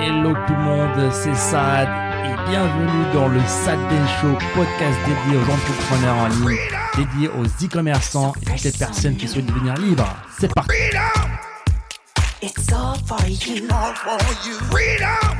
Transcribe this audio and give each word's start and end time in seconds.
Hello 0.00 0.32
tout 0.46 0.52
le 0.54 0.62
monde, 0.62 1.12
c'est 1.12 1.34
Sad 1.34 1.88
et 2.24 2.50
bienvenue 2.50 3.12
dans 3.12 3.26
le 3.26 3.40
Sad 3.40 3.78
Show, 4.20 4.32
podcast 4.54 4.96
dédié 5.06 5.38
aux 5.38 5.50
entrepreneurs 5.50 6.16
en 6.16 6.28
ligne, 6.28 6.56
dédié 6.96 7.28
aux 7.28 7.44
e-commerçants 7.44 8.32
et 8.40 8.44
toutes 8.44 8.62
les 8.62 8.70
personnes 8.70 9.16
qui 9.16 9.26
souhaitent 9.26 9.46
devenir 9.46 9.74
libres. 9.74 10.06
C'est 10.38 10.54
parti. 10.54 10.70
It's 12.40 12.72
all 12.72 12.96
for 13.06 13.18
you. 13.26 13.64
all 13.70 13.94
for 13.94 14.18
you. 14.46 14.54
Freedom, 14.70 15.36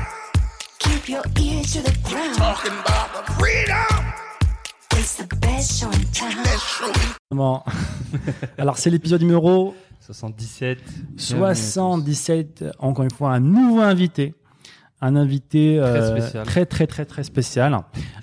Keep 0.79 1.07
your 1.07 1.23
ears 1.39 1.73
to 1.73 1.79
the 1.81 1.97
ground. 2.03 2.35
talking 2.35 2.73
about 2.73 3.25
the 3.25 3.31
freedom. 3.33 4.05
It's 4.97 5.15
the 5.15 5.35
best 5.37 5.79
show 5.79 5.87
in 5.87 6.03
town. 6.11 6.45
Show. 6.59 7.63
Alors 8.57 8.77
c'est 8.77 8.89
l'épisode 8.89 9.21
numéro 9.21 9.75
77. 10.01 10.79
77. 11.17 12.65
Encore 12.79 13.03
une 13.05 13.11
fois, 13.11 13.31
un 13.31 13.39
nouveau 13.39 13.81
invité. 13.81 14.33
Un 15.01 15.15
invité 15.15 15.79
euh, 15.79 16.19
très 16.43 16.65
très 16.65 16.85
très 16.87 17.05
très 17.05 17.23
spécial 17.23 17.77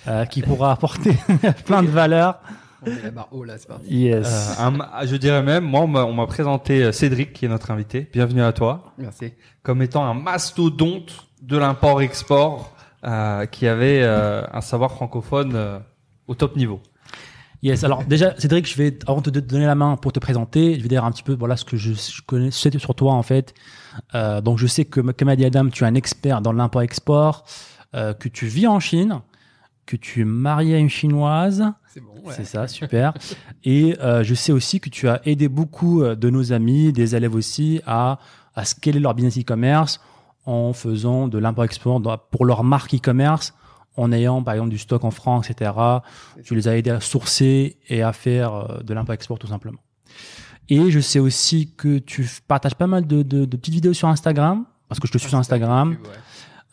euh, 0.09 0.25
qui 0.27 0.43
pourra 0.43 0.73
apporter 0.73 1.13
plein 1.67 1.83
de 1.83 1.89
valeurs. 1.89 2.41
On 2.87 2.91
met 2.91 3.03
la 3.03 3.11
barre 3.11 3.29
haut 3.33 3.43
là, 3.45 3.55
c'est 3.59 3.67
parti. 3.67 3.87
Yes. 3.97 4.57
Euh, 4.61 4.65
un- 4.69 5.07
je 5.07 5.17
dirais 5.17 5.43
même, 5.43 5.65
moi, 5.65 5.81
on 5.81 5.87
m'a- 5.87 6.05
on 6.05 6.13
m'a 6.13 6.27
présenté 6.27 6.85
euh, 6.85 6.93
Cédric, 6.93 7.33
qui 7.33 7.47
est 7.47 7.49
notre 7.49 7.71
invité. 7.71 8.09
Bienvenue 8.13 8.43
à 8.43 8.53
toi. 8.53 8.93
Merci. 8.99 9.33
Comme 9.63 9.81
étant 9.81 10.05
un 10.05 10.13
mastodonte 10.15 11.27
de 11.43 11.57
l'import-export, 11.57 12.73
euh, 13.05 13.47
qui 13.47 13.67
avait 13.67 14.03
euh, 14.03 14.43
un 14.53 14.61
savoir 14.61 14.91
francophone 14.93 15.53
euh, 15.55 15.79
au 16.29 16.35
top 16.35 16.57
niveau. 16.57 16.81
Yes. 17.63 17.85
Alors 17.85 18.05
déjà, 18.05 18.39
Cédric, 18.39 18.69
je 18.69 18.77
vais 18.77 18.99
avant 19.07 19.21
de 19.21 19.31
te 19.31 19.39
donner 19.39 19.67
la 19.67 19.75
main 19.75 19.97
pour 19.97 20.13
te 20.13 20.21
présenter, 20.21 20.77
je 20.77 20.83
vais 20.83 20.89
dire 20.89 21.05
un 21.05 21.11
petit 21.11 21.23
peu 21.23 21.35
voilà 21.35 21.57
ce 21.57 21.65
que 21.65 21.77
je, 21.77 21.93
je 21.95 22.23
connais 22.27 22.51
je 22.51 22.57
sais 22.57 22.79
sur 22.79 22.95
toi 22.95 23.13
en 23.13 23.23
fait. 23.23 23.55
Euh, 24.15 24.41
donc 24.41 24.59
je 24.59 24.67
sais 24.67 24.85
que 24.85 25.01
comme 25.01 25.29
a 25.29 25.37
dit 25.37 25.45
Adam, 25.45 25.69
tu 25.69 25.85
es 25.85 25.87
un 25.87 25.95
expert 25.95 26.43
dans 26.43 26.53
l'import-export, 26.53 27.45
euh, 27.95 28.13
que 28.13 28.29
tu 28.29 28.47
vis 28.47 28.67
en 28.67 28.79
Chine, 28.79 29.21
que 29.87 29.97
tu 29.97 30.21
es 30.23 30.25
marié 30.25 30.75
à 30.75 30.79
une 30.79 30.91
chinoise. 30.91 31.65
C'est 31.87 32.01
bon, 32.01 32.13
ouais. 32.25 32.35
C'est 32.37 32.45
ça, 32.45 32.69
super. 32.69 33.15
Et 33.65 33.97
euh, 34.03 34.23
je 34.23 34.35
sais 34.35 34.53
aussi 34.53 34.81
que 34.81 34.91
tu 34.91 35.09
as 35.09 35.21
aidé 35.25 35.49
beaucoup 35.49 36.03
euh, 36.03 36.15
de 36.15 36.29
nos 36.29 36.53
amis, 36.53 36.93
des 36.93 37.17
élèves 37.17 37.35
aussi, 37.35 37.81
à, 37.87 38.19
à 38.55 38.65
scaler 38.65 39.01
leur 39.01 39.15
business 39.15 39.39
e-commerce 39.39 40.01
en 40.45 40.73
faisant 40.73 41.27
de 41.27 41.39
l'import-export 41.39 42.03
pour 42.31 42.45
leur 42.45 42.65
marque 42.65 42.95
e-commerce, 42.95 43.55
en 43.97 44.13
ayant 44.13 44.43
par 44.43 44.55
exemple 44.55 44.71
du 44.71 44.79
stock 44.79 45.05
en 45.05 45.11
France, 45.11 45.51
etc. 45.51 45.73
Tu 46.45 46.55
les 46.55 46.69
as 46.69 46.77
aidés 46.77 46.91
à 46.91 47.01
sourcer 47.01 47.79
et 47.89 48.03
à 48.03 48.13
faire 48.13 48.55
euh, 48.55 48.79
de 48.83 48.93
l'import-export 48.95 49.39
tout 49.39 49.47
simplement. 49.47 49.79
Et 50.69 50.91
je 50.91 51.01
sais 51.01 51.19
aussi 51.21 51.73
que 51.77 51.99
tu 51.99 52.29
partages 52.49 52.75
pas 52.75 52.87
mal 52.89 53.07
de, 53.07 53.23
de- 53.23 53.45
de 53.45 53.57
petites 53.57 53.75
vidéos 53.75 53.93
sur 53.93 54.09
Instagram, 54.09 54.65
parce 54.89 54.99
que 55.01 55.07
je 55.07 55.13
te 55.13 55.19
suis 55.19 55.29
sur 55.29 55.39
Instagram, 55.39 55.91
Ouais. 55.91 56.09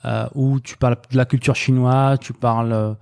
euh, 0.05 0.27
où 0.35 0.59
tu 0.59 0.77
parles 0.77 0.97
de 1.11 1.17
la 1.17 1.25
culture 1.25 1.55
chinoise, 1.55 2.19
tu 2.19 2.33
parles 2.33 2.73
euh, 2.73 2.93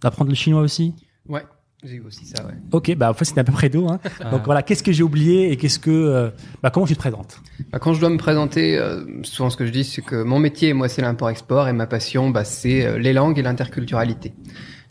d'apprendre 0.00 0.30
le 0.30 0.34
chinois 0.36 0.62
aussi. 0.62 0.94
Ouais, 1.28 1.44
j'ai 1.84 1.94
eu 1.94 2.02
aussi 2.04 2.24
ça, 2.24 2.44
ouais. 2.44 2.54
Ok, 2.72 2.92
bah 2.96 3.08
en 3.08 3.14
fait 3.14 3.24
c'était 3.24 3.40
à 3.40 3.44
peu 3.44 3.52
près 3.52 3.70
tout. 3.70 3.86
Hein. 3.88 4.00
Donc 4.32 4.42
voilà, 4.44 4.62
qu'est-ce 4.62 4.82
que 4.82 4.90
j'ai 4.90 5.04
oublié 5.04 5.52
et 5.52 5.56
qu'est-ce 5.56 5.78
que, 5.78 5.90
euh, 5.90 6.30
bah 6.60 6.70
comment 6.70 6.86
tu 6.86 6.94
te 6.94 6.98
présentes? 6.98 7.40
Bah, 7.70 7.78
quand 7.78 7.94
je 7.94 8.00
dois 8.00 8.10
me 8.10 8.16
présenter, 8.16 8.76
euh, 8.76 9.04
souvent 9.22 9.48
ce 9.48 9.56
que 9.56 9.64
je 9.64 9.70
dis, 9.70 9.84
c'est 9.84 10.02
que 10.02 10.24
mon 10.24 10.40
métier, 10.40 10.72
moi, 10.72 10.88
c'est 10.88 11.02
l'import-export 11.02 11.68
et 11.68 11.72
ma 11.72 11.86
passion, 11.86 12.30
bah, 12.30 12.44
c'est 12.44 12.84
euh, 12.84 12.98
les 12.98 13.12
langues 13.12 13.38
et 13.38 13.42
l'interculturalité. 13.42 14.32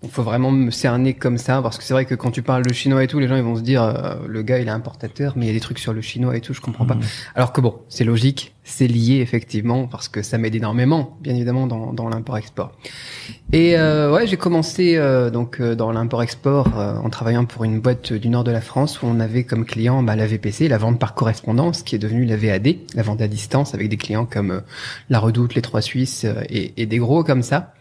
Donc, 0.01 0.11
faut 0.11 0.23
vraiment 0.23 0.51
me 0.51 0.69
cerner 0.69 1.13
comme 1.13 1.37
ça, 1.37 1.61
parce 1.61 1.77
que 1.77 1.83
c'est 1.83 1.93
vrai 1.93 2.05
que 2.05 2.13
quand 2.13 2.29
tu 2.29 2.43
parles 2.43 2.63
le 2.63 2.73
chinois 2.73 3.03
et 3.03 3.07
tout, 3.07 3.19
les 3.19 3.27
gens 3.27 3.35
ils 3.35 3.43
vont 3.43 3.55
se 3.55 3.61
dire, 3.61 3.81
euh, 3.81 4.15
le 4.27 4.43
gars 4.43 4.59
il 4.59 4.67
est 4.67 4.71
importateur, 4.71 5.33
mais 5.35 5.45
il 5.45 5.47
y 5.47 5.51
a 5.51 5.53
des 5.53 5.59
trucs 5.59 5.79
sur 5.79 5.93
le 5.93 6.01
chinois 6.01 6.37
et 6.37 6.41
tout, 6.41 6.53
je 6.53 6.61
comprends 6.61 6.85
pas. 6.85 6.97
Alors 7.33 7.51
que 7.51 7.61
bon, 7.61 7.79
c'est 7.89 8.03
logique, 8.03 8.53
c'est 8.63 8.85
lié 8.87 9.21
effectivement, 9.21 9.87
parce 9.87 10.07
que 10.07 10.21
ça 10.21 10.37
m'aide 10.37 10.53
énormément, 10.53 11.17
bien 11.21 11.33
évidemment, 11.33 11.67
dans, 11.67 11.93
dans 11.93 12.09
l'import-export. 12.09 12.73
Et 13.53 13.77
euh, 13.77 14.11
ouais, 14.13 14.27
j'ai 14.27 14.37
commencé 14.37 14.97
euh, 14.97 15.29
donc 15.29 15.61
euh, 15.61 15.73
dans 15.73 15.91
l'import-export 15.91 16.77
euh, 16.77 16.97
en 16.97 17.09
travaillant 17.09 17.45
pour 17.45 17.63
une 17.63 17.79
boîte 17.79 18.11
du 18.11 18.27
nord 18.27 18.43
de 18.43 18.51
la 18.51 18.61
France 18.61 19.01
où 19.01 19.05
on 19.05 19.19
avait 19.21 19.45
comme 19.45 19.65
client 19.65 20.03
bah, 20.03 20.17
la 20.17 20.27
VPC, 20.27 20.67
la 20.67 20.77
vente 20.77 20.99
par 20.99 21.15
correspondance, 21.15 21.81
qui 21.81 21.95
est 21.95 21.99
devenue 21.99 22.25
la 22.25 22.35
VAD, 22.35 22.75
la 22.93 23.03
vente 23.03 23.21
à 23.21 23.27
distance, 23.27 23.73
avec 23.73 23.87
des 23.87 23.97
clients 23.97 24.25
comme 24.25 24.51
euh, 24.51 24.59
la 25.09 25.19
Redoute, 25.19 25.55
les 25.55 25.61
Trois 25.61 25.81
Suisses 25.81 26.25
euh, 26.25 26.43
et, 26.49 26.73
et 26.81 26.85
des 26.85 26.97
gros 26.97 27.23
comme 27.23 27.41
ça. 27.43 27.73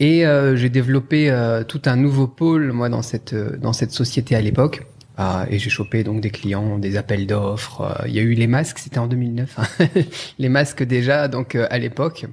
Et 0.00 0.24
euh, 0.26 0.54
j'ai 0.56 0.68
développé 0.70 1.30
euh, 1.30 1.64
tout 1.64 1.82
un 1.86 1.96
nouveau 1.96 2.28
pôle 2.28 2.72
moi 2.72 2.88
dans 2.88 3.02
cette 3.02 3.32
euh, 3.32 3.56
dans 3.56 3.72
cette 3.72 3.90
société 3.90 4.36
à 4.36 4.40
l'époque. 4.40 4.86
Ah, 5.20 5.46
et 5.50 5.58
j'ai 5.58 5.70
chopé 5.70 6.04
donc 6.04 6.20
des 6.20 6.30
clients, 6.30 6.78
des 6.78 6.96
appels 6.96 7.26
d'offres. 7.26 7.80
euh, 7.80 8.06
Il 8.06 8.14
y 8.14 8.20
a 8.20 8.22
eu 8.22 8.34
les 8.34 8.46
masques, 8.46 8.78
c'était 8.78 8.98
en 9.00 9.08
2009. 9.08 9.58
hein. 9.58 9.86
les 10.38 10.48
masques 10.48 10.84
déjà 10.84 11.26
donc 11.26 11.56
euh, 11.56 11.66
à 11.70 11.78
l'époque. 11.78 12.26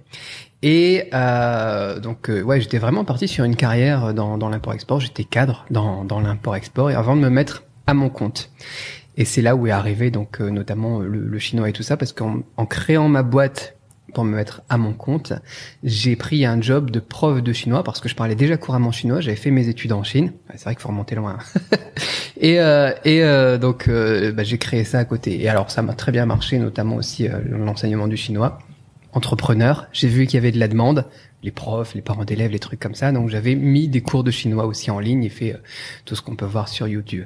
Et 0.62 1.06
euh, 1.14 2.00
donc 2.00 2.30
euh, 2.30 2.42
ouais, 2.44 2.62
j'étais 2.62 2.78
vraiment 2.78 3.04
parti 3.04 3.28
sur 3.28 3.44
une 3.44 3.56
carrière 3.56 4.14
dans 4.14 4.38
dans 4.38 4.50
l'import-export. 4.50 5.00
J'étais 5.00 5.24
cadre 5.24 5.66
dans 5.72 6.06
dans 6.06 6.20
l'import-export 6.20 6.92
et 6.92 6.96
avant 6.96 7.16
de 7.16 7.22
me 7.22 7.30
mettre 7.30 7.64
à 7.88 7.96
mon 7.96 8.10
compte. 8.10 8.52
Et 9.18 9.26
c'est 9.26 9.42
là 9.42 9.56
où 9.56 9.66
est 9.66 9.72
arrivé 9.72 10.12
donc 10.12 10.40
euh, 10.42 10.50
notamment 10.52 11.00
le, 11.00 11.20
le 11.26 11.40
chinois 11.40 11.70
et 11.70 11.74
tout 11.74 11.84
ça 11.84 11.98
parce 11.98 12.14
qu'en 12.14 12.42
en 12.58 12.66
créant 12.68 13.08
ma 13.10 13.24
boîte 13.24 13.76
pour 14.14 14.24
me 14.24 14.36
mettre 14.36 14.62
à 14.70 14.78
mon 14.78 14.94
compte, 14.94 15.34
j'ai 15.84 16.16
pris 16.16 16.46
un 16.46 16.62
job 16.62 16.92
de 16.92 17.00
prof 17.00 17.42
de 17.42 17.54
chinois 17.54 17.84
parce 17.84 18.00
que 18.00 18.08
je 18.08 18.16
parlais 18.16 18.36
déjà 18.36 18.58
couramment 18.58 18.92
chinois. 18.92 19.20
J'avais 19.22 19.36
fait 19.36 19.52
mes 19.52 19.68
études 19.68 19.94
en 19.94 20.04
Chine. 20.04 20.34
C'est 20.56 20.64
vrai 20.64 20.76
qu'il 20.76 20.82
faut 20.82 20.90
remonter 20.90 21.16
loin. 21.16 21.38
et 22.38 22.60
euh, 22.60 22.92
et 23.04 23.24
euh, 23.24 23.58
donc 23.58 23.88
euh, 23.88 24.32
bah, 24.32 24.44
j'ai 24.44 24.58
créé 24.58 24.84
ça 24.84 25.00
à 25.00 25.06
côté. 25.06 25.42
Et 25.42 25.50
alors 25.50 25.72
ça 25.72 25.82
m'a 25.82 25.94
très 25.94 26.12
bien 26.12 26.26
marché, 26.26 26.60
notamment 26.60 26.96
aussi 26.96 27.28
euh, 27.28 27.40
l'enseignement 27.50 28.08
du 28.08 28.18
chinois. 28.18 28.60
Entrepreneur, 29.16 29.88
j'ai 29.94 30.10
vu 30.10 30.26
qu'il 30.26 30.36
y 30.36 30.38
avait 30.40 30.52
de 30.52 30.60
la 30.60 30.68
demande, 30.68 31.06
les 31.42 31.52
profs, 31.52 31.96
les 31.96 32.02
parents 32.02 32.26
d'élèves, 32.26 32.52
les 32.52 32.60
trucs 32.60 32.82
comme 32.82 32.96
ça. 32.96 33.14
Donc 33.14 33.30
j'avais 33.30 33.56
mis 33.56 33.88
des 33.88 34.02
cours 34.02 34.26
de 34.26 34.32
chinois 34.32 34.66
aussi 34.66 34.92
en 34.92 35.00
ligne 35.00 35.24
et 35.24 35.30
fait 35.30 35.54
euh, 35.54 35.58
tout 36.04 36.16
ce 36.16 36.22
qu'on 36.22 36.36
peut 36.36 36.46
voir 36.46 36.68
sur 36.68 36.86
YouTube. 36.88 37.26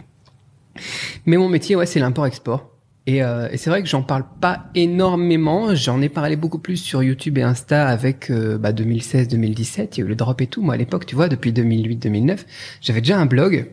Mais 1.26 1.38
mon 1.38 1.50
métier, 1.50 1.76
ouais, 1.76 1.88
c'est 1.88 2.00
l'import-export. 2.00 2.70
Et, 3.10 3.24
euh, 3.24 3.50
et 3.52 3.58
c'est 3.58 3.72
vrai 3.72 3.82
que 3.82 3.90
j'en 3.90 4.04
parle 4.04 4.24
pas 4.40 4.66
énormément. 4.76 5.74
J'en 5.74 6.00
ai 6.00 6.10
parlé 6.10 6.36
beaucoup 6.36 6.60
plus 6.60 6.78
sur 6.78 7.02
YouTube 7.02 7.40
et 7.40 7.42
Insta 7.42 7.88
avec 7.88 8.30
euh, 8.30 8.60
bah, 8.60 8.72
2016-2017. 8.72 9.88
Il 9.94 9.98
y 9.98 10.02
a 10.04 10.06
eu 10.06 10.10
le 10.10 10.16
drop 10.16 10.40
et 10.42 10.46
tout. 10.46 10.62
Moi, 10.62 10.76
à 10.76 10.78
l'époque, 10.78 11.08
tu 11.08 11.16
vois, 11.16 11.28
depuis 11.28 11.52
2008-2009, 11.52 12.42
j'avais 12.82 13.02
déjà 13.02 13.18
un 13.18 13.26
blog. 13.26 13.66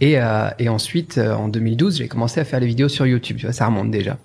Et, 0.00 0.18
euh, 0.18 0.48
et 0.58 0.68
ensuite, 0.68 1.18
euh, 1.18 1.34
en 1.34 1.46
2012, 1.46 1.98
j'ai 1.98 2.08
commencé 2.08 2.40
à 2.40 2.44
faire 2.44 2.58
des 2.58 2.66
vidéos 2.66 2.88
sur 2.88 3.06
YouTube. 3.06 3.36
Tu 3.36 3.46
vois, 3.46 3.52
ça 3.52 3.66
remonte 3.66 3.92
déjà. 3.92 4.18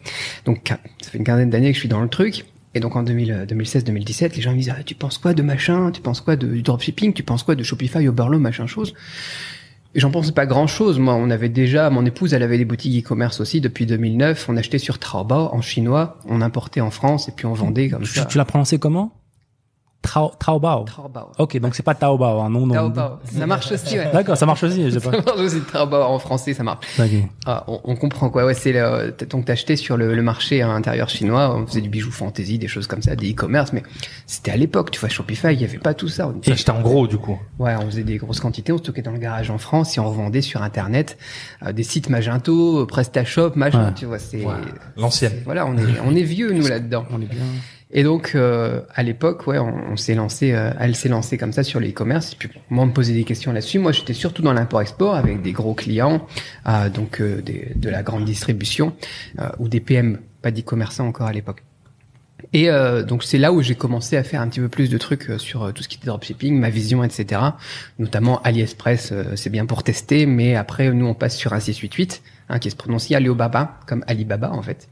Donc, 0.46 0.74
ça 1.00 1.12
fait 1.12 1.20
une 1.20 1.26
quinzaine 1.26 1.52
d'années 1.52 1.70
que 1.70 1.76
je 1.76 1.82
suis 1.82 1.90
dans 1.90 2.02
le 2.02 2.09
truc. 2.09 2.46
Et 2.76 2.82
donc 2.82 2.96
en 2.97 3.03
2000, 3.03 3.32
euh, 3.32 3.46
2016-2017, 3.46 4.36
les 4.36 4.42
gens 4.42 4.52
me 4.52 4.58
disent 4.58 4.74
ah, 4.78 4.84
tu 4.84 4.96
penses 4.96 5.18
quoi 5.18 5.34
de 5.34 5.42
machin? 5.42 5.92
Tu 5.92 6.02
penses 6.02 6.20
quoi 6.20 6.36
du 6.36 6.62
dropshipping? 6.62 7.14
Tu 7.14 7.24
penses 7.24 7.42
quoi 7.42 7.56
de 7.56 7.64
Shopify, 7.64 8.08
Oberlo, 8.08 8.38
machin 8.38 8.68
chose? 8.68 8.94
Et 9.96 10.02
j'en 10.02 10.12
pensais 10.12 10.34
pas 10.34 10.46
grand 10.46 10.68
chose. 10.68 11.00
Moi, 11.00 11.16
on 11.16 11.30
avait 11.30 11.48
déjà, 11.48 11.90
mon 11.90 12.06
épouse, 12.06 12.34
elle 12.34 12.44
avait 12.44 12.58
des 12.58 12.66
boutiques 12.66 13.04
e-commerce 13.04 13.40
aussi 13.40 13.62
depuis 13.62 13.86
2009. 13.86 14.48
On 14.50 14.58
achetait 14.58 14.78
sur 14.78 15.00
Taobao 15.00 15.50
en 15.54 15.62
chinois, 15.62 16.20
on 16.28 16.42
importait 16.42 16.82
en 16.82 16.92
France 16.92 17.30
et 17.30 17.32
puis 17.32 17.46
on 17.46 17.54
vendait 17.54 17.90
comme 17.90 18.04
tu, 18.04 18.20
ça. 18.20 18.26
tu 18.26 18.38
l'as 18.38 18.44
prononcé 18.44 18.78
comment? 18.78 19.14
Trao, 20.02 20.32
Taobao. 20.38 20.86
Taobao. 20.86 21.32
Ok, 21.40 21.58
donc 21.58 21.74
c'est 21.74 21.82
pas 21.82 21.96
Taobao, 21.96 22.40
hein, 22.40 22.50
non, 22.52 22.68
non. 22.68 22.76
Taobao. 22.76 23.18
Ça 23.26 23.48
marche 23.48 23.72
aussi, 23.72 23.98
ouais. 23.98 24.08
D'accord, 24.14 24.38
ça 24.38 24.46
marche 24.46 24.62
aussi, 24.64 24.92
je 24.92 25.00
sais 25.00 25.10
pas. 25.10 25.18
Ça 25.18 25.24
marche 25.26 25.40
aussi 25.40 25.62
Taobao 25.62 26.04
en 26.04 26.20
français, 26.20 26.54
ça 26.54 26.62
marche. 26.62 26.86
Ok. 27.00 27.10
Ah, 27.48 27.64
on, 27.68 27.82
on 27.84 27.96
comprend 27.96 28.30
quoi. 28.30 28.46
Ouais, 28.46 28.54
c'est 28.54 28.72
le, 28.72 29.16
donc 29.28 29.46
t'achetais 29.46 29.76
sur 29.76 29.98
le, 29.98 30.14
le 30.14 30.22
marché 30.22 30.62
à 30.62 30.68
l'intérieur 30.68 31.10
chinois. 31.10 31.56
On 31.56 31.66
faisait 31.66 31.82
du 31.82 31.90
bijou 31.90 32.12
fantasy, 32.12 32.60
des 32.60 32.68
choses 32.68 32.86
comme 32.86 33.02
ça, 33.02 33.16
des 33.16 33.32
e-commerce. 33.32 33.74
Mais 33.74 33.82
c'était 34.28 34.52
à 34.52 34.58
l'époque. 34.58 34.92
Tu 34.92 35.00
vois, 35.00 35.10
Shopify, 35.10 35.54
il 35.54 35.62
y 35.62 35.64
avait 35.66 35.80
pas 35.80 35.96
tout 35.96 36.08
ça. 36.08 36.28
On- 36.28 36.34
Et 36.34 36.56
j'étais 36.56 36.70
en 36.70 36.82
gros, 36.82 37.08
du 37.08 37.18
coup. 37.18 37.40
Ouais, 37.58 37.76
on 37.76 37.86
faisait 37.88 38.04
des 38.04 38.18
grosses 38.18 38.40
quantités, 38.42 38.72
on 38.72 38.78
stockait 38.78 39.02
dans 39.02 39.12
le 39.12 39.18
garage 39.18 39.50
en 39.50 39.58
France 39.58 39.98
et 39.98 40.00
on 40.00 40.08
revendait 40.08 40.42
sur 40.42 40.62
Internet 40.62 41.18
euh, 41.66 41.72
des 41.72 41.84
sites 41.84 42.10
Magento, 42.12 42.82
euh, 42.82 42.86
PrestaShop, 42.86 43.54
machin. 43.56 43.86
Ouais. 43.88 43.94
Tu 43.96 44.06
vois, 44.06 44.20
c'est 44.20 44.46
L'ancienne. 44.98 45.34
voilà, 45.46 45.66
on 45.66 45.76
est 45.78 45.82
on 46.06 46.16
est 46.16 46.22
vieux 46.22 46.52
nous 46.52 46.68
là-dedans. 46.68 47.06
On 47.12 47.20
est 47.22 47.26
bien. 47.26 47.40
Et 47.98 48.04
donc 48.04 48.34
euh, 48.36 48.82
à 48.94 49.04
l'époque, 49.04 49.47
ouais, 49.47 49.58
on, 49.58 49.96
s'est 49.96 50.16
lancé, 50.16 50.52
euh, 50.52 50.72
elle 50.78 50.97
s'est 50.97 51.08
lancée 51.08 51.38
comme 51.38 51.53
ça 51.53 51.64
sur 51.64 51.80
les 51.80 51.92
e-commerce. 51.92 52.34
Et 52.34 52.36
puis 52.36 52.50
moi, 52.70 52.84
on 52.84 52.88
me 52.88 52.92
posait 52.92 53.14
des 53.14 53.24
questions 53.24 53.53
là-dessus. 53.53 53.80
Moi, 53.80 53.94
j'étais 53.94 54.14
surtout 54.14 54.42
dans 54.42 54.52
l'import-export 54.52 55.16
avec 55.16 55.42
des 55.42 55.53
gros 55.53 55.74
clients, 55.74 56.28
euh, 56.68 56.90
donc 56.90 57.22
euh, 57.22 57.42
des- 57.42 57.72
de 57.74 57.90
la 57.90 58.03
grande 58.03 58.26
distribution 58.26 58.94
euh, 59.40 59.47
ou 59.59 59.70
des 59.70 59.80
PM, 59.80 60.20
pas 60.42 60.52
d'e-commerçants 60.52 61.08
encore 61.08 61.28
à 61.28 61.32
l'époque. 61.32 61.64
Et 62.52 62.70
euh, 62.70 63.02
donc 63.02 63.24
c'est 63.24 63.38
là 63.38 63.53
où 63.53 63.62
j'ai 63.62 63.76
commencé 63.76 64.18
à 64.18 64.24
faire 64.26 64.41
un 64.41 64.50
petit 64.50 64.59
peu 64.59 64.68
plus 64.68 64.90
de 64.90 64.98
trucs 64.98 65.32
sur 65.38 65.72
tout 65.74 65.82
ce 65.82 65.88
qui 65.88 65.96
était 65.96 66.08
dropshipping, 66.08 66.59
ma 66.59 66.70
vision, 66.70 67.02
etc. 67.02 67.41
Notamment 67.98 68.41
AliExpress, 68.41 69.14
c'est 69.36 69.50
bien 69.50 69.66
pour 69.66 69.84
tester, 69.84 70.26
mais 70.26 70.56
après 70.56 70.91
nous 70.91 71.06
on 71.08 71.14
passe 71.14 71.38
sur 71.38 71.53
un 71.53 71.62
688, 71.62 72.22
hein, 72.50 72.59
qui 72.59 72.70
se 72.72 72.76
prononce 72.76 73.12
Alibaba, 73.12 73.80
comme 73.88 74.03
Alibaba 74.08 74.52
en 74.52 74.62
fait. 74.62 74.88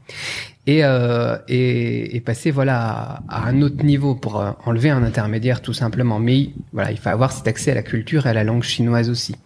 Et, 0.66 0.80
euh, 0.84 1.36
et, 1.48 2.16
et 2.16 2.20
passer 2.20 2.50
voilà 2.50 2.80
à, 2.80 3.22
à 3.28 3.48
un 3.48 3.60
autre 3.62 3.84
niveau 3.84 4.14
pour 4.14 4.40
euh, 4.40 4.52
enlever 4.64 4.90
un 4.90 5.02
intermédiaire 5.02 5.60
tout 5.60 5.74
simplement. 5.74 6.18
Mais 6.18 6.50
voilà, 6.72 6.90
il 6.90 6.98
faut 6.98 7.10
avoir 7.10 7.32
cet 7.32 7.46
accès 7.48 7.72
à 7.72 7.74
la 7.74 7.82
culture 7.82 8.26
et 8.26 8.30
à 8.30 8.32
la 8.34 8.44
langue 8.44 8.62
chinoise 8.62 9.10
aussi. 9.10 9.36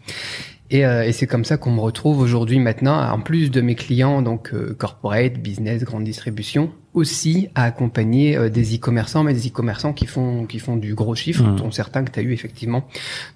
Et, 0.71 0.85
euh, 0.85 1.03
et 1.07 1.13
c'est 1.13 1.27
comme 1.27 1.47
ça 1.47 1.57
qu'on 1.57 1.71
me 1.73 1.81
retrouve 1.81 2.21
aujourd'hui 2.21 2.59
maintenant, 2.59 3.01
en 3.11 3.21
plus 3.21 3.51
de 3.51 3.63
mes 3.63 3.75
clients, 3.75 4.21
donc 4.21 4.53
euh, 4.53 4.77
corporate, 4.79 5.39
business, 5.39 5.83
grande 5.83 6.05
distribution, 6.05 6.71
aussi 6.93 7.49
à 7.55 7.65
accompagner 7.65 8.37
euh, 8.37 8.51
des 8.51 8.77
e-commerçants, 8.77 9.25
mais 9.25 9.33
des 9.33 9.49
e-commerçants 9.49 9.95
qui 9.95 10.05
font 10.05 10.45
qui 10.45 10.59
font 10.59 10.77
du 10.77 10.95
gros 10.95 11.15
chiffre, 11.15 11.43
Mhm. 11.43 11.57
dont 11.57 11.71
certains 11.71 12.05
que 12.05 12.11
tu 12.11 12.21
as 12.21 12.23
eu 12.23 12.33
effectivement 12.35 12.85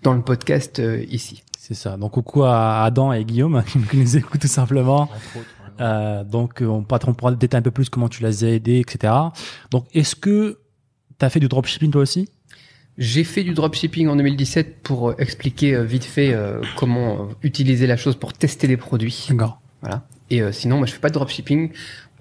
dans 0.02 0.12
le 0.12 0.20
podcast 0.20 0.80
ici. 1.08 1.42
C'est 1.64 1.74
ça. 1.74 1.96
Donc 1.96 2.10
coucou 2.10 2.42
à 2.42 2.82
Adam 2.82 3.12
et 3.12 3.24
Guillaume 3.24 3.62
qui 3.90 3.96
nous 3.96 4.16
écoutent 4.16 4.40
tout 4.40 4.48
simplement. 4.48 5.08
Euh, 5.80 6.24
donc 6.24 6.60
euh, 6.60 6.66
on 6.66 6.84
on 6.90 7.14
pourra 7.14 7.30
détailler 7.30 7.60
un 7.60 7.62
peu 7.62 7.70
plus 7.70 7.88
comment 7.88 8.08
tu 8.08 8.24
les 8.24 8.42
as 8.42 8.48
aidés, 8.48 8.80
etc. 8.80 9.12
Donc 9.70 9.86
est-ce 9.94 10.16
que 10.16 10.58
tu 11.20 11.24
as 11.24 11.30
fait 11.30 11.38
du 11.38 11.46
dropshipping 11.46 11.92
toi 11.92 12.02
aussi? 12.02 12.28
J'ai 12.98 13.22
fait 13.22 13.44
du 13.44 13.54
dropshipping 13.54 14.08
en 14.08 14.16
2017 14.16 14.82
pour 14.82 15.10
euh, 15.10 15.14
expliquer 15.18 15.76
euh, 15.76 15.84
vite 15.84 16.02
fait 16.02 16.34
euh, 16.34 16.62
comment 16.74 17.28
utiliser 17.44 17.86
la 17.86 17.96
chose 17.96 18.16
pour 18.16 18.32
tester 18.32 18.66
des 18.66 18.76
produits. 18.76 19.28
D'accord. 19.30 19.60
Voilà. 19.82 20.02
Et 20.32 20.40
euh, 20.40 20.50
sinon, 20.50 20.78
moi, 20.78 20.86
je 20.86 20.92
fais 20.92 20.98
pas 20.98 21.10
de 21.10 21.14
dropshipping. 21.14 21.70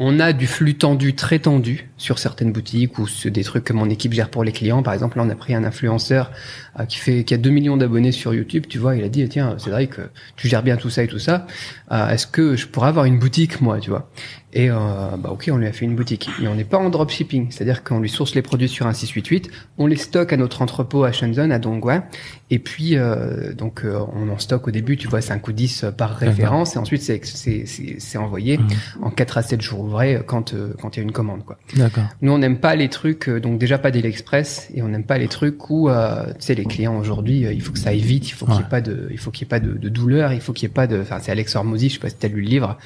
On 0.03 0.19
a 0.19 0.33
du 0.33 0.47
flux 0.47 0.73
tendu, 0.73 1.13
très 1.13 1.37
tendu, 1.37 1.87
sur 1.97 2.17
certaines 2.17 2.51
boutiques 2.51 2.97
ou 2.97 3.05
sur 3.05 3.29
des 3.29 3.43
trucs 3.43 3.65
que 3.65 3.73
mon 3.73 3.87
équipe 3.87 4.13
gère 4.13 4.29
pour 4.31 4.43
les 4.43 4.51
clients. 4.51 4.81
Par 4.81 4.95
exemple, 4.95 5.17
là, 5.17 5.23
on 5.27 5.29
a 5.29 5.35
pris 5.35 5.53
un 5.53 5.63
influenceur 5.63 6.31
euh, 6.79 6.85
qui 6.85 6.97
fait, 6.97 7.23
qui 7.23 7.35
a 7.35 7.37
2 7.37 7.51
millions 7.51 7.77
d'abonnés 7.77 8.11
sur 8.11 8.33
YouTube. 8.33 8.65
Tu 8.67 8.79
vois, 8.79 8.95
il 8.95 9.03
a 9.03 9.09
dit, 9.09 9.29
tiens, 9.29 9.59
Cédric, 9.59 9.99
euh, 9.99 10.07
tu 10.37 10.47
gères 10.47 10.63
bien 10.63 10.75
tout 10.77 10.89
ça 10.89 11.03
et 11.03 11.07
tout 11.07 11.19
ça. 11.19 11.45
Euh, 11.91 12.09
Est-ce 12.09 12.25
que 12.25 12.55
je 12.55 12.65
pourrais 12.65 12.87
avoir 12.87 13.05
une 13.05 13.19
boutique, 13.19 13.61
moi, 13.61 13.79
tu 13.79 13.91
vois? 13.91 14.09
Et 14.53 14.69
euh, 14.69 14.75
bah 15.17 15.29
ok, 15.31 15.49
on 15.49 15.55
lui 15.55 15.67
a 15.67 15.71
fait 15.71 15.85
une 15.85 15.95
boutique. 15.95 16.29
Mais 16.41 16.47
on 16.49 16.55
n'est 16.55 16.65
pas 16.65 16.77
en 16.77 16.89
dropshipping, 16.89 17.51
c'est-à-dire 17.51 17.85
qu'on 17.85 17.99
lui 18.01 18.09
source 18.09 18.35
les 18.35 18.41
produits 18.41 18.67
sur 18.67 18.85
un 18.85 18.91
688, 18.91 19.49
on 19.77 19.87
les 19.87 19.95
stocke 19.95 20.33
à 20.33 20.35
notre 20.37 20.61
entrepôt 20.61 21.05
à 21.05 21.13
Shenzhen, 21.13 21.53
à 21.53 21.59
Dongguan, 21.59 22.03
et 22.49 22.59
puis 22.59 22.97
euh, 22.97 23.53
donc 23.53 23.85
on 23.85 24.27
en 24.27 24.37
stocke 24.39 24.67
au 24.67 24.71
début, 24.71 24.97
tu 24.97 25.07
vois, 25.07 25.21
5 25.21 25.47
ou 25.47 25.53
10 25.53 25.85
par 25.97 26.17
référence, 26.17 26.75
et 26.75 26.79
ensuite 26.79 27.01
c'est 27.01 27.21
c'est 27.23 27.63
c'est 27.65 27.95
c'est 27.99 28.17
envoyé 28.17 28.57
Mhm. 28.57 28.67
en 29.03 29.09
4 29.09 29.37
à 29.37 29.41
7 29.41 29.61
jours 29.61 29.85
euh, 29.99 30.19
quand 30.25 30.53
euh, 30.53 30.73
quand 30.81 30.95
il 30.95 30.99
y 30.99 31.01
a 31.01 31.03
une 31.03 31.11
commande 31.11 31.43
quoi. 31.45 31.57
D'accord. 31.75 32.03
Nous 32.21 32.31
on 32.31 32.37
n'aime 32.37 32.57
pas 32.59 32.75
les 32.75 32.89
trucs 32.89 33.29
euh, 33.29 33.39
donc 33.39 33.59
déjà 33.59 33.77
pas 33.77 33.91
d'Aliexpress 33.91 34.69
et 34.73 34.81
on 34.81 34.87
n'aime 34.87 35.03
pas 35.03 35.17
les 35.17 35.27
trucs 35.27 35.69
où 35.69 35.89
euh, 35.89 36.25
tu 36.33 36.33
sais 36.39 36.55
les 36.55 36.65
clients 36.65 36.97
aujourd'hui 36.97 37.45
euh, 37.45 37.53
il 37.53 37.61
faut 37.61 37.71
que 37.73 37.79
ça 37.79 37.89
aille 37.89 37.99
vite, 38.01 38.27
il 38.29 38.33
faut 38.33 38.45
qu'il 38.45 38.55
y 38.55 38.59
ait 38.59 38.63
pas 38.69 38.81
de 38.81 39.07
il 39.11 39.17
faut 39.17 39.31
qu'il 39.31 39.45
y 39.45 39.47
ait 39.47 39.49
pas 39.49 39.59
de, 39.59 39.73
de 39.73 39.89
douleur, 39.89 40.33
il 40.33 40.41
faut 40.41 40.53
qu'il 40.53 40.67
y 40.67 40.71
ait 40.71 40.73
pas 40.73 40.87
de 40.87 40.99
enfin 41.01 41.19
c'est 41.21 41.31
Alex 41.31 41.55
Hormozy, 41.55 41.89
je 41.89 41.93
sais 41.95 41.99
pas 41.99 42.09
si 42.09 42.17
tu 42.17 42.25
as 42.25 42.29
lu 42.29 42.41
le 42.41 42.47
livre. 42.47 42.77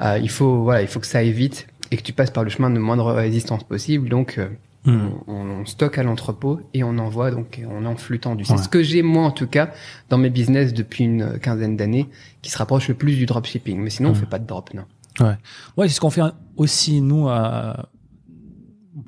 Euh, 0.00 0.18
il 0.22 0.30
faut 0.30 0.62
voilà, 0.62 0.82
il 0.82 0.88
faut 0.88 1.00
que 1.00 1.06
ça 1.06 1.18
aille 1.18 1.32
vite 1.32 1.66
et 1.90 1.96
que 1.96 2.02
tu 2.02 2.12
passes 2.12 2.30
par 2.30 2.44
le 2.44 2.50
chemin 2.50 2.70
de 2.70 2.78
moindre 2.78 3.12
résistance 3.12 3.64
possible 3.64 4.08
donc 4.08 4.38
euh, 4.38 4.48
Mhm. 4.86 5.10
on, 5.26 5.34
on 5.34 5.66
stocke 5.66 5.98
à 5.98 6.02
l'entrepôt 6.02 6.58
et 6.72 6.82
on 6.84 6.96
envoie 6.96 7.30
donc 7.30 7.60
on 7.70 7.84
est 7.84 7.86
en 7.86 7.96
flux 7.96 8.18
tendu. 8.18 8.46
C'est 8.46 8.54
Ouais. 8.54 8.58
ce 8.62 8.68
que 8.70 8.82
j'ai 8.82 9.02
moi 9.02 9.24
en 9.24 9.30
tout 9.30 9.46
cas 9.46 9.72
dans 10.08 10.16
mes 10.16 10.30
business 10.30 10.72
depuis 10.72 11.04
une 11.04 11.38
quinzaine 11.38 11.76
d'années 11.76 12.06
qui 12.40 12.50
se 12.50 12.56
rapproche 12.56 12.88
le 12.88 12.94
plus 12.94 13.14
du 13.16 13.26
dropshipping. 13.26 13.78
Mais 13.78 13.90
sinon 13.90 14.08
on 14.08 14.12
Mhm. 14.12 14.18
fait 14.20 14.26
pas 14.30 14.38
de 14.38 14.46
drop 14.46 14.72
non. 14.72 14.84
Ouais, 15.18 15.88
c'est 15.88 15.94
ce 15.94 16.00
qu'on 16.00 16.10
fait 16.10 16.22
aussi 16.56 17.00
nous. 17.00 17.28
euh, 17.28 17.72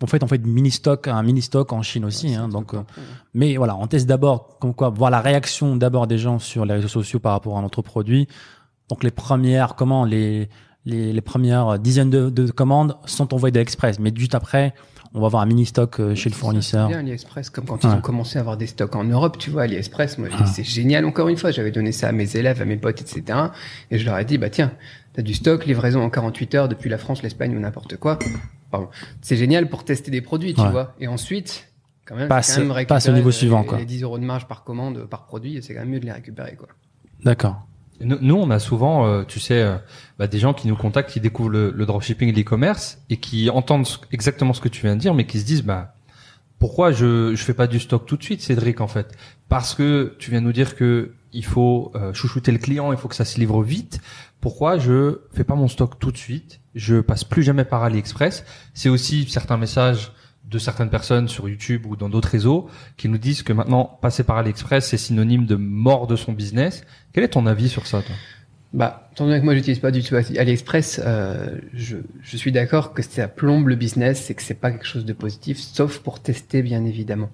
en 0.00 0.06
fait, 0.06 0.22
on 0.22 0.26
fait 0.26 0.38
mini 0.44 0.70
stock, 0.70 1.08
un 1.08 1.22
mini 1.22 1.42
stock 1.42 1.72
en 1.72 1.82
Chine 1.82 2.04
aussi. 2.04 2.34
hein, 2.34 2.48
donc, 2.48 2.74
euh, 2.74 2.82
mais 3.34 3.56
voilà, 3.56 3.76
on 3.76 3.86
teste 3.86 4.06
d'abord, 4.06 4.58
comme 4.60 4.74
quoi, 4.74 4.90
voir 4.90 5.10
la 5.10 5.20
réaction 5.20 5.76
d'abord 5.76 6.06
des 6.06 6.18
gens 6.18 6.38
sur 6.38 6.64
les 6.64 6.74
réseaux 6.74 6.88
sociaux 6.88 7.18
par 7.18 7.32
rapport 7.32 7.58
à 7.58 7.62
notre 7.62 7.82
produit. 7.82 8.26
Donc 8.88 9.04
les 9.04 9.10
premières, 9.10 9.74
comment 9.74 10.04
les 10.04 10.48
les, 10.84 11.12
les 11.12 11.20
premières 11.20 11.78
dizaines 11.78 12.10
de, 12.10 12.28
de 12.28 12.50
commandes 12.50 12.96
sont 13.06 13.32
envoyées 13.32 13.52
d'Express, 13.52 14.00
mais 14.00 14.12
juste 14.16 14.34
après, 14.34 14.74
on 15.14 15.20
va 15.20 15.26
avoir 15.26 15.42
un 15.44 15.46
mini 15.46 15.64
stock 15.64 16.00
euh, 16.00 16.16
chez 16.16 16.28
le 16.28 16.34
fournisseur. 16.34 16.88
C'est 16.88 16.94
bien 16.96 16.98
AliExpress, 16.98 17.50
comme 17.50 17.66
quand 17.66 17.84
ils 17.84 17.86
Ouais. 17.88 17.94
ont 17.94 18.00
commencé 18.00 18.38
à 18.38 18.40
avoir 18.40 18.56
des 18.56 18.66
stocks 18.66 18.96
en 18.96 19.04
Europe, 19.04 19.38
tu 19.38 19.50
vois, 19.50 19.62
AliExpress, 19.62 20.18
moi, 20.18 20.26
Ah. 20.36 20.44
c'est 20.46 20.64
génial, 20.64 21.04
encore 21.04 21.28
une 21.28 21.36
fois, 21.36 21.52
j'avais 21.52 21.70
donné 21.70 21.92
ça 21.92 22.08
à 22.08 22.12
mes 22.12 22.34
élèves, 22.36 22.60
à 22.60 22.64
mes 22.64 22.76
potes, 22.78 23.00
etc. 23.00 23.22
Et 23.92 23.98
je 24.00 24.04
leur 24.04 24.18
ai 24.18 24.24
dit, 24.24 24.38
bah 24.38 24.50
tiens, 24.50 24.72
t'as 25.14 25.22
du 25.22 25.34
stock, 25.34 25.66
livraison 25.66 26.02
en 26.02 26.10
48 26.10 26.54
heures 26.54 26.68
depuis 26.68 26.88
la 26.90 26.98
France, 26.98 27.22
l'Espagne 27.22 27.56
ou 27.56 27.60
n'importe 27.60 27.96
quoi. 27.96 28.18
Pardon. 28.70 28.88
C'est 29.20 29.36
génial 29.36 29.68
pour 29.68 29.84
tester 29.84 30.10
des 30.10 30.20
produits, 30.22 30.54
tu 30.54 30.60
Ouais. 30.62 30.70
vois. 30.70 30.94
Et 31.00 31.06
ensuite, 31.08 31.68
quand 32.06 32.16
même, 32.16 32.28
Passe- 32.28 32.46
c'est 32.48 32.54
quand 32.54 32.60
même 32.62 32.70
récupérer 32.72 32.96
passe 32.96 33.08
au 33.08 33.12
niveau 33.12 33.28
les- 33.28 33.34
suivant, 33.34 33.64
quoi. 33.64 33.78
Les 33.78 33.84
10 33.84 34.02
euros 34.02 34.18
de 34.18 34.24
marge 34.24 34.46
par 34.48 34.64
commande, 34.64 35.04
par 35.06 35.26
produit, 35.26 35.60
c'est 35.62 35.74
quand 35.74 35.80
même 35.80 35.90
mieux 35.90 36.00
de 36.00 36.06
les 36.06 36.12
récupérer, 36.12 36.56
quoi. 36.56 36.68
D'accord. 37.24 37.66
Nous, 38.00 38.18
nous, 38.20 38.34
on 38.34 38.50
a 38.50 38.58
souvent, 38.58 39.06
euh, 39.06 39.22
tu 39.22 39.38
sais, 39.38 39.62
euh, 39.62 39.76
bah, 40.18 40.26
des 40.26 40.38
gens 40.38 40.54
qui 40.54 40.66
nous 40.66 40.74
contactent, 40.74 41.10
qui 41.10 41.20
découvrent 41.20 41.50
le, 41.50 41.70
le 41.70 41.86
dropshipping 41.86 42.28
et 42.30 42.32
l'e-commerce 42.32 42.98
et 43.10 43.18
qui 43.18 43.48
entendent 43.50 43.86
ce- 43.86 43.98
exactement 44.10 44.52
ce 44.54 44.60
que 44.60 44.68
tu 44.68 44.82
viens 44.82 44.96
de 44.96 45.00
dire, 45.00 45.14
mais 45.14 45.24
qui 45.26 45.38
se 45.38 45.44
disent, 45.44 45.62
bah, 45.62 45.94
pourquoi 46.58 46.90
je 46.92 47.34
je 47.34 47.42
fais 47.44 47.54
pas 47.54 47.66
du 47.66 47.78
stock 47.78 48.06
tout 48.06 48.16
de 48.16 48.22
suite, 48.22 48.40
Cédric, 48.40 48.80
en 48.80 48.88
fait? 48.88 49.12
Parce 49.48 49.74
que 49.74 50.16
tu 50.18 50.30
viens 50.30 50.40
de 50.40 50.46
nous 50.46 50.52
dire 50.52 50.74
que 50.76 51.12
il 51.32 51.44
faut 51.44 51.92
euh, 51.94 52.12
chouchouter 52.12 52.50
le 52.52 52.58
client, 52.58 52.92
il 52.92 52.98
faut 52.98 53.08
que 53.08 53.14
ça 53.14 53.24
se 53.24 53.38
livre 53.38 53.62
vite. 53.62 54.00
Pourquoi 54.42 54.76
je 54.76 55.20
fais 55.32 55.44
pas 55.44 55.54
mon 55.54 55.68
stock 55.68 55.98
tout 56.00 56.10
de 56.10 56.16
suite 56.18 56.60
Je 56.74 57.00
passe 57.00 57.22
plus 57.22 57.44
jamais 57.44 57.64
par 57.64 57.84
AliExpress. 57.84 58.44
C'est 58.74 58.90
aussi 58.90 59.24
certains 59.30 59.56
messages 59.56 60.12
de 60.44 60.58
certaines 60.58 60.90
personnes 60.90 61.28
sur 61.28 61.48
YouTube 61.48 61.86
ou 61.86 61.96
dans 61.96 62.08
d'autres 62.08 62.28
réseaux 62.28 62.68
qui 62.96 63.08
nous 63.08 63.18
disent 63.18 63.42
que 63.42 63.52
maintenant 63.52 63.98
passer 64.02 64.24
par 64.24 64.36
AliExpress 64.36 64.88
c'est 64.88 64.96
synonyme 64.96 65.46
de 65.46 65.54
mort 65.54 66.08
de 66.08 66.16
son 66.16 66.32
business. 66.32 66.84
Quel 67.12 67.22
est 67.22 67.28
ton 67.28 67.46
avis 67.46 67.68
sur 67.68 67.86
ça, 67.86 68.02
toi? 68.02 68.14
Bah, 68.72 69.10
donné 69.16 69.38
que 69.38 69.44
moi 69.44 69.54
j'utilise 69.54 69.78
pas 69.78 69.92
du 69.92 70.02
tout 70.02 70.16
AliExpress, 70.16 71.00
euh, 71.04 71.58
je, 71.72 71.98
je 72.22 72.36
suis 72.36 72.50
d'accord 72.50 72.94
que 72.94 73.02
ça 73.02 73.28
plombe 73.28 73.68
le 73.68 73.76
business 73.76 74.28
et 74.30 74.34
que 74.34 74.42
c'est 74.42 74.54
pas 74.54 74.72
quelque 74.72 74.86
chose 74.86 75.04
de 75.04 75.12
positif, 75.12 75.58
sauf 75.58 76.00
pour 76.00 76.20
tester 76.20 76.62
bien 76.62 76.84
évidemment. 76.84 77.30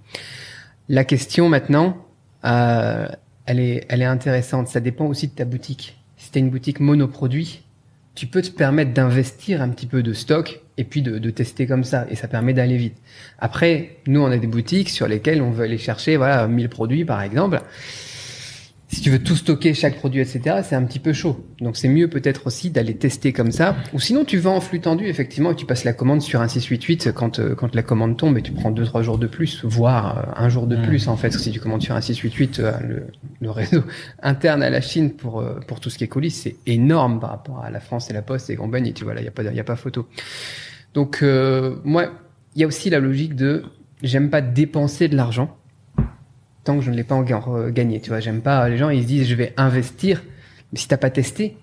La 0.90 1.04
question 1.04 1.49
maintenant, 1.49 1.96
euh, 2.44 3.08
elle 3.46 3.61
est, 3.61 3.87
elle 3.88 4.02
est 4.02 4.06
intéressante. 4.06 4.69
Ça 4.69 4.81
dépend 4.81 5.06
aussi 5.06 5.28
de 5.28 5.32
ta 5.32 5.46
boutique. 5.46 5.97
Si 6.18 6.30
t'as 6.30 6.40
une 6.40 6.50
boutique 6.50 6.80
monoproduit, 6.80 7.62
tu 8.14 8.26
peux 8.26 8.42
te 8.42 8.50
permettre 8.50 8.92
d'investir 8.92 9.62
un 9.62 9.68
petit 9.68 9.86
peu 9.86 10.02
de 10.02 10.12
stock 10.12 10.60
et 10.76 10.84
puis 10.84 11.00
de, 11.02 11.18
de 11.18 11.30
tester 11.30 11.66
comme 11.66 11.84
ça 11.84 12.06
et 12.10 12.16
ça 12.16 12.26
permet 12.26 12.52
d'aller 12.52 12.76
vite. 12.76 12.96
Après, 13.38 13.98
nous 14.06 14.20
on 14.20 14.26
a 14.26 14.36
des 14.36 14.48
boutiques 14.48 14.90
sur 14.90 15.06
lesquelles 15.06 15.40
on 15.40 15.50
veut 15.50 15.64
aller 15.64 15.78
chercher 15.78 16.16
voilà 16.16 16.48
1000 16.48 16.68
produits 16.68 17.04
par 17.04 17.22
exemple 17.22 17.60
si 18.90 19.02
tu 19.02 19.11
veux 19.11 19.19
tout 19.23 19.37
stocker, 19.37 19.75
chaque 19.75 19.96
produit, 19.96 20.20
etc., 20.23 20.61
c'est 20.64 20.75
un 20.75 20.82
petit 20.85 20.99
peu 20.99 21.12
chaud. 21.12 21.44
Donc 21.61 21.76
c'est 21.76 21.88
mieux 21.88 22.08
peut-être 22.08 22.46
aussi 22.46 22.70
d'aller 22.70 22.96
tester 22.96 23.35
comme 23.35 23.52
ça. 23.52 23.76
Ou 23.93 24.00
sinon 24.00 24.25
tu 24.25 24.38
vas 24.38 24.49
en 24.50 24.61
flux 24.61 24.81
tendu, 24.81 25.06
effectivement, 25.06 25.52
et 25.52 25.55
tu 25.56 25.67
passes 25.67 25.85
la 25.85 25.93
commande 25.93 26.23
sur 26.23 26.40
un 26.40 26.49
688 26.49 27.12
quand, 27.12 27.38
euh, 27.38 27.55
quand 27.55 27.75
la 27.75 27.82
commande 27.82 28.17
tombe 28.17 28.38
et 28.38 28.43
tu 28.43 28.52
prends 28.52 28.70
deux 28.70 28.85
trois 28.85 29.02
jours 29.02 29.19
de 29.19 29.26
plus, 29.26 29.62
voire 29.64 30.19
euh, 30.19 30.43
un 30.43 30.49
jour 30.49 30.67
de 30.67 30.76
Mm. 30.76 30.82
plus 30.82 31.08
en 31.08 31.17
fait. 31.17 31.32
Si 31.32 31.50
tu 31.50 31.61
commandes 31.61 31.82
sur 31.82 31.94
un 31.94 32.00
688, 32.00 32.61
euh, 32.61 32.73
le, 32.87 33.06
le 33.40 33.50
réseau 33.50 33.82
interne 34.23 34.62
à 34.62 34.70
la 34.70 34.81
Chine 34.81 35.12
pour, 35.12 35.40
euh, 35.40 35.61
pour 35.69 35.81
tout 35.81 35.90
ce 35.90 35.99
qui 35.99 36.05
est 36.05 36.08
colis, 36.08 36.31
c'est 36.31 36.56
énorme 36.67 37.20
par 37.20 37.31
rapport 37.31 37.62
à 37.62 37.70
la 37.70 37.81
France 37.81 38.08
et 38.08 38.14
la 38.14 38.23
Poste 38.23 38.49
et 38.49 38.56
compagnie. 38.56 38.94
Tu 38.94 39.05
vois, 39.05 39.12
là, 39.14 39.20
il 39.20 39.25
n'y 39.25 39.29
a, 39.29 39.32
pas 39.32 39.43
y 39.43 39.61
a 39.61 39.64
pas 39.64 39.76
photo. 39.76 40.08
Donc 40.94 41.19
euh, 41.23 41.76
moi, 41.85 42.06
il 42.55 42.62
y 42.62 42.64
a 42.64 42.67
aussi 42.67 42.88
la 42.90 43.00
logique 43.00 43.35
de 43.37 43.64
j'aime 44.02 44.31
pas 44.31 44.40
dépenser 44.40 45.08
de 45.08 45.17
l'argent 45.17 45.57
que 46.76 46.84
je 46.84 46.90
ne 46.90 46.96
l'ai 46.96 47.04
pas 47.04 47.14
en- 47.14 47.25
en- 47.30 47.68
gagné. 47.70 48.00
Tu 48.00 48.10
vois, 48.10 48.20
j'aime 48.20 48.40
pas 48.42 48.68
les 48.68 48.76
gens 48.76 48.90
ils 48.90 49.02
se 49.02 49.06
disent 49.08 49.26
je 49.28 49.34
vais 49.34 49.52
investir, 49.56 50.22
mais 50.72 50.78
si 50.78 50.88
t'as 50.88 50.96
pas 50.96 51.10
testé, 51.10 51.56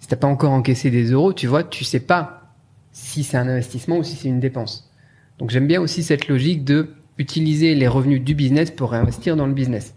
si 0.00 0.08
t'as 0.08 0.16
pas 0.16 0.26
encore 0.26 0.52
encaissé 0.52 0.90
des 0.90 1.10
euros, 1.12 1.32
tu 1.32 1.46
vois, 1.46 1.64
tu 1.64 1.84
sais 1.84 2.00
pas 2.00 2.54
si 2.92 3.22
c'est 3.22 3.36
un 3.36 3.48
investissement 3.48 3.98
ou 3.98 4.02
si 4.02 4.16
c'est 4.16 4.28
une 4.28 4.40
dépense. 4.40 4.90
Donc 5.38 5.50
j'aime 5.50 5.66
bien 5.66 5.80
aussi 5.80 6.02
cette 6.02 6.28
logique 6.28 6.64
de 6.64 6.90
utiliser 7.18 7.74
les 7.74 7.88
revenus 7.88 8.22
du 8.22 8.34
business 8.34 8.70
pour 8.70 8.90
réinvestir 8.92 9.36
dans 9.36 9.46
le 9.46 9.52
business. 9.54 9.94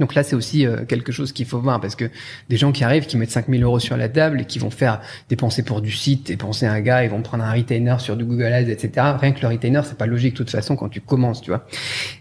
Donc 0.00 0.14
là, 0.14 0.22
c'est 0.22 0.36
aussi 0.36 0.66
euh, 0.66 0.84
quelque 0.84 1.12
chose 1.12 1.32
qu'il 1.32 1.46
faut 1.46 1.60
voir 1.60 1.80
parce 1.80 1.96
que 1.96 2.10
des 2.48 2.56
gens 2.56 2.72
qui 2.72 2.84
arrivent, 2.84 3.06
qui 3.06 3.16
mettent 3.16 3.30
5000 3.30 3.62
euros 3.62 3.78
sur 3.78 3.96
la 3.96 4.08
table 4.08 4.40
et 4.40 4.44
qui 4.44 4.58
vont 4.58 4.70
faire 4.70 5.00
dépenser 5.28 5.62
pour 5.62 5.80
du 5.80 5.92
site, 5.92 6.26
dépenser 6.28 6.66
un 6.66 6.80
gars, 6.80 7.04
ils 7.04 7.10
vont 7.10 7.22
prendre 7.22 7.44
un 7.44 7.52
retainer 7.52 7.96
sur 7.98 8.16
du 8.16 8.24
Google 8.24 8.52
Ads, 8.52 8.68
etc. 8.68 9.06
Rien 9.20 9.32
que 9.32 9.40
le 9.42 9.48
retainer, 9.48 9.80
c'est 9.84 9.98
pas 9.98 10.06
logique 10.06 10.34
de 10.34 10.38
toute 10.38 10.50
façon 10.50 10.76
quand 10.76 10.88
tu 10.88 11.00
commences, 11.00 11.40
tu 11.40 11.50
vois. 11.50 11.66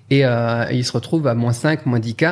Et, 0.10 0.25
euh, 0.25 0.65
ils 0.72 0.86
se 0.86 0.92
retrouvent 0.92 1.27
à 1.27 1.34
moins 1.34 1.53
5, 1.53 1.86
moins 1.86 2.00
10 2.00 2.15
k 2.15 2.25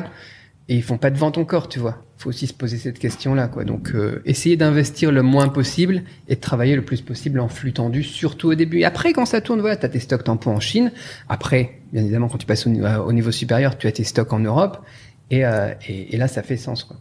et 0.71 0.75
ils 0.75 0.83
font 0.83 0.98
pas 0.98 1.10
de 1.10 1.17
vente 1.17 1.38
encore, 1.38 1.67
tu 1.67 1.79
vois. 1.79 1.98
Faut 2.17 2.29
aussi 2.29 2.48
se 2.48 2.53
poser 2.53 2.77
cette 2.77 2.98
question-là, 2.98 3.50
quoi. 3.50 3.65
Donc, 3.65 3.91
euh, 3.93 4.21
essayer 4.25 4.55
d'investir 4.55 5.12
le 5.12 5.21
moins 5.21 5.50
possible 5.50 6.03
et 6.29 6.36
de 6.36 6.39
travailler 6.39 6.77
le 6.77 6.81
plus 6.81 7.01
possible 7.01 7.41
en 7.41 7.50
flux 7.50 7.74
tendu, 7.74 8.03
surtout 8.03 8.50
au 8.50 8.55
début. 8.55 8.79
Et 8.79 8.86
après, 8.86 9.12
quand 9.12 9.25
ça 9.25 9.41
tourne, 9.41 9.60
voilà, 9.60 9.75
t'as 9.75 9.89
tes 9.89 10.00
stocks 10.00 10.24
tampons 10.24 10.51
en 10.51 10.62
Chine. 10.62 10.93
Après, 11.27 11.79
bien 11.91 12.03
évidemment, 12.03 12.29
quand 12.29 12.38
tu 12.38 12.45
passes 12.45 12.67
au, 12.67 12.69
au 12.69 13.12
niveau 13.12 13.31
supérieur, 13.31 13.77
tu 13.77 13.88
as 13.88 13.91
tes 13.91 14.05
stocks 14.05 14.31
en 14.31 14.39
Europe. 14.39 14.86
Et, 15.31 15.43
euh, 15.45 15.73
et, 15.88 16.13
et 16.13 16.17
là, 16.17 16.27
ça 16.27 16.43
fait 16.43 16.57
sens, 16.57 16.83
quoi. 16.83 16.97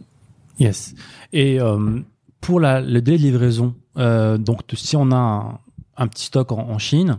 Yes. 0.59 0.95
Et 1.33 1.59
euh, 1.59 1.99
pour 2.39 2.59
la, 2.59 2.81
le 2.81 3.01
délai 3.01 3.17
de 3.17 3.23
livraison, 3.23 3.75
euh, 3.97 4.37
donc 4.37 4.61
si 4.73 4.95
on 4.95 5.11
a 5.11 5.15
un, 5.15 5.59
un 5.97 6.07
petit 6.07 6.25
stock 6.25 6.51
en, 6.51 6.57
en 6.59 6.79
Chine, 6.79 7.17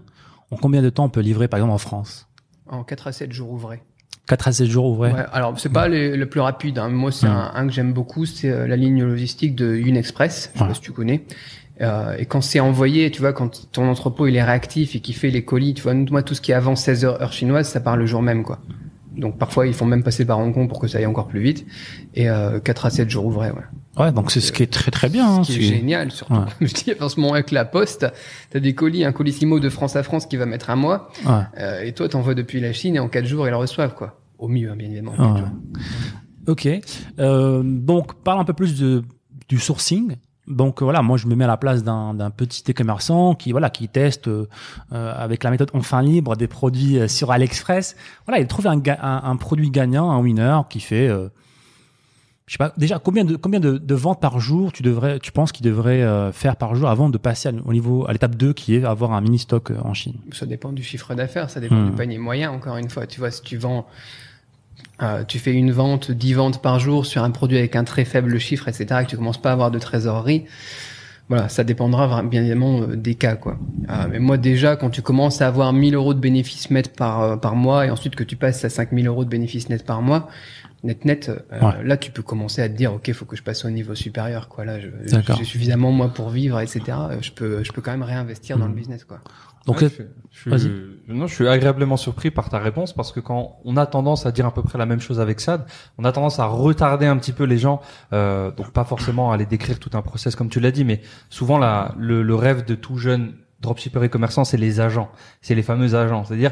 en 0.50 0.56
combien 0.56 0.82
de 0.82 0.90
temps 0.90 1.04
on 1.04 1.08
peut 1.10 1.20
livrer 1.20 1.48
par 1.48 1.58
exemple 1.58 1.72
en 1.74 1.78
France? 1.78 2.28
En 2.68 2.82
4 2.84 3.06
à 3.08 3.12
7 3.12 3.32
jours 3.32 3.50
ouvrés. 3.50 3.82
4 4.28 4.48
à 4.48 4.52
7 4.52 4.68
jours 4.68 4.86
ouvrés 4.86 5.12
Ouais, 5.12 5.24
alors 5.32 5.58
c'est 5.58 5.68
pas 5.68 5.88
les- 5.88 6.16
le 6.16 6.28
plus 6.28 6.40
rapide. 6.40 6.78
hein. 6.78 6.88
Moi, 6.88 7.10
c'est 7.12 7.26
Mm. 7.28 7.30
un, 7.32 7.52
un 7.54 7.66
que 7.66 7.72
j'aime 7.72 7.92
beaucoup, 7.92 8.24
c'est 8.26 8.66
la 8.68 8.76
ligne 8.76 9.02
logistique 9.02 9.54
de 9.56 9.74
Unexpress. 9.74 10.50
Je 10.54 10.58
sais 10.58 10.62
Ouais. 10.64 10.68
pas 10.68 10.74
si 10.74 10.80
tu 10.80 10.92
connais. 10.92 11.24
Euh, 11.80 12.14
et 12.18 12.26
quand 12.26 12.40
c'est 12.42 12.60
envoyé, 12.60 13.10
tu 13.10 13.20
vois, 13.20 13.32
quand 13.32 13.70
ton 13.72 13.88
entrepôt 13.88 14.26
il 14.28 14.36
est 14.36 14.42
réactif 14.44 14.94
et 14.94 15.00
qu'il 15.00 15.14
fait 15.16 15.30
les 15.30 15.44
colis, 15.44 15.74
tu 15.74 15.82
vois, 15.82 15.94
moi 15.94 16.22
tout 16.22 16.34
ce 16.34 16.40
qui 16.40 16.52
est 16.52 16.54
avant 16.54 16.76
16 16.76 17.04
heures 17.04 17.20
heure 17.20 17.32
chinoise, 17.32 17.68
ça 17.68 17.80
part 17.80 17.96
le 17.96 18.06
jour 18.06 18.22
même, 18.22 18.44
quoi. 18.44 18.60
Donc 19.16 19.38
parfois 19.38 19.66
ils 19.66 19.74
font 19.74 19.84
même 19.86 20.02
passer 20.02 20.24
par 20.24 20.38
Hong 20.38 20.54
Kong 20.54 20.68
pour 20.68 20.80
que 20.80 20.88
ça 20.88 20.98
aille 20.98 21.06
encore 21.06 21.28
plus 21.28 21.40
vite. 21.40 21.66
Et 22.14 22.30
euh, 22.30 22.60
4 22.60 22.86
à 22.86 22.90
7 22.90 23.10
jours 23.10 23.26
ouvrés, 23.26 23.50
ouais. 23.50 23.62
Ouais, 24.02 24.10
donc 24.12 24.30
c'est 24.30 24.40
ce 24.40 24.52
qui 24.52 24.62
est 24.62 24.72
très 24.72 24.90
très 24.90 25.08
bien. 25.10 25.26
hein, 25.28 25.44
Ce 25.44 25.52
qui 25.52 25.58
est 25.58 25.62
c'est- 25.68 25.74
génial 25.76 26.10
surtout. 26.10 26.32
Ouais. 26.34 26.40
Je 26.62 26.72
dis 26.72 26.92
en 27.00 27.08
ce 27.10 27.20
moment 27.20 27.34
avec 27.34 27.50
la 27.50 27.64
Poste, 27.66 28.06
t'as 28.50 28.60
des 28.60 28.74
colis, 28.74 29.04
un 29.04 29.12
colissimo 29.12 29.60
de 29.60 29.68
France 29.68 29.96
à 29.96 30.02
France 30.02 30.24
qui 30.26 30.36
va 30.36 30.46
mettre 30.46 30.70
un 30.70 30.76
mois, 30.76 31.08
Ouais. 31.26 31.42
euh, 31.58 31.82
et 31.82 31.92
toi 31.92 32.08
t'envoies 32.08 32.34
depuis 32.34 32.60
la 32.60 32.72
Chine 32.72 32.96
et 32.96 33.00
en 33.00 33.08
4 33.08 33.26
jours 33.26 33.46
ils 33.46 33.50
le 33.50 33.56
reçoivent 33.56 33.94
quoi. 33.94 34.18
Au 34.38 34.48
mieux 34.48 34.70
hein, 34.70 34.76
bien 34.76 34.86
évidemment. 34.88 35.12
Ouais. 35.12 35.42
Ok. 36.48 36.68
Euh, 37.18 37.62
donc, 37.64 38.14
parle 38.24 38.40
un 38.40 38.44
peu 38.44 38.52
plus 38.52 38.80
de, 38.80 39.02
du 39.48 39.58
sourcing. 39.58 40.16
Donc 40.48 40.82
euh, 40.82 40.84
voilà, 40.84 41.02
moi 41.02 41.16
je 41.16 41.26
me 41.28 41.34
mets 41.36 41.44
à 41.44 41.48
la 41.48 41.56
place 41.56 41.84
d'un 41.84 42.30
petit 42.36 42.64
e-commerçant 42.68 43.34
qui 43.34 43.52
voilà 43.52 43.70
qui 43.70 43.88
teste 43.88 44.26
euh, 44.28 44.48
euh, 44.92 45.14
avec 45.16 45.44
la 45.44 45.50
méthode 45.50 45.70
enfin 45.74 46.02
libre 46.02 46.36
des 46.36 46.48
produits 46.48 46.98
euh, 46.98 47.06
sur 47.08 47.30
AliExpress. 47.30 47.96
Voilà, 48.26 48.40
il 48.40 48.46
trouve 48.48 48.66
un, 48.66 48.80
un, 48.86 49.20
un 49.24 49.36
produit 49.36 49.70
gagnant, 49.70 50.10
un 50.10 50.18
winner 50.20 50.58
qui 50.68 50.80
fait 50.80 51.06
euh, 51.08 51.28
je 52.46 52.54
sais 52.54 52.58
pas 52.58 52.72
déjà 52.76 52.98
combien 52.98 53.24
de 53.24 53.36
combien 53.36 53.60
de, 53.60 53.78
de 53.78 53.94
ventes 53.94 54.20
par 54.20 54.40
jour 54.40 54.72
tu 54.72 54.82
devrais 54.82 55.20
tu 55.20 55.30
penses 55.30 55.52
qu'il 55.52 55.64
devrait 55.64 56.02
euh, 56.02 56.32
faire 56.32 56.56
par 56.56 56.74
jour 56.74 56.88
avant 56.88 57.08
de 57.08 57.16
passer 57.18 57.48
à- 57.50 57.52
au 57.64 57.72
niveau 57.72 58.04
à 58.08 58.12
l'étape 58.12 58.34
2 58.34 58.52
qui 58.52 58.74
est 58.74 58.84
avoir 58.84 59.12
un 59.12 59.20
mini 59.20 59.38
stock 59.38 59.70
en 59.84 59.94
Chine? 59.94 60.16
Ça 60.32 60.44
dépend 60.44 60.72
du 60.72 60.82
chiffre 60.82 61.14
d'affaires, 61.14 61.50
ça 61.50 61.60
dépend 61.60 61.76
Hmm. 61.76 61.90
du 61.90 61.96
panier 61.96 62.18
moyen, 62.18 62.50
encore 62.50 62.76
une 62.78 62.90
fois. 62.90 63.06
Tu 63.06 63.20
vois, 63.20 63.30
si 63.30 63.42
tu 63.42 63.56
vends, 63.58 63.86
euh, 65.00 65.24
tu 65.24 65.38
fais 65.38 65.52
une 65.52 65.72
vente, 65.72 66.10
10 66.10 66.34
ventes 66.34 66.62
par 66.62 66.78
jour 66.78 67.06
sur 67.06 67.22
un 67.24 67.30
produit 67.30 67.58
avec 67.58 67.76
un 67.76 67.84
très 67.84 68.04
faible 68.04 68.38
chiffre, 68.38 68.68
etc., 68.68 68.86
et 69.00 69.04
que 69.04 69.10
tu 69.10 69.16
commences 69.16 69.40
pas 69.40 69.50
à 69.50 69.52
avoir 69.52 69.70
de 69.70 69.78
trésorerie, 69.78 70.44
voilà, 71.28 71.48
ça 71.48 71.64
dépendra 71.64 72.22
bien 72.22 72.40
évidemment 72.40 72.82
euh, 72.82 72.96
des 72.96 73.14
cas, 73.14 73.36
quoi. 73.36 73.58
Euh, 73.88 74.06
mais 74.10 74.18
moi, 74.18 74.36
déjà, 74.36 74.76
quand 74.76 74.90
tu 74.90 75.02
commences 75.02 75.40
à 75.40 75.46
avoir 75.48 75.72
1000 75.72 75.94
euros 75.94 76.14
de 76.14 76.20
bénéfices 76.20 76.70
net 76.70 76.94
par, 76.94 77.22
euh, 77.22 77.36
par 77.36 77.56
mois, 77.56 77.86
et 77.86 77.90
ensuite 77.90 78.16
que 78.16 78.24
tu 78.24 78.36
passes 78.36 78.64
à 78.64 78.68
5000 78.68 79.06
euros 79.06 79.24
de 79.24 79.30
bénéfices 79.30 79.68
net 79.68 79.84
par 79.86 80.02
mois, 80.02 80.28
net 80.84 81.04
net, 81.04 81.30
euh, 81.30 81.60
Ouais. 81.60 81.84
là, 81.84 81.96
tu 81.96 82.10
peux 82.10 82.22
commencer 82.22 82.60
à 82.60 82.68
te 82.68 82.74
dire, 82.76 82.92
OK, 82.92 83.10
faut 83.12 83.24
que 83.24 83.36
je 83.36 83.42
passe 83.42 83.64
au 83.64 83.70
niveau 83.70 83.94
supérieur, 83.94 84.48
quoi. 84.48 84.64
Là, 84.64 84.78
j'ai 84.80 85.44
suffisamment, 85.44 85.90
moi, 85.92 86.08
pour 86.12 86.28
vivre, 86.28 86.60
etc. 86.60 86.80
Euh, 86.88 87.16
Je 87.22 87.30
peux, 87.32 87.64
je 87.64 87.72
peux 87.72 87.80
quand 87.80 87.92
même 87.92 88.02
réinvestir 88.02 88.58
dans 88.58 88.66
le 88.66 88.74
business, 88.74 89.04
quoi. 89.04 89.20
Donc 89.66 89.80
Ouais, 89.80 89.88
euh, 90.00 90.58
je, 91.06 91.12
non, 91.12 91.26
je 91.26 91.34
suis 91.34 91.48
agréablement 91.48 91.96
surpris 91.96 92.30
par 92.30 92.48
ta 92.48 92.58
réponse 92.58 92.92
parce 92.92 93.12
que 93.12 93.20
quand 93.20 93.58
on 93.64 93.76
a 93.76 93.86
tendance 93.86 94.26
à 94.26 94.32
dire 94.32 94.46
à 94.46 94.54
peu 94.54 94.62
près 94.62 94.78
la 94.78 94.86
même 94.86 95.00
chose 95.00 95.20
avec 95.20 95.40
Sad, 95.40 95.64
on 95.98 96.04
a 96.04 96.12
tendance 96.12 96.38
à 96.40 96.46
retarder 96.46 97.06
un 97.06 97.16
petit 97.16 97.32
peu 97.32 97.44
les 97.44 97.58
gens, 97.58 97.80
euh, 98.12 98.50
donc 98.50 98.72
pas 98.72 98.84
forcément 98.84 99.30
à 99.30 99.36
les 99.36 99.46
décrire 99.46 99.78
tout 99.78 99.90
un 99.94 100.02
process 100.02 100.34
comme 100.34 100.48
tu 100.48 100.58
l'as 100.58 100.72
dit, 100.72 100.84
mais 100.84 101.00
souvent 101.30 101.58
la, 101.58 101.94
le, 101.96 102.22
le 102.22 102.34
rêve 102.34 102.64
de 102.64 102.74
tout 102.74 102.96
jeune 102.96 103.34
dropshipper 103.60 104.02
et 104.02 104.08
commerçant, 104.08 104.44
c'est 104.44 104.56
les 104.56 104.80
agents, 104.80 105.10
c'est 105.40 105.54
les 105.54 105.62
fameux 105.62 105.94
agents, 105.94 106.24
c'est-à-dire 106.24 106.50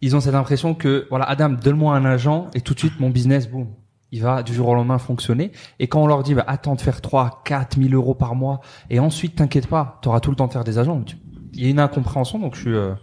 ils 0.00 0.16
ont 0.16 0.20
cette 0.20 0.34
impression 0.34 0.74
que 0.74 1.06
voilà 1.10 1.26
Adam, 1.26 1.50
donne-moi 1.50 1.94
un 1.94 2.04
agent 2.04 2.48
et 2.54 2.60
tout 2.62 2.72
de 2.72 2.78
suite 2.78 2.98
mon 3.00 3.10
business, 3.10 3.50
boum, 3.50 3.66
il 4.10 4.22
va 4.22 4.42
du 4.42 4.54
jour 4.54 4.68
au 4.68 4.74
lendemain 4.74 4.98
fonctionner. 4.98 5.52
Et 5.78 5.86
quand 5.88 6.02
on 6.02 6.06
leur 6.06 6.22
dit, 6.22 6.34
bah, 6.34 6.44
attends 6.46 6.74
de 6.74 6.80
faire 6.80 7.00
3, 7.00 7.42
4 7.44 7.80
000 7.80 7.94
euros 7.94 8.14
par 8.14 8.34
mois, 8.34 8.60
et 8.90 8.98
ensuite, 9.00 9.36
t'inquiète 9.36 9.66
pas, 9.66 9.98
tu 10.02 10.08
auras 10.08 10.20
tout 10.20 10.30
le 10.30 10.36
temps 10.36 10.46
de 10.46 10.52
faire 10.52 10.64
des 10.64 10.78
agents. 10.78 11.02
Il 11.58 11.64
y 11.64 11.66
a 11.66 11.70
une 11.70 11.80
incompréhension, 11.80 12.38
donc 12.38 12.54
je 12.54 12.60
suis, 12.60 12.72
euh, 12.74 12.94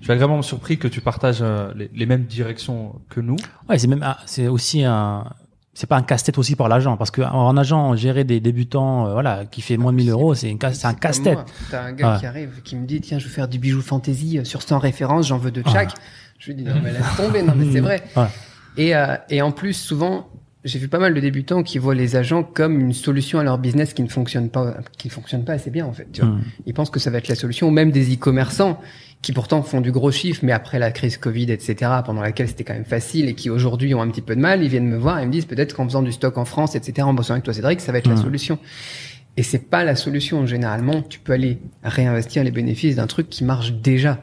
je 0.00 0.04
suis 0.04 0.12
agréablement 0.12 0.40
surpris 0.42 0.78
que 0.78 0.86
tu 0.88 1.00
partages 1.00 1.40
euh, 1.42 1.72
les, 1.74 1.90
les 1.92 2.06
mêmes 2.06 2.24
directions 2.24 2.94
que 3.10 3.20
nous. 3.20 3.36
Ouais, 3.68 3.76
c'est 3.78 3.88
même 3.88 4.02
un- 4.04 4.16
c'est 4.24 4.46
aussi 4.48 4.84
un 4.84 5.24
c'est 5.76 5.88
pas 5.88 5.96
un 5.96 6.02
casse-tête 6.02 6.38
aussi 6.38 6.54
pour 6.54 6.68
l'agent 6.68 6.96
parce 6.96 7.10
que 7.10 7.20
en 7.22 7.56
agent 7.56 7.96
gérer 7.96 8.22
des 8.22 8.38
débutants 8.38 9.08
euh, 9.08 9.12
voilà 9.14 9.44
qui 9.44 9.60
fait 9.60 9.76
moins 9.76 9.90
de 9.90 9.96
1000 9.96 10.10
euros 10.10 10.32
c'est 10.36 10.48
une 10.48 10.56
casse- 10.58 10.78
c'est 10.78 10.86
un 10.86 10.94
casse-tête. 10.94 11.40
T'as 11.72 11.82
un 11.86 11.92
gars 11.92 12.12
Ouais. 12.14 12.20
qui 12.20 12.26
arrive, 12.26 12.62
qui 12.62 12.76
me 12.76 12.86
dit, 12.86 13.00
tiens, 13.00 13.18
je 13.18 13.24
veux 13.24 13.30
faire 13.30 13.48
du 13.48 13.58
bijou 13.58 13.82
fantasy 13.82 14.38
euh, 14.38 14.44
sur 14.44 14.62
100 14.62 14.78
références, 14.78 15.26
j'en 15.26 15.38
veux 15.38 15.50
de 15.50 15.64
chaque. 15.68 15.90
Je 16.38 16.46
lui 16.52 16.54
dis, 16.54 16.62
non, 16.64 16.76
mais 16.80 16.92
laisse 16.92 17.16
tomber, 17.16 17.42
non, 17.42 17.54
mais 17.56 17.66
c'est 17.72 17.80
vrai. 17.88 18.04
Ouais. 18.16 18.26
Et, 18.76 18.94
euh, 18.94 19.16
et 19.28 19.42
en 19.42 19.50
plus, 19.50 19.72
souvent, 19.72 20.28
j'ai 20.64 20.78
vu 20.78 20.88
pas 20.88 20.98
mal 20.98 21.12
de 21.14 21.20
débutants 21.20 21.62
qui 21.62 21.78
voient 21.78 21.94
les 21.94 22.16
agents 22.16 22.42
comme 22.42 22.80
une 22.80 22.92
solution 22.94 23.38
à 23.38 23.44
leur 23.44 23.58
business 23.58 23.92
qui 23.92 24.02
ne 24.02 24.08
fonctionne 24.08 24.48
pas, 24.48 24.76
qui 24.96 25.08
ne 25.08 25.12
fonctionne 25.12 25.44
pas 25.44 25.52
assez 25.52 25.70
bien, 25.70 25.84
en 25.86 25.92
fait. 25.92 26.06
Tu 26.12 26.22
vois. 26.22 26.30
Hmm. 26.30 26.42
Ils 26.66 26.72
pensent 26.74 26.90
que 26.90 26.98
ça 27.00 27.10
va 27.10 27.18
être 27.18 27.28
la 27.28 27.34
solution, 27.34 27.68
ou 27.68 27.70
même 27.70 27.90
des 27.90 28.14
e-commerçants 28.14 28.80
qui 29.22 29.32
pourtant 29.32 29.62
font 29.62 29.80
du 29.80 29.92
gros 29.92 30.10
chiffre, 30.10 30.40
mais 30.42 30.52
après 30.52 30.78
la 30.78 30.90
crise 30.90 31.16
Covid, 31.16 31.50
etc., 31.50 31.90
pendant 32.04 32.20
laquelle 32.20 32.48
c'était 32.48 32.64
quand 32.64 32.74
même 32.74 32.84
facile 32.84 33.28
et 33.28 33.34
qui 33.34 33.48
aujourd'hui 33.50 33.94
ont 33.94 34.02
un 34.02 34.08
petit 34.08 34.20
peu 34.22 34.34
de 34.36 34.40
mal, 34.40 34.62
ils 34.62 34.68
viennent 34.68 34.88
me 34.88 34.98
voir 34.98 35.18
et 35.18 35.26
me 35.26 35.32
disent 35.32 35.46
peut-être 35.46 35.74
qu'en 35.74 35.84
faisant 35.84 36.02
du 36.02 36.12
stock 36.12 36.36
en 36.38 36.44
France, 36.44 36.74
etc., 36.74 37.06
en 37.06 37.14
bossant 37.14 37.32
avec 37.34 37.44
toi, 37.44 37.54
Cédric, 37.54 37.80
ça 37.80 37.92
va 37.92 37.98
être 37.98 38.08
la 38.08 38.16
Mhm. 38.16 38.22
solution. 38.22 38.58
Et 39.36 39.42
c'est 39.42 39.70
pas 39.70 39.82
la 39.84 39.96
solution. 39.96 40.46
Généralement, 40.46 41.02
tu 41.02 41.18
peux 41.18 41.32
aller 41.32 41.58
réinvestir 41.82 42.44
les 42.44 42.50
bénéfices 42.50 42.96
d'un 42.96 43.06
truc 43.06 43.28
qui 43.30 43.44
marche 43.44 43.72
déjà. 43.72 44.22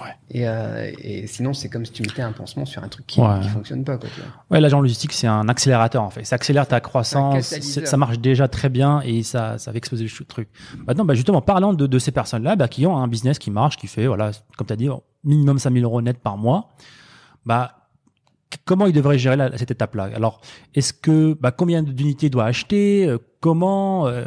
Ouais. 0.00 0.08
Et, 0.30 0.48
euh, 0.48 0.90
et 0.98 1.26
sinon, 1.26 1.52
c'est 1.52 1.68
comme 1.68 1.84
si 1.84 1.92
tu 1.92 2.02
mettais 2.02 2.22
un 2.22 2.32
pansement 2.32 2.64
sur 2.64 2.82
un 2.82 2.88
truc 2.88 3.06
qui, 3.06 3.20
Ouais. 3.20 3.40
qui 3.42 3.48
fonctionne 3.48 3.84
pas, 3.84 3.98
quoi. 3.98 4.08
Ouais, 4.50 4.60
l'agent 4.60 4.80
logistique 4.80 5.12
c'est 5.12 5.26
un 5.26 5.48
accélérateur 5.50 6.02
en 6.02 6.08
fait. 6.08 6.24
Ça 6.24 6.36
accélère 6.36 6.66
ta 6.66 6.80
croissance, 6.80 7.44
ça 7.60 7.96
marche 7.98 8.18
déjà 8.18 8.48
très 8.48 8.70
bien 8.70 9.02
et 9.02 9.22
ça 9.22 9.58
ça 9.58 9.70
fait 9.70 9.78
exploser 9.78 10.04
le 10.04 10.24
truc. 10.24 10.48
Maintenant 10.86 11.04
bah 11.04 11.12
justement 11.14 11.42
parlant 11.42 11.74
de, 11.74 11.86
de 11.86 11.98
ces 11.98 12.10
personnes 12.10 12.42
là 12.42 12.56
bah, 12.56 12.68
qui 12.68 12.86
ont 12.86 12.96
un 12.96 13.06
business 13.06 13.38
qui 13.38 13.50
marche, 13.50 13.76
qui 13.76 13.86
fait 13.86 14.06
voilà 14.06 14.30
comme 14.56 14.66
tu 14.66 14.72
as 14.72 14.76
dit 14.76 14.88
minimum 15.24 15.58
5000 15.58 15.84
euros 15.84 16.00
net 16.00 16.18
par 16.18 16.38
mois, 16.38 16.70
bah 17.44 17.72
comment 18.64 18.86
ils 18.86 18.92
devraient 18.94 19.18
gérer 19.18 19.36
la- 19.36 19.56
cette 19.58 19.70
étape 19.72 19.94
là 19.94 20.04
Alors 20.14 20.40
est-ce 20.74 20.92
que 20.94 21.34
bah 21.34 21.50
combien 21.52 21.82
d'unités 21.82 22.30
doit 22.30 22.46
acheter, 22.46 23.06
euh, 23.06 23.18
comment 23.40 24.06
euh, 24.06 24.24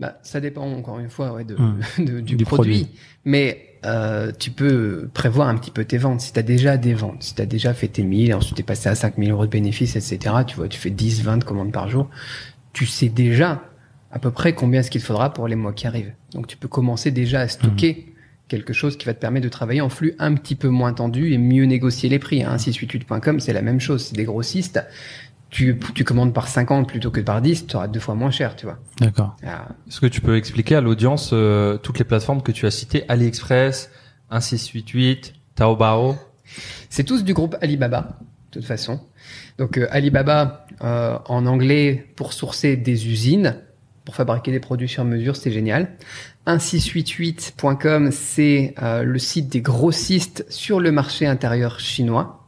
Bah, 0.00 0.18
ça 0.22 0.40
dépend 0.40 0.62
encore 0.72 0.98
une 0.98 1.08
fois 1.10 1.32
ouais, 1.34 1.44
de, 1.44 1.56
de- 1.98 2.20
du, 2.20 2.34
Du 2.36 2.44
produit. 2.44 2.80
produit. 2.84 2.98
Mais 3.24 3.68
euh, 3.84 4.30
tu 4.38 4.50
peux 4.50 5.08
prévoir 5.12 5.48
un 5.48 5.56
petit 5.56 5.70
peu 5.70 5.84
tes 5.84 5.98
ventes. 5.98 6.20
Si 6.20 6.32
tu 6.32 6.38
as 6.38 6.42
déjà 6.42 6.76
des 6.76 6.94
ventes, 6.94 7.22
si 7.22 7.34
tu 7.34 7.42
as 7.42 7.46
déjà 7.46 7.74
fait 7.74 7.88
tes 7.88 8.02
1000, 8.02 8.34
ensuite 8.34 8.54
tu 8.54 8.60
es 8.60 8.64
passé 8.64 8.88
à 8.88 8.94
5000 8.94 9.30
euros 9.30 9.46
de 9.46 9.50
bénéfices, 9.50 9.96
etc., 9.96 10.36
tu 10.46 10.56
vois, 10.56 10.68
tu 10.68 10.78
fais 10.78 10.90
10, 10.90 11.22
20 11.22 11.44
commandes 11.44 11.72
par 11.72 11.88
jour, 11.88 12.08
tu 12.72 12.86
sais 12.86 13.08
déjà 13.08 13.62
à 14.12 14.18
peu 14.18 14.30
près 14.30 14.54
combien 14.54 14.80
est-ce 14.80 14.90
qu'il 14.90 15.00
faudra 15.00 15.32
pour 15.32 15.48
les 15.48 15.56
mois 15.56 15.72
qui 15.72 15.86
arrivent. 15.86 16.12
Donc 16.32 16.46
tu 16.46 16.56
peux 16.56 16.68
commencer 16.68 17.10
déjà 17.10 17.40
à 17.40 17.48
stocker 17.48 18.12
quelque 18.48 18.74
chose 18.74 18.98
qui 18.98 19.06
va 19.06 19.14
te 19.14 19.18
permettre 19.18 19.44
de 19.44 19.48
travailler 19.48 19.80
en 19.80 19.88
flux 19.88 20.14
un 20.18 20.34
petit 20.34 20.54
peu 20.54 20.68
moins 20.68 20.92
tendu 20.92 21.32
et 21.32 21.38
mieux 21.38 21.64
négocier 21.64 22.10
les 22.10 22.18
prix. 22.18 22.42
Hein. 22.42 22.56
688.com, 22.56 23.40
c'est 23.40 23.54
la 23.54 23.62
même 23.62 23.80
chose, 23.80 24.04
c'est 24.04 24.16
des 24.16 24.24
grossistes. 24.24 24.84
Tu, 25.52 25.78
tu 25.94 26.02
commandes 26.02 26.32
par 26.32 26.48
50 26.48 26.88
plutôt 26.88 27.10
que 27.10 27.20
par 27.20 27.42
10, 27.42 27.66
tu 27.66 27.76
auras 27.76 27.86
deux 27.86 28.00
fois 28.00 28.14
moins 28.14 28.30
cher, 28.30 28.56
tu 28.56 28.64
vois. 28.64 28.78
D'accord. 28.98 29.36
Ah, 29.46 29.68
Est-ce 29.86 30.00
que 30.00 30.06
tu 30.06 30.22
peux 30.22 30.36
expliquer 30.36 30.76
à 30.76 30.80
l'audience 30.80 31.30
euh, 31.34 31.76
toutes 31.76 31.98
les 31.98 32.06
plateformes 32.06 32.42
que 32.42 32.52
tu 32.52 32.64
as 32.64 32.70
citées, 32.70 33.04
AliExpress, 33.08 33.90
1688, 34.30 35.34
Taobao 35.54 36.16
C'est 36.88 37.04
tous 37.04 37.22
du 37.22 37.34
groupe 37.34 37.54
Alibaba, 37.60 38.18
de 38.50 38.60
toute 38.60 38.64
façon. 38.64 39.00
Donc 39.58 39.76
euh, 39.76 39.86
Alibaba, 39.90 40.66
euh, 40.82 41.18
en 41.26 41.44
anglais, 41.44 42.06
pour 42.16 42.32
sourcer 42.32 42.76
des 42.76 43.08
usines, 43.08 43.56
pour 44.04 44.14
fabriquer 44.16 44.50
des 44.50 44.60
produits 44.60 44.88
sur 44.88 45.04
mesure, 45.04 45.36
c'est 45.36 45.52
génial. 45.52 45.96
1688.com, 46.46 48.10
c'est 48.10 48.74
euh, 48.82 49.02
le 49.02 49.18
site 49.18 49.48
des 49.48 49.60
grossistes 49.60 50.44
sur 50.48 50.80
le 50.80 50.90
marché 50.90 51.26
intérieur 51.26 51.78
chinois. 51.78 52.46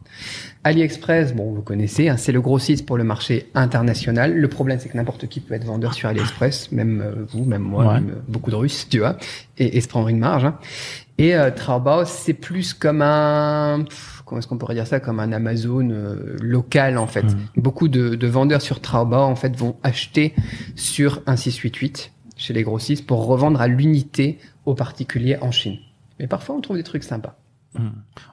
AliExpress, 0.64 1.34
bon, 1.34 1.52
vous 1.52 1.62
connaissez, 1.62 2.08
hein, 2.08 2.16
c'est 2.16 2.32
le 2.32 2.40
gros 2.40 2.58
site 2.58 2.84
pour 2.86 2.96
le 2.96 3.04
marché 3.04 3.50
international. 3.54 4.34
Le 4.34 4.48
problème, 4.48 4.78
c'est 4.80 4.88
que 4.88 4.96
n'importe 4.96 5.26
qui 5.28 5.40
peut 5.40 5.54
être 5.54 5.64
vendeur 5.64 5.92
sur 5.94 6.08
AliExpress, 6.08 6.72
même 6.72 7.02
euh, 7.04 7.24
vous, 7.28 7.44
même 7.44 7.62
moi, 7.62 7.86
Ouais. 7.86 7.94
même, 7.94 8.10
euh, 8.10 8.20
beaucoup 8.28 8.50
de 8.50 8.56
Russes, 8.56 8.86
tu 8.90 8.98
vois, 9.00 9.16
et, 9.58 9.76
et 9.76 9.80
se 9.80 9.88
prendre 9.88 10.08
une 10.08 10.18
marge. 10.18 10.44
hein. 10.46 10.58
Et 11.18 11.36
euh, 11.36 11.50
c'est 12.06 12.32
plus 12.34 12.74
comme 12.74 13.00
un, 13.02 13.84
pff, 13.88 14.22
comment 14.24 14.40
est-ce 14.40 14.48
qu'on 14.48 14.58
pourrait 14.58 14.74
dire 14.74 14.86
ça, 14.86 14.98
comme 15.00 15.20
un 15.20 15.30
Amazon 15.32 15.90
euh, 15.90 16.36
local 16.40 16.98
en 16.98 17.06
fait. 17.06 17.22
Mhm. 17.24 17.36
Beaucoup 17.56 17.88
de, 17.88 18.14
de 18.16 18.26
vendeurs 18.26 18.62
sur 18.62 18.80
Taobao 18.80 19.20
en 19.20 19.36
fait 19.36 19.54
vont 19.56 19.76
acheter 19.84 20.34
sur 20.74 21.22
un 21.26 21.36
688 21.36 22.10
chez 22.36 22.52
les 22.52 22.62
grossistes 22.64 23.06
pour 23.06 23.26
revendre 23.26 23.60
à 23.60 23.68
l'unité 23.68 24.38
aux 24.66 24.74
particuliers 24.74 25.36
en 25.40 25.52
Chine. 25.52 25.76
Mais 26.18 26.26
parfois 26.26 26.56
on 26.56 26.60
trouve 26.60 26.76
des 26.78 26.82
trucs 26.82 27.04
sympas. 27.04 27.36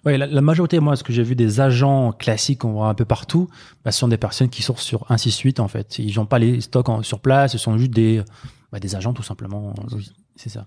Ouais, 0.06 0.18
la, 0.18 0.28
la 0.28 0.42
majorité, 0.42 0.80
moi, 0.80 0.96
ce 0.96 1.04
que 1.04 1.12
j'ai 1.14 1.24
vu 1.24 1.36
des 1.36 1.60
agents 1.62 2.12
classiques 2.12 2.60
qu'on 2.60 2.74
voit 2.74 2.90
un 2.90 2.94
peu 2.94 3.06
partout, 3.06 3.50
bah, 3.84 3.92
ce 3.92 4.00
sont 4.00 4.08
des 4.08 4.18
personnes 4.18 4.50
qui 4.50 4.62
sourcent 4.62 4.84
sur 4.84 5.00
168 5.08 5.60
en 5.60 5.68
fait. 5.68 6.00
Ils 6.00 6.16
n'ont 6.16 6.26
pas 6.26 6.40
les 6.40 6.62
stocks 6.62 6.90
en- 6.90 7.04
sur 7.04 7.20
place, 7.20 7.52
ce 7.54 7.58
sont 7.58 7.78
juste 7.78 7.92
des, 7.92 8.24
bah, 8.72 8.80
des 8.80 8.96
agents 8.96 9.14
tout 9.14 9.24
simplement. 9.24 9.74
Oui, 9.94 10.10
C'est 10.36 10.50
ça. 10.50 10.66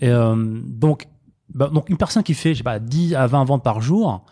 Et, 0.00 0.08
euh, 0.08 0.34
donc, 0.64 1.06
bah, 1.54 1.68
donc 1.72 1.88
une 1.90 1.96
personne 1.96 2.22
qui 2.22 2.34
fait, 2.34 2.52
je 2.54 2.58
sais 2.58 2.62
pas, 2.64 2.78
10 2.78 3.14
à 3.14 3.26
20 3.26 3.44
ventes 3.44 3.64
par 3.64 3.80
jour, 3.80 4.24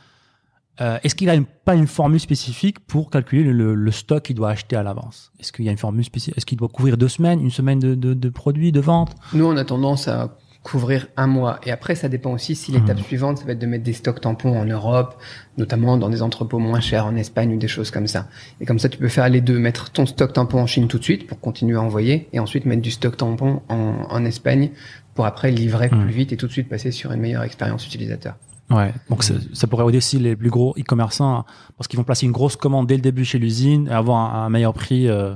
euh, 0.81 0.99
est-ce 1.03 1.15
qu'il 1.17 1.29
a 1.29 1.35
une- 1.35 1.45
pas 1.47 1.75
une 1.75 1.89
formule 1.89 2.21
spécifique 2.21 2.79
pour 2.81 3.11
calculer 3.11 3.43
le, 3.53 3.75
le 3.75 3.91
stock 3.91 4.23
qu'il 4.23 4.37
doit 4.37 4.51
acheter 4.51 4.77
à 4.77 4.83
l'avance? 4.85 5.33
Est-ce 5.41 5.53
qu'il 5.53 5.65
y 5.65 5.69
a 5.69 5.73
une 5.73 5.79
formule 5.79 6.05
spécifique? 6.05 6.37
Est-ce 6.39 6.47
qu'il 6.47 6.57
doit 6.59 6.69
couvrir 6.69 6.97
deux 6.97 7.09
semaines, 7.09 7.41
une 7.41 7.51
semaine 7.51 7.81
de, 7.81 7.95
de, 7.97 8.15
de 8.15 8.29
produits, 8.29 8.71
de 8.71 8.81
vente 8.81 9.15
Nous 9.33 9.45
on 9.45 9.57
a 9.57 9.65
tendance 9.65 10.07
à 10.09 10.37
couvrir 10.71 11.07
un 11.17 11.27
mois 11.27 11.59
et 11.65 11.71
après 11.71 11.95
ça 11.95 12.09
dépend 12.09 12.33
aussi 12.33 12.55
si 12.55 12.73
l'étape 12.73 13.01
suivante 13.01 13.39
ça 13.39 13.45
va 13.45 13.53
être 13.53 13.59
de 13.59 13.67
mettre 13.67 13.85
des 13.85 13.93
stocks 13.95 14.21
tampons 14.21 14.59
en 14.61 14.65
Europe, 14.65 15.21
notamment 15.57 15.97
dans 15.97 16.09
des 16.11 16.21
entrepôts 16.23 16.59
moins 16.59 16.81
chers 16.81 17.07
en 17.07 17.17
Espagne 17.17 17.55
ou 17.55 17.59
des 17.59 17.69
choses 17.69 17.91
comme 17.91 18.07
ça. 18.07 18.29
Et 18.61 18.67
comme 18.67 18.79
ça 18.79 18.89
tu 18.89 18.99
peux 18.99 19.09
faire 19.09 19.29
les 19.29 19.41
deux, 19.41 19.59
mettre 19.59 19.91
ton 19.91 20.05
stock 20.07 20.33
tampon 20.33 20.61
en 20.61 20.67
Chine 20.67 20.89
tout 20.89 20.99
de 20.99 21.05
suite 21.05 21.27
pour 21.27 21.41
continuer 21.41 21.77
à 21.77 21.81
envoyer 21.83 22.29
et 22.33 22.39
ensuite 22.41 22.67
mettre 22.67 22.83
du 22.83 22.91
stock 22.91 23.17
tampon 23.17 23.63
en, 23.69 24.07
en 24.11 24.25
Espagne 24.25 24.71
pour 25.15 25.25
après 25.27 25.51
livrer 25.51 25.89
Mhm. 25.91 26.03
plus 26.05 26.13
vite 26.13 26.33
et 26.33 26.37
tout 26.37 26.47
de 26.47 26.53
suite 26.53 26.69
passer 26.69 26.91
sur 26.93 27.13
une 27.13 27.21
meilleure 27.21 27.43
expérience 27.45 27.87
utilisateur. 27.87 28.35
Ouais. 28.71 28.93
Donc 29.09 29.25
ça- 29.25 29.35
ça 29.55 29.67
pourrait 29.67 29.87
aider 29.89 29.97
aussi 29.99 30.19
les 30.19 30.37
plus 30.37 30.51
gros 30.51 30.75
e-commerçants 30.79 31.45
parce 31.79 31.89
qu'ils 31.89 31.97
vont 31.97 32.05
placer 32.05 32.27
une 32.27 32.33
grosse 32.33 32.57
commande 32.57 32.87
dès 32.87 32.97
le 32.97 33.01
début 33.03 33.25
chez 33.25 33.39
l'usine 33.39 33.89
et 33.89 33.95
avoir 33.95 34.19
un, 34.35 34.45
un 34.45 34.51
meilleur 34.51 34.75
prix. 34.75 35.09
euh, 35.09 35.35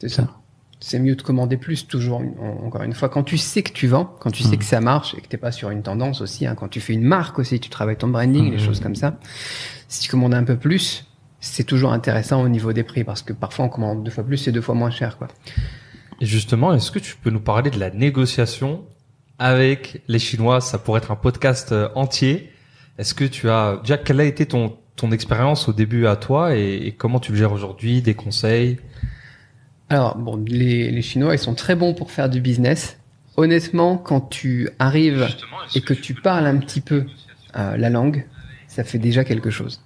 C'est 0.00 0.10
ça. 0.10 0.28
C'est 0.86 0.98
mieux 0.98 1.16
de 1.16 1.22
commander 1.22 1.56
plus, 1.56 1.86
toujours, 1.86 2.18
en- 2.20 2.66
encore 2.66 2.82
une 2.82 2.92
fois. 2.92 3.08
Quand 3.08 3.22
tu 3.22 3.38
sais 3.38 3.62
que 3.62 3.72
tu 3.72 3.86
vends, 3.86 4.04
quand 4.20 4.30
tu 4.30 4.42
sais 4.42 4.58
que 4.58 4.64
ça 4.64 4.80
marche 4.82 5.14
et 5.16 5.20
que 5.22 5.26
t'es 5.28 5.38
pas 5.38 5.50
sur 5.50 5.70
une 5.70 5.82
tendance 5.82 6.20
aussi, 6.20 6.46
hein, 6.46 6.54
quand 6.54 6.68
tu 6.68 6.78
fais 6.80 6.92
une 6.92 7.04
marque 7.04 7.38
aussi, 7.38 7.58
tu 7.58 7.70
travailles 7.70 7.96
ton 7.96 8.08
branding, 8.08 8.50
les 8.50 8.58
choses 8.58 8.80
comme 8.80 8.94
ça. 8.94 9.18
Si 9.88 10.02
tu 10.02 10.10
commandes 10.10 10.34
un 10.34 10.44
peu 10.44 10.56
plus, 10.58 11.06
c'est 11.40 11.64
toujours 11.64 11.92
intéressant 11.94 12.42
au 12.42 12.48
niveau 12.50 12.74
des 12.74 12.82
prix 12.82 13.02
parce 13.02 13.22
que 13.22 13.32
parfois 13.32 13.64
on 13.64 13.68
commande 13.70 14.04
deux 14.04 14.10
fois 14.10 14.24
plus 14.24 14.46
et 14.46 14.52
deux 14.52 14.60
fois 14.60 14.74
moins 14.74 14.90
cher, 14.90 15.16
quoi. 15.16 15.28
Et 16.20 16.26
justement, 16.26 16.74
est-ce 16.74 16.90
que 16.90 16.98
tu 16.98 17.16
peux 17.16 17.30
nous 17.30 17.40
parler 17.40 17.70
de 17.70 17.78
la 17.80 17.90
négociation 17.90 18.84
avec 19.38 20.02
les 20.06 20.18
Chinois? 20.18 20.60
Ça 20.60 20.78
pourrait 20.78 20.98
être 20.98 21.10
un 21.10 21.16
podcast 21.16 21.72
euh, 21.72 21.88
entier. 21.94 22.50
Est-ce 22.98 23.14
que 23.14 23.24
tu 23.24 23.48
as 23.48 23.78
déjà 23.82 23.96
quelle 23.96 24.20
a 24.20 24.24
été 24.24 24.44
ton 24.46 24.76
ton 24.96 25.10
expérience 25.10 25.68
au 25.68 25.72
début 25.72 26.06
à 26.06 26.14
toi 26.14 26.54
et, 26.56 26.74
et 26.86 26.92
comment 26.92 27.18
tu 27.18 27.32
le 27.32 27.38
gères 27.38 27.52
aujourd'hui 27.52 28.00
Des 28.00 28.14
conseils? 28.14 28.78
Alors, 29.94 30.18
bon, 30.18 30.42
les, 30.44 30.90
les 30.90 31.02
Chinois, 31.02 31.34
ils 31.36 31.38
sont 31.38 31.54
très 31.54 31.76
bons 31.76 31.94
pour 31.94 32.10
faire 32.10 32.28
du 32.28 32.40
business. 32.40 32.98
Honnêtement, 33.36 33.96
quand 33.96 34.22
tu 34.22 34.68
arrives 34.80 35.28
et 35.76 35.82
que 35.82 35.94
tu 35.94 36.14
parles 36.14 36.48
un 36.48 36.56
petit 36.56 36.80
peu 36.80 37.04
euh, 37.56 37.76
la 37.76 37.90
langue, 37.90 38.26
ça 38.66 38.82
fait 38.82 38.98
déjà 38.98 39.22
quelque 39.22 39.50
chose. 39.50 39.82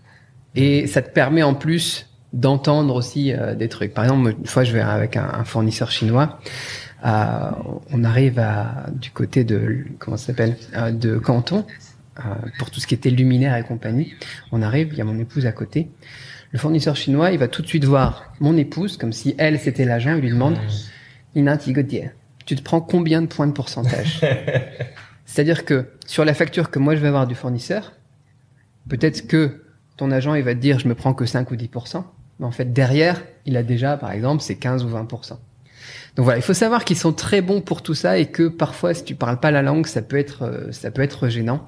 Et 0.55 0.87
ça 0.87 1.03
te 1.03 1.11
permet 1.11 1.43
en 1.43 1.53
plus 1.53 2.07
d'entendre 2.33 2.95
aussi 2.95 3.35
euh, 3.35 3.55
des 3.55 3.69
trucs. 3.69 3.93
Par 3.93 4.05
exemple, 4.05 4.35
une 4.39 4.47
fois, 4.47 4.65
je 4.65 4.73
vais 4.73 4.81
avec 4.81 5.19
un, 5.19 5.29
un 5.31 5.45
fournisseur 5.45 5.91
chinois. 5.91 6.41
euh, 7.05 7.51
on 7.93 8.03
arrive 8.03 8.39
à, 8.39 8.87
du 8.91 9.11
côté 9.11 9.45
de 9.45 9.85
comment 9.99 10.17
ça 10.17 10.29
s'appelle 10.29 10.57
euh, 10.75 10.91
de 10.91 11.19
Canton 11.19 11.67
euh, 12.19 12.23
pour 12.59 12.71
tout 12.71 12.81
ce 12.81 12.87
qui 12.87 12.95
était 12.95 13.11
luminaire 13.11 13.55
et 13.57 13.63
compagnie. 13.63 14.15
On 14.53 14.63
arrive, 14.63 14.89
il 14.93 14.99
y 14.99 15.03
a 15.03 15.05
mon 15.05 15.19
épouse 15.19 15.45
à 15.45 15.53
côté. 15.53 15.91
Le 16.51 16.59
fournisseur 16.59 16.97
chinois, 16.97 17.31
il 17.31 17.39
va 17.39 17.49
tout 17.49 17.63
de 17.63 17.67
suite 17.67 17.85
voir 17.85 18.33
mon 18.41 18.57
épouse 18.57 18.97
comme 18.97 19.13
si 19.13 19.35
elle 19.39 19.59
c'était 19.59 19.85
l'agent. 19.85 20.15
Il 20.15 20.23
lui 20.23 20.31
demande 20.31 20.57
Ina 21.35 21.57
Tigotier, 21.59 22.11
tu 22.47 22.57
te 22.57 22.63
prends 22.63 22.81
combien 22.81 23.21
de 23.21 23.27
points 23.27 23.47
de 23.47 23.53
pourcentage? 23.53 24.21
C'est-à-dire 25.27 25.67
que 25.67 25.91
sur 26.07 26.25
la 26.25 26.33
facture 26.33 26.71
que 26.71 26.79
moi 26.79 26.97
je 26.97 27.01
vais 27.01 27.09
avoir 27.09 27.27
du 27.27 27.35
fournisseur, 27.35 27.93
peut-être 28.89 29.27
que 29.27 29.63
ton 29.99 30.11
agent 30.11 30.35
il 30.35 30.43
va 30.43 30.55
te 30.55 30.61
dire 30.61 30.79
je 30.79 30.89
me 30.89 30.95
prends 30.95 31.13
que 31.13 31.27
5 31.27 31.51
ou 31.51 31.55
10%, 31.57 32.03
mais 32.41 32.47
en 32.47 32.51
fait 32.51 32.73
derrière, 32.73 33.23
il 33.45 33.57
a 33.59 33.63
déjà 33.63 33.99
par 33.99 34.13
exemple 34.13 34.43
c'est 34.43 34.57
15 34.57 34.85
ou 34.85 34.89
20%. 34.89 35.37
Donc 36.17 36.25
voilà, 36.25 36.39
il 36.39 36.43
faut 36.43 36.55
savoir 36.55 36.85
qu'ils 36.85 36.97
sont 36.97 37.13
très 37.13 37.43
bons 37.43 37.61
pour 37.61 37.83
tout 37.83 37.95
ça 37.95 38.19
et 38.19 38.27
que 38.27 38.49
parfois 38.49 38.95
si 38.95 39.05
tu 39.05 39.15
parles 39.15 39.39
pas 39.39 39.51
la 39.51 39.61
langue, 39.61 39.87
ça 39.87 40.01
peut 40.01 40.17
être 40.17 40.43
euh, 40.45 40.73
ça 40.73 40.91
peut 40.91 41.03
être 41.03 41.29
gênant. 41.29 41.67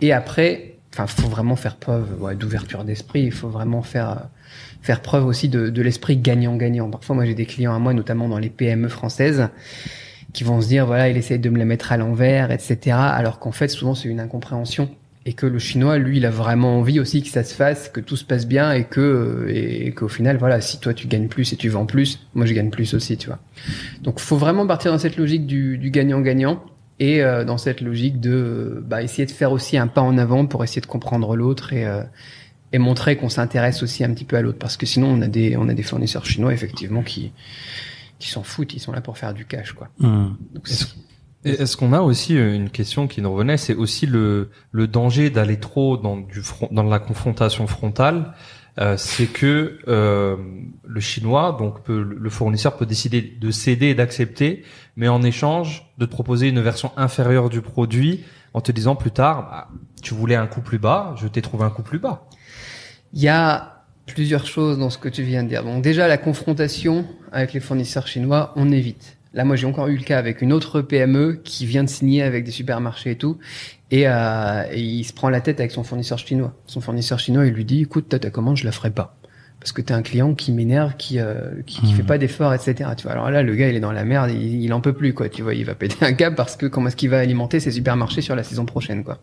Et 0.00 0.12
après, 0.12 0.77
enfin 0.92 1.06
faut 1.06 1.28
vraiment 1.28 1.56
faire 1.56 1.76
preuve 1.76 2.20
ouais, 2.20 2.34
d'ouverture 2.34 2.84
d'esprit, 2.84 3.22
il 3.22 3.32
faut 3.32 3.48
vraiment 3.48 3.82
faire 3.82 4.10
euh, 4.10 4.22
faire 4.82 5.02
preuve 5.02 5.26
aussi 5.26 5.48
de, 5.48 5.68
de 5.68 5.82
l'esprit 5.82 6.16
gagnant-gagnant. 6.16 6.90
Parfois 6.90 7.16
moi 7.16 7.24
j'ai 7.24 7.34
des 7.34 7.46
clients 7.46 7.74
à 7.74 7.78
moi 7.78 7.94
notamment 7.94 8.28
dans 8.28 8.38
les 8.38 8.50
PME 8.50 8.88
françaises 8.88 9.48
qui 10.32 10.44
vont 10.44 10.60
se 10.60 10.68
dire 10.68 10.86
voilà 10.86 11.08
il 11.08 11.16
essaye 11.16 11.38
de 11.38 11.48
me 11.50 11.58
la 11.58 11.64
mettre 11.64 11.92
à 11.92 11.96
l'envers 11.96 12.50
etc 12.50 12.96
alors 12.96 13.38
qu'en 13.38 13.52
fait 13.52 13.68
souvent 13.68 13.94
c'est 13.94 14.08
une 14.08 14.20
incompréhension. 14.20 14.90
Et 15.26 15.34
que 15.34 15.44
le 15.44 15.58
chinois 15.58 15.98
lui 15.98 16.18
il 16.18 16.26
a 16.26 16.30
vraiment 16.30 16.78
envie 16.78 17.00
aussi 17.00 17.22
que 17.22 17.28
ça 17.28 17.44
se 17.44 17.52
fasse 17.52 17.90
que 17.90 18.00
tout 18.00 18.16
se 18.16 18.24
passe 18.24 18.46
bien 18.46 18.72
et 18.72 18.84
que 18.84 19.00
euh, 19.00 19.52
et 19.52 19.92
qu'au 19.92 20.08
final 20.08 20.38
voilà 20.38 20.62
si 20.62 20.80
toi 20.80 20.94
tu 20.94 21.06
gagnes 21.06 21.28
plus 21.28 21.52
et 21.52 21.56
tu 21.56 21.68
vends 21.68 21.84
plus 21.84 22.26
moi 22.34 22.46
je 22.46 22.54
gagne 22.54 22.70
plus 22.70 22.94
aussi 22.94 23.18
tu 23.18 23.26
vois. 23.26 23.38
Donc 24.00 24.20
faut 24.20 24.38
vraiment 24.38 24.66
partir 24.66 24.90
dans 24.90 24.98
cette 24.98 25.18
logique 25.18 25.46
du 25.46 25.76
du 25.76 25.90
gagnant-gagnant 25.90 26.62
et 27.00 27.22
euh, 27.22 27.44
dans 27.44 27.58
cette 27.58 27.80
logique 27.80 28.20
de 28.20 28.30
euh, 28.32 28.80
bah, 28.84 29.02
essayer 29.02 29.26
de 29.26 29.30
faire 29.30 29.52
aussi 29.52 29.76
un 29.78 29.86
pas 29.86 30.00
en 30.02 30.18
avant 30.18 30.46
pour 30.46 30.64
essayer 30.64 30.80
de 30.80 30.86
comprendre 30.86 31.36
l'autre 31.36 31.72
et 31.72 31.86
euh, 31.86 32.02
et 32.72 32.78
montrer 32.78 33.16
qu'on 33.16 33.28
s'intéresse 33.30 33.82
aussi 33.82 34.04
un 34.04 34.12
petit 34.12 34.24
peu 34.24 34.36
à 34.36 34.42
l'autre. 34.42 34.58
Parce 34.58 34.76
que 34.76 34.84
sinon 34.86 35.08
on 35.08 35.22
a 35.22 35.28
des 35.28 35.56
on 35.56 35.68
a 35.68 35.74
des 35.74 35.82
fournisseurs 35.82 36.26
chinois 36.26 36.52
effectivement 36.52 37.02
qui 37.02 37.32
qui 38.18 38.28
s'en 38.30 38.42
foutent. 38.42 38.74
Ils 38.74 38.80
sont 38.80 38.92
là 38.92 39.00
pour 39.00 39.16
faire 39.16 39.32
du 39.34 39.44
cash 39.46 39.72
quoi. 39.72 39.88
Donc, 40.00 40.18
Est-ce- 40.66 40.84
c'est- 40.84 40.94
Et 41.44 41.50
Est-ce 41.62 41.76
qu'on 41.76 41.92
a 41.92 42.00
aussi 42.00 42.36
euh, 42.36 42.52
une 42.52 42.68
question 42.68 43.06
qui 43.06 43.22
nous 43.22 43.32
revenait, 43.32 43.56
c'est 43.58 43.74
aussi 43.76 44.06
le, 44.06 44.50
le 44.72 44.88
danger 44.88 45.30
d'aller 45.30 45.56
trop 45.60 45.96
dans 45.96 46.16
du 46.16 46.40
front, 46.42 46.68
dans 46.72 46.82
la 46.82 46.98
confrontation 46.98 47.68
frontale. 47.68 48.34
Euh, 48.78 48.96
c'est 48.96 49.26
que 49.26 49.78
euh, 49.88 50.36
le 50.86 51.00
chinois, 51.00 51.56
donc 51.58 51.82
peut, 51.82 52.00
le 52.00 52.30
fournisseur 52.30 52.76
peut 52.76 52.86
décider 52.86 53.22
de 53.22 53.50
céder 53.50 53.86
et 53.86 53.94
d'accepter, 53.94 54.64
mais 54.96 55.08
en 55.08 55.22
échange 55.22 55.92
de 55.98 56.06
te 56.06 56.10
proposer 56.10 56.48
une 56.48 56.60
version 56.60 56.92
inférieure 56.96 57.48
du 57.48 57.60
produit 57.60 58.24
en 58.54 58.60
te 58.60 58.70
disant 58.70 58.94
plus 58.94 59.10
tard, 59.10 59.48
bah, 59.50 59.68
tu 60.00 60.14
voulais 60.14 60.36
un 60.36 60.46
coût 60.46 60.60
plus 60.60 60.78
bas, 60.78 61.14
je 61.16 61.26
t'ai 61.26 61.42
trouvé 61.42 61.64
un 61.64 61.70
coût 61.70 61.82
plus 61.82 61.98
bas. 61.98 62.28
Il 63.12 63.20
y 63.20 63.28
a 63.28 63.84
plusieurs 64.06 64.46
choses 64.46 64.78
dans 64.78 64.90
ce 64.90 64.98
que 64.98 65.08
tu 65.08 65.22
viens 65.22 65.42
de 65.42 65.48
dire. 65.48 65.64
Donc 65.64 65.82
déjà, 65.82 66.06
la 66.06 66.16
confrontation 66.16 67.04
avec 67.32 67.52
les 67.52 67.60
fournisseurs 67.60 68.06
chinois, 68.06 68.52
on 68.54 68.70
évite. 68.70 69.17
Là, 69.38 69.44
moi, 69.44 69.54
j'ai 69.54 69.68
encore 69.68 69.86
eu 69.86 69.96
le 69.96 70.02
cas 70.02 70.18
avec 70.18 70.42
une 70.42 70.52
autre 70.52 70.80
PME 70.80 71.40
qui 71.44 71.64
vient 71.64 71.84
de 71.84 71.88
signer 71.88 72.24
avec 72.24 72.42
des 72.42 72.50
supermarchés 72.50 73.12
et 73.12 73.14
tout, 73.14 73.38
et, 73.92 74.08
euh, 74.08 74.64
et 74.72 74.80
il 74.80 75.04
se 75.04 75.12
prend 75.12 75.28
la 75.28 75.40
tête 75.40 75.60
avec 75.60 75.70
son 75.70 75.84
fournisseur 75.84 76.18
chinois. 76.18 76.56
Son 76.66 76.80
fournisseur 76.80 77.20
chinois, 77.20 77.46
il 77.46 77.52
lui 77.52 77.64
dit, 77.64 77.82
écoute, 77.82 78.08
toi, 78.08 78.18
ta 78.18 78.30
commande, 78.30 78.56
je 78.56 78.64
la 78.64 78.72
ferai 78.72 78.90
pas. 78.90 79.16
Parce 79.60 79.70
que 79.70 79.80
t'es 79.80 79.94
un 79.94 80.02
client 80.02 80.34
qui 80.34 80.50
m'énerve, 80.50 80.96
qui, 80.98 81.20
euh, 81.20 81.62
qui, 81.66 81.80
qui 81.82 81.92
fait 81.92 82.02
pas 82.02 82.18
d'efforts, 82.18 82.52
etc. 82.52 82.90
Tu 82.96 83.04
vois. 83.04 83.12
Alors 83.12 83.30
là, 83.30 83.44
le 83.44 83.54
gars, 83.54 83.68
il 83.68 83.76
est 83.76 83.80
dans 83.80 83.92
la 83.92 84.02
merde, 84.02 84.32
il, 84.32 84.60
il 84.60 84.72
en 84.72 84.80
peut 84.80 84.92
plus, 84.92 85.14
quoi. 85.14 85.28
Tu 85.28 85.42
vois, 85.42 85.54
il 85.54 85.64
va 85.64 85.76
péter 85.76 86.04
un 86.04 86.14
câble 86.14 86.34
parce 86.34 86.56
que 86.56 86.66
comment 86.66 86.88
est-ce 86.88 86.96
qu'il 86.96 87.10
va 87.10 87.20
alimenter 87.20 87.60
ses 87.60 87.70
supermarchés 87.70 88.22
sur 88.22 88.34
la 88.34 88.42
saison 88.42 88.66
prochaine, 88.66 89.04
quoi. 89.04 89.18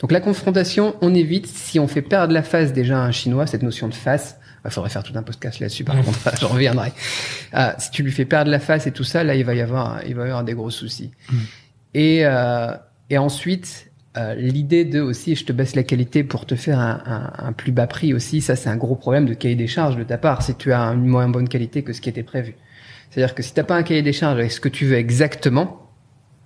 Donc 0.00 0.10
la 0.10 0.20
confrontation, 0.20 0.96
on 1.00 1.14
évite 1.14 1.46
si 1.46 1.78
on 1.78 1.86
fait 1.86 2.02
perdre 2.02 2.34
la 2.34 2.42
face 2.42 2.72
déjà 2.72 3.00
à 3.00 3.06
un 3.06 3.12
chinois, 3.12 3.46
cette 3.46 3.62
notion 3.62 3.86
de 3.86 3.94
face. 3.94 4.36
Il 4.64 4.70
faudrait 4.70 4.90
faire 4.90 5.02
tout 5.02 5.12
un 5.16 5.22
podcast 5.22 5.60
là-dessus, 5.60 5.84
par 5.84 5.96
contre, 6.02 6.18
j'en 6.40 6.48
reviendrai. 6.48 6.92
Ah, 7.52 7.76
si 7.78 7.90
tu 7.90 8.02
lui 8.02 8.12
fais 8.12 8.24
perdre 8.24 8.50
la 8.50 8.60
face 8.60 8.86
et 8.86 8.92
tout 8.92 9.04
ça, 9.04 9.24
là, 9.24 9.34
il 9.34 9.44
va 9.44 9.54
y 9.54 9.60
avoir, 9.60 10.00
il 10.06 10.14
va 10.14 10.22
y 10.22 10.26
avoir 10.26 10.44
des 10.44 10.54
gros 10.54 10.70
soucis. 10.70 11.10
Et, 11.94 12.20
euh, 12.24 12.72
et 13.08 13.18
ensuite, 13.18 13.90
euh, 14.16 14.34
l'idée 14.34 14.84
de 14.84 15.00
aussi, 15.00 15.34
je 15.36 15.44
te 15.44 15.52
baisse 15.52 15.74
la 15.74 15.82
qualité 15.82 16.24
pour 16.24 16.44
te 16.46 16.56
faire 16.56 16.78
un, 16.78 17.02
un, 17.06 17.46
un 17.46 17.52
plus 17.52 17.72
bas 17.72 17.86
prix 17.86 18.12
aussi, 18.12 18.40
ça, 18.40 18.56
c'est 18.56 18.68
un 18.68 18.76
gros 18.76 18.96
problème 18.96 19.26
de 19.26 19.34
cahier 19.34 19.56
des 19.56 19.66
charges 19.66 19.96
de 19.96 20.02
ta 20.02 20.18
part, 20.18 20.42
si 20.42 20.54
tu 20.54 20.72
as 20.72 20.80
une 20.80 21.06
moins 21.06 21.28
bonne 21.28 21.48
qualité 21.48 21.82
que 21.82 21.92
ce 21.92 22.00
qui 22.00 22.08
était 22.08 22.22
prévu. 22.22 22.54
C'est-à-dire 23.10 23.34
que 23.34 23.42
si 23.42 23.54
t'as 23.54 23.64
pas 23.64 23.76
un 23.76 23.82
cahier 23.82 24.02
des 24.02 24.12
charges 24.12 24.38
avec 24.38 24.52
ce 24.52 24.60
que 24.60 24.68
tu 24.68 24.86
veux 24.86 24.96
exactement, 24.96 25.89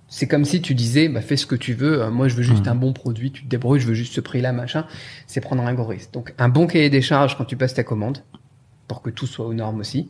c'est 0.07 0.27
comme 0.27 0.45
si 0.45 0.61
tu 0.61 0.75
disais, 0.75 1.09
bah, 1.09 1.21
fais 1.21 1.35
ce 1.37 1.45
que 1.45 1.55
tu 1.55 1.73
veux, 1.73 2.03
euh, 2.03 2.11
moi 2.11 2.27
je 2.27 2.35
veux 2.35 2.43
juste 2.43 2.67
un 2.67 2.75
bon 2.75 2.93
produit, 2.93 3.31
tu 3.31 3.43
te 3.43 3.49
débrouilles, 3.49 3.79
je 3.79 3.87
veux 3.87 3.93
juste 3.93 4.13
ce 4.13 4.21
prix-là, 4.21 4.51
machin. 4.53 4.85
C'est 5.27 5.41
prendre 5.41 5.63
un 5.63 5.73
gros 5.73 5.85
risque. 5.85 6.11
Donc 6.13 6.33
un 6.37 6.49
bon 6.49 6.67
cahier 6.67 6.89
des 6.89 7.01
charges 7.01 7.37
quand 7.37 7.45
tu 7.45 7.57
passes 7.57 7.73
ta 7.73 7.83
commande, 7.83 8.19
pour 8.87 9.01
que 9.01 9.09
tout 9.09 9.25
soit 9.27 9.45
aux 9.47 9.53
normes 9.53 9.79
aussi, 9.79 10.09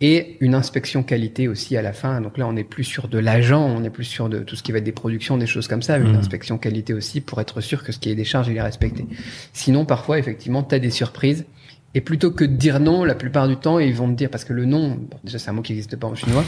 et 0.00 0.36
une 0.40 0.54
inspection 0.54 1.02
qualité 1.02 1.48
aussi 1.48 1.76
à 1.76 1.82
la 1.82 1.92
fin. 1.92 2.20
Donc 2.20 2.38
là, 2.38 2.46
on 2.46 2.52
n'est 2.52 2.62
plus 2.64 2.84
sur 2.84 3.08
de 3.08 3.18
l'agent, 3.18 3.64
on 3.64 3.82
est 3.84 3.90
plus 3.90 4.04
sur 4.04 4.28
de 4.28 4.40
tout 4.40 4.54
ce 4.56 4.62
qui 4.62 4.70
va 4.72 4.78
être 4.78 4.84
des 4.84 4.92
productions, 4.92 5.36
des 5.38 5.46
choses 5.46 5.66
comme 5.68 5.82
ça, 5.82 5.98
une 5.98 6.10
Mhm. 6.10 6.14
inspection 6.16 6.56
qualité 6.58 6.94
aussi 6.94 7.20
pour 7.20 7.40
être 7.40 7.60
sûr 7.60 7.82
que 7.82 7.90
ce 7.92 7.98
qui 7.98 8.10
est 8.10 8.14
des 8.14 8.24
charges, 8.24 8.48
il 8.48 8.56
est 8.56 8.62
respecté. 8.62 9.06
Sinon, 9.52 9.84
parfois, 9.84 10.18
effectivement, 10.18 10.62
tu 10.62 10.74
as 10.74 10.78
des 10.78 10.90
surprises. 10.90 11.46
Et 11.94 12.00
plutôt 12.00 12.30
que 12.30 12.44
de 12.44 12.54
dire 12.54 12.80
non, 12.80 13.02
la 13.02 13.14
plupart 13.14 13.48
du 13.48 13.56
temps, 13.56 13.78
ils 13.78 13.94
vont 13.94 14.08
te 14.08 14.14
dire, 14.14 14.30
parce 14.30 14.44
que 14.44 14.52
le 14.52 14.66
non, 14.66 14.90
bon, 14.90 15.16
déjà 15.24 15.38
c'est 15.38 15.48
un 15.50 15.54
mot 15.54 15.62
qui 15.62 15.72
n'existe 15.72 15.96
pas 15.96 16.06
en 16.06 16.14
chinois, 16.14 16.44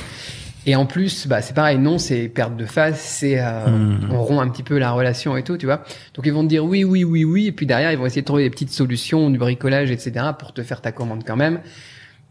et 0.66 0.77
en 0.77 0.85
plus, 0.87 1.27
bah, 1.27 1.40
c'est 1.42 1.55
pareil, 1.55 1.79
non, 1.79 1.99
c'est 1.99 2.29
perte 2.29 2.57
de 2.57 2.64
face, 2.66 3.01
c'est 3.01 3.40
euh, 3.40 3.66
Mhm. 3.68 4.09
on 4.12 4.23
rompt 4.23 4.40
un 4.40 4.49
petit 4.51 4.62
peu 4.62 4.79
la 4.79 4.92
relation 4.92 5.37
et 5.37 5.42
tout, 5.42 5.57
tu 5.57 5.66
vois. 5.66 5.83
Donc 6.14 6.27
ils 6.27 6.33
vont 6.33 6.42
te 6.42 6.49
dire 6.49 6.64
oui, 6.64 6.85
oui, 6.85 7.03
oui, 7.05 7.25
oui, 7.25 7.46
et 7.46 7.53
puis 7.53 7.66
derrière 7.66 7.90
ils 7.92 7.99
vont 7.99 8.07
essayer 8.07 8.23
de 8.23 8.27
trouver 8.27 8.42
des 8.44 8.51
petites 8.51 8.70
solutions, 8.73 9.31
du 9.31 9.38
bricolage, 9.38 9.90
etc. 9.90 10.27
pour 10.38 10.53
te 10.53 10.62
faire 10.62 10.81
ta 10.81 10.92
commande 10.92 11.23
quand 11.27 11.37
même. 11.37 11.61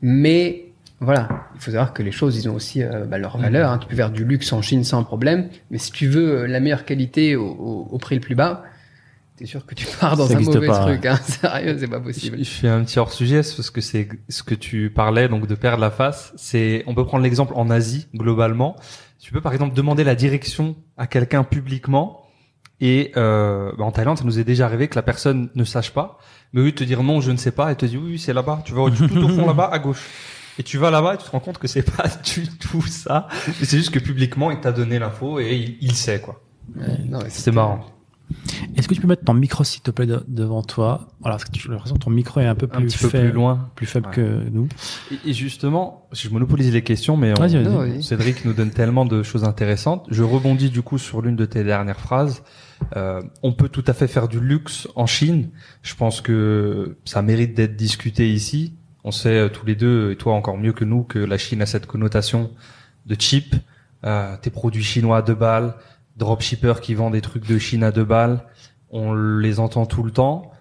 Mais 0.01 0.65
voilà, 0.99 1.27
il 1.55 1.61
faut 1.61 1.71
savoir 1.71 1.93
que 1.93 2.03
les 2.03 2.11
choses, 2.11 2.37
ils 2.37 2.49
ont 2.49 2.55
aussi 2.55 2.83
euh, 2.83 3.05
bah, 3.05 3.17
leur 3.17 3.37
valeur. 3.37 3.71
Hein. 3.71 3.77
Tu 3.79 3.87
peux 3.87 3.95
faire 3.95 4.11
du 4.11 4.25
luxe 4.25 4.51
en 4.53 4.61
Chine 4.61 4.83
sans 4.83 5.03
problème, 5.03 5.47
mais 5.71 5.77
si 5.77 5.91
tu 5.91 6.07
veux 6.07 6.41
euh, 6.41 6.47
la 6.47 6.59
meilleure 6.59 6.85
qualité 6.85 7.35
au, 7.35 7.45
au- 7.47 7.87
au 7.91 7.97
prix 7.97 8.15
le 8.15 8.21
plus 8.21 8.35
bas, 8.35 8.63
t'es 9.39 9.45
sûr 9.45 9.65
que 9.65 9.73
tu 9.73 9.87
pars 9.99 10.17
dans 10.17 10.27
Ça 10.27 10.35
un 10.35 10.41
mauvais 10.41 10.67
pas, 10.67 10.79
truc. 10.83 11.05
Hein. 11.05 11.17
Sérieux, 11.23 11.77
c'est 11.79 11.87
pas 11.87 11.99
Je, 11.99 12.03
possible. 12.03 12.37
je 12.39 12.49
fais 12.49 12.67
un 12.67 12.83
petit 12.83 12.99
hors 12.99 13.13
sujet 13.13 13.37
parce 13.37 13.69
que 13.69 13.79
c'est 13.79 14.09
ce 14.27 14.43
que 14.43 14.53
tu 14.53 14.89
parlais 14.89 15.29
donc 15.29 15.47
de 15.47 15.55
perdre 15.55 15.79
la 15.79 15.91
face. 15.91 16.33
C'est 16.35 16.83
on 16.87 16.93
peut 16.93 17.05
prendre 17.05 17.23
l'exemple 17.23 17.53
en 17.55 17.69
Asie 17.69 18.07
globalement. 18.13 18.75
Tu 19.17 19.31
peux 19.31 19.39
par 19.39 19.53
exemple 19.53 19.73
demander 19.75 20.03
la 20.03 20.15
direction 20.15 20.75
à 20.97 21.07
quelqu'un 21.07 21.43
publiquement 21.45 22.25
et 22.81 23.13
euh, 23.15 23.71
bah, 23.77 23.85
en 23.85 23.91
Thaïlande 23.91 24.17
ça 24.17 24.25
nous 24.25 24.39
est 24.39 24.43
déjà 24.43 24.65
arrivé 24.65 24.89
que 24.89 24.95
la 24.95 25.03
personne 25.03 25.49
ne 25.55 25.63
sache 25.63 25.91
pas, 25.91 26.17
mais 26.51 26.61
de 26.63 26.69
te 26.71 26.83
dire 26.83 27.01
non 27.01 27.21
je 27.21 27.31
ne 27.31 27.37
sais 27.37 27.51
pas, 27.51 27.69
elle 27.69 27.77
te 27.77 27.85
dit 27.85 27.95
oui, 27.95 28.11
oui 28.11 28.19
c'est 28.19 28.33
là-bas. 28.33 28.61
Tu 28.65 28.73
vas 28.73 28.89
tout 28.91 29.23
au 29.23 29.29
fond 29.29 29.47
là-bas 29.47 29.69
à 29.71 29.79
gauche. 29.79 30.03
Et 30.57 30.63
tu 30.63 30.77
vas 30.77 30.91
là-bas 30.91 31.13
et 31.13 31.17
tu 31.17 31.23
te 31.23 31.31
rends 31.31 31.39
compte 31.39 31.59
que 31.59 31.69
c'est 31.69 31.89
pas 31.89 32.03
du 32.35 32.45
tout 32.49 32.81
ça. 32.81 33.29
Mais 33.47 33.65
c'est 33.65 33.77
juste 33.77 33.91
que 33.91 33.99
publiquement 33.99 34.51
il 34.51 34.59
t'a 34.59 34.73
donné 34.73 34.99
l'info 34.99 35.39
et 35.39 35.55
il, 35.55 35.77
il 35.79 35.95
sait 35.95 36.19
quoi. 36.19 36.41
Ouais, 36.75 36.97
C'est 37.29 37.51
marrant. 37.51 37.85
Est-ce 38.75 38.87
que 38.87 38.93
tu 38.93 39.01
peux 39.01 39.07
mettre 39.07 39.23
ton 39.25 39.33
micro, 39.33 39.63
s'il 39.63 39.81
te 39.81 39.91
plaît, 39.91 40.05
de- 40.05 40.23
devant 40.27 40.61
toi? 40.61 41.07
Voilà, 41.19 41.35
parce 41.37 41.45
que 41.45 41.51
tu- 41.51 41.63
j'ai 41.63 41.69
l'impression 41.69 41.95
que 41.95 42.03
ton 42.03 42.09
micro 42.11 42.39
est 42.39 42.45
un 42.45 42.55
peu 42.55 42.67
Un 42.71 42.77
plus, 42.79 42.85
petit 42.87 42.97
peu 42.99 43.09
faible, 43.09 43.25
plus 43.29 43.33
loin. 43.35 43.69
plus 43.75 43.85
faible 43.85 44.07
Ouais. 44.07 44.13
que 44.13 44.49
nous. 44.51 44.67
Et- 45.11 45.29
Et 45.29 45.33
justement, 45.33 46.07
je 46.11 46.29
monopolise 46.29 46.71
les 46.71 46.83
questions, 46.83 47.17
mais 47.17 47.31
on- 47.31 47.41
Vas-y, 47.41 47.55
vas-y. 47.55 47.63
Non, 47.73 47.77
vas-y. 47.79 48.03
Cédric 48.03 48.45
nous 48.45 48.53
donne 48.53 48.71
tellement 48.71 49.05
de 49.05 49.23
choses 49.23 49.43
intéressantes. 49.43 50.05
Je 50.11 50.23
rebondis 50.23 50.69
du 50.69 50.81
coup 50.81 50.97
sur 50.97 51.21
l'une 51.21 51.35
de 51.35 51.45
tes 51.45 51.63
dernières 51.63 51.99
phrases. 51.99 52.43
Euh, 52.95 53.21
on 53.43 53.51
peut 53.51 53.67
tout 53.69 53.83
à 53.87 53.93
fait 53.93 54.07
faire 54.07 54.27
du 54.27 54.39
luxe 54.39 54.87
en 54.95 55.05
Chine. 55.05 55.49
Je 55.81 55.95
pense 55.95 56.21
que 56.21 56.97
ça 57.05 57.21
mérite 57.21 57.53
d'être 57.55 57.75
discuté 57.75 58.31
ici. 58.31 58.73
On 59.03 59.11
sait 59.11 59.37
euh, 59.37 59.49
tous 59.49 59.65
les 59.65 59.75
deux, 59.75 60.11
et 60.11 60.15
toi 60.15 60.33
encore 60.33 60.57
mieux 60.57 60.73
que 60.73 60.85
nous, 60.85 61.03
que 61.03 61.19
la 61.19 61.37
Chine 61.37 61.61
a 61.61 61.65
cette 61.65 61.87
connotation 61.87 62.51
de 63.05 63.15
cheap. 63.19 63.55
Euh, 64.05 64.37
tes 64.41 64.49
produits 64.49 64.83
chinois 64.83 65.17
à 65.17 65.21
deux 65.21 65.35
balles, 65.35 65.73
dropshippers 66.19 66.81
qui 66.81 66.93
vendent 66.93 67.13
des 67.13 67.21
trucs 67.21 67.47
de 67.47 67.57
Chine 67.57 67.83
à 67.83 67.91
deux 67.91 68.03
balles. 68.03 68.43
On 68.91 69.13
les 69.13 69.59
entend 69.59 69.85
tout 69.85 70.03
le 70.03 70.11
temps. 70.11 70.51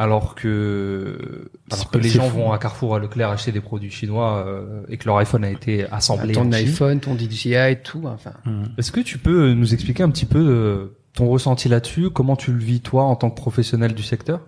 Alors 0.00 0.36
que, 0.36 1.50
alors 1.72 1.90
que 1.90 1.98
les 1.98 2.08
gens 2.08 2.30
fou. 2.30 2.36
vont 2.36 2.52
à 2.52 2.58
Carrefour, 2.58 2.94
à 2.94 3.00
Leclerc 3.00 3.30
acheter 3.30 3.50
des 3.50 3.60
produits 3.60 3.90
chinois 3.90 4.44
euh, 4.46 4.82
et 4.88 4.96
que 4.96 5.06
leur 5.06 5.18
iPhone 5.18 5.42
a 5.42 5.50
été 5.50 5.86
assemblé 5.90 6.34
ton 6.34 6.42
en 6.42 6.52
Chine. 6.52 6.68
iPhone, 6.68 7.00
ton 7.00 7.16
DJI, 7.18 7.78
tout. 7.82 8.02
Enfin, 8.04 8.30
Hmm. 8.44 8.66
Est-ce 8.78 8.92
que 8.92 9.00
tu 9.00 9.18
peux 9.18 9.52
nous 9.54 9.74
expliquer 9.74 10.04
un 10.04 10.10
petit 10.10 10.26
peu 10.26 10.38
euh, 10.38 10.96
ton 11.14 11.26
ressenti 11.28 11.68
là-dessus? 11.68 12.10
Comment 12.10 12.36
tu 12.36 12.52
le 12.52 12.60
vis 12.60 12.80
toi 12.80 13.02
en 13.04 13.16
tant 13.16 13.28
que 13.28 13.34
professionnel 13.34 13.92
du 13.92 14.04
secteur? 14.04 14.42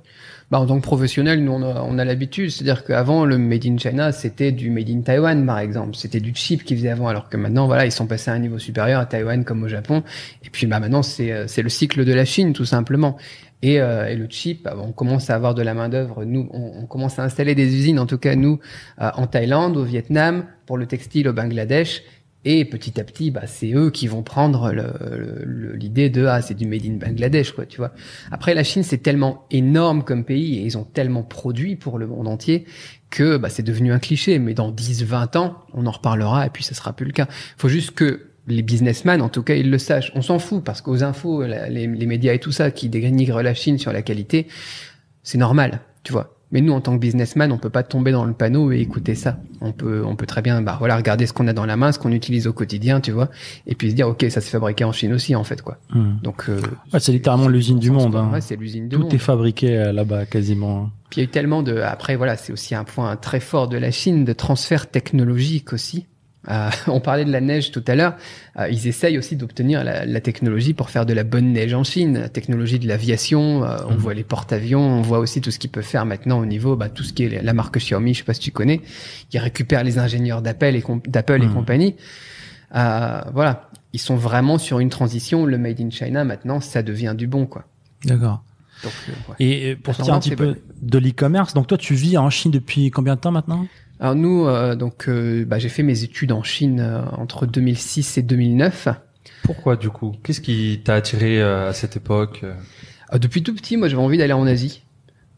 Bah, 0.50 0.58
en 0.58 0.66
tant 0.66 0.78
que 0.78 0.82
professionnel, 0.82 1.44
nous, 1.44 1.52
on 1.52 1.98
a, 1.98 2.04
l'habitude. 2.04 2.50
C'est-à-dire 2.50 2.84
qu'avant, 2.84 3.24
le 3.24 3.38
Made 3.38 3.66
in 3.66 3.78
China, 3.78 4.10
c'était 4.10 4.50
du 4.50 4.70
Made 4.70 4.90
in 4.90 5.00
Taiwan, 5.02 5.46
par 5.46 5.60
exemple. 5.60 5.94
C'était 5.94 6.18
du 6.18 6.34
chip 6.34 6.64
qu'ils 6.64 6.76
faisaient 6.76 6.90
avant. 6.90 7.06
Alors 7.06 7.28
que 7.28 7.36
maintenant, 7.36 7.66
voilà, 7.66 7.86
ils 7.86 7.92
sont 7.92 8.08
passés 8.08 8.32
à 8.32 8.34
un 8.34 8.40
niveau 8.40 8.58
supérieur 8.58 9.00
à 9.00 9.06
Taïwan 9.06 9.44
comme 9.44 9.62
au 9.62 9.68
Japon. 9.68 10.02
Et 10.44 10.50
puis, 10.50 10.66
bah, 10.66 10.80
maintenant, 10.80 11.04
c'est, 11.04 11.30
euh, 11.30 11.44
c'est 11.46 11.62
le 11.62 11.68
cycle 11.68 12.04
de 12.04 12.12
la 12.12 12.24
Chine, 12.24 12.52
tout 12.52 12.64
simplement. 12.64 13.16
Et, 13.62 13.80
euh, 13.80 14.12
le 14.16 14.26
chip, 14.28 14.64
bah, 14.64 14.74
on 14.76 14.90
commence 14.90 15.30
à 15.30 15.36
avoir 15.36 15.54
de 15.54 15.62
la 15.62 15.72
main-d'œuvre. 15.72 16.24
Nous, 16.24 16.48
on, 16.52 16.82
on 16.82 16.86
commence 16.86 17.20
à 17.20 17.22
installer 17.22 17.54
des 17.54 17.76
usines, 17.76 18.00
en 18.00 18.06
tout 18.06 18.18
cas, 18.18 18.34
nous, 18.34 18.58
euh, 19.00 19.10
en 19.14 19.28
Thaïlande, 19.28 19.76
au 19.76 19.84
Vietnam, 19.84 20.46
pour 20.66 20.78
le 20.78 20.86
textile 20.86 21.28
au 21.28 21.32
Bangladesh. 21.32 22.02
Et 22.46 22.64
petit 22.64 22.98
à 22.98 23.04
petit, 23.04 23.30
bah, 23.30 23.42
c'est 23.46 23.72
eux 23.74 23.90
qui 23.90 24.06
vont 24.06 24.22
prendre 24.22 24.72
l'idée 25.74 26.08
de 26.08 26.24
ah 26.24 26.40
c'est 26.40 26.54
du 26.54 26.66
made 26.66 26.86
in 26.86 26.94
Bangladesh 26.94 27.52
quoi, 27.52 27.66
tu 27.66 27.76
vois. 27.76 27.92
Après 28.30 28.54
la 28.54 28.64
Chine 28.64 28.82
c'est 28.82 29.02
tellement 29.02 29.44
énorme 29.50 30.04
comme 30.04 30.24
pays 30.24 30.58
et 30.58 30.62
ils 30.62 30.78
ont 30.78 30.84
tellement 30.84 31.22
produit 31.22 31.76
pour 31.76 31.98
le 31.98 32.06
monde 32.06 32.28
entier 32.28 32.64
que 33.10 33.36
bah, 33.36 33.50
c'est 33.50 33.62
devenu 33.62 33.92
un 33.92 33.98
cliché. 33.98 34.38
Mais 34.38 34.54
dans 34.54 34.72
10-20 34.72 35.36
ans, 35.36 35.58
on 35.74 35.86
en 35.86 35.90
reparlera 35.90 36.46
et 36.46 36.50
puis 36.50 36.64
ce 36.64 36.74
sera 36.74 36.94
plus 36.94 37.06
le 37.06 37.12
cas. 37.12 37.26
Faut 37.58 37.68
juste 37.68 37.90
que 37.90 38.28
les 38.46 38.62
businessmen, 38.62 39.20
en 39.20 39.28
tout 39.28 39.42
cas, 39.42 39.54
ils 39.54 39.70
le 39.70 39.78
sachent. 39.78 40.10
On 40.14 40.22
s'en 40.22 40.38
fout 40.38 40.64
parce 40.64 40.80
qu'aux 40.80 41.04
infos, 41.04 41.44
les, 41.44 41.86
les 41.86 42.06
médias 42.06 42.32
et 42.32 42.38
tout 42.38 42.52
ça 42.52 42.70
qui 42.70 42.88
dénigrent 42.88 43.42
la 43.42 43.54
Chine 43.54 43.78
sur 43.78 43.92
la 43.92 44.00
qualité, 44.00 44.46
c'est 45.22 45.38
normal, 45.38 45.80
tu 46.04 46.12
vois. 46.12 46.39
Mais 46.52 46.60
nous, 46.60 46.72
en 46.72 46.80
tant 46.80 46.94
que 46.94 46.98
businessman, 46.98 47.52
on 47.52 47.58
peut 47.58 47.70
pas 47.70 47.82
tomber 47.84 48.10
dans 48.12 48.24
le 48.24 48.32
panneau 48.32 48.72
et 48.72 48.80
écouter 48.80 49.14
ça. 49.14 49.38
On 49.60 49.70
peut, 49.72 50.02
on 50.04 50.16
peut 50.16 50.26
très 50.26 50.42
bien, 50.42 50.60
bah 50.62 50.76
voilà, 50.78 50.96
regarder 50.96 51.26
ce 51.26 51.32
qu'on 51.32 51.46
a 51.46 51.52
dans 51.52 51.64
la 51.66 51.76
main, 51.76 51.92
ce 51.92 51.98
qu'on 52.00 52.10
utilise 52.10 52.46
au 52.48 52.52
quotidien, 52.52 53.00
tu 53.00 53.12
vois, 53.12 53.28
et 53.68 53.74
puis 53.76 53.90
se 53.90 53.94
dire, 53.94 54.08
ok, 54.08 54.24
ça 54.30 54.40
s'est 54.40 54.50
fabriqué 54.50 54.82
en 54.84 54.90
Chine 54.92 55.12
aussi, 55.12 55.36
en 55.36 55.44
fait, 55.44 55.62
quoi. 55.62 55.78
Hmm. 55.94 56.16
Donc, 56.22 56.46
euh, 56.48 56.60
Ouais, 56.92 56.98
c'est 57.00 57.12
littéralement 57.12 57.46
l'usine 57.48 57.78
du 57.78 57.90
monde. 57.92 58.16
hein. 58.16 58.30
Ouais, 58.32 58.40
c'est 58.40 58.56
l'usine 58.56 58.88
du 58.88 58.96
Tout 58.96 59.02
monde. 59.02 59.14
est 59.14 59.18
fabriqué 59.18 59.76
euh, 59.78 59.92
là-bas 59.92 60.26
quasiment. 60.26 60.90
Puis 61.08 61.20
il 61.20 61.24
y 61.24 61.26
a 61.26 61.28
eu 61.28 61.30
tellement 61.30 61.62
de. 61.62 61.76
Après, 61.78 62.16
voilà, 62.16 62.36
c'est 62.36 62.52
aussi 62.52 62.74
un 62.74 62.84
point 62.84 63.14
très 63.16 63.40
fort 63.40 63.68
de 63.68 63.76
la 63.78 63.90
Chine, 63.90 64.24
de 64.24 64.32
transfert 64.32 64.90
technologique 64.90 65.72
aussi. 65.72 66.06
Euh, 66.48 66.70
on 66.86 67.00
parlait 67.00 67.24
de 67.26 67.30
la 67.32 67.40
neige 67.42 67.70
tout 67.70 67.84
à 67.86 67.94
l'heure. 67.94 68.16
Euh, 68.58 68.68
ils 68.70 68.86
essayent 68.88 69.18
aussi 69.18 69.36
d'obtenir 69.36 69.84
la, 69.84 70.06
la 70.06 70.20
technologie 70.20 70.72
pour 70.72 70.88
faire 70.88 71.04
de 71.04 71.12
la 71.12 71.22
bonne 71.24 71.52
neige 71.52 71.74
en 71.74 71.84
Chine. 71.84 72.18
La 72.18 72.28
technologie 72.30 72.78
de 72.78 72.88
l'aviation, 72.88 73.64
euh, 73.64 73.76
on 73.86 73.92
Mhm. 73.92 73.96
voit 73.98 74.14
les 74.14 74.24
porte-avions, 74.24 74.80
on 74.80 75.02
voit 75.02 75.18
aussi 75.18 75.40
tout 75.42 75.50
ce 75.50 75.58
qu'ils 75.58 75.70
peuvent 75.70 75.84
faire 75.84 76.06
maintenant 76.06 76.38
au 76.38 76.46
niveau, 76.46 76.76
bah, 76.76 76.88
tout 76.88 77.02
ce 77.02 77.12
qui 77.12 77.24
est 77.24 77.42
la 77.42 77.52
marque 77.52 77.76
Xiaomi, 77.78 78.14
je 78.14 78.18
sais 78.20 78.24
pas 78.24 78.34
si 78.34 78.40
tu 78.40 78.52
connais. 78.52 78.80
Ils 79.32 79.38
récupèrent 79.38 79.84
les 79.84 79.98
ingénieurs 79.98 80.40
d'Apple 80.40 80.74
et, 80.76 80.80
com- 80.82 81.02
d'Apple 81.06 81.42
et 81.42 81.46
Mhm. 81.46 81.52
compagnie. 81.54 81.96
Euh, 82.74 83.20
voilà, 83.34 83.68
ils 83.92 83.98
sont 84.00 84.16
vraiment 84.16 84.56
sur 84.58 84.78
une 84.78 84.88
transition. 84.90 85.44
Le 85.44 85.58
made 85.58 85.80
in 85.80 85.90
China 85.90 86.24
maintenant, 86.24 86.60
ça 86.60 86.82
devient 86.82 87.14
du 87.16 87.26
bon, 87.26 87.46
quoi. 87.46 87.64
D'accord. 88.04 88.42
Donc, 88.82 88.92
euh, 89.08 89.12
ouais. 89.28 89.36
Et 89.72 89.76
pour 89.76 89.94
sortir 89.94 90.14
un 90.14 90.20
petit 90.20 90.36
peu 90.36 90.56
de 90.80 90.98
l'e-commerce, 90.98 91.52
donc 91.52 91.66
toi 91.66 91.76
tu 91.76 91.94
vis 91.94 92.16
en 92.16 92.30
Chine 92.30 92.50
depuis 92.50 92.90
combien 92.90 93.14
de 93.16 93.20
temps 93.20 93.30
maintenant? 93.32 93.66
Alors 94.00 94.14
nous, 94.14 94.46
euh, 94.46 94.76
donc, 94.76 95.08
euh, 95.08 95.44
bah, 95.44 95.58
j'ai 95.58 95.68
fait 95.68 95.82
mes 95.82 96.02
études 96.02 96.32
en 96.32 96.42
Chine 96.42 96.80
euh, 96.80 97.02
entre 97.18 97.44
2006 97.44 98.16
et 98.16 98.22
2009. 98.22 98.88
Pourquoi 99.42 99.76
du 99.76 99.90
coup? 99.90 100.16
Qu'est-ce 100.22 100.40
qui 100.40 100.80
t'a 100.82 100.94
attiré 100.94 101.42
à 101.42 101.74
cette 101.74 101.96
époque 101.96 102.40
Euh, 103.12 103.18
depuis 103.18 103.42
tout 103.42 103.54
petit, 103.54 103.76
moi, 103.76 103.88
j'avais 103.88 104.02
envie 104.02 104.16
d'aller 104.16 104.32
en 104.32 104.46
Asie. 104.46 104.84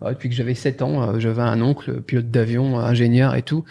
Ouais, 0.01 0.13
depuis 0.13 0.29
que 0.29 0.35
j'avais 0.35 0.55
7 0.55 0.83
ans, 0.83 1.19
j'avais 1.19 1.43
un 1.43 1.61
oncle, 1.61 2.01
pilote 2.03 2.31
d'avion, 2.31 2.79
ingénieur 2.79 3.35
et 3.35 3.43
tout, 3.43 3.65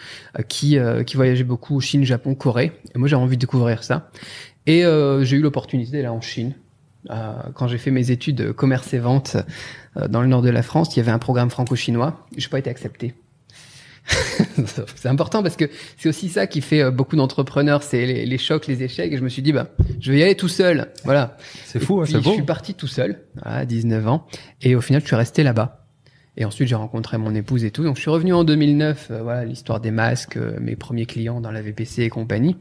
qui, 0.48 0.78
qui 1.06 1.16
voyageait 1.16 1.44
beaucoup 1.44 1.78
Chine, 1.80 2.04
Japon, 2.04 2.34
Corée. 2.34 2.72
Et 2.94 2.98
moi, 2.98 3.06
j'avais 3.06 3.22
envie 3.22 3.36
de 3.36 3.42
découvrir 3.42 3.84
ça. 3.84 4.10
Et 4.66 4.82
j'ai 5.20 5.36
eu 5.36 5.40
l'opportunité 5.40 5.92
d'aller 5.92 6.08
en 6.08 6.22
Chine. 6.22 6.54
Quand 7.54 7.68
j'ai 7.68 7.76
fait 7.76 7.90
mes 7.90 8.10
études 8.10 8.36
de 8.36 8.50
commerce 8.50 8.94
et 8.94 8.98
vente 8.98 9.36
dans 10.08 10.22
le 10.22 10.26
nord 10.26 10.40
de 10.40 10.48
la 10.48 10.62
France, 10.62 10.96
il 10.96 11.00
y 11.00 11.02
avait 11.02 11.12
un 11.12 11.18
programme 11.18 11.50
franco-chinois. 11.50 12.26
J'ai 12.34 12.48
pas 12.48 12.58
été 12.58 12.70
accepté. 12.70 13.12
c'est 14.96 15.08
important 15.08 15.42
parce 15.42 15.56
que 15.56 15.66
c'est 15.96 16.08
aussi 16.08 16.28
ça 16.28 16.46
qui 16.46 16.60
fait 16.60 16.82
euh, 16.82 16.90
beaucoup 16.90 17.16
d'entrepreneurs, 17.16 17.82
c'est 17.82 18.04
les, 18.06 18.26
les 18.26 18.38
chocs, 18.38 18.66
les 18.66 18.82
échecs. 18.82 19.12
Et 19.12 19.16
je 19.16 19.22
me 19.22 19.28
suis 19.28 19.42
dit, 19.42 19.52
bah, 19.52 19.68
je 20.00 20.12
vais 20.12 20.18
y 20.18 20.22
aller 20.22 20.34
tout 20.34 20.48
seul. 20.48 20.88
Voilà. 21.04 21.36
C'est 21.64 21.80
fou, 21.80 22.00
hein, 22.00 22.04
c'est 22.06 22.12
Je 22.14 22.18
beau. 22.18 22.32
suis 22.32 22.42
parti 22.42 22.74
tout 22.74 22.88
seul 22.88 23.22
à 23.42 23.64
19 23.64 24.08
ans 24.08 24.26
et 24.60 24.74
au 24.74 24.80
final 24.80 25.00
je 25.02 25.06
suis 25.06 25.16
resté 25.16 25.42
là-bas. 25.42 25.78
Et 26.36 26.44
ensuite 26.46 26.66
j'ai 26.66 26.74
rencontré 26.74 27.18
mon 27.18 27.34
épouse 27.34 27.64
et 27.64 27.70
tout. 27.70 27.84
Donc 27.84 27.96
je 27.96 28.00
suis 28.00 28.10
revenu 28.10 28.32
en 28.32 28.42
2009, 28.44 29.08
euh, 29.10 29.22
voilà 29.22 29.44
l'histoire 29.44 29.80
des 29.80 29.90
masques, 29.90 30.38
euh, 30.38 30.56
mes 30.60 30.76
premiers 30.76 31.06
clients 31.06 31.40
dans 31.40 31.50
la 31.50 31.60
VPC 31.62 32.02
et 32.02 32.08
compagnie. 32.08 32.56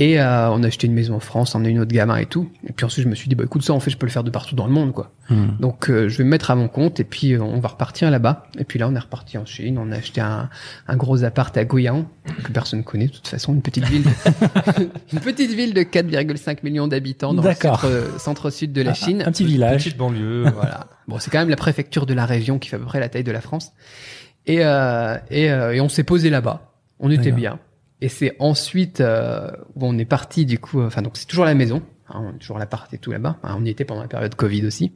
Et 0.00 0.18
euh, 0.18 0.50
on 0.50 0.62
a 0.62 0.66
acheté 0.66 0.86
une 0.86 0.94
maison 0.94 1.14
en 1.14 1.20
France, 1.20 1.54
on 1.54 1.62
a 1.62 1.68
une 1.68 1.78
autre 1.78 1.92
gamin 1.92 2.16
et 2.16 2.24
tout. 2.24 2.50
Et 2.66 2.72
puis 2.72 2.86
ensuite 2.86 3.04
je 3.04 3.08
me 3.10 3.14
suis 3.14 3.28
dit 3.28 3.34
bah 3.34 3.44
écoute 3.44 3.62
ça 3.62 3.74
en 3.74 3.80
fait 3.80 3.90
je 3.90 3.98
peux 3.98 4.06
le 4.06 4.10
faire 4.10 4.24
de 4.24 4.30
partout 4.30 4.54
dans 4.54 4.66
le 4.66 4.72
monde 4.72 4.94
quoi. 4.94 5.12
Hmm. 5.28 5.50
Donc 5.60 5.90
euh, 5.90 6.08
je 6.08 6.16
vais 6.16 6.24
me 6.24 6.30
mettre 6.30 6.50
à 6.50 6.54
mon 6.54 6.68
compte 6.68 7.00
et 7.00 7.04
puis 7.04 7.34
euh, 7.34 7.42
on 7.42 7.60
va 7.60 7.68
repartir 7.68 8.10
là-bas. 8.10 8.46
Et 8.58 8.64
puis 8.64 8.78
là 8.78 8.88
on 8.88 8.94
est 8.94 8.98
reparti 8.98 9.36
en 9.36 9.44
Chine, 9.44 9.76
on 9.78 9.92
a 9.92 9.96
acheté 9.96 10.22
un, 10.22 10.48
un 10.88 10.96
gros 10.96 11.22
appart 11.22 11.54
à 11.54 11.66
Guiyang 11.66 12.06
que 12.42 12.50
personne 12.50 12.82
connaît 12.82 13.08
de 13.08 13.12
toute 13.12 13.28
façon, 13.28 13.52
une 13.52 13.60
petite 13.60 13.84
ville, 13.84 14.04
de, 14.04 14.88
une 15.12 15.20
petite 15.20 15.52
ville 15.52 15.74
de 15.74 15.82
4,5 15.82 16.60
millions 16.62 16.88
d'habitants 16.88 17.34
dans 17.34 17.42
le 17.42 17.52
centre, 17.52 18.18
centre-sud 18.18 18.72
de 18.72 18.80
la 18.80 18.94
Chine. 18.94 19.22
Un 19.26 19.32
petit 19.32 19.44
village. 19.44 19.84
Petite 19.84 19.98
banlieue. 19.98 20.44
Voilà. 20.54 20.86
Bon, 21.08 21.18
c'est 21.18 21.30
quand 21.30 21.38
même 21.38 21.50
la 21.50 21.56
préfecture 21.56 22.06
de 22.06 22.14
la 22.14 22.24
région 22.24 22.58
qui 22.58 22.68
fait 22.68 22.76
à 22.76 22.78
peu 22.78 22.84
près 22.84 23.00
la 23.00 23.08
taille 23.08 23.24
de 23.24 23.32
la 23.32 23.40
France. 23.40 23.72
Et, 24.46 24.64
euh, 24.64 25.16
et, 25.30 25.50
euh, 25.50 25.74
et 25.74 25.80
on 25.80 25.88
s'est 25.88 26.04
posé 26.04 26.30
là-bas. 26.30 26.72
On 27.00 27.10
était 27.10 27.24
D'accord. 27.24 27.38
bien. 27.38 27.58
Et 28.00 28.08
c'est 28.08 28.34
ensuite 28.38 29.00
euh, 29.00 29.50
où 29.74 29.86
on 29.86 29.98
est 29.98 30.04
parti 30.04 30.46
du 30.46 30.58
coup. 30.58 30.80
euh, 30.80 30.86
Enfin 30.86 31.02
donc 31.02 31.16
c'est 31.16 31.26
toujours 31.26 31.44
la 31.44 31.54
maison. 31.54 31.82
hein, 32.08 32.22
on 32.24 32.34
est 32.34 32.38
toujours 32.38 32.58
l'appart 32.58 32.92
et 32.94 32.98
tout 32.98 33.10
là-bas. 33.12 33.36
Hein, 33.42 33.56
on 33.58 33.64
y 33.64 33.68
était 33.70 33.84
pendant 33.84 34.02
la 34.02 34.08
période 34.08 34.34
Covid 34.34 34.64
aussi. 34.66 34.92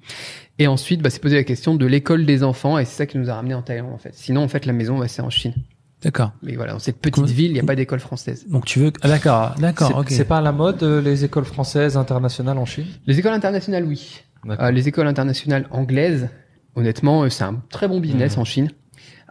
Et 0.59 0.67
ensuite, 0.67 1.03
bah, 1.03 1.11
c'est 1.11 1.21
posé 1.21 1.37
la 1.37 1.45
question 1.45 1.75
de 1.75 1.85
l'école 1.87 2.25
des 2.27 2.43
enfants 2.45 2.79
et 2.79 2.85
c'est 2.85 2.97
ça 2.97 3.07
qui 3.07 3.19
nous 3.19 3.29
a 3.31 3.35
ramené 3.35 3.55
en 3.55 3.63
Thaïlande 3.63 3.93
en 3.93 3.99
fait. 3.99 4.15
Sinon 4.15 4.43
en 4.43 4.49
fait 4.49 4.65
la 4.67 4.73
maison 4.73 4.99
bah, 4.99 5.09
c'est 5.09 5.23
en 5.23 5.31
Chine. 5.31 5.55
D'accord. 6.03 6.33
Mais 6.43 6.55
voilà, 6.55 6.73
dans 6.75 6.79
cette 6.79 6.99
petite 6.99 7.15
Comment- 7.15 7.27
ville, 7.27 7.47
il 7.51 7.55
n'y 7.55 7.61
a 7.61 7.65
pas 7.65 7.77
d'école 7.77 8.01
française. 8.01 8.47
Donc 8.49 8.67
tu 8.67 8.79
veux 8.79 8.93
ah, 9.03 9.09
d'accord, 9.09 9.55
d'accord, 9.59 9.89
C'est 9.89 9.95
ok. 9.95 10.07
c'est 10.11 10.25
pas 10.27 10.39
à 10.39 10.43
la 10.43 10.53
mode 10.53 10.83
euh, 10.83 11.01
les 11.01 11.25
écoles 11.25 11.47
françaises 11.47 11.97
internationales 11.97 12.59
en 12.59 12.67
Chine? 12.67 12.87
Les 13.07 13.19
écoles 13.19 13.33
internationales, 13.33 13.85
oui. 13.85 14.21
D'accord. 14.45 14.67
Euh, 14.67 14.71
les 14.71 14.87
écoles 14.87 15.07
internationales 15.07 15.67
anglaises, 15.71 16.29
honnêtement, 16.75 17.23
euh, 17.23 17.31
c'est 17.31 17.45
un 17.45 17.63
très 17.71 17.89
bon 17.89 18.01
business 18.01 18.35
Mhm. 18.37 18.41
en 18.43 18.45
Chine. 18.45 18.71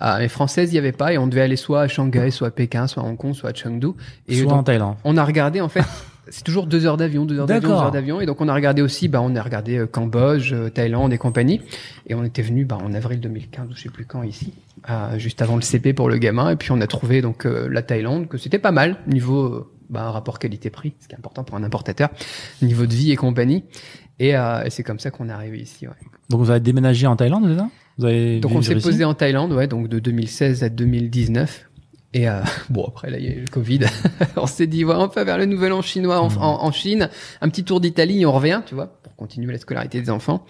Euh, 0.04 0.20
les 0.20 0.28
françaises, 0.28 0.72
il 0.72 0.76
y 0.76 0.80
avait 0.80 0.92
pas 0.92 1.13
et 1.13 1.18
on 1.18 1.28
devait 1.28 1.42
aller 1.42 1.56
soit 1.56 1.82
à 1.82 1.88
Shanghai, 1.88 2.30
soit 2.32 2.50
à 2.50 2.52
Pékin, 2.52 2.88
soit 2.88 3.04
à 3.04 3.06
Hong 3.06 3.18
Kong, 3.18 3.34
soit 3.34 3.52
à 3.52 3.54
Chengdu. 3.54 3.88
Et 4.28 4.36
Soit 4.36 4.50
donc, 4.50 4.60
en 4.60 4.63
Thaïlande. 4.63 4.96
on 5.04 5.16
a 5.18 5.24
regardé 5.24 5.62
en 5.62 5.70
fait, 5.70 5.84
c'est 6.30 6.44
toujours 6.44 6.68
deux 6.68 6.86
heures 6.86 6.98
d'avion, 6.98 7.26
deux 7.26 7.39
heures 7.39 7.46
d'avion, 7.46 7.70
deux 7.70 7.76
heures 7.76 7.92
d'avion. 7.92 8.22
Et 8.22 8.26
donc 8.26 8.42
on 8.42 8.48
a 8.48 8.54
regardé 8.54 8.82
aussi, 8.82 9.08
bah 9.08 9.22
on 9.22 9.36
a 9.36 9.42
regardé 9.42 9.78
euh, 9.78 9.88
Cambodge, 9.88 10.52
euh, 10.54 10.70
Thaïlande 10.70 11.13
et 11.13 11.18
compagnie. 11.18 11.62
Et 12.08 12.16
on 12.16 12.24
était 12.24 12.42
venu 12.42 12.66
bah, 12.66 12.78
en 12.84 12.94
avril 12.94 13.20
2015 13.20 13.70
ou 13.70 13.76
je 13.76 13.82
sais 13.84 13.89
plus 13.89 14.06
quand 14.06 14.24
ici, 14.24 14.54
euh, 14.89 15.18
juste 15.18 15.42
avant 15.42 15.56
le 15.56 15.62
CP 15.62 15.94
pour 15.94 16.10
le 16.10 16.18
gamin. 16.18 16.50
Et 16.52 16.56
puis 16.56 16.72
on 16.72 16.82
a 16.82 16.88
trouvé 16.88 17.22
donc 17.22 17.46
euh, 17.46 17.68
la 17.72 17.82
Thaïlande 17.82 18.28
que 18.28 18.38
c'était 18.38 18.60
pas 18.60 18.72
mal 18.72 18.98
niveau 19.08 19.72
bah, 19.89 20.12
rapport 20.12 20.39
qualité-prix, 20.39 20.94
ce 21.00 21.08
qui 21.08 21.13
est 21.13 21.18
important 21.18 21.44
pour 21.44 21.56
un 21.56 21.63
importateur, 21.63 22.10
niveau 22.62 22.86
de 22.86 22.94
vie 22.94 23.12
et 23.12 23.16
compagnie. 23.16 23.63
Et, 24.20 24.36
euh, 24.36 24.63
et 24.63 24.70
c'est 24.70 24.84
comme 24.84 25.00
ça 25.00 25.12
qu'on 25.12 25.30
est 25.30 25.34
arrivé 25.34 25.60
ici. 25.60 25.88
Ouais. 25.88 25.94
Donc 26.30 26.42
vous 26.42 26.50
avez 26.50 26.60
déménagé 26.60 27.08
en 27.08 27.16
Thaïlande, 27.16 27.46
c'est 27.48 27.58
ça? 27.58 27.70
Vous 27.98 28.06
avez 28.06 28.40
Donc 28.40 28.52
on 28.54 28.62
s'est 28.62 28.74
ici 28.76 28.84
posé 28.84 29.06
en 29.06 29.14
Thaïlande, 29.14 29.54
ouais, 29.54 29.68
donc 29.68 29.88
de 29.88 30.00
2016 30.00 30.64
à 30.64 30.70
2019. 30.70 31.70
Et 32.16 32.30
euh, 32.30 32.42
bon 32.70 32.86
après 32.88 33.10
là 33.10 33.18
il 33.18 33.26
y 33.26 33.28
a 33.28 33.32
eu 33.32 33.42
le 33.42 33.48
Covid, 33.48 33.80
on 34.38 34.46
s'est 34.48 34.68
dit 34.68 34.86
ouais, 34.86 34.96
on 34.96 35.08
va 35.08 35.24
vers 35.24 35.38
le 35.38 35.46
nouvel 35.46 35.74
an 35.74 35.82
chinois 35.82 36.20
en, 36.20 36.30
Mhm. 36.30 36.38
en, 36.40 36.64
en 36.66 36.72
Chine, 36.72 37.10
un 37.42 37.50
petit 37.50 37.64
tour 37.64 37.80
d'Italie 37.82 38.22
et 38.22 38.26
on 38.26 38.32
revient, 38.32 38.62
tu 38.66 38.76
vois, 38.76 38.88
pour 39.02 39.16
continuer 39.16 39.52
la 39.52 39.58
scolarité 39.60 40.00
des 40.02 40.10
enfants. 40.10 40.46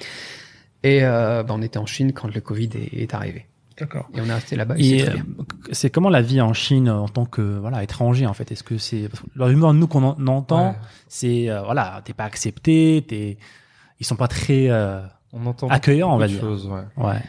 Et 0.83 1.03
euh, 1.03 1.43
bah, 1.43 1.53
on 1.57 1.61
était 1.61 1.77
en 1.77 1.85
Chine 1.85 2.11
quand 2.11 2.33
le 2.33 2.41
Covid 2.41 2.69
est, 2.75 3.01
est 3.01 3.13
arrivé. 3.13 3.45
D'accord. 3.79 4.07
Et 4.13 4.21
on 4.21 4.25
est 4.25 4.33
resté 4.33 4.55
là-bas. 4.55 4.75
Et, 4.77 4.99
c'est 4.99 5.09
euh, 5.09 5.13
c'est 5.71 5.89
comment 5.89 6.09
la 6.09 6.21
vie 6.21 6.41
en 6.41 6.53
Chine 6.53 6.89
en 6.89 7.07
tant 7.07 7.25
que 7.25 7.41
voilà 7.41 7.81
étranger 7.81 8.27
en 8.27 8.33
fait? 8.33 8.51
Est-ce 8.51 8.63
que 8.63 8.77
c'est 8.77 9.07
parce 9.09 9.21
que 9.21 9.27
la 9.35 9.45
rumeur 9.45 9.73
nous 9.73 9.87
qu'on 9.87 10.03
en- 10.03 10.27
entend, 10.27 10.69
Ouais. 10.71 10.75
c'est 11.07 11.49
euh, 11.49 11.61
voilà, 11.63 12.01
t'es 12.05 12.13
pas 12.13 12.25
accepté, 12.25 13.03
t'es 13.07 13.37
ils 13.99 14.05
sont 14.05 14.15
pas 14.17 14.27
très 14.27 14.67
euh, 14.69 14.99
On 15.33 15.45
entend 15.45 15.67
Accueillant, 15.67 16.09
on 16.09 16.11
beaucoup 16.11 16.19
va 16.21 16.27
de 16.27 16.31
dire. 16.33 16.41
choses, 16.41 16.67
ouais. 16.67 17.03
Ouais. 17.03 17.19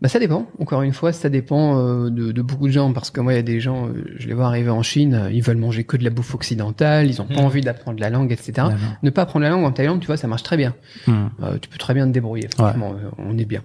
Bah 0.00 0.08
ça 0.08 0.18
dépend. 0.18 0.46
Encore 0.58 0.82
une 0.82 0.92
fois, 0.92 1.12
ça 1.12 1.28
dépend 1.28 1.78
euh, 1.78 2.10
de, 2.10 2.32
de 2.32 2.42
beaucoup 2.42 2.66
de 2.66 2.72
gens 2.72 2.92
parce 2.92 3.12
que 3.12 3.20
moi, 3.20 3.34
il 3.34 3.36
y 3.36 3.38
a 3.38 3.42
des 3.42 3.60
gens, 3.60 3.86
euh, 3.86 4.04
je 4.18 4.26
les 4.26 4.34
vois 4.34 4.46
arriver 4.46 4.70
en 4.70 4.82
Chine, 4.82 5.14
euh, 5.14 5.30
ils 5.30 5.42
veulent 5.44 5.58
manger 5.58 5.84
que 5.84 5.96
de 5.96 6.02
la 6.02 6.10
bouffe 6.10 6.34
occidentale, 6.34 7.06
ils 7.08 7.22
ont 7.22 7.26
pas 7.26 7.34
Mm. 7.40 7.44
envie 7.44 7.60
d'apprendre 7.60 8.00
la 8.00 8.10
langue, 8.10 8.32
etc. 8.32 8.66
Ne 9.04 9.10
pas 9.10 9.22
apprendre 9.22 9.44
la 9.44 9.50
langue 9.50 9.64
en 9.64 9.70
Thaïlande, 9.70 10.00
tu 10.00 10.08
vois, 10.08 10.16
ça 10.16 10.26
marche 10.26 10.42
très 10.42 10.56
bien. 10.56 10.74
Hmm. 11.06 11.26
Euh, 11.42 11.56
tu 11.58 11.68
peux 11.68 11.78
très 11.78 11.94
bien 11.94 12.06
te 12.08 12.12
débrouiller. 12.12 12.48
Franchement, 12.56 12.94
euh, 12.98 13.10
on 13.18 13.38
est 13.38 13.44
bien. 13.44 13.62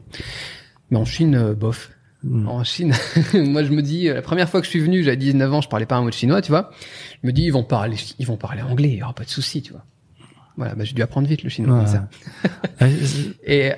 Mais 0.91 0.97
en 0.97 1.05
Chine, 1.05 1.33
euh, 1.33 1.55
bof. 1.55 1.89
Hmm. 2.23 2.47
En 2.47 2.63
Chine, 2.63 2.93
moi 3.33 3.63
je 3.63 3.71
me 3.71 3.81
dis, 3.81 4.07
euh, 4.07 4.13
la 4.13 4.21
première 4.21 4.47
fois 4.47 4.59
que 4.59 4.65
je 4.65 4.69
suis 4.71 4.79
venu, 4.79 5.01
j'avais 5.03 5.17
19 5.17 5.51
ans, 5.53 5.61
je 5.61 5.69
parlais 5.69 5.85
pas 5.87 5.95
un 5.95 6.01
mot 6.03 6.09
de 6.09 6.13
chinois, 6.13 6.43
tu 6.43 6.51
vois. 6.51 6.69
Je 7.23 7.27
me 7.27 7.31
dis, 7.31 7.43
ils 7.45 7.51
vont 7.51 7.63
parler, 7.63 7.97
ils 8.19 8.27
vont 8.27 8.37
parler 8.37 8.61
anglais, 8.61 8.89
il 8.89 8.97
y 8.97 9.01
aura 9.03 9.13
pas 9.13 9.23
de 9.23 9.29
souci, 9.29 9.63
tu 9.63 9.71
vois. 9.71 9.83
Voilà, 10.57 10.75
bah, 10.75 10.83
j'ai 10.83 10.93
dû 10.93 11.01
apprendre 11.01 11.27
vite 11.27 11.43
le 11.43 11.49
chinois 11.49 11.79
Ouais. 11.81 11.85
ça. 11.87 12.07
Et 13.45 13.71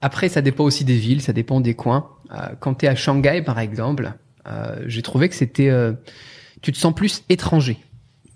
après, 0.00 0.28
ça 0.28 0.40
dépend 0.42 0.64
aussi 0.64 0.84
des 0.84 0.96
villes, 0.96 1.20
ça 1.22 1.32
dépend 1.32 1.60
des 1.60 1.74
coins. 1.74 2.08
Euh, 2.32 2.36
quand 2.60 2.74
tu 2.74 2.86
es 2.86 2.88
à 2.88 2.94
Shanghai, 2.94 3.42
par 3.44 3.58
exemple, 3.58 4.12
euh, 4.46 4.82
j'ai 4.86 5.02
trouvé 5.02 5.28
que 5.28 5.34
c'était... 5.34 5.68
euh, 5.70 5.92
tu 6.62 6.72
te 6.72 6.78
sens 6.78 6.94
plus 6.94 7.24
étranger, 7.28 7.78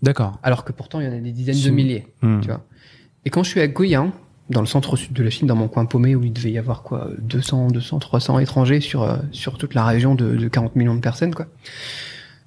D'accord. 0.02 0.38
alors 0.42 0.64
que 0.64 0.72
pourtant, 0.72 1.00
il 1.00 1.06
y 1.06 1.08
en 1.08 1.12
a 1.12 1.18
des 1.20 1.32
dizaines 1.32 1.60
de 1.60 1.70
milliers, 1.70 2.06
Hmm. 2.22 2.40
tu 2.40 2.48
vois. 2.48 2.64
Et 3.26 3.30
quand 3.30 3.42
je 3.42 3.50
suis 3.50 3.60
à 3.60 3.68
Guiyang, 3.68 4.10
dans 4.50 4.60
le 4.60 4.66
centre 4.66 4.96
sud 4.96 5.12
de 5.14 5.22
la 5.22 5.30
Chine, 5.30 5.46
dans 5.46 5.56
mon 5.56 5.68
coin 5.68 5.86
paumé, 5.86 6.14
où 6.14 6.22
il 6.24 6.32
devait 6.32 6.50
y 6.50 6.58
avoir 6.58 6.82
quoi 6.82 7.08
200, 7.18 7.68
200, 7.68 7.98
300 7.98 8.38
étrangers 8.40 8.80
sur, 8.80 9.02
euh, 9.02 9.16
sur 9.32 9.56
toute 9.56 9.72
la 9.74 9.84
région 9.84 10.14
de, 10.14 10.36
de 10.36 10.48
40 10.48 10.76
millions 10.76 10.94
de 10.94 11.00
personnes, 11.00 11.34
quoi. 11.34 11.46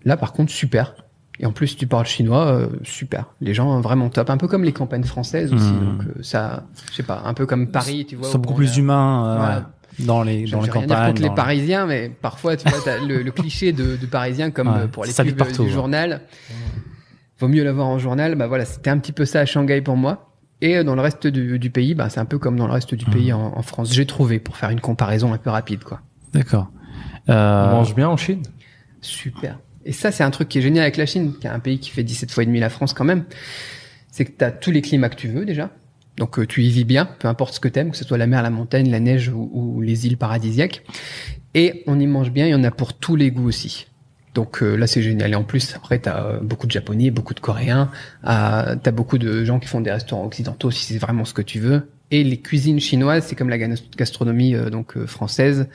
Là, 0.05 0.15
par 0.17 0.33
contre, 0.33 0.51
super. 0.51 0.95
Et 1.39 1.45
en 1.45 1.51
plus, 1.51 1.75
tu 1.77 1.85
parles 1.85 2.05
chinois, 2.07 2.47
euh, 2.47 2.67
super. 2.83 3.25
Les 3.41 3.53
gens 3.53 3.77
euh, 3.77 3.81
vraiment 3.81 4.09
top. 4.09 4.29
Un 4.31 4.37
peu 4.37 4.47
comme 4.47 4.63
les 4.63 4.73
campagnes 4.73 5.03
françaises 5.03 5.53
aussi. 5.53 5.71
Hmm. 5.71 5.79
Donc, 5.97 6.07
euh, 6.07 6.23
ça, 6.23 6.63
je 6.89 6.95
sais 6.95 7.03
pas, 7.03 7.21
un 7.25 7.33
peu 7.35 7.45
comme 7.45 7.67
Paris, 7.67 8.05
tu 8.09 8.15
vois. 8.15 8.27
C'est 8.27 8.37
beaucoup 8.39 8.55
plus 8.55 8.73
a- 8.75 8.79
humain 8.79 9.25
euh, 9.25 9.37
Voilà. 9.37 9.55
ouais, 9.57 10.05
dans 10.05 10.23
les 10.23 10.47
Je 10.47 10.51
dans 10.53 10.61
les 10.61 10.65
vais 10.67 10.71
rien 10.71 10.87
dire 10.87 10.95
campagnes. 10.95 11.09
contre 11.13 11.21
les 11.21 11.29
Parisiens, 11.35 11.85
mais 11.85 12.09
parfois, 12.09 12.57
tu 12.57 12.67
vois, 12.67 12.97
le, 13.07 13.21
le 13.21 13.31
cliché 13.31 13.71
de, 13.71 13.95
de 13.97 14.05
Parisien 14.07 14.49
comme 14.51 14.67
Ouais, 14.67 14.87
pour 14.87 15.05
les 15.05 15.11
ça 15.11 15.21
vit 15.23 15.29
pubs 15.29 15.37
partout, 15.39 15.61
du 15.63 15.69
ouais. 15.69 15.73
journal. 15.75 16.21
Vaut 17.39 17.47
mieux 17.47 17.63
l'avoir 17.63 17.85
en 17.87 17.99
journal. 17.99 18.33
Bah 18.35 18.47
voilà, 18.47 18.65
c'était 18.65 18.89
un 18.89 18.97
petit 18.97 19.11
peu 19.11 19.25
ça 19.25 19.41
à 19.41 19.45
Shanghai 19.45 19.81
pour 19.81 19.95
moi. 19.95 20.31
Et 20.61 20.83
dans 20.83 20.95
le 20.95 21.01
reste 21.01 21.27
du, 21.27 21.59
du 21.59 21.69
pays, 21.69 21.93
bah 21.93 22.09
c'est 22.09 22.19
un 22.19 22.25
peu 22.25 22.39
comme 22.39 22.55
dans 22.57 22.65
le 22.65 22.73
reste 22.73 22.95
du 22.95 23.05
Mmh. 23.05 23.09
pays 23.13 23.31
en, 23.31 23.53
en 23.55 23.61
France. 23.61 23.93
J'ai 23.93 24.07
trouvé 24.07 24.39
pour 24.39 24.57
faire 24.57 24.71
une 24.71 24.81
comparaison 24.81 25.31
un 25.33 25.37
peu 25.37 25.51
rapide, 25.51 25.83
quoi. 25.83 26.01
D'accord. 26.33 26.71
On 27.27 27.33
mange 27.33 27.93
bien 27.93 28.09
en 28.09 28.17
Chine? 28.17 28.41
Super. 29.01 29.59
Et 29.87 29.93
ça, 29.93 30.11
c'est 30.11 30.23
un 30.23 30.29
truc 30.29 30.49
qui 30.49 30.59
est 30.59 30.61
génial 30.61 30.83
avec 30.83 30.97
la 30.97 31.05
Chine, 31.05 31.33
qui 31.39 31.47
est 31.47 31.49
un 31.49 31.59
pays 31.59 31.79
qui 31.79 31.89
fait 31.89 32.03
17 32.03 32.29
fois 32.31 32.43
et 32.43 32.45
demi 32.45 32.59
la 32.59 32.69
France 32.69 32.93
quand 32.93 33.05
même. 33.05 33.23
C'est 34.11 34.25
que 34.25 34.31
tu 34.37 34.43
as 34.43 34.51
tous 34.51 34.71
les 34.71 34.81
climats 34.81 35.09
que 35.09 35.15
tu 35.15 35.27
veux 35.27 35.45
déjà. 35.45 35.71
Donc 36.17 36.39
euh, 36.39 36.45
tu 36.45 36.63
y 36.63 36.69
vis 36.69 36.83
bien, 36.83 37.05
peu 37.05 37.27
importe 37.27 37.53
ce 37.53 37.59
que 37.59 37.67
t'aimes, 37.67 37.91
que 37.91 37.97
ce 37.97 38.03
soit 38.03 38.17
la 38.17 38.27
mer, 38.27 38.41
la 38.41 38.49
montagne, 38.49 38.89
la 38.89 38.99
neige 38.99 39.29
ou, 39.29 39.49
ou 39.53 39.81
les 39.81 40.05
îles 40.05 40.17
paradisiaques. 40.17 40.83
Et 41.53 41.83
on 41.87 41.99
y 41.99 42.05
mange 42.05 42.31
bien, 42.31 42.45
il 42.45 42.51
y 42.51 42.55
en 42.55 42.63
a 42.63 42.71
pour 42.71 42.93
tous 42.93 43.15
les 43.15 43.31
goûts 43.31 43.47
aussi. 43.47 43.87
Donc 44.37 44.61
euh, 44.61 44.75
là 44.75 44.85
c'est 44.85 45.01
génial. 45.01 45.31
Et 45.31 45.35
en 45.35 45.43
plus 45.43 45.75
après 45.75 45.97
t'as 45.97 46.23
euh, 46.23 46.39
beaucoup 46.39 46.67
de 46.67 46.71
Japonais, 46.71 47.09
beaucoup 47.09 47.33
de 47.33 47.39
Coréens, 47.39 47.89
euh, 48.27 48.75
t'as 48.75 48.91
beaucoup 48.91 49.17
de 49.17 49.43
gens 49.43 49.59
qui 49.59 49.67
font 49.67 49.81
des 49.81 49.91
restaurants 49.91 50.25
occidentaux 50.25 50.69
si 50.69 50.85
c'est 50.85 50.99
vraiment 50.99 51.25
ce 51.25 51.33
que 51.33 51.41
tu 51.41 51.59
veux. 51.59 51.89
Et 52.11 52.23
les 52.23 52.37
cuisines 52.37 52.79
chinoises, 52.79 53.25
c'est 53.25 53.35
comme 53.35 53.49
la 53.49 53.57
gastronomie 53.57 54.55
donc 54.71 54.97
française, 55.07 55.67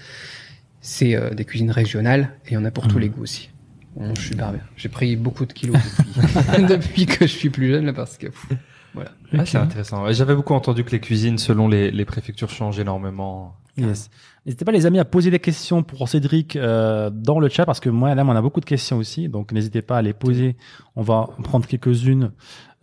c'est 0.80 1.14
des 1.34 1.44
cuisines 1.44 1.70
régionales 1.70 2.30
et 2.46 2.52
il 2.52 2.54
y 2.54 2.56
en 2.56 2.64
a 2.64 2.70
pour 2.70 2.88
tous 2.88 2.98
les 2.98 3.10
goûts 3.10 3.22
aussi. 3.22 3.50
Bon, 3.96 4.14
je 4.14 4.20
suis 4.20 4.30
super 4.30 4.52
bien. 4.52 4.60
J'ai 4.76 4.88
pris 4.88 5.16
beaucoup 5.16 5.44
de 5.46 5.52
kilos 5.52 5.76
depuis, 6.16 6.64
depuis 6.68 7.06
que 7.06 7.26
je 7.26 7.32
suis 7.32 7.50
plus 7.50 7.68
jeune 7.70 7.86
là 7.86 7.92
parce 7.92 8.16
que 8.18 8.26
pff, 8.26 8.46
voilà. 8.94 9.10
Ah, 9.36 9.44
c'est 9.46 9.58
intéressant. 9.58 10.10
J'avais 10.12 10.34
beaucoup 10.34 10.54
entendu 10.54 10.84
que 10.84 10.90
les 10.90 11.00
cuisines, 11.00 11.38
selon 11.38 11.68
les, 11.68 11.90
les 11.90 12.04
préfectures, 12.04 12.50
changent 12.50 12.78
énormément. 12.78 13.54
Yes. 13.76 14.10
N'hésitez 14.44 14.64
pas 14.66 14.72
les 14.72 14.84
amis 14.84 14.98
à 14.98 15.04
poser 15.06 15.30
des 15.30 15.38
questions 15.38 15.82
pour 15.82 16.06
Cédric 16.08 16.56
euh, 16.56 17.08
dans 17.10 17.38
le 17.40 17.48
chat 17.48 17.64
parce 17.64 17.80
que 17.80 17.88
moi 17.88 18.14
là 18.14 18.22
on 18.22 18.30
a 18.36 18.42
beaucoup 18.42 18.60
de 18.60 18.66
questions 18.66 18.98
aussi 18.98 19.30
donc 19.30 19.50
n'hésitez 19.52 19.80
pas 19.80 19.96
à 19.98 20.02
les 20.02 20.12
poser. 20.12 20.56
On 20.94 21.02
va 21.02 21.14
en 21.38 21.42
prendre 21.42 21.66
quelques-unes 21.66 22.32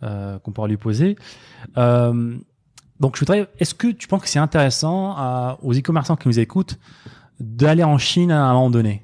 euh, 0.02 0.38
qu'on 0.40 0.50
pourra 0.50 0.66
lui 0.66 0.78
poser. 0.78 1.14
Euh, 1.78 2.34
donc 2.98 3.14
je 3.14 3.20
voudrais, 3.20 3.48
est-ce 3.60 3.74
que 3.74 3.86
tu 3.88 4.08
penses 4.08 4.22
que 4.22 4.28
c'est 4.28 4.38
intéressant 4.40 5.12
à- 5.16 5.58
aux 5.62 5.72
e-commerçants 5.74 6.16
qui 6.16 6.26
nous 6.28 6.40
écoutent 6.40 6.78
d'aller 7.38 7.84
en 7.84 7.96
Chine 7.98 8.32
à 8.32 8.42
un 8.46 8.52
moment 8.54 8.70
donné? 8.70 9.02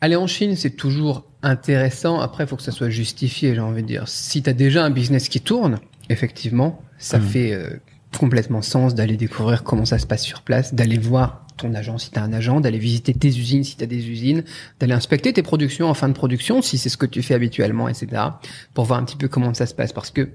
Aller 0.00 0.16
en 0.16 0.26
Chine, 0.26 0.56
c'est 0.56 0.70
toujours 0.70 1.24
intéressant. 1.42 2.20
Après, 2.20 2.44
il 2.44 2.46
faut 2.46 2.56
que 2.56 2.62
ça 2.62 2.72
soit 2.72 2.88
justifié, 2.90 3.54
j'ai 3.54 3.60
envie 3.60 3.82
de 3.82 3.86
dire. 3.86 4.08
Si 4.08 4.42
tu 4.42 4.48
as 4.50 4.52
déjà 4.54 4.84
un 4.84 4.90
business 4.90 5.28
qui 5.28 5.40
tourne, 5.40 5.78
effectivement, 6.08 6.80
ça 6.98 7.18
Mhm. 7.18 7.24
fait 7.28 7.52
euh, 7.52 7.70
complètement 8.18 8.62
sens 8.62 8.94
d'aller 8.94 9.16
découvrir 9.16 9.62
comment 9.62 9.84
ça 9.84 9.98
se 9.98 10.06
passe 10.06 10.22
sur 10.24 10.42
place, 10.42 10.74
d'aller 10.74 10.98
voir 10.98 11.46
ton 11.56 11.74
agent 11.74 11.98
si 11.98 12.10
tu 12.10 12.18
as 12.18 12.22
un 12.22 12.32
agent, 12.32 12.60
d'aller 12.60 12.78
visiter 12.78 13.12
tes 13.12 13.28
usines 13.28 13.62
si 13.64 13.76
tu 13.76 13.84
as 13.84 13.86
des 13.86 14.08
usines, 14.08 14.44
d'aller 14.80 14.94
inspecter 14.94 15.32
tes 15.34 15.42
productions 15.42 15.88
en 15.90 15.94
fin 15.94 16.08
de 16.08 16.14
production 16.14 16.62
si 16.62 16.78
c'est 16.78 16.88
ce 16.88 16.96
que 16.96 17.04
tu 17.06 17.22
fais 17.22 17.34
habituellement, 17.34 17.86
etc. 17.88 18.08
pour 18.72 18.86
voir 18.86 18.98
un 18.98 19.04
petit 19.04 19.16
peu 19.16 19.28
comment 19.28 19.52
ça 19.52 19.66
se 19.66 19.74
passe. 19.74 19.92
Parce 19.92 20.10
que 20.10 20.30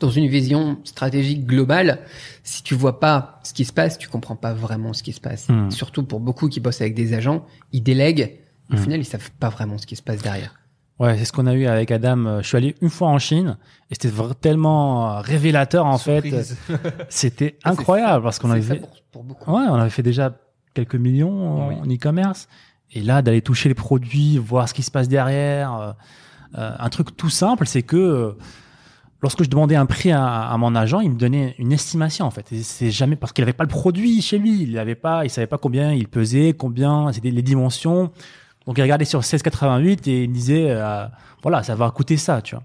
dans 0.00 0.10
une 0.10 0.26
vision 0.28 0.78
stratégique 0.84 1.46
globale, 1.46 2.00
si 2.42 2.62
tu 2.64 2.74
vois 2.74 2.98
pas 3.00 3.40
ce 3.44 3.52
qui 3.52 3.64
se 3.64 3.72
passe, 3.72 3.98
tu 3.98 4.08
comprends 4.08 4.36
pas 4.36 4.52
vraiment 4.52 4.92
ce 4.92 5.02
qui 5.04 5.12
se 5.12 5.20
passe. 5.20 5.48
Mhm. 5.48 5.70
Surtout 5.70 6.02
pour 6.02 6.18
beaucoup 6.20 6.48
qui 6.48 6.58
bossent 6.60 6.80
avec 6.80 6.94
des 6.94 7.14
agents, 7.14 7.46
ils 7.72 7.82
délèguent. 7.82 8.38
Au 8.70 8.74
Mhm. 8.76 8.82
final, 8.82 9.00
ils 9.00 9.04
savent 9.04 9.30
pas 9.40 9.48
vraiment 9.48 9.78
ce 9.78 9.86
qui 9.86 9.96
se 9.96 10.02
passe 10.02 10.22
derrière. 10.22 10.54
Ouais, 10.98 11.16
c'est 11.16 11.24
ce 11.24 11.32
qu'on 11.32 11.46
a 11.46 11.54
eu 11.54 11.66
avec 11.66 11.90
Adam. 11.92 12.26
Euh, 12.26 12.42
Je 12.42 12.48
suis 12.48 12.56
allé 12.56 12.74
une 12.82 12.90
fois 12.90 13.08
en 13.08 13.18
Chine 13.18 13.56
et 13.90 13.94
c'était 13.94 14.10
tellement 14.40 15.10
euh, 15.16 15.20
révélateur 15.20 15.86
en 15.86 15.96
fait. 15.98 16.24
C'était 17.08 17.56
incroyable 17.64 18.24
parce 18.24 18.38
qu'on 18.38 18.50
avait 18.50 18.62
ça 18.62 18.74
fait, 18.74 18.80
pour, 18.80 18.90
pour 19.12 19.24
beaucoup. 19.24 19.52
ouais, 19.52 19.64
on 19.68 19.74
avait 19.74 19.90
fait 19.90 20.02
déjà 20.02 20.36
quelques 20.74 20.96
millions 20.96 21.64
en- 21.64 21.68
Oui. 21.68 21.74
en 21.80 21.84
e-commerce 21.94 22.48
et 22.92 23.00
là 23.02 23.22
d'aller 23.22 23.42
toucher 23.42 23.68
les 23.68 23.74
produits, 23.76 24.38
voir 24.38 24.68
ce 24.68 24.74
qui 24.74 24.82
se 24.82 24.90
passe 24.90 25.08
derrière. 25.08 25.94
euh, 26.56 26.72
un 26.78 26.88
truc 26.88 27.14
tout 27.16 27.28
simple, 27.28 27.66
c'est 27.66 27.82
que 27.82 28.34
lorsque 29.22 29.44
je 29.44 29.50
demandais 29.50 29.76
un 29.76 29.84
prix 29.86 30.12
à, 30.12 30.48
à 30.48 30.56
mon 30.56 30.74
agent, 30.74 31.00
il 31.00 31.10
me 31.10 31.18
donnait 31.18 31.54
une 31.58 31.72
estimation 31.72 32.24
en 32.24 32.30
fait. 32.30 32.50
Et 32.52 32.62
c'est 32.62 32.90
jamais 32.90 33.16
parce 33.16 33.32
qu'il 33.32 33.42
avait 33.42 33.52
pas 33.52 33.64
le 33.64 33.68
produit 33.68 34.22
chez 34.22 34.38
lui, 34.38 34.62
il 34.62 34.78
avait 34.78 34.94
pas, 34.94 35.24
il 35.24 35.30
savait 35.30 35.46
pas 35.46 35.58
combien 35.58 35.92
il 35.92 36.08
pesait, 36.08 36.54
combien 36.58 37.12
c'était 37.12 37.30
les 37.30 37.42
dimensions. 37.42 38.10
Donc 38.68 38.76
il 38.76 38.82
regardait 38.82 39.06
sur 39.06 39.20
1688 39.20 40.06
et 40.08 40.24
il 40.24 40.28
me 40.28 40.34
disait 40.34 40.66
euh, 40.68 41.06
voilà, 41.42 41.62
ça 41.62 41.74
va 41.74 41.90
coûter 41.90 42.18
ça, 42.18 42.42
tu 42.42 42.54
vois. 42.54 42.64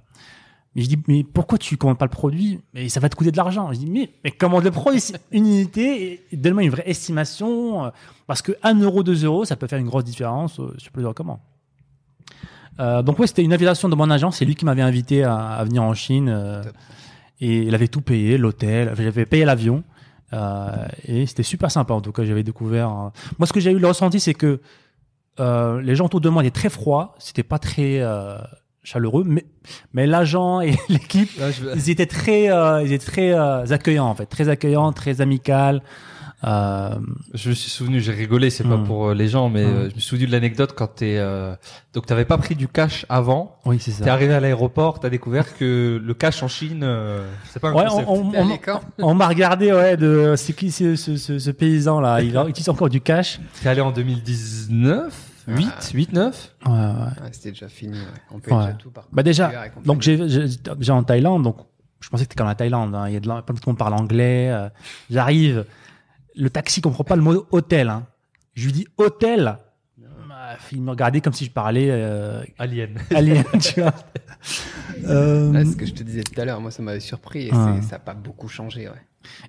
Mais 0.76 0.82
je 0.82 0.90
dis 0.90 1.00
mais 1.08 1.24
pourquoi 1.24 1.58
tu 1.58 1.78
commandes 1.78 1.98
pas 1.98 2.06
le 2.06 2.12
produit? 2.12 2.60
Mais 2.74 2.90
ça 2.90 3.00
va 3.00 3.08
te 3.08 3.16
coûter 3.16 3.32
de 3.32 3.38
l'argent. 3.38 3.72
Je 3.72 3.80
dis 3.80 3.90
mais 3.90 4.10
mais 4.22 4.32
commande 4.32 4.66
le 4.66 4.72
produit, 4.72 5.00
c'est 5.00 5.20
une 5.32 5.46
unité 5.46 6.22
et 6.30 6.36
donne-moi 6.36 6.64
une 6.64 6.72
vraie 6.72 6.90
estimation 6.90 7.86
euh, 7.86 7.90
parce 8.28 8.42
que 8.42 8.52
1 8.64 8.82
euro, 8.82 9.02
2 9.02 9.24
euros, 9.24 9.46
ça 9.46 9.56
peut 9.56 9.66
faire 9.66 9.80
une 9.80 9.88
grosse 9.88 10.04
différence 10.04 10.60
euh, 10.60 10.76
sur 10.78 10.92
plusieurs 10.92 11.16
commandes. 11.16 11.40
Euh, 12.82 13.02
donc 13.02 13.18
ouais, 13.20 13.28
c'était 13.28 13.44
une 13.44 13.54
invitation 13.54 13.88
de 13.88 13.96
mon 13.96 14.10
agent. 14.10 14.32
C'est 14.32 14.44
lui 14.44 14.56
qui 14.56 14.66
m'avait 14.66 14.82
invité 14.82 15.24
à, 15.24 15.38
à 15.38 15.64
venir 15.64 15.84
en 15.84 15.94
Chine 15.94 16.28
euh, 16.30 16.64
et 17.40 17.60
il 17.60 17.74
avait 17.76 17.88
tout 17.88 18.02
payé, 18.02 18.38
l'hôtel, 18.38 18.94
j'avais 18.98 19.26
payé 19.26 19.46
l'avion 19.46 19.84
euh, 20.34 20.86
et 21.08 21.26
c'était 21.26 21.44
super 21.44 21.72
sympa. 21.72 21.94
En 21.94 22.02
tout 22.02 22.12
cas, 22.12 22.24
j'avais 22.24 22.44
découvert. 22.44 22.90
Moi, 23.38 23.46
ce 23.46 23.54
que 23.54 23.60
j'ai 23.60 23.72
eu 23.72 23.80
le 23.80 23.88
ressenti, 23.88 24.20
c'est 24.20 24.34
que 24.34 24.60
euh, 25.40 25.82
les 25.82 25.96
gens 25.96 26.06
autour 26.06 26.22
de 26.22 26.30
moi 26.30 26.44
étaient 26.44 26.52
très 26.60 26.70
froids. 26.70 27.16
C'était 27.20 27.44
pas 27.44 27.60
très 27.60 28.00
euh, 28.00 28.38
chaleureux, 28.84 29.24
mais 29.26 29.46
mais 29.94 30.06
l'agent 30.08 30.62
et 30.62 30.76
l'équipe 30.90 31.30
vais- 31.38 31.74
ils 31.76 31.90
étaient 31.90 32.06
très, 32.06 32.52
euh, 32.52 32.82
ils 32.84 32.94
étaient 32.94 33.06
très 33.12 33.34
euh, 33.34 33.66
accueillants 33.72 34.08
en 34.08 34.16
fait, 34.16 34.26
très 34.26 34.50
accueillants, 34.50 34.92
très 34.94 35.22
amical. 35.22 35.82
Euh, 36.46 36.96
Je 37.34 37.50
me 37.50 37.54
suis 37.56 37.70
souvenu, 37.70 38.00
j'ai 38.02 38.12
rigolé, 38.12 38.50
c'est 38.50 38.64
pas 38.64 38.78
Hmm. 38.78 38.84
pour 38.86 39.08
euh, 39.10 39.14
les 39.14 39.28
gens, 39.30 39.50
mais 39.50 39.64
Hmm. 39.64 39.68
euh, 39.70 39.90
je 39.90 39.96
me 39.96 40.00
suis 40.00 40.10
souvenu 40.10 40.28
de 40.28 40.32
l'anecdote 40.32 40.74
quand 40.76 40.88
t'es, 40.88 41.18
euh, 41.18 41.56
donc 41.94 42.06
t'avais 42.06 42.26
pas 42.26 42.38
pris 42.38 42.56
du 42.56 42.68
cash 42.68 43.06
avant, 43.10 43.56
oui, 43.66 43.78
c'est 43.80 43.92
t'es 43.92 44.04
ça. 44.04 44.14
arrivé 44.14 44.34
à 44.34 44.40
l'aéroport, 44.40 45.00
t'as 45.00 45.10
découvert 45.10 45.56
que 45.58 46.02
le 46.04 46.14
cash 46.14 46.44
en 46.44 46.48
Chine, 46.50 46.82
euh, 46.84 47.26
c'est 47.50 47.60
pas 47.62 47.70
un 47.70 47.74
Ouais, 47.74 47.86
concept. 47.86 48.08
on, 48.10 48.32
T'es 48.32 48.58
quand 48.60 49.14
m'a 49.16 49.28
regardé, 49.28 49.72
ouais, 49.72 49.96
de 49.98 50.34
c'est 50.38 50.54
qui 50.54 50.70
ce, 50.72 50.96
ce, 50.96 51.16
ce, 51.18 51.40
ce 51.40 51.52
paysan 51.52 52.00
là 52.02 52.22
Il 52.22 52.36
utilise 52.50 52.70
encore 52.70 52.90
du 52.90 53.00
cash. 53.02 53.40
T'es 53.62 53.70
allé 53.70 53.82
en 53.82 53.92
2019, 53.92 55.14
8, 55.48 55.68
Ah. 55.78 55.80
8, 55.94 56.14
9. 56.14 56.56
Ouais, 56.66 56.72
ouais. 56.72 56.78
Ouais, 56.78 57.30
C'était 57.32 57.52
déjà 57.52 57.68
fini. 57.68 57.94
ouais. 57.98 58.06
On 58.32 58.40
peut 58.40 58.52
Ouais. 58.54 58.60
déjà 58.66 58.74
tout 58.74 58.92
par 58.92 59.06
Bah 59.12 59.24
déjà, 59.24 59.52
donc 59.86 60.02
j'ai 60.02 60.28
j'ai- 60.30 60.46
j'ai 60.80 60.92
en 60.92 61.04
Thaïlande, 61.04 61.44
donc 61.44 61.58
je 62.00 62.10
pensais 62.10 62.24
que 62.26 62.32
c'était 62.32 62.36
comme 62.38 62.48
la 62.48 62.56
Thaïlande. 62.56 62.94
hein. 62.96 63.06
Il 63.08 63.14
y 63.14 63.18
a 63.18 63.20
de 63.20 63.28
la, 63.28 63.42
pas 63.42 63.54
le 63.54 63.60
monde 63.66 63.78
parle 63.78 63.94
anglais. 63.94 64.50
euh, 64.52 64.70
J'arrive, 65.10 65.66
le 66.36 66.50
taxi 66.50 66.82
comprend 66.82 67.04
pas 67.04 67.16
le 67.16 67.22
mot 67.22 67.46
hôtel. 67.52 67.90
Hein. 67.90 68.06
Je 68.56 68.66
lui 68.66 68.74
dis 68.74 68.88
hôtel. 68.98 69.58
Bah, 70.28 70.58
Il 70.72 70.82
me 70.82 70.90
regardait 70.92 71.22
comme 71.22 71.34
si 71.34 71.46
je 71.46 71.52
parlais 71.52 71.88
euh, 71.90 72.44
Alien. 72.60 72.98
alien, 73.16 73.44
tu 73.62 73.82
vois. 73.82 73.94
Euh, 75.06 75.52
Là, 75.52 75.66
ce 75.66 75.76
que 75.76 75.86
je 75.86 75.94
te 75.94 76.04
disais 76.04 76.24
tout 76.24 76.40
à 76.40 76.46
l'heure, 76.46 76.60
moi, 76.62 76.72
ça 76.72 76.82
m'avait 76.84 77.00
surpris 77.00 77.48
et 77.48 77.52
Ah. 77.54 77.76
c'est- 77.82 77.88
ça 77.88 77.96
n'a 77.96 78.00
pas 78.00 78.14
beaucoup 78.14 78.48
changé. 78.48 78.88
Ouais. 78.88 78.96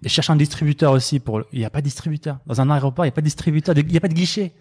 Et 0.03 0.09
je 0.09 0.15
cherche 0.15 0.31
un 0.31 0.37
distributeur 0.37 0.93
aussi 0.93 1.19
pour. 1.21 1.41
le- 1.41 1.47
Il 1.53 1.59
n'y 1.59 1.65
a 1.65 1.71
pas 1.71 1.81
de 1.81 1.85
distributeur. 1.85 2.39
Dans 2.47 2.61
un 2.61 2.71
aéroport, 2.71 3.05
il 3.05 3.09
n'y 3.09 3.13
a 3.13 3.15
pas 3.15 3.21
de 3.21 3.27
distributeur. 3.27 3.77
Il 3.77 3.87
n'y 3.87 3.97
a 3.97 4.01
pas 4.01 4.09
de 4.09 4.15
guichet. 4.15 4.53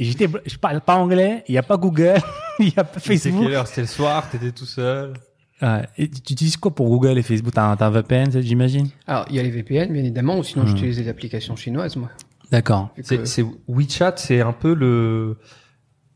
Et 0.00 0.04
j'étais, 0.04 0.28
je 0.46 0.56
parle 0.58 0.80
pas 0.80 0.94
anglais. 0.96 1.42
Il 1.48 1.52
n'y 1.52 1.58
a 1.58 1.62
pas 1.64 1.76
Google. 1.76 2.18
Il 2.60 2.66
n'y 2.66 2.74
a 2.76 2.84
pas 2.84 3.00
C'est 3.00 3.16
Facebook. 3.18 3.44
quelle 3.44 3.54
heure 3.54 3.66
C'était 3.66 3.80
le 3.82 3.86
soir, 3.88 4.28
t'étais 4.30 4.52
tout 4.52 4.66
seul. 4.66 5.14
Ouais. 5.60 5.82
Et 5.98 6.08
tu 6.08 6.32
utilises 6.32 6.56
quoi 6.56 6.74
pour 6.74 6.88
Google 6.88 7.18
et 7.18 7.22
Facebook? 7.22 7.52
T'as 7.54 7.70
un, 7.70 7.76
t'as 7.76 7.86
un 7.86 7.90
VPN, 7.90 8.30
j'imagine? 8.42 8.88
Alors, 9.06 9.24
il 9.30 9.36
y 9.36 9.38
a 9.40 9.42
les 9.42 9.50
VPN, 9.50 9.92
bien 9.92 10.02
évidemment, 10.02 10.38
ou 10.38 10.44
sinon 10.44 10.64
Hmm. 10.64 10.68
j'utilise 10.68 10.96
des 10.98 11.08
applications 11.08 11.56
chinoises, 11.56 11.96
moi. 11.96 12.10
D'accord. 12.50 12.90
C'est, 13.02 13.26
c'est 13.26 13.44
WeChat, 13.68 14.14
c'est 14.16 14.40
un 14.40 14.52
peu 14.52 14.74
le 14.74 15.36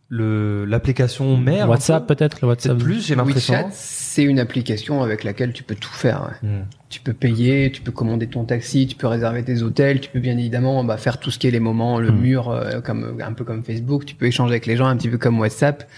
le 0.08 0.66
l'application 0.66 1.38
mère. 1.38 1.70
WhatsApp 1.70 2.06
peu? 2.06 2.14
peut-être, 2.14 2.38
le 2.42 2.48
WhatsApp. 2.48 2.76
Plus, 2.76 3.06
j'ai 3.06 3.14
l'impression. 3.14 3.54
WeChat, 3.54 3.68
c'est 3.72 4.22
une 4.24 4.38
application 4.38 5.02
avec 5.02 5.24
laquelle 5.24 5.54
tu 5.54 5.62
peux 5.62 5.74
tout 5.74 5.90
faire. 5.92 6.28
ouais. 6.42 6.48
Hmm. 6.48 6.64
Tu 6.90 7.00
peux 7.00 7.14
payer, 7.14 7.72
tu 7.72 7.80
peux 7.80 7.92
commander 7.92 8.26
ton 8.26 8.44
taxi, 8.44 8.86
tu 8.86 8.94
peux 8.94 9.06
réserver 9.06 9.42
tes 9.42 9.62
hôtels, 9.62 10.00
tu 10.00 10.10
peux 10.10 10.20
bien 10.20 10.36
évidemment 10.36 10.84
bah, 10.84 10.98
faire 10.98 11.18
tout 11.18 11.30
ce 11.30 11.38
qui 11.38 11.46
est 11.46 11.50
les 11.50 11.60
moments, 11.60 11.98
le 11.98 12.12
Mm. 12.12 12.18
mur, 12.20 12.50
euh, 12.50 12.82
comme 12.82 13.18
un 13.24 13.32
peu 13.32 13.44
comme 13.44 13.64
Facebook. 13.64 14.04
Tu 14.04 14.14
peux 14.14 14.26
échanger 14.26 14.52
avec 14.52 14.66
les 14.66 14.76
gens 14.76 14.84
un 14.86 14.96
petit 14.98 15.08
peu 15.08 15.16
comme 15.16 15.40
WhatsApp. 15.40 15.88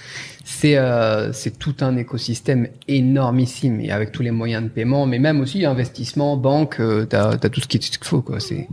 C'est 0.46 0.76
euh, 0.76 1.32
c'est 1.32 1.58
tout 1.58 1.74
un 1.80 1.96
écosystème 1.96 2.68
énormissime 2.86 3.80
et 3.80 3.90
avec 3.90 4.12
tous 4.12 4.22
les 4.22 4.30
moyens 4.30 4.62
de 4.62 4.68
paiement, 4.68 5.06
mais 5.06 5.18
même 5.18 5.40
aussi 5.40 5.64
investissement, 5.64 6.36
banque, 6.36 6.80
euh, 6.80 7.06
t'as 7.06 7.30
as 7.30 7.48
tout 7.48 7.60
ce 7.60 7.66
qu'il 7.66 7.80
te 7.80 8.06
faut 8.06 8.20
quoi. 8.20 8.40
C'est 8.40 8.68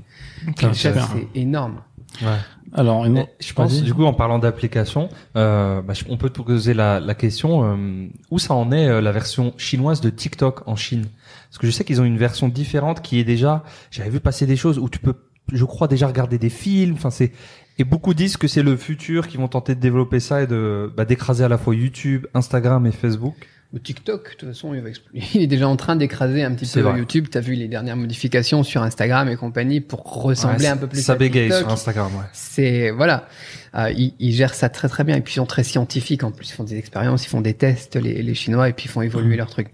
énorme. 1.33 1.81
Ouais. 2.21 2.27
Alors. 2.73 3.07
Mais 3.07 3.27
je 3.39 3.53
pense, 3.53 3.81
du 3.81 3.93
coup, 3.93 4.05
en 4.05 4.13
parlant 4.13 4.39
d'application, 4.39 5.09
euh, 5.35 5.81
bah, 5.81 5.93
on 6.09 6.17
peut 6.17 6.29
te 6.29 6.41
poser 6.41 6.73
la, 6.73 6.99
la 6.99 7.15
question 7.15 7.63
euh, 7.63 8.07
où 8.29 8.39
ça 8.39 8.53
en 8.53 8.71
est 8.71 8.87
euh, 8.87 9.01
la 9.01 9.11
version 9.11 9.53
chinoise 9.57 10.01
de 10.01 10.09
TikTok 10.09 10.67
en 10.67 10.75
Chine? 10.75 11.05
Parce 11.49 11.57
que 11.57 11.67
je 11.67 11.71
sais 11.71 11.83
qu'ils 11.83 12.01
ont 12.01 12.05
une 12.05 12.17
version 12.17 12.47
différente 12.47 13.01
qui 13.01 13.19
est 13.19 13.23
déjà. 13.23 13.63
J'avais 13.91 14.09
vu 14.09 14.19
passer 14.19 14.45
des 14.45 14.55
choses 14.55 14.77
où 14.77 14.89
tu 14.89 14.99
peux, 14.99 15.15
je 15.51 15.65
crois, 15.65 15.87
déjà 15.87 16.07
regarder 16.07 16.37
des 16.37 16.49
films. 16.49 16.93
Enfin, 16.95 17.09
c'est 17.09 17.31
et 17.79 17.83
beaucoup 17.83 18.13
disent 18.13 18.37
que 18.37 18.47
c'est 18.47 18.63
le 18.63 18.75
futur 18.77 19.27
qui 19.27 19.37
vont 19.37 19.47
tenter 19.47 19.75
de 19.75 19.79
développer 19.79 20.19
ça 20.19 20.43
et 20.43 20.47
de 20.47 20.91
bah, 20.95 21.05
d'écraser 21.05 21.43
à 21.43 21.47
la 21.49 21.57
fois 21.57 21.73
YouTube, 21.75 22.27
Instagram 22.33 22.85
et 22.85 22.91
Facebook. 22.91 23.35
Le 23.73 23.79
TikTok, 23.79 24.31
de 24.33 24.35
toute 24.35 24.49
façon, 24.49 24.73
il, 24.73 24.81
va 24.81 24.89
expl- 24.89 25.03
il 25.33 25.41
est 25.43 25.47
déjà 25.47 25.65
en 25.65 25.77
train 25.77 25.95
d'écraser 25.95 26.43
un 26.43 26.53
petit 26.53 26.69
peu 26.69 26.81
vrai. 26.81 26.99
YouTube. 26.99 27.27
T'as 27.31 27.39
vu 27.39 27.53
les 27.53 27.69
dernières 27.69 27.95
modifications 27.95 28.63
sur 28.63 28.83
Instagram 28.83 29.29
et 29.29 29.37
compagnie 29.37 29.79
pour 29.79 30.03
ressembler 30.23 30.65
Ouais, 30.65 30.71
un 30.71 30.75
peu 30.75 30.87
plus 30.87 31.01
Ça 31.01 31.13
à 31.13 31.15
bégaye 31.15 31.43
TikTok. 31.45 31.59
sur 31.61 31.71
Instagram. 31.71 32.11
Ouais. 32.13 32.25
C'est 32.33 32.91
voilà, 32.91 33.27
euh, 33.75 33.89
ils, 33.95 34.13
ils 34.19 34.33
gèrent 34.33 34.55
ça 34.55 34.67
très 34.67 34.89
très 34.89 35.05
bien 35.05 35.15
et 35.15 35.21
puis 35.21 35.31
ils 35.31 35.35
sont 35.37 35.45
très 35.45 35.63
scientifiques 35.63 36.25
en 36.25 36.31
plus. 36.31 36.49
Ils 36.49 36.53
font 36.53 36.65
des 36.65 36.75
expériences, 36.77 37.25
ils 37.25 37.29
font 37.29 37.39
des 37.39 37.53
tests 37.53 37.95
les, 37.95 38.21
les 38.21 38.33
Chinois 38.35 38.67
et 38.67 38.73
puis 38.73 38.87
ils 38.87 38.91
font 38.91 39.03
évoluer 39.03 39.37
leurs 39.37 39.49
trucs. 39.49 39.69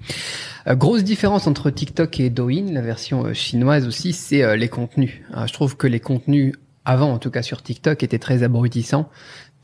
Euh, 0.67 0.75
grosse 0.75 1.03
différence 1.03 1.47
entre 1.47 1.71
TikTok 1.71 2.19
et 2.19 2.29
Douyin, 2.29 2.71
la 2.73 2.81
version 2.81 3.25
euh, 3.25 3.33
chinoise 3.33 3.87
aussi, 3.87 4.13
c'est 4.13 4.55
les 4.57 4.69
contenus. 4.69 5.13
Je 5.47 5.51
trouve 5.53 5.75
que 5.75 5.87
les 5.87 5.99
contenus 5.99 6.53
avant, 6.87 7.11
en 7.11 7.19
tout 7.19 7.29
cas 7.29 7.41
sur 7.41 7.61
TikTok, 7.61 8.01
étaient 8.01 8.19
très 8.19 8.43
abrutissants. 8.43 9.09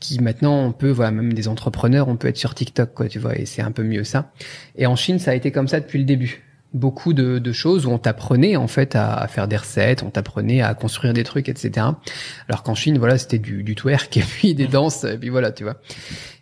Qui 0.00 0.20
maintenant 0.20 0.58
on 0.58 0.72
peut, 0.72 0.90
voilà, 0.90 1.10
même 1.10 1.32
des 1.32 1.48
entrepreneurs, 1.48 2.08
on 2.08 2.16
peut 2.16 2.28
être 2.28 2.36
sur 2.36 2.54
TikTok, 2.54 2.92
quoi, 2.94 3.08
tu 3.08 3.18
vois, 3.18 3.38
et 3.38 3.46
c'est 3.46 3.62
un 3.62 3.70
peu 3.72 3.82
mieux 3.82 4.04
ça. 4.04 4.32
Et 4.76 4.86
en 4.86 4.96
Chine, 4.96 5.18
ça 5.18 5.30
a 5.30 5.34
été 5.34 5.50
comme 5.50 5.68
ça 5.68 5.80
depuis 5.80 5.98
le 5.98 6.04
début 6.04 6.42
beaucoup 6.74 7.12
de, 7.12 7.38
de 7.38 7.52
choses 7.52 7.86
où 7.86 7.90
on 7.90 7.98
t'apprenait 7.98 8.56
en 8.56 8.66
fait 8.66 8.96
à, 8.96 9.14
à 9.14 9.28
faire 9.28 9.46
des 9.46 9.56
recettes, 9.56 10.02
on 10.02 10.10
t'apprenait 10.10 10.60
à 10.60 10.74
construire 10.74 11.14
des 11.14 11.22
trucs, 11.22 11.48
etc. 11.48 11.86
Alors 12.48 12.62
qu'en 12.64 12.74
Chine, 12.74 12.98
voilà, 12.98 13.16
c'était 13.16 13.38
du, 13.38 13.62
du 13.62 13.76
twerk 13.76 14.16
et 14.16 14.22
puis 14.22 14.54
des 14.54 14.66
danses, 14.66 15.04
et 15.04 15.16
puis 15.16 15.30
voilà, 15.30 15.52
tu 15.52 15.62
vois. 15.62 15.76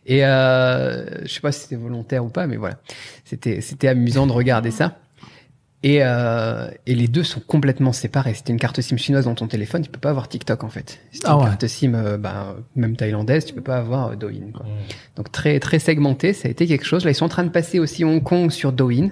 Et 0.07 0.25
euh, 0.25 1.05
je 1.25 1.33
sais 1.33 1.41
pas 1.41 1.53
si 1.53 1.61
c'était 1.61 1.77
volontaire 1.77 2.25
ou 2.25 2.29
pas, 2.29 2.47
mais 2.47 2.57
voilà, 2.57 2.77
c'était 3.25 3.61
c'était 3.61 3.89
amusant 3.89 4.27
de 4.27 4.33
regarder 4.33 4.73
ça. 4.73 4.99
Et, 5.85 5.99
euh, 6.03 6.69
et 6.87 6.95
les 6.95 7.09
deux 7.09 7.25
sont 7.25 7.41
complètement 7.41 7.93
séparés. 7.93 8.35
C'était 8.35 8.53
une 8.53 8.59
carte 8.61 8.81
SIM 8.81 8.97
chinoise 8.97 9.25
dans 9.25 9.35
ton 9.35 9.49
téléphone, 9.49 9.83
tu 9.83 9.91
peux 9.91 9.99
pas 9.99 10.11
avoir 10.11 10.29
TikTok 10.29 10.63
en 10.63 10.69
fait. 10.69 11.01
C'était 11.11 11.27
Ah 11.29 11.33
une 11.33 11.39
ouais. 11.41 11.45
carte 11.47 11.67
SIM, 11.67 11.95
euh, 11.95 12.17
bah, 12.19 12.55
même 12.77 12.95
thaïlandaise, 12.97 13.45
tu 13.47 13.53
peux 13.55 13.63
pas 13.63 13.79
avoir 13.79 14.11
euh, 14.13 14.15
Douyin. 14.17 14.53
Quoi. 14.55 14.65
Donc 15.17 15.33
très 15.33 15.59
très 15.59 15.81
segmenté, 15.81 16.33
ça 16.35 16.47
a 16.47 16.51
été 16.53 16.67
quelque 16.69 16.85
chose. 16.87 17.05
Là, 17.05 17.11
ils 17.11 17.15
sont 17.17 17.25
en 17.25 17.29
train 17.31 17.43
de 17.45 17.49
passer 17.51 17.81
aussi 17.81 18.05
Hong 18.05 18.23
Kong 18.23 18.51
sur 18.53 18.73
Douyin 18.73 19.09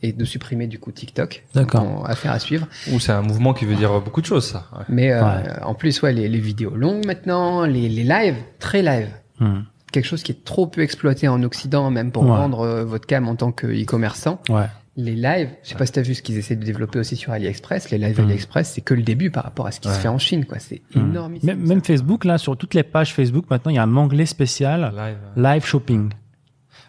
et 0.00 0.12
de 0.12 0.24
supprimer 0.24 0.66
du 0.66 0.78
coup 0.78 0.92
TikTok. 0.92 1.44
D'accord. 1.54 2.04
Affaire 2.08 2.32
à 2.32 2.38
suivre. 2.38 2.66
Ou 2.92 3.00
c'est 3.00 3.12
un 3.12 3.20
mouvement 3.22 3.52
qui 3.52 3.66
veut 3.66 3.74
dire 3.74 4.00
beaucoup 4.00 4.20
de 4.22 4.26
choses, 4.26 4.46
ça. 4.46 4.66
Ouais. 4.72 4.84
Mais 4.88 5.12
euh, 5.12 5.22
Ouais. 5.22 5.42
en 5.62 5.74
plus, 5.74 6.00
ouais, 6.00 6.12
les, 6.14 6.28
les 6.28 6.38
vidéos 6.40 6.74
longues 6.74 7.04
maintenant, 7.04 7.66
les, 7.66 7.88
les 7.88 8.04
lives, 8.04 8.36
très 8.60 8.80
live. 8.80 9.08
Hmm. 9.40 9.60
Quelque 9.92 10.06
chose 10.06 10.22
qui 10.22 10.32
est 10.32 10.44
trop 10.44 10.66
peu 10.66 10.80
exploité 10.82 11.28
en 11.28 11.42
Occident, 11.42 11.90
même 11.90 12.12
pour 12.12 12.22
Ouais. 12.22 12.28
vendre 12.30 12.60
euh, 12.60 12.84
votre 12.84 13.06
cam 13.06 13.28
en 13.28 13.34
tant 13.36 13.52
que 13.52 13.66
e-commerçant. 13.66 14.40
Ouais. 14.48 14.66
Les 15.00 15.14
lives, 15.14 15.50
je 15.62 15.68
sais 15.68 15.74
pas 15.76 15.86
si 15.86 15.92
t'as 15.92 16.02
vu 16.02 16.12
ce 16.12 16.22
qu'ils 16.22 16.38
essaient 16.38 16.56
de 16.56 16.64
développer 16.64 16.98
aussi 16.98 17.14
sur 17.14 17.30
AliExpress. 17.32 17.90
Les 17.92 17.98
lives 17.98 18.20
Mm. 18.20 18.24
AliExpress, 18.24 18.72
c'est 18.72 18.80
que 18.80 18.94
le 18.94 19.02
début 19.02 19.30
par 19.30 19.44
rapport 19.44 19.68
à 19.68 19.70
ce 19.70 19.78
qui 19.78 19.88
se 19.88 19.94
fait 19.94 20.08
en 20.08 20.18
Chine, 20.18 20.44
quoi. 20.44 20.58
C'est 20.58 20.82
Hmm. 20.96 21.10
énorme. 21.10 21.34
Même, 21.44 21.60
même 21.60 21.84
Facebook, 21.84 22.24
là, 22.24 22.36
sur 22.36 22.56
toutes 22.56 22.74
les 22.74 22.82
pages 22.82 23.14
Facebook, 23.14 23.44
maintenant, 23.48 23.70
il 23.70 23.76
y 23.76 23.78
a 23.78 23.84
un 23.84 23.96
onglet 23.96 24.26
spécial 24.26 24.92
Live. 24.96 25.16
Live 25.36 25.64
Shopping. 25.64 26.10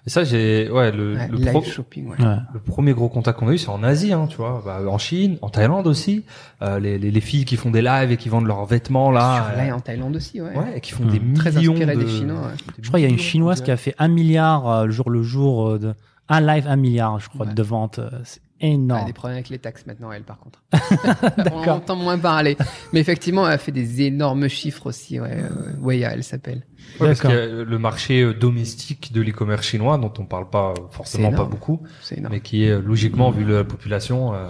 Et 0.08 0.10
ça, 0.10 0.24
j'ai, 0.24 0.72
ouais, 0.72 0.92
le, 0.92 1.14
Ouais, 1.18 1.28
le, 1.30 1.38
live 1.38 1.50
pro- 1.52 1.62
shopping, 1.62 2.08
ouais. 2.08 2.16
Ouais. 2.20 2.36
le 2.54 2.60
premier 2.62 2.94
gros 2.94 3.10
contact 3.10 3.38
qu'on 3.38 3.50
a 3.50 3.54
eu, 3.54 3.58
c'est 3.60 3.70
en 3.70 3.84
Asie, 3.84 4.12
hein, 4.14 4.26
tu 4.28 4.38
vois, 4.38 4.64
bah, 4.66 4.80
en 4.90 4.98
Chine, 4.98 5.38
en 5.44 5.50
Thaïlande 5.50 5.86
aussi. 5.86 6.24
Euh, 6.64 6.80
les, 6.80 6.98
les, 6.98 7.12
les 7.12 7.22
filles 7.22 7.46
qui 7.46 7.58
font 7.58 7.70
des 7.70 7.82
lives 7.84 8.12
et 8.12 8.18
qui 8.18 8.30
vendent 8.30 8.48
leurs 8.48 8.66
vêtements 8.66 9.12
là, 9.12 9.36
Sur- 9.52 9.60
euh, 9.62 9.68
là, 9.68 9.76
en 9.76 9.80
Thaïlande 9.82 10.16
aussi, 10.16 10.42
ouais. 10.42 10.56
ouais, 10.58 10.78
et 10.78 10.82
qui 10.82 10.94
font 10.94 11.04
Mm. 11.06 11.12
des 11.12 11.34
Très 11.36 11.52
millions 11.52 11.74
inspiré 11.74 11.96
de. 11.96 12.02
des 12.04 12.08
Chinois, 12.10 12.40
ouais. 12.42 12.54
Je 12.82 12.88
crois 12.88 13.00
qu'il 13.00 13.08
y 13.08 13.12
a 13.12 13.14
une 13.14 13.20
chinoise 13.20 13.62
qui 13.62 13.70
a 13.70 13.78
fait 13.78 13.94
un 14.00 14.08
milliard 14.08 14.68
euh, 14.68 14.86
le 14.86 14.92
jour 14.92 15.10
le 15.12 15.22
jour 15.22 15.68
euh, 15.68 15.78
de 15.80 15.94
un 16.30 16.42
live 16.42 16.68
un 16.68 16.76
milliard, 16.76 17.20
je 17.20 17.30
crois, 17.30 17.46
Ouais. 17.48 17.54
de 17.54 17.64
vente. 17.64 18.00
euh, 18.00 18.10
C'est 18.24 18.42
Elle 18.62 18.70
a 18.70 18.74
énorme. 18.74 19.06
des 19.06 19.14
problèmes 19.14 19.38
avec 19.38 19.50
les 19.50 19.60
taxes 19.60 19.86
maintenant, 19.86 20.12
elle, 20.12 20.24
par 20.24 20.38
contre. 20.40 20.62
On 21.54 21.68
entend 21.70 21.96
moins 21.96 22.18
parler. 22.20 22.58
Mais 22.94 23.00
effectivement, 23.00 23.48
elle 23.48 23.54
a 23.54 23.58
fait 23.58 23.72
des 23.72 24.02
énormes 24.04 24.48
chiffres 24.48 24.86
aussi, 24.88 25.20
ouais. 25.20 25.32
Euh, 25.44 25.72
Weya, 25.80 26.12
elle 26.14 26.24
s'appelle. 26.24 26.66
Ouais, 27.00 27.08
parce 27.08 27.22
D'accord. 27.22 27.32
qu'il 27.32 27.40
y 27.40 27.44
a 27.62 27.64
le 27.64 27.80
marché 27.80 28.22
euh, 28.22 28.34
domestique 28.34 29.14
de 29.14 29.22
l'e-commerce 29.22 29.66
chinois 29.66 29.98
dont 29.98 30.12
on 30.20 30.26
parle 30.26 30.50
pas 30.50 30.74
forcément 30.92 31.30
pas 31.30 31.36
énorme. 31.36 31.50
beaucoup, 31.52 31.82
C'est 32.02 32.18
énorme. 32.18 32.34
mais 32.34 32.42
qui 32.42 32.64
est 32.66 32.80
logiquement 32.82 33.32
vu 33.32 33.46
la 33.46 33.64
population. 33.64 34.34
euh, 34.34 34.50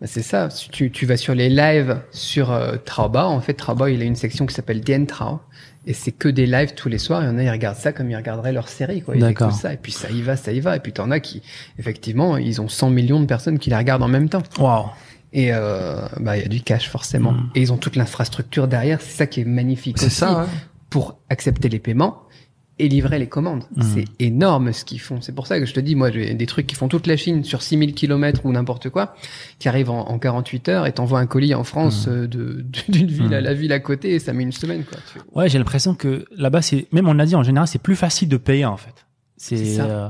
Bah, 0.00 0.06
c'est 0.06 0.22
ça. 0.22 0.50
Si 0.50 0.68
tu, 0.68 0.90
tu 0.90 1.06
vas 1.06 1.16
sur 1.16 1.34
les 1.34 1.48
lives 1.48 2.02
sur 2.10 2.50
euh, 2.52 2.76
Taobao, 2.76 3.28
en 3.28 3.40
fait, 3.40 3.54
Taobao, 3.54 3.86
il 3.86 4.02
a 4.02 4.04
une 4.04 4.16
section 4.16 4.44
qui 4.46 4.54
s'appelle 4.54 4.80
Dien 4.82 5.04
Trao. 5.06 5.40
Et 5.86 5.92
c'est 5.92 6.10
que 6.12 6.28
des 6.28 6.46
lives 6.46 6.74
tous 6.74 6.88
les 6.88 6.98
soirs. 6.98 7.22
Il 7.22 7.26
y 7.26 7.28
en 7.28 7.38
a, 7.38 7.42
ils 7.44 7.50
regardent 7.50 7.76
ça 7.78 7.92
comme 7.92 8.10
ils 8.10 8.16
regarderaient 8.16 8.52
leur 8.52 8.68
série, 8.68 9.02
quoi. 9.02 9.14
Ils 9.16 9.24
écoutent 9.24 9.52
ça. 9.52 9.72
Et 9.72 9.76
puis 9.76 9.92
ça 9.92 10.10
y 10.10 10.20
va, 10.20 10.36
ça 10.36 10.50
y 10.52 10.58
va. 10.60 10.74
Et 10.76 10.80
puis 10.80 10.92
t'en 10.92 11.10
as 11.12 11.20
qui, 11.20 11.42
effectivement, 11.78 12.36
ils 12.36 12.60
ont 12.60 12.68
100 12.68 12.90
millions 12.90 13.20
de 13.20 13.26
personnes 13.26 13.58
qui 13.60 13.70
les 13.70 13.76
regardent 13.76 14.02
en 14.02 14.08
même 14.08 14.28
temps. 14.28 14.42
Waouh. 14.58 14.86
Et 15.32 15.50
euh, 15.52 16.06
bah, 16.18 16.36
il 16.36 16.42
y 16.42 16.44
a 16.44 16.48
du 16.48 16.60
cash, 16.60 16.88
forcément. 16.88 17.32
Mm. 17.32 17.50
Et 17.54 17.60
ils 17.62 17.72
ont 17.72 17.76
toute 17.76 17.94
l'infrastructure 17.96 18.66
derrière. 18.68 19.00
C'est 19.00 19.16
ça 19.16 19.26
qui 19.26 19.40
est 19.42 19.44
magnifique 19.44 19.98
C'est 19.98 20.06
aussi. 20.06 20.16
ça. 20.16 20.40
hein. 20.42 20.46
Pour 20.90 21.18
accepter 21.30 21.68
les 21.68 21.78
paiements 21.80 22.22
et 22.78 22.88
livrer 22.88 23.18
les 23.18 23.26
commandes. 23.28 23.64
Mm. 23.74 23.82
C'est 23.82 24.04
énorme 24.18 24.72
ce 24.72 24.84
qu'ils 24.84 25.00
font. 25.00 25.20
C'est 25.22 25.34
pour 25.34 25.46
ça 25.46 25.58
que 25.58 25.64
je 25.66 25.72
te 25.72 25.80
dis, 25.80 25.94
moi, 25.94 26.10
j'ai 26.10 26.34
des 26.34 26.44
trucs 26.46 26.66
qui 26.66 26.74
font 26.74 26.88
toute 26.88 27.06
la 27.06 27.16
Chine 27.16 27.42
sur 27.42 27.62
6000 27.62 27.94
kilomètres 27.94 28.44
ou 28.44 28.52
n'importe 28.52 28.90
quoi, 28.90 29.14
qui 29.58 29.68
arrivent 29.68 29.88
en, 29.90 30.08
en 30.08 30.18
48 30.18 30.68
heures 30.68 30.86
et 30.86 30.92
t'envoies 30.92 31.18
un 31.20 31.26
colis 31.26 31.54
en 31.54 31.64
France 31.64 32.06
Mm. 32.06 32.10
euh, 32.10 32.26
de 32.26 32.64
d'une 32.88 33.06
ville 33.06 33.32
à 33.34 33.40
Mm. 33.40 33.44
la 33.44 33.54
ville 33.54 33.72
à 33.72 33.80
côté 33.80 34.14
et 34.14 34.18
ça 34.18 34.32
met 34.34 34.42
une 34.42 34.52
semaine, 34.52 34.84
quoi. 34.84 34.98
Ouais, 35.34 35.48
j'ai 35.48 35.58
l'impression 35.58 35.94
que 35.94 36.26
là-bas, 36.36 36.60
c'est 36.62 36.86
même 36.92 37.08
en 37.08 37.18
Asie 37.18 37.34
en 37.34 37.42
général, 37.42 37.66
c'est 37.66 37.80
plus 37.82 37.96
facile 37.96 38.28
de 38.28 38.36
payer 38.36 38.66
en 38.66 38.76
fait. 38.76 39.06
C'est 39.38 39.80
euh, 39.80 40.08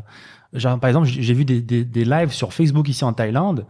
genre 0.52 0.78
par 0.80 0.88
exemple, 0.88 1.06
j'ai 1.06 1.22
j'ai 1.22 1.34
vu 1.34 1.44
des, 1.44 1.60
des, 1.60 1.84
des 1.84 2.04
lives 2.04 2.30
sur 2.32 2.52
Facebook 2.52 2.88
ici 2.88 3.04
en 3.04 3.12
Thaïlande 3.12 3.66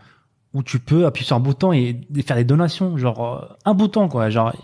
où 0.55 0.63
tu 0.63 0.79
peux 0.79 1.05
appuyer 1.05 1.27
sur 1.27 1.37
un 1.37 1.41
bouton 1.41 1.73
et 1.73 2.01
faire 2.27 2.37
des 2.37 2.45
donations, 2.45 2.97
genre 2.97 3.43
euh, 3.43 3.55
un 3.67 3.75
bouton 3.75 4.09
quoi, 4.09 4.31
genre 4.31 4.55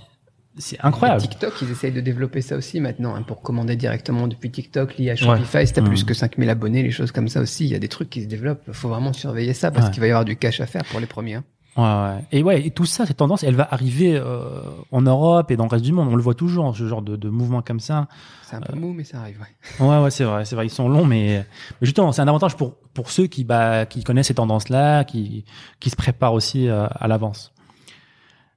c'est 0.58 0.78
incroyable. 0.82 1.22
Et 1.24 1.28
TikTok, 1.28 1.62
ils 1.62 1.70
essayent 1.70 1.92
de 1.92 2.00
développer 2.00 2.42
ça 2.42 2.56
aussi 2.56 2.78
maintenant, 2.80 3.14
hein, 3.14 3.22
pour 3.22 3.40
commander 3.42 3.74
directement 3.76 4.28
depuis 4.28 4.50
TikTok, 4.50 4.98
lié 4.98 5.10
à 5.10 5.16
Shopify. 5.16 5.66
Si 5.66 5.72
t'as 5.72 5.80
Mm. 5.80 5.84
plus 5.84 6.04
que 6.04 6.14
5000 6.14 6.50
abonnés, 6.50 6.82
les 6.82 6.90
choses 6.90 7.10
comme 7.12 7.28
ça 7.28 7.40
aussi, 7.40 7.64
il 7.64 7.70
y 7.70 7.74
a 7.74 7.78
des 7.78 7.88
trucs 7.88 8.10
qui 8.10 8.22
se 8.22 8.28
développent. 8.28 8.70
Faut 8.72 8.88
vraiment 8.88 9.12
surveiller 9.12 9.54
ça 9.54 9.70
parce 9.70 9.86
Ouais. 9.86 9.92
qu'il 9.92 10.00
va 10.00 10.06
y 10.08 10.10
avoir 10.10 10.24
du 10.24 10.36
cash 10.36 10.60
à 10.60 10.66
faire 10.66 10.84
pour 10.84 11.00
les 11.00 11.06
premiers. 11.06 11.34
hein. 11.36 11.44
Ouais, 11.74 11.82
ouais. 11.84 12.24
Et 12.32 12.42
ouais, 12.42 12.66
et 12.66 12.70
tout 12.70 12.84
ça, 12.84 13.06
cette 13.06 13.16
tendance, 13.16 13.42
elle 13.44 13.54
va 13.54 13.66
arriver 13.70 14.14
euh, 14.14 14.60
en 14.90 15.00
Europe 15.00 15.50
et 15.50 15.56
dans 15.56 15.64
le 15.64 15.70
reste 15.70 15.84
du 15.86 15.92
monde. 15.92 16.08
On 16.12 16.16
le 16.16 16.22
voit 16.22 16.34
toujours, 16.34 16.76
ce 16.76 16.86
genre 16.86 17.00
de, 17.00 17.16
de 17.16 17.30
mouvement 17.30 17.62
comme 17.62 17.80
ça. 17.80 18.08
C'est 18.42 18.56
un 18.56 18.60
peu 18.60 18.76
mou, 18.76 18.92
mais 18.92 19.04
ça 19.04 19.20
arrive, 19.20 19.40
ouais. 19.40 19.80
Ouais, 19.88 20.02
ouais, 20.02 20.10
c'est 20.10 20.24
vrai, 20.24 20.44
c'est 20.44 20.54
vrai. 20.54 20.66
Ils 20.66 20.70
sont 20.70 20.86
longs, 20.86 21.06
mais, 21.06 21.46
mais 21.80 21.86
justement, 21.86 22.12
c'est 22.12 22.20
un 22.20 22.28
avantage 22.28 22.56
pour 22.58 22.74
pour 22.92 23.10
ceux 23.10 23.26
qui 23.26 23.44
bah 23.44 23.86
qui 23.86 24.04
connaissent 24.04 24.26
ces 24.26 24.34
tendances-là, 24.34 25.04
qui 25.04 25.46
qui 25.80 25.88
se 25.88 25.96
préparent 25.96 26.34
aussi 26.34 26.68
euh, 26.68 26.86
à 26.90 27.08
l'avance. 27.08 27.54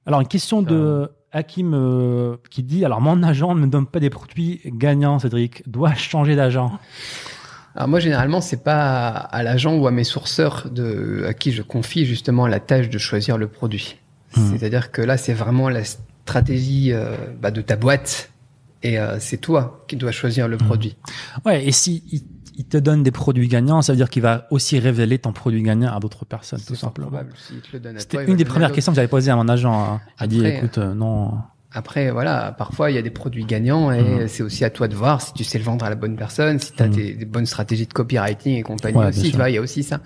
Alors 0.04 0.20
une 0.20 0.28
question 0.28 0.60
de 0.60 1.10
Hakim 1.32 1.74
euh, 1.74 2.36
qui 2.50 2.62
dit 2.62 2.84
alors 2.84 3.00
mon 3.00 3.22
agent 3.22 3.54
ne 3.54 3.60
me 3.60 3.66
donne 3.66 3.86
pas 3.86 4.00
des 4.00 4.10
produits 4.10 4.60
gagnants, 4.64 5.18
Cédric. 5.18 5.68
Dois-je 5.68 6.08
changer 6.08 6.36
d'agent? 6.36 6.78
Alors 7.76 7.88
moi, 7.88 8.00
généralement, 8.00 8.40
c'est 8.40 8.64
pas 8.64 9.08
à, 9.08 9.42
l'agent 9.42 9.76
ou 9.76 9.86
à 9.86 9.90
mes 9.90 10.04
sourceurs 10.04 10.68
de, 10.70 11.24
à 11.28 11.34
qui 11.34 11.52
je 11.52 11.60
confie 11.60 12.06
justement 12.06 12.46
la 12.46 12.58
tâche 12.58 12.88
de 12.88 12.96
choisir 12.96 13.36
le 13.36 13.48
produit. 13.48 13.96
Hmm. 14.34 14.50
C'est-à-dire 14.50 14.90
que 14.90 15.02
là, 15.02 15.18
c'est 15.18 15.34
vraiment 15.34 15.68
la 15.68 15.84
stratégie 15.84 16.92
euh, 16.92 17.16
bah, 17.38 17.50
de 17.50 17.60
ta 17.60 17.76
boîte 17.76 18.30
et 18.82 18.98
euh, 18.98 19.18
c'est 19.20 19.36
toi 19.36 19.84
qui 19.88 19.96
dois 19.96 20.10
choisir 20.10 20.48
le 20.48 20.56
produit. 20.56 20.96
Ouais, 21.44 21.66
et 21.66 21.72
si 21.72 22.24
il, 22.56 22.64
te 22.64 22.76
donne 22.76 23.02
des 23.02 23.10
produits 23.10 23.48
gagnants, 23.48 23.82
ça 23.82 23.92
veut 23.92 23.96
dire 23.96 24.10
qu'il 24.10 24.22
va 24.22 24.46
aussi 24.50 24.78
révéler 24.78 25.18
ton 25.18 25.32
produit 25.32 25.62
gagnant 25.62 25.94
à 25.94 26.00
d'autres 26.00 26.24
personnes, 26.24 26.60
tout 26.66 26.74
simplement. 26.74 27.08
à 27.16 27.22
C'était 27.98 28.24
une 28.26 28.36
des 28.36 28.44
à 28.44 28.48
premières 28.48 28.72
questions 28.72 28.92
que 28.92 28.96
j'avais 28.96 29.08
posées 29.08 29.30
à 29.30 29.36
mon 29.36 29.48
agent. 29.48 29.72
hein. 29.72 30.00
A 30.18 30.26
dit, 30.26 30.38
Après, 30.38 30.56
écoute, 30.58 30.78
euh, 30.78 30.94
non. 30.94 31.32
Après, 31.72 32.10
voilà, 32.10 32.54
parfois 32.56 32.90
il 32.90 32.94
y 32.94 32.98
a 32.98 33.02
des 33.02 33.10
produits 33.10 33.44
gagnants 33.44 33.92
et 33.92 34.00
Mhm. 34.02 34.28
c'est 34.28 34.42
aussi 34.42 34.64
à 34.64 34.70
toi 34.70 34.88
de 34.88 34.94
voir 34.94 35.20
si 35.20 35.34
tu 35.34 35.44
sais 35.44 35.58
le 35.58 35.64
vendre 35.64 35.84
à 35.84 35.90
la 35.90 35.96
bonne 35.96 36.16
personne, 36.16 36.58
si 36.58 36.72
tu 36.72 36.82
as 36.82 36.86
Mhm. 36.86 36.94
des, 36.94 37.12
des 37.14 37.24
bonnes 37.26 37.44
stratégies 37.44 37.86
de 37.86 37.92
copywriting 37.92 38.56
et 38.56 38.62
compagnie 38.62 38.96
Ouais, 38.96 39.08
aussi, 39.08 39.30
tu 39.30 39.36
vois, 39.36 39.50
il 39.50 39.56
y 39.56 39.58
a 39.58 39.60
aussi 39.60 39.82
ça. 39.82 40.00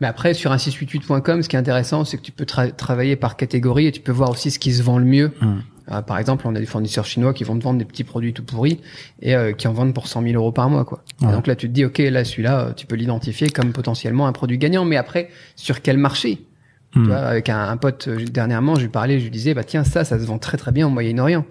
Mais 0.00 0.06
après, 0.06 0.32
sur 0.32 0.50
un 0.52 0.56
688.com, 0.56 1.42
ce 1.42 1.48
qui 1.50 1.56
est 1.56 1.58
intéressant, 1.58 2.06
c'est 2.06 2.16
que 2.16 2.22
tu 2.22 2.32
peux 2.32 2.44
tra- 2.44 2.72
travailler 2.74 3.16
par 3.16 3.36
catégorie 3.36 3.86
et 3.88 3.92
tu 3.92 4.00
peux 4.00 4.12
voir 4.12 4.30
aussi 4.30 4.50
ce 4.50 4.58
qui 4.58 4.72
se 4.72 4.82
vend 4.82 4.96
le 4.98 5.04
mieux. 5.04 5.32
Mhm. 5.42 5.62
Euh, 5.90 6.02
par 6.02 6.18
exemple, 6.18 6.46
on 6.46 6.54
a 6.54 6.60
des 6.60 6.66
fournisseurs 6.66 7.04
chinois 7.04 7.34
qui 7.34 7.44
vont 7.44 7.58
te 7.58 7.62
vendre 7.62 7.78
des 7.78 7.84
petits 7.84 8.04
produits 8.04 8.32
tout 8.32 8.44
pourris 8.44 8.80
et 9.20 9.34
euh, 9.34 9.52
qui 9.52 9.68
en 9.68 9.72
vendent 9.72 9.94
pour 9.94 10.08
100 10.08 10.22
000 10.22 10.34
euros 10.34 10.52
par 10.52 10.70
mois, 10.70 10.84
quoi. 10.84 11.02
Et 11.22 11.26
donc 11.26 11.46
là, 11.46 11.56
tu 11.56 11.68
te 11.68 11.72
dis, 11.72 11.84
ok, 11.84 11.98
là, 11.98 12.24
celui-là, 12.24 12.60
euh, 12.60 12.72
tu 12.72 12.86
peux 12.86 12.96
l'identifier 12.96 13.48
comme 13.50 13.72
potentiellement 13.72 14.26
un 14.26 14.32
produit 14.32 14.58
gagnant. 14.58 14.84
Mais 14.84 14.96
après, 14.96 15.28
sur 15.56 15.82
quel 15.82 15.98
marché? 15.98 16.46
Hmm. 16.94 17.02
tu 17.02 17.08
vois, 17.08 17.18
avec 17.18 17.48
un, 17.48 17.68
un 17.68 17.76
pote 17.76 18.08
dernièrement, 18.08 18.76
je 18.76 18.82
lui 18.82 18.88
parlais, 18.88 19.18
je 19.18 19.24
lui 19.24 19.30
disais, 19.30 19.52
bah 19.52 19.64
tiens, 19.64 19.82
ça, 19.82 20.04
ça 20.04 20.18
se 20.18 20.24
vend 20.24 20.38
très 20.38 20.56
très 20.56 20.70
bien 20.70 20.86
au 20.86 20.90
Moyen-Orient. 20.90 21.44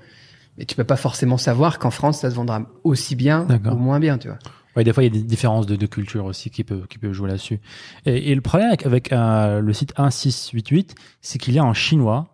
Mais 0.58 0.66
tu 0.66 0.76
peux 0.76 0.84
pas 0.84 0.96
forcément 0.96 1.38
savoir 1.38 1.80
qu'en 1.80 1.92
France, 1.92 2.20
ça 2.20 2.30
se 2.30 2.36
vendra 2.36 2.62
aussi 2.84 3.16
bien 3.16 3.48
ou 3.66 3.76
moins 3.76 4.00
bien, 4.00 4.18
tu 4.18 4.28
vois. 4.30 4.38
Ouais, 4.76 4.84
des 4.84 4.94
fois, 4.94 5.04
il 5.04 5.14
y 5.14 5.18
a 5.18 5.22
des 5.22 5.26
différences 5.26 5.68
de, 5.68 5.76
de 5.76 5.86
culture 5.86 6.26
aussi 6.26 6.50
qui 6.50 6.64
peuvent, 6.64 6.88
qui 6.88 6.98
peuvent 6.98 7.14
jouer 7.14 7.28
là-dessus. 7.28 7.60
Et, 8.06 8.32
et 8.32 8.36
le 8.36 8.42
problème 8.42 8.70
avec, 8.70 8.86
avec 8.86 9.12
euh, 9.12 9.60
le 9.60 9.74
site 9.74 9.98
1688, 9.98 10.96
c'est 11.22 11.38
qu'il 11.38 11.56
est 11.56 11.62
en 11.62 11.74
chinois. 11.74 12.33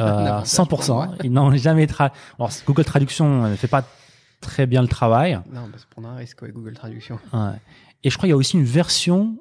Euh, 0.00 0.40
N'importe 0.58 0.86
quoi. 0.86 1.06
100%. 1.06 1.16
Ils 1.24 1.32
n'ont 1.32 1.50
jamais 1.56 1.86
tra 1.86 2.12
Alors, 2.38 2.50
Google 2.66 2.84
Traduction 2.84 3.48
ne 3.48 3.56
fait 3.56 3.68
pas 3.68 3.84
très 4.40 4.66
bien 4.66 4.82
le 4.82 4.88
travail. 4.88 5.34
Non, 5.52 5.62
bah, 5.62 5.76
c'est 5.78 5.86
prendre 5.88 6.08
un 6.08 6.16
risque 6.16 6.42
avec 6.42 6.54
Google 6.54 6.74
Traduction. 6.74 7.18
Ouais. 7.32 7.52
Et 8.04 8.10
je 8.10 8.16
crois 8.16 8.26
qu'il 8.26 8.30
y 8.30 8.34
a 8.34 8.36
aussi 8.36 8.56
une 8.58 8.64
version 8.64 9.36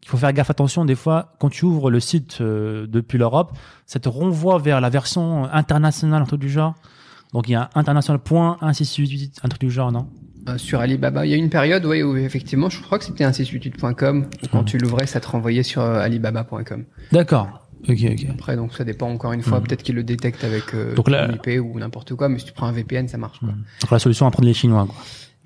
qu'il 0.00 0.10
faut 0.10 0.16
faire 0.16 0.32
gaffe 0.32 0.48
attention 0.50 0.84
des 0.84 0.94
fois 0.94 1.34
quand 1.40 1.48
tu 1.50 1.64
ouvres 1.64 1.90
le 1.90 2.00
site 2.00 2.38
euh, 2.40 2.86
depuis 2.86 3.18
l'Europe, 3.18 3.52
ça 3.84 3.98
te 4.00 4.08
renvoie 4.08 4.58
vers 4.58 4.80
la 4.80 4.88
version 4.90 5.44
internationale 5.52 6.22
un 6.22 6.24
truc 6.26 6.40
du 6.40 6.48
genre. 6.48 6.74
Donc 7.32 7.48
il 7.48 7.52
y 7.52 7.56
a 7.56 7.68
international.168 7.74 9.38
un 9.42 9.48
truc 9.48 9.60
du 9.60 9.70
genre, 9.70 9.92
non? 9.92 10.08
Euh, 10.48 10.56
sur 10.56 10.80
Alibaba, 10.80 11.26
il 11.26 11.30
y 11.30 11.34
a 11.34 11.36
une 11.36 11.50
période 11.50 11.84
ouais, 11.84 12.02
où 12.02 12.16
effectivement, 12.16 12.70
je 12.70 12.80
crois 12.80 12.98
que 12.98 13.04
c'était 13.04 13.24
un 13.24 13.32
688.com. 13.32 14.26
où 14.42 14.46
Quand 14.50 14.60
Mhm. 14.60 14.64
tu 14.64 14.78
l'ouvrais, 14.78 15.06
ça 15.06 15.20
te 15.20 15.28
renvoyait 15.28 15.62
sur 15.62 15.82
euh, 15.82 16.00
alibaba.com. 16.00 16.84
D'accord. 17.12 17.67
Ok, 17.88 17.98
ok. 18.12 18.26
Après, 18.30 18.56
donc 18.56 18.72
ça 18.74 18.84
dépend 18.84 19.08
encore 19.10 19.32
une 19.32 19.42
fois. 19.42 19.60
Mhm. 19.60 19.66
Peut-être 19.66 19.82
qu'ils 19.82 19.94
le 19.94 20.02
détectent 20.04 20.44
avec 20.44 20.74
euh, 20.74 20.94
Donc 20.94 21.08
là- 21.10 21.28
ton 21.28 21.34
IP 21.34 21.60
ou 21.60 21.78
n'importe 21.78 22.14
quoi. 22.14 22.28
Mais 22.28 22.38
si 22.38 22.46
tu 22.46 22.52
prends 22.52 22.66
un 22.66 22.72
VPN, 22.72 23.06
ça 23.08 23.18
marche. 23.18 23.38
Quoi. 23.40 23.50
Donc 23.50 23.90
la 23.90 23.98
solution 23.98 24.26
à 24.26 24.30
prendre 24.30 24.46
les 24.48 24.54
Chinois. 24.54 24.86
Quoi. 24.86 24.96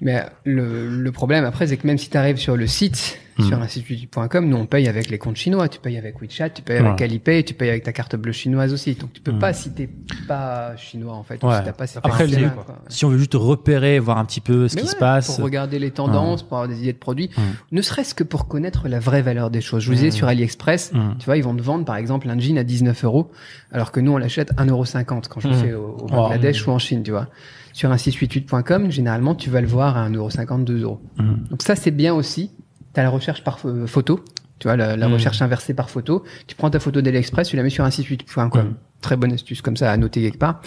Mais 0.05 0.24
le, 0.44 0.88
le 0.88 1.12
problème 1.12 1.44
après, 1.44 1.68
c'est 1.68 1.76
que 1.76 1.86
même 1.86 1.96
si 1.96 2.11
tu 2.11 2.16
arrives 2.18 2.36
sur 2.38 2.57
le 2.57 2.66
site, 2.66 3.18
Mhm. 3.38 3.46
sur 3.46 3.62
institut.com, 3.62 4.46
nous 4.46 4.57
on 4.59 4.66
paye 4.66 4.88
avec 4.88 5.09
les 5.09 5.16
comptes 5.16 5.36
chinois. 5.36 5.66
Tu 5.66 5.78
payes 5.78 5.96
avec 5.96 6.20
WeChat, 6.20 6.50
tu 6.50 6.61
payes 6.61 6.80
Ouais. 6.82 6.86
avec 6.88 7.00
Alipay, 7.00 7.42
tu 7.44 7.55
payes 7.55 7.70
avec 7.70 7.82
ta 7.82 7.92
carte 7.92 8.14
bleue 8.14 8.32
chinoise 8.32 8.74
aussi. 8.74 8.92
Donc 8.94 9.11
tu 9.14 9.22
peux 9.22 9.32
Mhm. 9.32 9.38
pas 9.38 9.53
si 9.55 9.70
t'es 9.72 9.88
pas 10.28 10.76
chinois 10.76 11.14
en 11.14 11.22
fait. 11.22 11.42
ou 11.42 11.46
Ouais. 11.48 11.57
si 11.57 11.64
t'as 11.64 11.72
pas 11.72 11.86
ces 11.86 11.96
Après, 11.98 12.24
papiers-là, 12.24 12.48
les- 12.48 12.55
quoi. 12.55 12.66
Si 12.88 13.07
on 13.07 13.09
veut 13.09 13.16
juste 13.16 13.32
repérer, 13.34 13.98
voir 14.00 14.18
un 14.18 14.26
petit 14.26 14.42
peu 14.42 14.68
ce 14.68 14.74
Mais 14.74 14.82
qui 14.82 14.88
ouais, 14.88 14.92
se 14.92 14.98
passe. 14.98 15.36
Pour 15.36 15.44
regarder 15.46 15.78
les 15.78 15.92
tendances, 15.92 16.42
pour 16.42 16.59
avoir 16.59 16.68
des 16.68 16.82
idées 16.82 16.92
de 16.92 16.98
produits. 16.98 17.30
Mhm. 17.36 17.42
Ne 17.72 17.80
serait-ce 17.80 18.14
que 18.14 18.24
pour 18.24 18.48
connaître 18.48 18.86
la 18.88 18.98
vraie 18.98 19.22
valeur 19.22 19.48
des 19.50 19.62
choses. 19.62 19.82
Je 19.82 19.88
vous 19.88 19.94
disais 19.94 20.11
sur 20.11 20.26
AliExpress, 20.28 20.92
tu 21.18 21.24
vois, 21.24 21.36
ils 21.38 21.44
vont 21.44 21.55
te 21.57 21.62
vendre 21.62 21.84
par 21.86 21.96
exemple 21.96 22.28
un 22.28 22.38
jean 22.38 22.59
à 22.59 22.64
19 22.64 23.03
euros, 23.05 23.30
alors 23.70 23.92
que 23.92 24.00
nous 24.00 24.12
on 24.12 24.18
l'achète 24.18 24.50
1,50€ 24.59 25.28
quand 25.28 25.40
je 25.40 25.48
le 25.48 25.55
fais 25.55 25.72
au, 25.72 25.96
au 25.96 26.03
Wow. 26.03 26.09
Bangladesh 26.09 26.66
ou 26.66 26.70
en 26.72 26.78
Chine, 26.78 27.03
tu 27.03 27.12
vois. 27.12 27.28
Sur 27.73 27.91
un 27.91 27.97
688.com, 27.97 28.91
généralement 28.91 29.35
tu 29.35 29.51
vas 29.51 29.61
le 29.61 29.66
voir 29.66 29.97
à 29.97 30.09
1,50€, 30.09 30.64
2 30.64 30.83
euros. 30.83 31.01
Mhm. 31.18 31.47
Donc 31.51 31.62
ça 31.62 31.77
c'est 31.77 31.91
bien 31.91 32.14
aussi. 32.14 32.51
Tu 32.95 33.01
as 33.01 33.03
la 33.03 33.11
recherche 33.11 33.43
par 33.45 33.59
pho- 33.59 33.87
photo, 33.87 34.25
tu 34.59 34.68
vois, 34.68 34.77
la, 34.77 34.97
la 34.97 35.07
Mhm. 35.09 35.14
recherche 35.14 35.41
inversée 35.43 35.75
par 35.75 35.89
photo. 35.91 36.25
Tu 36.47 36.55
prends 36.55 36.70
ta 36.70 36.79
photo 36.81 37.01
d'AliExpress, 37.01 37.49
tu 37.49 37.57
la 37.57 37.62
mets 37.62 37.70
sur 37.70 37.85
un 37.85 37.91
688.com. 37.91 38.66
Mhm. 38.68 38.75
Très 39.01 39.16
bonne 39.16 39.33
astuce 39.33 39.62
comme 39.62 39.77
ça 39.77 39.91
à 39.91 39.97
noter 39.97 40.20
quelque 40.23 40.39
part. 40.39 40.61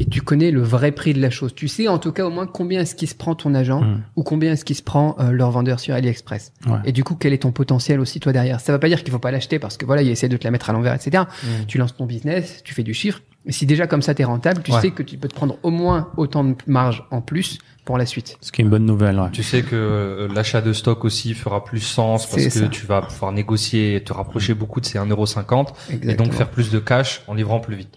Et 0.00 0.06
tu 0.06 0.22
connais 0.22 0.50
le 0.50 0.60
vrai 0.60 0.90
prix 0.90 1.14
de 1.14 1.20
la 1.20 1.30
chose. 1.30 1.54
Tu 1.54 1.68
sais 1.68 1.86
en 1.86 1.98
tout 1.98 2.10
cas 2.10 2.24
au 2.26 2.30
moins 2.30 2.46
combien 2.48 2.80
est-ce 2.80 2.96
qui 2.96 3.06
se 3.06 3.14
prend 3.14 3.36
ton 3.36 3.54
agent 3.54 3.80
Mhm. 3.80 4.02
ou 4.16 4.22
combien 4.24 4.52
est-ce 4.52 4.64
qui 4.64 4.74
se 4.74 4.82
prend 4.82 5.14
euh, 5.20 5.30
leur 5.30 5.52
vendeur 5.52 5.78
sur 5.78 5.94
AliExpress. 5.94 6.52
Ouais. 6.66 6.78
Et 6.84 6.90
du 6.92 7.04
coup, 7.04 7.14
quel 7.14 7.32
est 7.32 7.38
ton 7.42 7.52
potentiel 7.52 8.00
aussi 8.00 8.18
toi 8.18 8.32
derrière 8.32 8.60
Ça 8.60 8.72
va 8.72 8.80
pas 8.80 8.88
dire 8.88 9.02
qu'il 9.04 9.12
faut 9.12 9.20
pas 9.20 9.30
l'acheter 9.30 9.58
parce 9.60 9.76
que 9.76 9.86
voilà, 9.86 10.02
il 10.02 10.08
essaie 10.10 10.28
de 10.28 10.36
te 10.36 10.42
la 10.44 10.50
mettre 10.50 10.68
à 10.68 10.72
l'envers, 10.72 10.94
etc. 10.94 11.24
Tu 11.68 11.78
lances 11.78 11.96
ton 11.96 12.06
business, 12.06 12.60
tu 12.64 12.74
fais 12.74 12.82
du 12.82 12.92
chiffre. 12.92 13.20
Mais 13.46 13.52
si 13.52 13.66
déjà 13.66 13.86
comme 13.86 14.02
ça 14.02 14.14
t'es 14.14 14.24
rentable, 14.24 14.62
tu 14.62 14.72
Ouais. 14.72 14.80
sais 14.80 14.90
que 14.90 15.02
tu 15.02 15.16
peux 15.18 15.28
te 15.28 15.34
prendre 15.34 15.56
au 15.62 15.70
moins 15.70 16.10
autant 16.16 16.44
de 16.44 16.54
marge 16.66 17.04
en 17.10 17.20
plus 17.20 17.58
pour 17.84 17.98
la 17.98 18.06
suite. 18.06 18.38
Ce 18.40 18.50
qui 18.50 18.62
est 18.62 18.64
une 18.64 18.70
bonne 18.70 18.86
nouvelle. 18.86 19.18
Ouais. 19.20 19.30
Tu 19.32 19.42
sais 19.42 19.62
que 19.62 19.74
euh, 19.76 20.28
l'achat 20.34 20.62
de 20.62 20.72
stock 20.72 21.04
aussi 21.04 21.34
fera 21.34 21.62
plus 21.64 21.80
sens 21.80 22.26
parce 22.26 22.42
que 22.44 22.48
ça. 22.50 22.68
tu 22.68 22.86
vas 22.86 23.02
pouvoir 23.02 23.32
négocier 23.32 23.96
et 23.96 24.02
te 24.02 24.12
rapprocher 24.14 24.54
beaucoup 24.54 24.80
de 24.80 24.86
ces 24.86 24.98
1,50€ 24.98 25.68
et 26.02 26.14
donc 26.14 26.32
faire 26.32 26.48
plus 26.48 26.70
de 26.70 26.78
cash 26.78 27.22
en 27.26 27.34
livrant 27.34 27.60
plus 27.60 27.76
vite. 27.76 27.94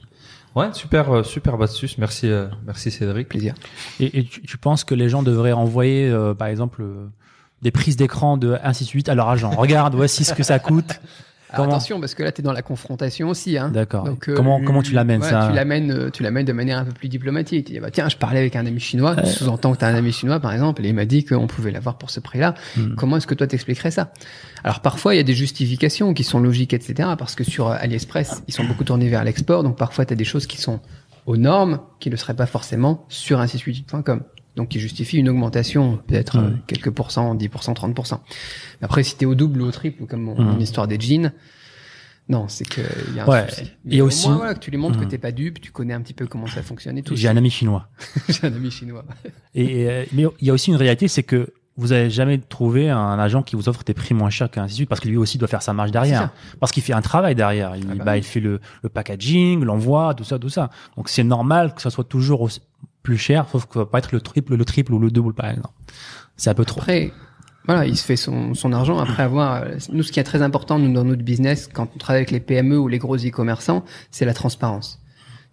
Ouais, 0.56 0.70
super, 0.74 1.12
euh, 1.16 1.24
super 1.24 1.62
astuce. 1.62 1.98
Merci, 2.00 2.28
euh, 2.28 2.48
merci 2.66 2.90
Cédric. 2.92 3.30
plaisir. 3.30 3.54
Et, 4.00 4.20
et 4.20 4.24
tu, 4.26 4.42
tu 4.42 4.58
penses 4.58 4.84
que 4.84 4.96
les 4.96 5.08
gens 5.08 5.22
devraient 5.24 5.52
envoyer, 5.54 6.10
euh, 6.10 6.34
par 6.34 6.48
exemple, 6.48 6.82
euh, 6.82 7.08
des 7.62 7.70
prises 7.72 7.96
d'écran 7.96 8.38
de 8.38 8.56
168 8.64 9.08
à 9.10 9.16
leur 9.16 9.30
agent 9.30 9.52
Regarde, 9.52 9.94
voici 9.96 10.24
ce 10.26 10.34
que 10.34 10.44
ça 10.44 10.58
coûte. 10.60 11.00
Comment 11.56 11.70
attention 11.70 12.00
parce 12.00 12.14
que 12.14 12.24
là 12.24 12.32
t'es 12.32 12.42
dans 12.42 12.52
la 12.52 12.62
confrontation 12.62 13.30
aussi. 13.30 13.58
Hein. 13.58 13.70
D'accord. 13.70 14.04
Donc, 14.04 14.28
euh, 14.28 14.36
comment, 14.36 14.62
comment 14.62 14.82
tu 14.82 14.94
l'amènes 14.94 15.22
ouais, 15.22 15.30
ça 15.30 15.48
Tu 15.50 15.56
l'amènes, 15.56 15.92
euh, 15.92 16.10
tu 16.10 16.24
l'amènes 16.24 16.46
de 16.46 16.54
manière 16.54 16.78
un 16.78 16.86
peu 16.86 16.92
plus 16.92 17.08
diplomatique. 17.08 17.68
Tu 17.68 17.74
dis 17.74 17.80
bah 17.80 17.92
tiens, 17.92 18.10
je 18.10 18.18
parlais 18.18 18.40
avec 18.40 18.56
un 18.56 18.66
ami 18.66 18.80
chinois. 18.80 19.16
Tu 19.16 19.28
sous-entends 19.28 19.74
que 19.74 19.78
t'as 19.78 19.88
un 19.88 19.96
ami 19.96 20.12
chinois 20.12 20.40
par 20.40 20.52
exemple, 20.52 20.84
et 20.86 20.90
il 20.90 20.96
m'a 20.96 21.06
dit 21.06 21.24
qu'on 21.24 21.48
pouvait 21.48 21.72
l'avoir 21.72 21.98
pour 21.98 22.10
ce 22.10 22.20
prix-là. 22.20 22.56
Hmm. 22.76 22.96
Comment 22.96 23.18
est-ce 23.18 23.28
que 23.28 23.36
toi 23.36 23.48
t'expliquerais 23.48 23.92
ça? 23.92 24.12
Alors 24.64 24.82
parfois 24.82 25.14
il 25.14 25.18
y 25.18 25.22
a 25.22 25.24
des 25.24 25.36
justifications 25.36 26.14
qui 26.14 26.24
sont 26.24 26.40
logiques, 26.40 26.74
etc. 26.74 27.10
Parce 27.18 27.36
que 27.36 27.44
sur 27.44 27.70
euh, 27.70 27.78
AliExpress, 27.80 28.44
ils 28.48 28.54
sont 28.54 28.66
beaucoup 28.66 28.84
tournés 28.84 29.08
vers 29.08 29.24
l'export, 29.24 29.64
donc 29.64 29.78
parfois 29.78 30.06
t'as 30.06 30.16
des 30.16 30.26
choses 30.26 30.48
qui 30.48 30.60
sont 30.60 30.82
aux 31.26 31.38
normes 31.38 31.80
qui 32.00 32.10
ne 32.10 32.16
seraient 32.16 32.36
pas 32.36 32.46
forcément 32.46 33.06
sur 33.10 33.40
un 33.40 33.46
688.com. 33.46 34.24
Donc 34.58 34.68
qui 34.70 34.80
justifie 34.80 35.18
une 35.18 35.30
augmentation 35.30 35.98
peut-être 36.08 36.38
euh, 36.40 36.50
quelques 36.68 36.90
pourcents, 36.90 37.34
10%, 37.36 37.74
30%. 37.76 38.20
Après 38.82 39.04
si 39.04 39.16
t'es 39.16 39.26
au 39.26 39.36
double 39.36 39.62
ou 39.62 39.66
au 39.68 39.72
triple, 39.72 40.06
comme 40.08 40.22
mon, 40.24 40.36
mon 40.42 40.60
histoire 40.60 40.88
des 40.88 41.00
jeans, 41.00 41.32
non, 42.30 42.48
c'est 42.50 42.68
que 42.68 42.82
il 43.08 43.16
y 43.16 43.20
a 43.20 43.24
un 43.24 43.28
Ouais. 43.28 43.48
souci. 43.50 43.72
Et 43.90 44.02
au 44.02 44.08
aussi- 44.08 44.28
moins, 44.28 44.38
voilà, 44.38 44.54
que 44.56 44.60
tu 44.60 44.70
lui 44.72 44.78
montres 44.78 45.00
que 45.00 45.06
t'es 45.06 45.18
pas 45.18 45.32
dupe, 45.32 45.62
tu 45.62 45.72
connais 45.72 45.94
un 45.94 46.02
petit 46.02 46.14
peu 46.14 46.28
comment 46.28 46.48
ça 46.48 46.62
fonctionne 46.62 46.98
et 46.98 47.04
tout. 47.04 47.16
J'ai 47.16 47.30
un 47.30 47.38
ami 47.38 47.50
chinois. 47.50 47.88
J'ai 48.30 48.48
un 48.48 48.54
ami 48.54 48.70
chinois. 48.70 49.06
Et, 49.56 49.88
euh, 49.90 50.04
mais 50.12 50.26
il 50.42 50.48
y 50.48 50.50
a 50.50 50.54
aussi 50.54 50.72
une 50.72 50.76
réalité, 50.76 51.08
c'est 51.08 51.24
que 51.24 51.54
vous 51.78 51.92
avez 51.92 52.10
jamais 52.10 52.40
trouvé 52.40 52.90
un 52.90 53.20
agent 53.20 53.44
qui 53.44 53.56
vous 53.56 53.70
offre 53.70 53.84
des 53.84 53.94
prix 53.94 54.16
moins 54.16 54.32
chers 54.32 54.50
qu'un 54.50 54.64
institut 54.64 54.88
parce 54.88 55.00
que 55.00 55.08
lui 55.08 55.16
aussi 55.18 55.38
doit 55.38 55.48
faire 55.48 55.62
sa 55.62 55.72
marge 55.74 55.92
derrière. 55.92 56.32
Parce 56.60 56.72
qu'il 56.72 56.82
fait 56.82 56.92
un 56.94 57.02
travail 57.04 57.36
derrière. 57.36 57.76
Il, 57.76 57.86
Ah 57.92 57.96
bah 57.96 58.04
bah, 58.04 58.12
oui. 58.14 58.18
il 58.18 58.24
fait 58.24 58.40
le, 58.40 58.60
le 58.82 58.90
packaging, 58.90 59.64
l'envoi, 59.64 60.16
tout 60.16 60.24
ça, 60.24 60.40
tout 60.40 60.50
ça. 60.50 60.72
Donc 60.98 61.08
c'est 61.10 61.24
normal 61.24 61.76
que 61.76 61.82
ça 61.84 61.92
soit 61.92 62.04
toujours 62.04 62.42
aussi- 62.42 62.62
plus 63.08 63.18
cher, 63.18 63.48
sauf 63.50 63.66
que 63.68 63.76
ça 63.76 63.80
va 63.80 63.86
pas 63.86 64.00
être 64.00 64.12
le 64.12 64.20
triple, 64.20 64.56
le 64.56 64.66
triple 64.66 64.94
ou 64.94 65.00
le 65.00 65.10
double 65.10 65.34
par 65.34 65.50
exemple. 65.50 65.70
C'est 66.36 66.50
un 66.50 66.54
peu 66.54 66.66
trop. 66.66 66.82
Après, 66.82 67.14
voilà, 67.66 67.86
il 67.86 67.96
se 67.96 68.04
fait 68.04 68.18
son, 68.18 68.54
son 68.54 68.74
argent 68.74 69.00
après 69.00 69.24
avoir. 69.24 69.64
Nous, 69.94 70.04
ce 70.04 70.12
qui 70.12 70.20
est 70.20 70.26
très 70.26 70.42
important 70.42 70.78
nous, 70.78 70.92
dans 70.92 71.06
notre 71.06 71.24
business, 71.24 71.70
quand 71.72 71.88
on 71.96 71.98
travaille 71.98 72.24
avec 72.24 72.32
les 72.32 72.42
PME 72.42 72.78
ou 72.78 72.90
les 72.90 72.98
gros 72.98 73.16
e-commerçants, 73.16 73.86
c'est 74.12 74.26
la 74.26 74.34
transparence. 74.34 75.00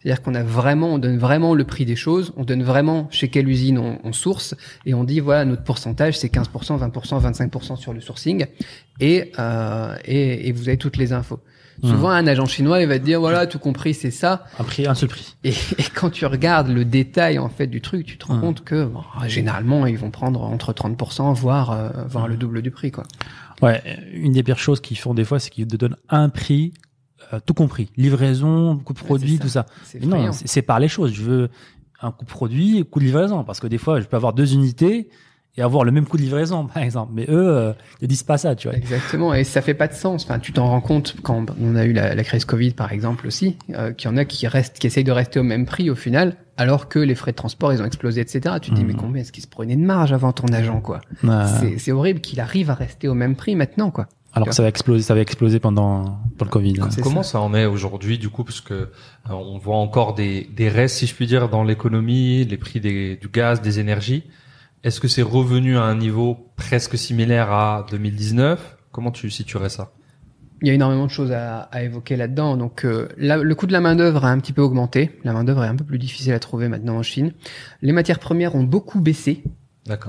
C'est-à-dire 0.01 0.21
qu'on 0.21 0.35
a 0.35 0.43
vraiment, 0.43 0.95
on 0.95 0.99
donne 0.99 1.17
vraiment 1.17 1.55
le 1.55 1.63
prix 1.63 1.85
des 1.85 1.95
choses, 1.95 2.33
on 2.37 2.43
donne 2.43 2.65
vraiment 2.65 3.07
chez 3.13 3.29
quelle 3.29 3.49
usine 3.49 3.79
on, 3.79 4.01
on 4.03 4.13
source, 4.13 4.57
et 4.85 4.95
on 4.95 5.05
dit 5.05 5.21
voilà 5.21 5.45
notre 5.45 5.63
pourcentage 5.63 6.19
c'est 6.19 6.33
15%, 6.35 6.79
20%, 6.79 7.51
25% 7.51 7.77
sur 7.77 7.93
le 7.93 8.01
sourcing, 8.01 8.47
et, 8.99 9.31
euh, 9.39 9.97
et, 10.05 10.49
et 10.49 10.53
vous 10.53 10.69
avez 10.69 10.77
toutes 10.77 10.97
les 10.97 11.13
infos. 11.13 11.39
Souvent 11.83 12.11
un 12.11 12.27
agent 12.27 12.47
chinois 12.47 12.81
il 12.81 12.89
va 12.89 12.99
te 12.99 13.05
dire 13.05 13.20
voilà 13.20 13.47
tout 13.47 13.59
compris 13.59 13.95
c'est 13.95 14.11
ça, 14.11 14.45
Un 14.59 14.64
prix, 14.64 14.87
un 14.87 14.95
seul 14.95 15.09
prix. 15.09 15.37
et, 15.45 15.51
et 15.51 15.85
quand 15.95 16.11
tu 16.11 16.25
regardes 16.27 16.68
le 16.68 16.85
détail 16.85 17.39
en 17.39 17.49
fait 17.49 17.66
du 17.66 17.81
truc, 17.81 18.07
tu 18.07 18.16
te 18.18 18.27
rends 18.27 18.35
Hum. 18.35 18.41
compte 18.41 18.64
que 18.64 18.85
bon, 18.85 19.03
généralement 19.27 19.87
ils 19.87 19.99
vont 19.99 20.11
prendre 20.11 20.43
entre 20.43 20.72
30% 20.72 21.35
voire 21.35 21.70
euh, 21.72 21.89
voire 22.09 22.29
le 22.29 22.37
double 22.37 22.62
du 22.62 22.70
prix 22.70 22.91
quoi. 22.91 23.05
Ouais, 23.62 23.83
une 24.12 24.33
des 24.33 24.43
pires 24.43 24.59
choses 24.59 24.81
qu'ils 24.81 24.99
font 24.99 25.14
des 25.14 25.25
fois, 25.25 25.39
c'est 25.39 25.51
qu'ils 25.51 25.66
te 25.66 25.77
donnent 25.77 25.97
un 26.09 26.29
prix, 26.29 26.75
euh, 27.33 27.39
tout 27.47 27.55
compris. 27.55 27.89
Livraison, 27.97 28.77
coût 28.79 28.93
de 28.93 28.99
produit, 28.99 29.39
tout 29.39 29.49
ça. 29.49 29.66
Mais 30.01 30.07
non, 30.07 30.33
c'est 30.33 30.62
par 30.62 30.81
les 30.81 30.89
choses. 30.89 31.12
Je 31.14 31.22
veux 31.22 31.49
un 32.03 32.11
coût 32.11 32.25
de 32.25 32.31
produit 32.31 32.79
et 32.79 32.83
coût 32.85 32.99
de 32.99 33.05
livraison. 33.05 33.45
Parce 33.45 33.61
que 33.61 33.66
des 33.68 33.79
fois, 33.79 34.01
je 34.01 34.07
peux 34.07 34.16
avoir 34.16 34.33
deux 34.33 34.53
unités 34.55 35.09
et 35.57 35.63
avoir 35.63 35.85
le 35.85 35.93
même 35.93 36.05
coût 36.07 36.17
de 36.17 36.23
livraison, 36.23 36.67
par 36.75 36.83
exemple. 36.83 37.13
Mais 37.15 37.25
eux, 37.29 37.49
euh, 37.49 37.73
ils 38.01 38.09
disent 38.09 38.23
pas 38.25 38.39
ça, 38.39 38.55
tu 38.57 38.69
vois. 38.69 38.77
Exactement, 38.77 39.33
et 39.35 39.45
ça 39.45 39.63
fait 39.63 39.75
pas 39.75 39.87
de 39.89 39.95
sens. 39.95 40.25
Enfin, 40.25 40.39
tu 40.39 40.53
t'en 40.53 40.67
rends 40.69 40.81
compte 40.81 41.17
quand 41.23 41.47
on 41.61 41.77
a 41.77 41.85
eu 41.85 41.93
la, 41.93 42.15
la 42.15 42.25
crise 42.25 42.45
Covid, 42.45 42.73
par 42.73 42.93
exemple 42.93 43.27
aussi, 43.27 43.57
euh, 43.71 43.93
qu'il 43.93 44.11
y 44.11 44.13
en 44.13 44.17
a 44.17 44.25
qui 44.25 44.47
restent, 44.47 44.79
qui 44.79 44.87
essayent 44.87 45.05
de 45.05 45.13
rester 45.13 45.39
au 45.39 45.45
même 45.45 45.65
prix 45.67 45.91
au 45.91 45.95
final, 45.95 46.37
alors 46.57 46.89
que 46.89 46.99
les 46.99 47.15
frais 47.15 47.33
de 47.33 47.37
transport 47.37 47.73
ils 47.73 47.83
ont 47.83 47.85
explosé, 47.87 48.21
etc. 48.21 48.57
Tu 48.63 48.71
te 48.71 48.75
dis 48.77 48.83
Mhm. 48.83 48.89
mais 48.89 48.95
combien 48.95 49.23
est-ce 49.23 49.33
qu'ils 49.33 49.43
se 49.43 49.49
prenaient 49.49 49.77
de 49.77 49.83
marge 49.85 50.13
avant 50.13 50.33
ton 50.33 50.47
agent 50.53 50.81
quoi 50.81 51.01
C'est- 51.61 51.79
C'est 51.79 51.93
horrible 51.93 52.21
qu'il 52.21 52.41
arrive 52.41 52.71
à 52.71 52.75
rester 52.75 53.09
au 53.09 53.15
même 53.15 53.35
prix 53.35 53.57
maintenant 53.57 53.91
quoi. 53.91 54.07
alors 54.33 54.49
que 54.49 54.55
ça 54.55 54.63
va 54.63 54.69
exploser, 54.69 55.03
ça 55.03 55.15
va 55.15 55.21
exploser 55.21 55.59
pendant, 55.61 56.19
pour 56.39 56.45
le 56.45 56.51
Covid. 56.51 56.75
hein. 56.81 56.89
Comment 57.03 57.23
ça. 57.25 57.41
en 57.41 57.55
est 57.55 57.67
aujourd'hui 57.67 58.19
du 58.19 58.29
coup 58.29 58.43
parce 58.45 58.61
que 58.61 58.75
euh, 58.75 58.89
on 59.31 59.59
voit 59.59 59.77
encore 59.77 60.15
des, 60.15 60.49
des 60.57 60.69
restes 60.69 60.97
si 60.99 61.07
je 61.07 61.15
puis 61.15 61.27
dire 61.27 61.49
dans 61.49 61.63
l'économie, 61.65 62.45
les 62.45 62.57
prix 62.57 62.81
des, 62.81 63.17
du 63.17 63.29
gaz, 63.29 63.61
des 63.61 63.79
énergies. 63.81 64.25
Est-ce 64.85 65.01
que 65.01 65.09
c'est 65.09 65.22
revenu 65.22 65.78
à 65.78 65.85
un 65.85 65.97
niveau 65.97 66.37
presque 66.57 66.99
similaire 66.99 67.51
à 67.51 67.87
2019 67.91 68.76
Comment 68.93 69.11
tu 69.11 69.30
situerais 69.30 69.70
ça? 69.70 69.93
Il 70.61 70.68
y 70.68 70.70
a 70.70 70.74
énormément 70.74 71.07
de 71.07 71.11
choses 71.11 71.32
à, 71.32 71.70
évoquer 71.82 72.16
là-dedans. 72.16 72.59
Donc, 72.59 72.85
euh, 72.85 73.09
le 73.16 73.55
coût 73.55 73.66
de 73.66 73.72
la 73.72 73.80
main 73.80 73.97
d'œuvre 73.97 74.26
a 74.26 74.28
un 74.30 74.39
petit 74.39 74.53
peu 74.53 74.61
augmenté. 74.61 75.18
La 75.24 75.32
main 75.32 75.43
d'œuvre 75.43 75.64
est 75.64 75.68
un 75.68 75.74
peu 75.74 75.85
plus 75.85 75.99
difficile 75.99 76.35
à 76.35 76.39
trouver 76.39 76.68
maintenant 76.68 76.99
en 76.99 77.03
Chine. 77.03 77.32
Les 77.80 77.93
matières 77.93 78.18
premières 78.18 78.57
ont 78.57 78.62
beaucoup 78.62 79.01
baissé. 79.01 79.43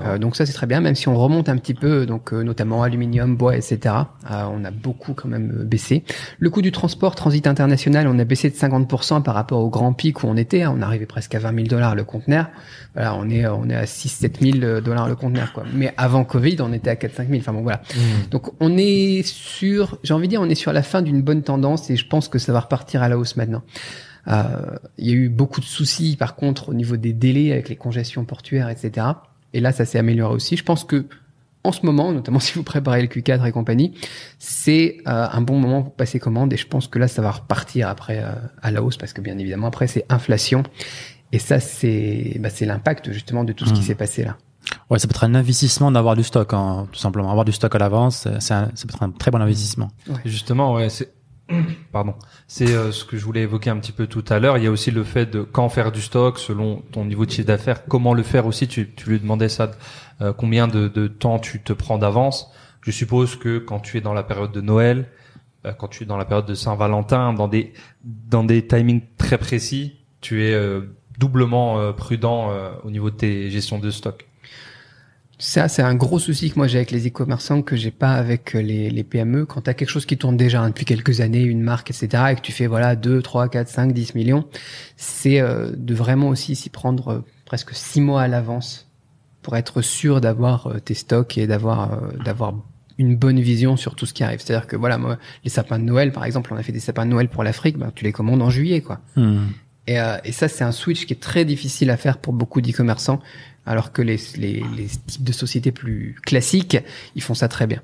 Euh, 0.06 0.16
donc 0.18 0.36
ça 0.36 0.46
c'est 0.46 0.54
très 0.54 0.66
bien, 0.66 0.80
même 0.80 0.94
si 0.94 1.06
on 1.08 1.16
remonte 1.16 1.50
un 1.50 1.56
petit 1.58 1.74
peu, 1.74 2.06
donc 2.06 2.32
euh, 2.32 2.42
notamment 2.42 2.82
aluminium, 2.82 3.36
bois, 3.36 3.56
etc. 3.56 3.94
euh, 4.30 4.44
on 4.50 4.64
a 4.64 4.70
beaucoup 4.70 5.12
quand 5.12 5.28
même 5.28 5.54
euh, 5.60 5.64
baissé. 5.64 6.02
Le 6.38 6.48
coût 6.48 6.62
du 6.62 6.72
transport, 6.72 7.14
transit 7.14 7.46
international, 7.46 8.08
on 8.08 8.18
a 8.18 8.24
baissé 8.24 8.48
de 8.48 8.54
50% 8.54 9.22
par 9.22 9.34
rapport 9.34 9.60
au 9.60 9.68
grand 9.68 9.92
pic 9.92 10.22
où 10.22 10.28
on 10.28 10.36
était. 10.36 10.62
hein. 10.62 10.74
on 10.74 10.80
arrivait 10.80 11.04
presque 11.04 11.34
à 11.34 11.40
20 11.40 11.54
000 11.54 11.66
dollars 11.68 11.94
le 11.94 12.04
conteneur. 12.04 12.48
Voilà, 12.94 13.14
on 13.16 13.28
est 13.28 13.46
on 13.46 13.68
est 13.68 13.74
à 13.74 13.84
6 13.84 14.08
7 14.08 14.40
000 14.40 14.80
dollars 14.80 15.08
le 15.08 15.14
conteneur 15.16 15.52
quoi. 15.52 15.64
Mais 15.74 15.92
avant 15.98 16.24
Covid, 16.24 16.56
on 16.60 16.72
était 16.72 16.88
à 16.90 16.96
4 16.96 17.14
5 17.14 17.28
000. 17.28 17.40
Enfin 17.40 17.52
bon 17.52 17.62
voilà. 17.62 17.82
Mmh. 17.94 18.30
Donc 18.30 18.52
on 18.60 18.78
est 18.78 19.22
sur, 19.26 19.98
j'ai 20.02 20.14
envie 20.14 20.26
de 20.26 20.30
dire, 20.30 20.40
on 20.40 20.48
est 20.48 20.54
sur 20.54 20.72
la 20.72 20.82
fin 20.82 21.02
d'une 21.02 21.20
bonne 21.20 21.42
tendance 21.42 21.90
et 21.90 21.96
je 21.96 22.06
pense 22.06 22.28
que 22.28 22.38
ça 22.38 22.52
va 22.52 22.60
repartir 22.60 23.02
à 23.02 23.10
la 23.10 23.18
hausse 23.18 23.36
maintenant. 23.36 23.62
Euh, 24.28 24.42
Il 24.96 25.06
y 25.06 25.10
a 25.10 25.14
eu 25.14 25.28
beaucoup 25.28 25.60
de 25.60 25.66
soucis 25.66 26.16
par 26.16 26.34
contre 26.34 26.70
au 26.70 26.74
niveau 26.74 26.96
des 26.96 27.12
délais 27.12 27.52
avec 27.52 27.68
les 27.68 27.76
congestions 27.76 28.24
portuaires, 28.24 28.70
etc. 28.70 29.06
Et 29.52 29.60
là, 29.60 29.72
ça 29.72 29.84
s'est 29.84 29.98
amélioré 29.98 30.34
aussi. 30.34 30.56
Je 30.56 30.64
pense 30.64 30.84
que 30.84 31.06
en 31.64 31.72
ce 31.72 31.84
moment, 31.84 32.12
notamment 32.12 32.38
si 32.46 32.54
vous 32.54 32.62
préparez 32.62 33.02
le 33.02 33.08
Q4 33.08 33.46
et 33.46 33.52
compagnie, 33.52 33.92
c'est 34.38 34.98
euh, 35.08 35.26
un 35.30 35.40
bon 35.40 35.58
moment 35.58 35.82
pour 35.82 35.94
passer 35.94 36.18
commande 36.18 36.52
et 36.52 36.56
je 36.56 36.66
pense 36.66 36.88
que 36.88 36.98
là, 36.98 37.08
ça 37.08 37.22
va 37.22 37.30
repartir 37.30 37.88
après 37.88 38.22
euh, 38.22 38.30
à 38.62 38.70
la 38.70 38.82
hausse 38.82 38.96
parce 38.96 39.12
que 39.12 39.20
bien 39.20 39.36
évidemment 39.38 39.66
après 39.68 39.86
c'est 39.86 40.04
inflation 40.08 40.62
et 41.32 41.38
ça 41.38 41.58
c'est 41.60 42.36
bah, 42.40 42.50
c'est 42.50 42.66
l'impact 42.66 43.10
justement 43.12 43.42
de 43.44 43.52
tout 43.52 43.64
ce 43.66 43.72
qui 43.72 43.80
Mhm. 43.80 43.86
s'est 43.86 43.94
passé 43.94 44.24
là. 44.24 44.36
Ouais, 44.90 44.98
ça 44.98 45.06
peut 45.06 45.12
être 45.12 45.22
un 45.24 45.34
investissement 45.36 45.92
d'avoir 45.92 46.16
du 46.16 46.24
stock, 46.24 46.52
hein, 46.52 46.88
tout 46.90 46.98
simplement. 46.98 47.30
Avoir 47.30 47.44
du 47.44 47.52
stock 47.52 47.72
à 47.74 47.78
l'avance, 47.78 48.16
c'est 48.24 48.40
c'est 48.40 48.52
un- 48.54 48.70
ça 48.74 48.86
peut 48.86 48.94
être 48.94 49.02
un 49.02 49.10
très 49.10 49.30
bon 49.30 49.40
investissement. 49.40 49.90
Justement, 50.24 50.74
ouais, 50.74 50.88
c'est 50.88 51.08
pardon, 51.92 52.14
c'est 52.48 52.70
euh, 52.70 52.92
ce 52.92 53.04
que 53.04 53.16
je 53.16 53.24
voulais 53.24 53.42
évoquer 53.42 53.70
un 53.70 53.78
petit 53.78 53.92
peu 53.92 54.06
tout 54.06 54.24
à 54.28 54.38
l'heure. 54.38 54.58
Il 54.58 54.64
y 54.64 54.66
a 54.66 54.70
aussi 54.70 54.90
le 54.90 55.04
fait 55.04 55.26
de 55.26 55.42
quand 55.42 55.68
faire 55.68 55.92
du 55.92 56.00
stock 56.00 56.38
selon 56.38 56.82
ton 56.92 57.04
niveau 57.04 57.24
de 57.24 57.30
chiffre 57.30 57.46
d'affaires, 57.46 57.86
comment 57.86 58.14
le 58.14 58.22
faire 58.22 58.46
aussi. 58.46 58.68
Tu, 58.68 58.92
lui 59.06 59.20
demandais 59.20 59.48
ça, 59.48 59.70
euh, 60.20 60.32
combien 60.32 60.68
de, 60.68 61.06
temps 61.06 61.38
tu 61.38 61.62
te 61.62 61.72
prends 61.72 61.98
d'avance. 61.98 62.50
Je 62.82 62.90
suppose 62.90 63.36
que 63.36 63.58
quand 63.58 63.80
tu 63.80 63.98
es 63.98 64.00
dans 64.00 64.14
la 64.14 64.22
période 64.22 64.52
de 64.52 64.60
Noël, 64.60 65.08
euh, 65.64 65.72
quand 65.72 65.88
tu 65.88 66.04
es 66.04 66.06
dans 66.06 66.16
la 66.16 66.24
période 66.24 66.46
de 66.46 66.54
Saint-Valentin, 66.54 67.32
dans 67.32 67.48
des 67.48 67.72
dans 68.04 68.44
des 68.44 68.66
timings 68.66 69.02
très 69.18 69.38
précis, 69.38 69.96
tu 70.20 70.44
es 70.44 70.58
doublement 71.18 71.92
prudent 71.92 72.50
au 72.82 72.90
niveau 72.90 73.10
de 73.10 73.16
tes 73.16 73.50
gestions 73.50 73.78
de 73.78 73.90
stock. 73.90 74.25
Ça, 75.38 75.68
c'est 75.68 75.82
un 75.82 75.94
gros 75.94 76.18
souci 76.18 76.50
que 76.50 76.56
moi 76.56 76.66
j'ai 76.66 76.78
avec 76.78 76.90
les 76.90 77.08
e-commerçants 77.08 77.60
que 77.60 77.76
j'ai 77.76 77.90
pas 77.90 78.12
avec 78.12 78.54
euh, 78.54 78.62
les, 78.62 78.88
les 78.88 79.04
PME. 79.04 79.44
Quand 79.44 79.60
tu 79.62 79.70
as 79.70 79.74
quelque 79.74 79.90
chose 79.90 80.06
qui 80.06 80.16
tourne 80.16 80.36
déjà 80.36 80.62
hein, 80.62 80.68
depuis 80.68 80.86
quelques 80.86 81.20
années, 81.20 81.42
une 81.42 81.60
marque, 81.60 81.90
etc., 81.90 82.24
et 82.30 82.36
que 82.36 82.40
tu 82.40 82.52
fais 82.52 82.66
voilà 82.66 82.96
2, 82.96 83.20
3, 83.20 83.48
4, 83.50 83.68
5, 83.68 83.92
10 83.92 84.14
millions, 84.14 84.46
c'est 84.96 85.40
euh, 85.40 85.70
de 85.76 85.94
vraiment 85.94 86.28
aussi 86.28 86.56
s'y 86.56 86.70
prendre 86.70 87.08
euh, 87.08 87.24
presque 87.44 87.74
six 87.74 88.00
mois 88.00 88.22
à 88.22 88.28
l'avance 88.28 88.90
pour 89.42 89.56
être 89.58 89.82
sûr 89.82 90.22
d'avoir 90.22 90.68
euh, 90.68 90.80
tes 90.80 90.94
stocks 90.94 91.36
et 91.36 91.46
d'avoir 91.46 92.00
d'avoir 92.24 92.54
une 92.98 93.14
bonne 93.14 93.38
vision 93.38 93.76
sur 93.76 93.94
tout 93.94 94.06
ce 94.06 94.14
qui 94.14 94.24
arrive. 94.24 94.40
C'est-à-dire 94.40 94.66
que 94.66 94.74
voilà, 94.74 94.96
moi, 94.96 95.18
les 95.44 95.50
sapins 95.50 95.78
de 95.78 95.84
Noël, 95.84 96.12
par 96.12 96.24
exemple, 96.24 96.50
on 96.54 96.56
a 96.56 96.62
fait 96.62 96.72
des 96.72 96.80
sapins 96.80 97.04
de 97.04 97.10
Noël 97.10 97.28
pour 97.28 97.44
l'Afrique, 97.44 97.76
ben, 97.76 97.92
tu 97.94 98.04
les 98.04 98.12
commandes 98.12 98.40
en 98.40 98.48
juillet, 98.48 98.80
quoi. 98.80 99.00
Hmm. 99.16 99.48
Et, 99.86 99.98
et 100.24 100.32
ça, 100.32 100.48
c'est 100.48 100.64
un 100.64 100.72
switch 100.72 101.04
qui 101.06 101.12
est 101.12 101.20
très 101.20 101.44
difficile 101.44 101.90
à 101.90 101.98
faire 101.98 102.18
pour 102.18 102.32
beaucoup 102.32 102.62
d'e-commerçants, 102.62 103.20
alors 103.66 103.92
que 103.92 104.00
les, 104.00 104.16
types 104.16 105.24
de 105.24 105.32
sociétés 105.32 105.72
plus 105.72 106.16
classiques, 106.24 106.78
ils 107.14 107.22
font 107.22 107.34
ça 107.34 107.48
très 107.48 107.66
bien. 107.66 107.82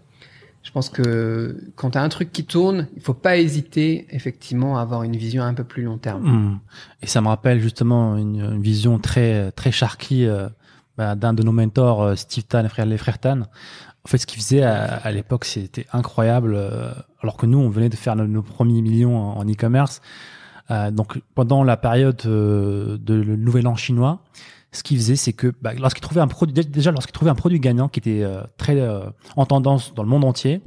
Je 0.62 0.70
pense 0.70 0.88
que 0.88 1.60
quand 1.74 1.90
tu 1.90 1.98
as 1.98 2.02
un 2.02 2.08
truc 2.08 2.32
qui 2.32 2.44
tourne, 2.44 2.86
il 2.94 3.02
faut 3.02 3.14
pas 3.14 3.36
hésiter 3.36 4.06
effectivement 4.10 4.78
à 4.78 4.82
avoir 4.82 5.02
une 5.02 5.16
vision 5.16 5.42
un 5.42 5.54
peu 5.54 5.64
plus 5.64 5.82
long 5.82 5.98
terme. 5.98 6.22
Hmm. 6.22 6.58
Et 7.02 7.08
ça 7.08 7.20
me 7.20 7.26
rappelle 7.26 7.60
justement 7.60 8.16
une, 8.16 8.60
vision 8.62 9.00
très 9.00 9.50
très 9.52 9.72
Sharky 9.72 10.24
euh, 10.24 10.48
bah, 10.96 11.16
d'un 11.16 11.34
de 11.34 11.42
nos 11.42 11.50
mentors, 11.50 12.02
euh, 12.02 12.14
Steve 12.14 12.44
Tan, 12.44 12.62
les 12.62 12.68
frères, 12.68 12.86
les 12.86 12.96
frères 12.96 13.18
Tan. 13.18 13.40
En 14.04 14.08
fait, 14.08 14.18
ce 14.18 14.26
qu'il 14.26 14.40
faisait 14.40 14.62
à, 14.62 15.10
l'époque, 15.12 15.44
c'était 15.44 15.86
incroyable. 15.92 16.54
euh, 16.56 16.92
alors 17.20 17.36
que 17.36 17.46
nous, 17.46 17.58
on 17.58 17.68
venait 17.68 17.88
de 17.88 17.96
faire 17.96 18.16
nos, 18.16 18.42
premiers 18.42 18.82
millions 18.82 19.16
en, 19.16 19.44
e-commerce. 19.44 20.00
Donc, 20.90 21.20
pendant 21.34 21.62
la 21.62 21.76
période 21.76 22.16
de 22.24 22.98
le 23.06 23.36
Nouvel 23.36 23.68
An 23.68 23.76
chinois, 23.76 24.22
ce 24.72 24.82
qu'il 24.82 24.96
faisait, 24.96 25.16
c'est 25.16 25.32
que 25.34 25.52
bah, 25.60 25.74
lorsqu'il 25.74 26.00
trouvait 26.00 26.20
un 26.22 26.28
produit, 26.28 26.64
déjà 26.64 26.90
lorsqu'il 26.90 27.12
trouvait 27.12 27.30
un 27.30 27.34
produit 27.34 27.60
gagnant 27.60 27.88
qui 27.88 28.00
était 28.00 28.22
euh, 28.22 28.42
très 28.56 28.80
euh, 28.80 29.04
en 29.36 29.44
tendance 29.46 29.92
dans 29.94 30.02
le 30.02 30.08
monde 30.08 30.24
entier, 30.24 30.62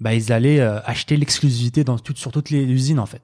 bah, 0.00 0.14
ils 0.14 0.32
allaient 0.32 0.60
euh, 0.60 0.80
acheter 0.84 1.16
l'exclusivité 1.16 1.84
dans 1.84 1.98
tout- 1.98 2.16
sur 2.16 2.32
toutes 2.32 2.50
les 2.50 2.64
usines 2.64 2.98
en 2.98 3.06
fait. 3.06 3.22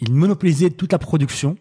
Ils 0.00 0.12
monopolisaient 0.12 0.70
toute 0.70 0.92
la 0.92 0.98
production. 0.98 1.56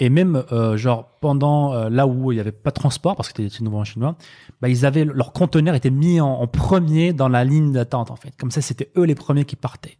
Et 0.00 0.10
même 0.10 0.42
genre 0.74 1.18
pendant 1.20 1.88
là 1.88 2.08
où 2.08 2.32
il 2.32 2.36
y 2.36 2.40
avait 2.40 2.50
pas 2.50 2.70
de 2.70 2.74
transport 2.74 3.14
parce 3.14 3.32
que 3.32 3.48
c'était 3.48 3.62
nouveau 3.62 3.78
en 3.78 3.84
chinois, 3.84 4.16
bah 4.60 4.68
ils 4.68 4.84
avaient 4.84 5.04
leur 5.04 5.32
conteneur 5.32 5.76
était 5.76 5.90
mis 5.90 6.20
en, 6.20 6.26
en 6.32 6.48
premier 6.48 7.12
dans 7.12 7.28
la 7.28 7.44
ligne 7.44 7.70
d'attente 7.70 8.10
en 8.10 8.16
fait. 8.16 8.34
Comme 8.36 8.50
ça 8.50 8.60
c'était 8.60 8.90
eux 8.96 9.04
les 9.04 9.14
premiers 9.14 9.44
qui 9.44 9.54
partaient. 9.54 9.98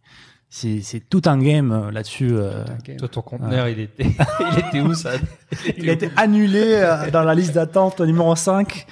C'est 0.54 0.82
c'est 0.82 1.00
tout 1.00 1.22
un 1.24 1.38
game 1.38 1.72
euh, 1.72 1.90
là-dessus. 1.90 2.28
euh. 2.32 2.62
Toi, 2.98 3.08
ton 3.08 3.22
conteneur, 3.22 3.68
il 3.68 3.80
était, 3.80 4.04
il 4.52 4.58
était 4.58 4.80
où 4.82 4.92
ça 4.92 5.12
Il 5.78 5.88
a 5.88 5.94
été 5.94 6.10
annulé 6.14 6.74
euh, 6.74 7.10
dans 7.10 7.22
la 7.22 7.34
liste 7.34 7.54
d'attente 7.54 8.02
numéro 8.02 8.36
5. 8.36 8.86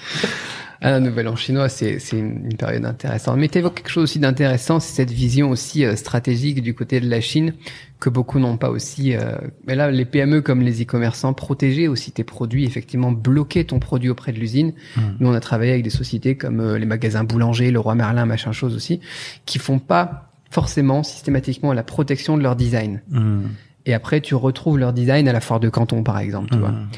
Ah, 0.82 0.92
la 0.92 1.00
nouvelle 1.00 1.28
en 1.28 1.36
chinois, 1.36 1.68
c'est 1.68 1.98
c'est 1.98 2.18
une, 2.18 2.56
période 2.56 2.86
intéressante. 2.86 3.36
Mais 3.36 3.48
tu 3.48 3.58
évoques 3.58 3.74
quelque 3.74 3.90
chose 3.90 4.04
aussi 4.04 4.18
d'intéressant, 4.18 4.80
c'est 4.80 4.94
cette 4.94 5.10
vision 5.10 5.50
aussi 5.50 5.84
euh, 5.84 5.94
stratégique 5.94 6.62
du 6.62 6.74
côté 6.74 7.00
de 7.00 7.10
la 7.10 7.20
Chine 7.20 7.52
que 7.98 8.08
beaucoup 8.08 8.38
n'ont 8.38 8.56
pas 8.56 8.70
aussi. 8.70 9.14
euh, 9.14 9.36
mais 9.66 9.74
là, 9.74 9.90
les 9.90 10.06
PME 10.06 10.40
comme 10.40 10.62
les 10.62 10.82
e-commerçants 10.82 11.34
protéger 11.34 11.86
aussi 11.86 12.12
tes 12.12 12.24
produits, 12.24 12.64
effectivement 12.64 13.12
bloquer 13.12 13.66
ton 13.66 13.78
produit 13.78 14.08
auprès 14.08 14.32
de 14.32 14.38
l'usine. 14.38 14.72
Nous, 15.18 15.28
on 15.28 15.34
a 15.34 15.40
travaillé 15.40 15.72
avec 15.72 15.84
des 15.84 15.90
sociétés 15.90 16.38
comme 16.38 16.60
euh, 16.60 16.78
les 16.78 16.86
magasins 16.86 17.24
Boulanger, 17.24 17.70
le 17.70 17.78
Roi 17.78 17.94
Merlin, 17.94 18.24
machin 18.24 18.52
chose 18.52 18.74
aussi, 18.74 19.00
qui 19.44 19.58
font 19.58 19.78
pas 19.78 20.29
forcément 20.50 21.02
systématiquement 21.02 21.72
la 21.72 21.82
protection 21.82 22.36
de 22.36 22.42
leur 22.42 22.56
design. 22.56 23.02
Hmm. 23.10 23.42
Et 23.86 23.94
après, 23.94 24.20
tu 24.20 24.34
retrouves 24.34 24.78
leur 24.78 24.92
design 24.92 25.26
à 25.28 25.32
la 25.32 25.40
foire 25.40 25.60
de 25.60 25.68
Canton, 25.68 26.02
par 26.02 26.18
exemple, 26.18 26.50
tu 26.50 26.58
vois. 26.58 26.70
Hmm. 26.70 26.88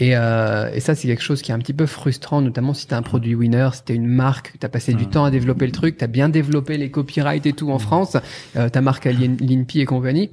Et, 0.00 0.16
euh, 0.16 0.70
et 0.72 0.80
ça, 0.80 0.94
c'est 0.94 1.06
quelque 1.06 1.22
chose 1.22 1.42
qui 1.42 1.50
est 1.50 1.54
un 1.54 1.58
petit 1.58 1.74
peu 1.74 1.84
frustrant, 1.84 2.40
notamment 2.40 2.72
si 2.72 2.86
tu 2.86 2.94
as 2.94 2.96
un 2.96 3.02
produit 3.02 3.34
winner, 3.34 3.68
si 3.74 3.84
tu 3.84 3.92
une 3.92 4.06
marque, 4.06 4.54
tu 4.58 4.64
as 4.64 4.70
passé 4.70 4.94
du 4.94 5.06
temps 5.06 5.24
à 5.24 5.30
développer 5.30 5.66
le 5.66 5.72
truc, 5.72 5.98
tu 5.98 6.04
as 6.04 6.06
bien 6.06 6.30
développé 6.30 6.78
les 6.78 6.90
copyrights 6.90 7.44
et 7.44 7.52
tout 7.52 7.70
en 7.70 7.78
France, 7.78 8.16
euh, 8.56 8.70
ta 8.70 8.80
marque 8.80 9.06
à 9.06 9.12
Lin- 9.12 9.36
l'INPI 9.38 9.82
et 9.82 9.84
compagnie, 9.84 10.30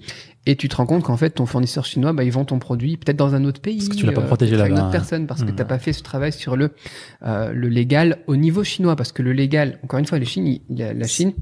et 0.51 0.55
tu 0.55 0.67
te 0.69 0.75
rends 0.75 0.85
compte 0.85 1.03
qu'en 1.03 1.17
fait, 1.17 1.29
ton 1.31 1.45
fournisseur 1.45 1.85
chinois, 1.85 2.11
bah, 2.13 2.23
ils 2.23 2.31
vendent 2.31 2.47
ton 2.47 2.59
produit 2.59 2.97
peut-être 2.97 3.17
dans 3.17 3.35
un 3.35 3.45
autre 3.45 3.61
pays. 3.61 3.77
Parce 3.77 3.89
que 3.89 3.95
tu 3.95 4.05
l'as 4.05 4.11
pas 4.11 4.21
protégé 4.21 4.51
peut-être 4.53 4.65
à 4.65 4.67
une 4.67 4.73
là-bas, 4.75 4.87
autre 4.87 4.95
hein. 4.95 4.99
personne, 4.99 5.27
parce 5.27 5.43
que 5.43 5.51
Mm. 5.51 5.55
t'as 5.55 5.65
pas 5.65 5.79
fait 5.79 5.93
ce 5.93 6.01
travail 6.03 6.31
sur 6.33 6.55
le, 6.55 6.71
euh, 7.25 7.51
le 7.53 7.67
légal 7.69 8.17
au 8.27 8.35
niveau 8.35 8.63
chinois, 8.63 8.95
parce 8.95 9.11
que 9.11 9.21
le 9.21 9.31
légal, 9.33 9.79
encore 9.83 9.99
une 9.99 10.05
fois, 10.05 10.17
les 10.19 10.25
Chine, 10.25 10.59
la, 10.69 10.93
la 10.93 11.07
Chine, 11.07 11.33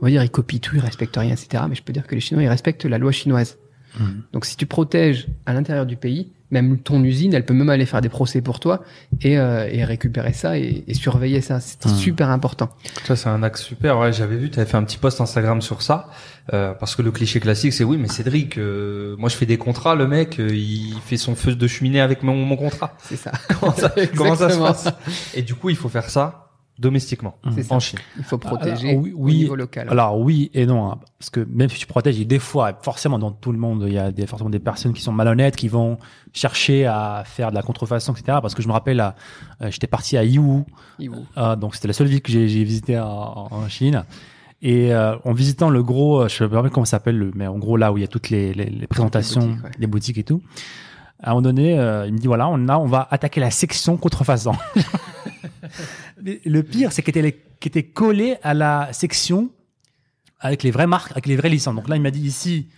on 0.00 0.04
va 0.06 0.10
dire, 0.10 0.22
ils 0.22 0.30
copient 0.30 0.58
tout, 0.60 0.76
ils 0.76 0.80
respectent 0.80 1.16
rien, 1.16 1.32
etc. 1.32 1.64
Mais 1.68 1.74
je 1.74 1.82
peux 1.82 1.92
dire 1.92 2.06
que 2.06 2.14
les 2.14 2.20
Chinois, 2.20 2.42
ils 2.42 2.48
respectent 2.48 2.84
la 2.84 2.98
loi 2.98 3.12
chinoise. 3.12 3.58
Mm. 3.98 4.04
Donc 4.32 4.44
si 4.46 4.56
tu 4.56 4.66
protèges 4.66 5.26
à 5.46 5.52
l'intérieur 5.52 5.86
du 5.86 5.96
pays, 5.96 6.32
même 6.52 6.78
ton 6.80 7.02
usine, 7.04 7.32
elle 7.32 7.44
peut 7.44 7.54
même 7.54 7.68
aller 7.70 7.86
faire 7.86 8.00
des 8.00 8.08
procès 8.08 8.40
pour 8.40 8.58
toi 8.58 8.82
et, 9.20 9.38
euh, 9.38 9.68
et 9.70 9.84
récupérer 9.84 10.32
ça 10.32 10.58
et, 10.58 10.82
et 10.88 10.94
surveiller 10.94 11.40
ça. 11.40 11.60
C'est 11.60 11.86
Hmm. 11.86 11.94
super 11.94 12.28
important. 12.30 12.70
Ça, 13.04 13.14
c'est 13.14 13.28
un 13.28 13.44
axe 13.44 13.62
super. 13.62 13.98
Ouais, 14.00 14.12
j'avais 14.12 14.36
vu, 14.36 14.50
tu 14.50 14.58
avais 14.58 14.68
fait 14.68 14.76
un 14.76 14.82
petit 14.82 14.98
post 14.98 15.20
Instagram 15.20 15.62
sur 15.62 15.80
ça. 15.82 16.08
Euh, 16.52 16.72
parce 16.74 16.96
que 16.96 17.02
le 17.02 17.12
cliché 17.12 17.38
classique, 17.38 17.72
c'est 17.72 17.84
oui, 17.84 17.98
mais 17.98 18.08
Cédric, 18.08 18.58
euh, 18.58 19.14
moi 19.16 19.28
je 19.28 19.36
fais 19.36 19.46
des 19.46 19.58
contrats, 19.58 19.94
le 19.94 20.08
mec, 20.08 20.40
euh, 20.40 20.48
il 20.52 20.94
fait 21.06 21.16
son 21.16 21.36
feu 21.36 21.54
de 21.54 21.66
cheminée 21.68 22.00
avec 22.00 22.24
mon, 22.24 22.34
mon 22.34 22.56
contrat. 22.56 22.96
C'est 23.04 23.14
ça. 23.16 23.30
Comment 23.60 23.72
ça, 23.74 23.92
comment 24.16 24.34
ça 24.34 24.50
se 24.50 24.58
passe? 24.58 24.88
Et 25.34 25.42
du 25.42 25.54
coup, 25.54 25.70
il 25.70 25.76
faut 25.76 25.88
faire 25.88 26.10
ça 26.10 26.49
domestiquement, 26.80 27.36
C'est 27.54 27.62
ça. 27.62 27.74
en 27.74 27.80
Chine. 27.80 27.98
Il 28.16 28.24
faut 28.24 28.38
protéger 28.38 28.90
Alors, 28.90 29.02
oui, 29.02 29.12
au 29.16 29.28
niveau 29.28 29.54
local. 29.54 29.86
Alors 29.90 30.18
oui 30.18 30.50
et 30.54 30.64
non, 30.66 30.90
hein, 30.90 30.98
parce 31.18 31.30
que 31.30 31.46
même 31.48 31.68
si 31.68 31.78
tu 31.78 31.86
protèges, 31.86 32.16
il 32.16 32.20
y 32.20 32.24
a 32.24 32.26
des 32.26 32.38
fois, 32.38 32.72
forcément 32.82 33.18
dans 33.18 33.30
tout 33.30 33.52
le 33.52 33.58
monde, 33.58 33.84
il 33.86 33.92
y 33.92 33.98
a 33.98 34.10
des, 34.10 34.26
forcément 34.26 34.50
des 34.50 34.58
personnes 34.58 34.92
qui 34.94 35.02
sont 35.02 35.12
malhonnêtes, 35.12 35.56
qui 35.56 35.68
vont 35.68 35.98
chercher 36.32 36.86
à 36.86 37.22
faire 37.26 37.50
de 37.50 37.54
la 37.54 37.62
contrefaçon, 37.62 38.12
etc. 38.14 38.38
Parce 38.42 38.54
que 38.54 38.62
je 38.62 38.68
me 38.68 38.72
rappelle, 38.72 39.00
euh, 39.00 39.70
j'étais 39.70 39.86
parti 39.86 40.16
à 40.16 40.24
Yiwu, 40.24 40.42
vont- 40.42 41.26
euh, 41.36 41.54
donc 41.56 41.74
c'était 41.74 41.88
la 41.88 41.94
seule 41.94 42.06
ville 42.08 42.22
que 42.22 42.32
j'ai 42.32 42.48
j'ai 42.48 42.64
visité 42.64 42.98
en, 42.98 43.48
en 43.50 43.68
Chine. 43.68 44.04
Et 44.62 44.92
euh, 44.92 45.16
en 45.24 45.32
visitant 45.32 45.70
le 45.70 45.82
gros, 45.82 46.20
euh, 46.22 46.28
je 46.28 46.36
sais 46.36 46.48
pas 46.48 46.68
comment 46.70 46.84
ça 46.84 46.92
s'appelle, 46.92 47.16
le- 47.18 47.32
mais 47.34 47.46
en 47.46 47.58
gros 47.58 47.76
là 47.76 47.92
où 47.92 47.98
il 47.98 48.02
y 48.02 48.04
a 48.04 48.08
toutes 48.08 48.30
les, 48.30 48.52
les, 48.54 48.66
les 48.66 48.86
présentations, 48.86 49.40
boutiques, 49.46 49.64
ouais. 49.64 49.70
les 49.78 49.86
boutiques 49.86 50.18
et 50.18 50.24
tout. 50.24 50.42
À 51.22 51.28
un 51.28 51.32
moment 51.32 51.42
donné, 51.42 51.78
euh, 51.78 52.06
il 52.06 52.14
me 52.14 52.18
dit 52.18 52.26
voilà, 52.26 52.48
on 52.48 52.66
a, 52.68 52.78
on 52.78 52.86
va 52.86 53.06
attaquer 53.10 53.40
la 53.40 53.50
section 53.50 53.96
contrefaçon. 53.98 54.52
Mais 56.22 56.40
le 56.44 56.62
pire, 56.62 56.92
c'est 56.92 57.02
qu'il 57.02 57.10
était, 57.10 57.22
les- 57.22 57.40
qu'il 57.60 57.70
était 57.70 57.82
collé 57.84 58.36
à 58.42 58.54
la 58.54 58.88
section 58.92 59.50
avec 60.40 60.62
les 60.62 60.70
vraies 60.70 60.86
marques, 60.86 61.10
avec 61.12 61.26
les 61.26 61.36
vraies 61.36 61.48
licences. 61.50 61.74
Donc 61.74 61.88
là, 61.88 61.96
il 61.96 62.02
m'a 62.02 62.10
dit 62.10 62.20
ici, 62.26 62.68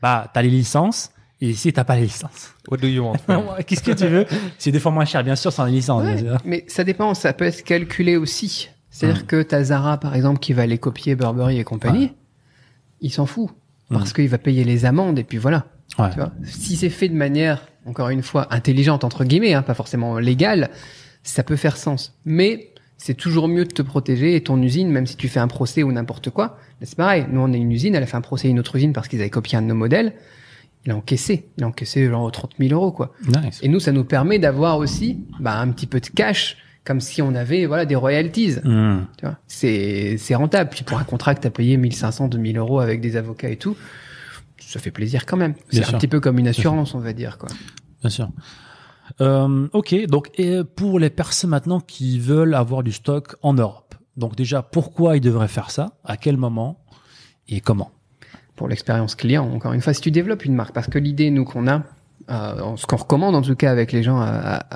bah, 0.00 0.30
t'as 0.34 0.42
les 0.42 0.50
licences, 0.50 1.10
et 1.40 1.48
ici, 1.50 1.72
t'as 1.72 1.84
pas 1.84 1.96
les 1.96 2.02
licences. 2.02 2.52
What 2.68 2.78
do 2.78 2.88
you 2.88 3.02
want 3.04 3.16
Ouais, 3.28 3.64
Qu'est-ce 3.66 3.82
que 3.82 3.92
tu 3.92 4.06
veux? 4.06 4.26
C'est 4.58 4.72
des 4.72 4.80
fois 4.80 4.92
moins 4.92 5.04
cher, 5.04 5.22
bien 5.24 5.36
sûr, 5.36 5.52
sans 5.52 5.64
les 5.64 5.72
licences. 5.72 6.04
Ouais, 6.04 6.14
bien 6.22 6.32
sûr. 6.32 6.38
mais 6.44 6.64
ça 6.68 6.84
dépend, 6.84 7.14
ça 7.14 7.32
peut 7.32 7.44
être 7.44 7.62
calculé 7.64 8.16
aussi. 8.16 8.68
C'est-à-dire 8.90 9.22
Mm. 9.22 9.26
que 9.26 9.42
t'as 9.42 9.62
Zara, 9.64 9.98
par 9.98 10.14
exemple, 10.14 10.38
qui 10.40 10.52
va 10.52 10.62
aller 10.62 10.78
copier 10.78 11.14
Burberry 11.16 11.58
et 11.58 11.64
compagnie. 11.64 12.12
il 13.00 13.10
s'en 13.12 13.26
fout 13.26 13.50
parce 13.88 14.12
qu'il 14.12 14.28
va 14.28 14.38
payer 14.38 14.64
les 14.64 14.84
amendes 14.84 15.18
et 15.18 15.24
puis 15.24 15.38
voilà. 15.38 15.66
Ouais. 15.98 16.08
Tu 16.10 16.16
vois 16.16 16.32
si 16.44 16.76
c'est 16.76 16.88
fait 16.90 17.08
de 17.08 17.14
manière, 17.14 17.66
encore 17.84 18.08
une 18.10 18.22
fois, 18.22 18.46
intelligente 18.54 19.02
entre 19.04 19.24
guillemets, 19.24 19.52
hein, 19.54 19.62
pas 19.62 19.74
forcément 19.74 20.18
légale, 20.18 20.70
ça 21.22 21.42
peut 21.42 21.56
faire 21.56 21.76
sens. 21.76 22.18
Mais 22.24 22.72
c'est 22.98 23.14
toujours 23.14 23.48
mieux 23.48 23.64
de 23.64 23.72
te 23.72 23.82
protéger 23.82 24.36
et 24.36 24.42
ton 24.42 24.60
usine, 24.62 24.88
même 24.88 25.06
si 25.06 25.16
tu 25.16 25.28
fais 25.28 25.40
un 25.40 25.48
procès 25.48 25.82
ou 25.82 25.90
n'importe 25.90 26.30
quoi, 26.30 26.58
c'est 26.80 26.96
pareil. 26.96 27.26
Nous, 27.30 27.40
on 27.40 27.52
est 27.52 27.58
une 27.58 27.72
usine, 27.72 27.94
elle 27.94 28.02
a 28.02 28.06
fait 28.06 28.16
un 28.16 28.22
procès 28.22 28.48
à 28.48 28.50
une 28.50 28.60
autre 28.60 28.76
usine 28.76 28.92
parce 28.92 29.08
qu'ils 29.08 29.20
avaient 29.20 29.30
copié 29.30 29.58
un 29.58 29.62
de 29.62 29.66
nos 29.66 29.74
modèles. 29.74 30.14
Il 30.84 30.92
a 30.92 30.96
encaissé, 30.96 31.48
il 31.58 31.64
a 31.64 31.68
encaissé 31.68 32.08
genre 32.08 32.30
30 32.30 32.52
000 32.58 32.72
euros 32.72 32.92
quoi. 32.92 33.12
Nice. 33.26 33.60
Et 33.62 33.68
nous, 33.68 33.80
ça 33.80 33.92
nous 33.92 34.04
permet 34.04 34.38
d'avoir 34.38 34.78
aussi 34.78 35.18
bah, 35.38 35.58
un 35.58 35.68
petit 35.68 35.86
peu 35.86 36.00
de 36.00 36.06
cash, 36.06 36.56
comme 36.84 37.00
si 37.00 37.22
on 37.22 37.34
avait 37.34 37.66
voilà 37.66 37.86
des 37.86 37.94
royalties. 37.94 38.54
Hmm. 38.64 39.06
Tu 39.16 39.24
vois, 39.24 39.38
c'est 39.46 40.16
c'est 40.18 40.34
rentable. 40.34 40.70
Puis 40.70 40.82
pour 40.82 40.98
un 40.98 41.04
contrat 41.04 41.34
que 41.34 41.40
t'as 41.40 41.50
payé 41.50 41.76
1500, 41.76 42.28
2000 42.28 42.58
euros 42.58 42.80
avec 42.80 43.00
des 43.00 43.16
avocats 43.16 43.48
et 43.48 43.56
tout, 43.56 43.76
ça 44.58 44.80
fait 44.80 44.90
plaisir 44.90 45.26
quand 45.26 45.36
même. 45.36 45.54
C'est 45.70 45.84
un 45.84 45.98
petit 45.98 46.08
peu 46.08 46.20
comme 46.20 46.38
une 46.38 46.48
assurance, 46.48 46.94
on 46.94 47.00
va 47.00 47.12
dire 47.12 47.38
quoi. 47.38 47.48
Bien 48.00 48.10
sûr. 48.10 48.30
Euh, 49.20 49.68
ok, 49.72 50.06
donc 50.06 50.30
et 50.38 50.62
pour 50.64 50.98
les 50.98 51.10
personnes 51.10 51.50
maintenant 51.50 51.80
qui 51.80 52.18
veulent 52.18 52.54
avoir 52.54 52.82
du 52.82 52.92
stock 52.92 53.36
en 53.42 53.54
Europe, 53.54 53.94
donc 54.16 54.36
déjà 54.36 54.62
pourquoi 54.62 55.16
ils 55.16 55.20
devraient 55.20 55.48
faire 55.48 55.70
ça, 55.70 55.92
à 56.04 56.16
quel 56.16 56.36
moment? 56.36 56.78
Et 57.48 57.60
comment? 57.60 57.90
Pour 58.56 58.68
l'expérience 58.68 59.14
client, 59.14 59.44
encore 59.52 59.72
une 59.72 59.80
fois, 59.80 59.92
si 59.92 60.00
tu 60.00 60.10
développes 60.10 60.44
une 60.44 60.54
marque, 60.54 60.72
parce 60.72 60.86
que 60.86 60.98
l'idée 60.98 61.30
nous 61.30 61.44
qu'on 61.44 61.66
a, 61.66 61.82
euh, 62.30 62.76
ce 62.76 62.86
qu'on 62.86 62.96
recommande 62.96 63.34
en 63.34 63.42
tout 63.42 63.56
cas 63.56 63.70
avec 63.70 63.92
les 63.92 64.02
gens, 64.02 64.24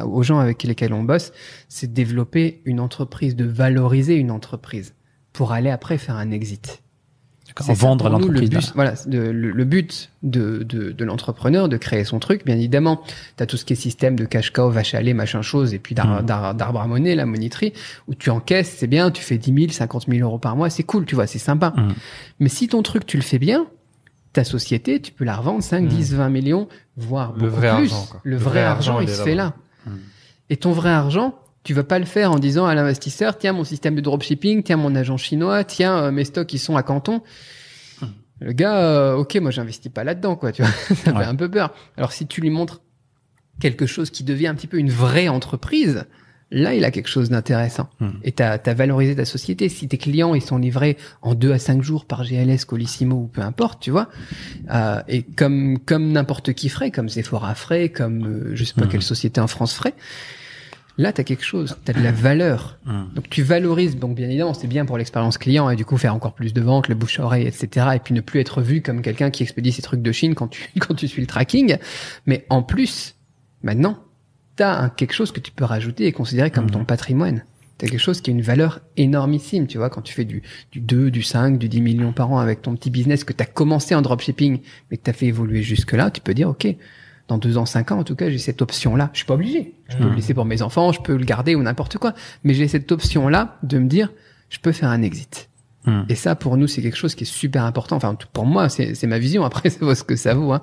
aux 0.04 0.22
gens 0.22 0.38
avec 0.38 0.62
lesquels 0.64 0.92
on 0.92 1.02
bosse, 1.02 1.32
c'est 1.68 1.86
de 1.86 1.94
développer 1.94 2.62
une 2.64 2.80
entreprise, 2.80 3.36
de 3.36 3.44
valoriser 3.44 4.16
une 4.16 4.30
entreprise 4.30 4.94
pour 5.32 5.52
aller 5.52 5.70
après 5.70 5.98
faire 5.98 6.16
un 6.16 6.30
exit. 6.30 6.82
Vendre 7.74 8.08
l'entreprise. 8.08 8.50
Le 8.52 8.58
but, 8.58 8.72
voilà, 8.74 8.94
de- 9.06 9.18
le, 9.18 9.50
le 9.50 9.64
but 9.64 10.10
de, 10.22 10.62
de, 10.62 10.92
de 10.92 11.04
l'entrepreneur, 11.04 11.68
de 11.68 11.76
créer 11.76 12.04
son 12.04 12.18
truc, 12.18 12.44
bien 12.44 12.56
évidemment, 12.56 13.00
tu 13.36 13.42
as 13.42 13.46
tout 13.46 13.56
ce 13.56 13.64
qui 13.64 13.72
est 13.72 13.76
système 13.76 14.14
de 14.16 14.24
cash 14.24 14.50
cow, 14.50 14.70
vache 14.70 14.94
à 14.94 15.00
lait, 15.00 15.14
machin 15.14 15.42
chose, 15.42 15.72
et 15.74 15.78
puis 15.78 15.94
d'ar- 15.94 16.22
Mm. 16.22 16.26
d'ar- 16.26 16.54
d'arbre 16.54 16.80
à 16.80 16.86
monnaie, 16.86 17.14
la 17.14 17.26
monéterie, 17.26 17.72
où 18.08 18.14
tu 18.14 18.30
encaisses, 18.30 18.74
c'est 18.78 18.86
bien, 18.86 19.10
tu 19.10 19.22
fais 19.22 19.38
10 19.38 19.54
000, 19.54 19.72
50 19.72 20.06
000 20.08 20.26
euros 20.28 20.38
par 20.38 20.54
mois, 20.56 20.68
c'est 20.70 20.82
cool, 20.82 21.06
tu 21.06 21.14
vois, 21.14 21.26
c'est 21.26 21.38
sympa. 21.38 21.72
Mm. 21.76 21.92
Mais 22.40 22.48
si 22.48 22.68
ton 22.68 22.82
truc, 22.82 23.06
tu 23.06 23.16
le 23.16 23.22
fais 23.22 23.38
bien, 23.38 23.66
ta 24.32 24.44
société, 24.44 25.00
tu 25.00 25.12
peux 25.12 25.24
la 25.24 25.36
revendre 25.36 25.62
5, 25.62 25.88
10, 25.88 26.14
20 26.14 26.28
millions, 26.28 26.68
voire 26.98 27.32
Le 27.32 27.38
beaucoup 27.48 27.56
vrai 27.56 27.68
plus. 27.76 27.92
argent, 27.92 28.06
quoi. 28.10 28.20
Le 28.22 28.36
vrai, 28.36 28.62
argent, 28.62 29.00
il 29.00 29.08
est 29.08 29.12
se 29.14 29.22
fait 29.22 29.34
là. 29.34 29.54
là-bas. 29.86 29.96
Et 30.50 30.56
ton 30.58 30.72
vrai 30.72 30.90
argent, 30.90 31.34
tu 31.66 31.74
vas 31.74 31.82
pas 31.84 31.98
le 31.98 32.04
faire 32.04 32.30
en 32.30 32.38
disant 32.38 32.64
à 32.66 32.74
l'investisseur, 32.76 33.36
tiens, 33.36 33.52
mon 33.52 33.64
système 33.64 33.96
de 33.96 34.00
dropshipping, 34.00 34.62
tiens, 34.62 34.76
mon 34.76 34.94
agent 34.94 35.16
chinois, 35.16 35.64
tiens, 35.64 35.98
euh, 35.98 36.10
mes 36.12 36.24
stocks, 36.24 36.52
ils 36.52 36.58
sont 36.60 36.76
à 36.76 36.82
Canton. 36.84 37.22
Le 38.40 38.52
gars, 38.52 38.76
euh, 38.76 39.14
ok, 39.16 39.34
moi, 39.36 39.50
j'investis 39.50 39.90
pas 39.90 40.04
là-dedans, 40.04 40.36
quoi, 40.36 40.52
tu 40.52 40.62
vois. 40.62 40.70
Ça 41.04 41.12
Ouais. 41.12 41.24
fait 41.24 41.28
un 41.28 41.34
peu 41.34 41.50
peur. 41.50 41.74
Alors, 41.96 42.12
si 42.12 42.26
tu 42.26 42.40
lui 42.40 42.50
montres 42.50 42.82
quelque 43.60 43.86
chose 43.86 44.10
qui 44.10 44.22
devient 44.24 44.46
un 44.48 44.54
petit 44.54 44.66
peu 44.66 44.76
une 44.78 44.90
vraie 44.90 45.28
entreprise, 45.28 46.04
là, 46.50 46.74
il 46.74 46.84
a 46.84 46.90
quelque 46.90 47.08
chose 47.08 47.30
d'intéressant. 47.30 47.88
Hmm. 47.98 48.10
Et 48.22 48.30
t'as 48.32 48.58
as 48.64 48.74
valorisé 48.74 49.16
ta 49.16 49.24
société. 49.24 49.68
Si 49.70 49.88
tes 49.88 49.96
clients, 49.98 50.34
ils 50.34 50.42
sont 50.42 50.58
livrés 50.58 50.98
en 51.22 51.34
deux 51.34 51.50
à 51.52 51.58
cinq 51.58 51.82
jours 51.82 52.04
par 52.04 52.24
GLS, 52.24 52.64
Colissimo 52.66 53.16
ou 53.16 53.26
peu 53.26 53.40
importe, 53.40 53.82
tu 53.82 53.90
vois. 53.90 54.08
Euh, 54.70 55.00
et 55.08 55.22
comme, 55.22 55.78
comme 55.78 56.12
n'importe 56.12 56.52
qui 56.52 56.68
ferait, 56.68 56.90
comme 56.90 57.08
Sephora 57.08 57.54
ferait, 57.54 57.88
comme, 57.88 58.26
euh, 58.26 58.50
je 58.54 58.62
sais 58.64 58.74
pas 58.74 58.84
Hmm. 58.84 58.88
quelle 58.90 59.02
société 59.02 59.40
en 59.40 59.46
France 59.48 59.72
ferait. 59.74 59.94
Là, 60.98 61.12
t'as 61.12 61.24
quelque 61.24 61.44
chose. 61.44 61.76
T'as 61.84 61.92
de 61.92 62.02
la 62.02 62.12
valeur. 62.12 62.78
Hmm. 62.86 63.04
Donc 63.14 63.28
tu 63.28 63.42
valorises, 63.42 63.96
donc 63.96 64.16
bien 64.16 64.28
évidemment, 64.28 64.54
c'est 64.54 64.66
bien 64.66 64.86
pour 64.86 64.96
l'expérience 64.96 65.36
client 65.36 65.68
et 65.68 65.76
du 65.76 65.84
coup 65.84 65.96
faire 65.98 66.14
encore 66.14 66.34
plus 66.34 66.54
de 66.54 66.60
ventes, 66.60 66.88
le 66.88 66.94
bouche 66.94 67.20
à 67.20 67.24
oreille, 67.24 67.46
etc. 67.46 67.86
Et 67.94 67.98
puis 67.98 68.14
ne 68.14 68.20
plus 68.20 68.40
être 68.40 68.62
vu 68.62 68.80
comme 68.80 69.02
quelqu'un 69.02 69.30
qui 69.30 69.42
expédie 69.42 69.72
ses 69.72 69.82
trucs 69.82 70.02
de 70.02 70.12
Chine 70.12 70.34
quand 70.34 70.48
tu 70.48 70.70
quand 70.78 70.94
tu 70.94 71.06
suis 71.06 71.20
le 71.20 71.26
tracking. 71.26 71.76
Mais 72.24 72.46
en 72.48 72.62
plus, 72.62 73.14
maintenant, 73.62 73.98
t'as 74.56 74.80
un, 74.80 74.88
quelque 74.88 75.12
chose 75.12 75.32
que 75.32 75.40
tu 75.40 75.52
peux 75.52 75.64
rajouter 75.64 76.06
et 76.06 76.12
considérer 76.12 76.50
comme 76.50 76.70
ton 76.70 76.84
patrimoine. 76.84 77.44
T'as 77.78 77.88
quelque 77.88 78.00
chose 78.00 78.22
qui 78.22 78.30
a 78.30 78.32
une 78.32 78.40
valeur 78.40 78.80
énormissime, 78.96 79.66
tu 79.66 79.76
vois, 79.76 79.90
quand 79.90 80.00
tu 80.00 80.14
fais 80.14 80.24
du, 80.24 80.42
du 80.72 80.80
2, 80.80 81.10
du 81.10 81.22
5, 81.22 81.58
du 81.58 81.68
10 81.68 81.82
millions 81.82 82.12
par 82.12 82.32
an 82.32 82.38
avec 82.38 82.62
ton 82.62 82.74
petit 82.74 82.88
business 82.88 83.22
que 83.22 83.34
t'as 83.34 83.44
commencé 83.44 83.94
en 83.94 84.00
dropshipping, 84.00 84.60
mais 84.90 84.96
que 84.96 85.02
t'as 85.02 85.12
fait 85.12 85.26
évoluer 85.26 85.62
jusque-là, 85.62 86.10
tu 86.10 86.22
peux 86.22 86.32
dire, 86.32 86.48
OK, 86.48 86.66
dans 87.28 87.38
deux 87.38 87.58
ans, 87.58 87.66
cinq 87.66 87.92
ans, 87.92 87.98
en 87.98 88.04
tout 88.04 88.14
cas, 88.14 88.30
j'ai 88.30 88.38
cette 88.38 88.62
option-là. 88.62 89.10
Je 89.12 89.18
suis 89.18 89.26
pas 89.26 89.34
obligé. 89.34 89.74
Je 89.88 89.96
peux 89.96 90.04
le 90.04 90.14
laisser 90.14 90.34
pour 90.34 90.44
mes 90.44 90.62
enfants, 90.62 90.92
je 90.92 91.00
peux 91.00 91.16
le 91.16 91.24
garder 91.24 91.54
ou 91.54 91.62
n'importe 91.62 91.98
quoi. 91.98 92.14
Mais 92.44 92.54
j'ai 92.54 92.68
cette 92.68 92.90
option-là 92.92 93.58
de 93.62 93.78
me 93.78 93.88
dire, 93.88 94.12
je 94.48 94.58
peux 94.58 94.72
faire 94.72 94.90
un 94.90 95.02
exit. 95.02 95.48
Hmm. 95.86 96.02
Et 96.08 96.14
ça, 96.14 96.34
pour 96.34 96.56
nous, 96.56 96.66
c'est 96.66 96.82
quelque 96.82 96.96
chose 96.96 97.14
qui 97.14 97.24
est 97.24 97.26
super 97.32 97.64
important. 97.64 97.96
Enfin, 97.96 98.16
pour 98.32 98.46
moi, 98.46 98.68
c'est 98.68 99.06
ma 99.06 99.18
vision. 99.18 99.44
Après, 99.44 99.70
ça 99.70 99.84
vaut 99.84 99.94
ce 99.94 100.04
que 100.04 100.16
ça 100.16 100.34
vaut. 100.34 100.52
Hein. 100.52 100.62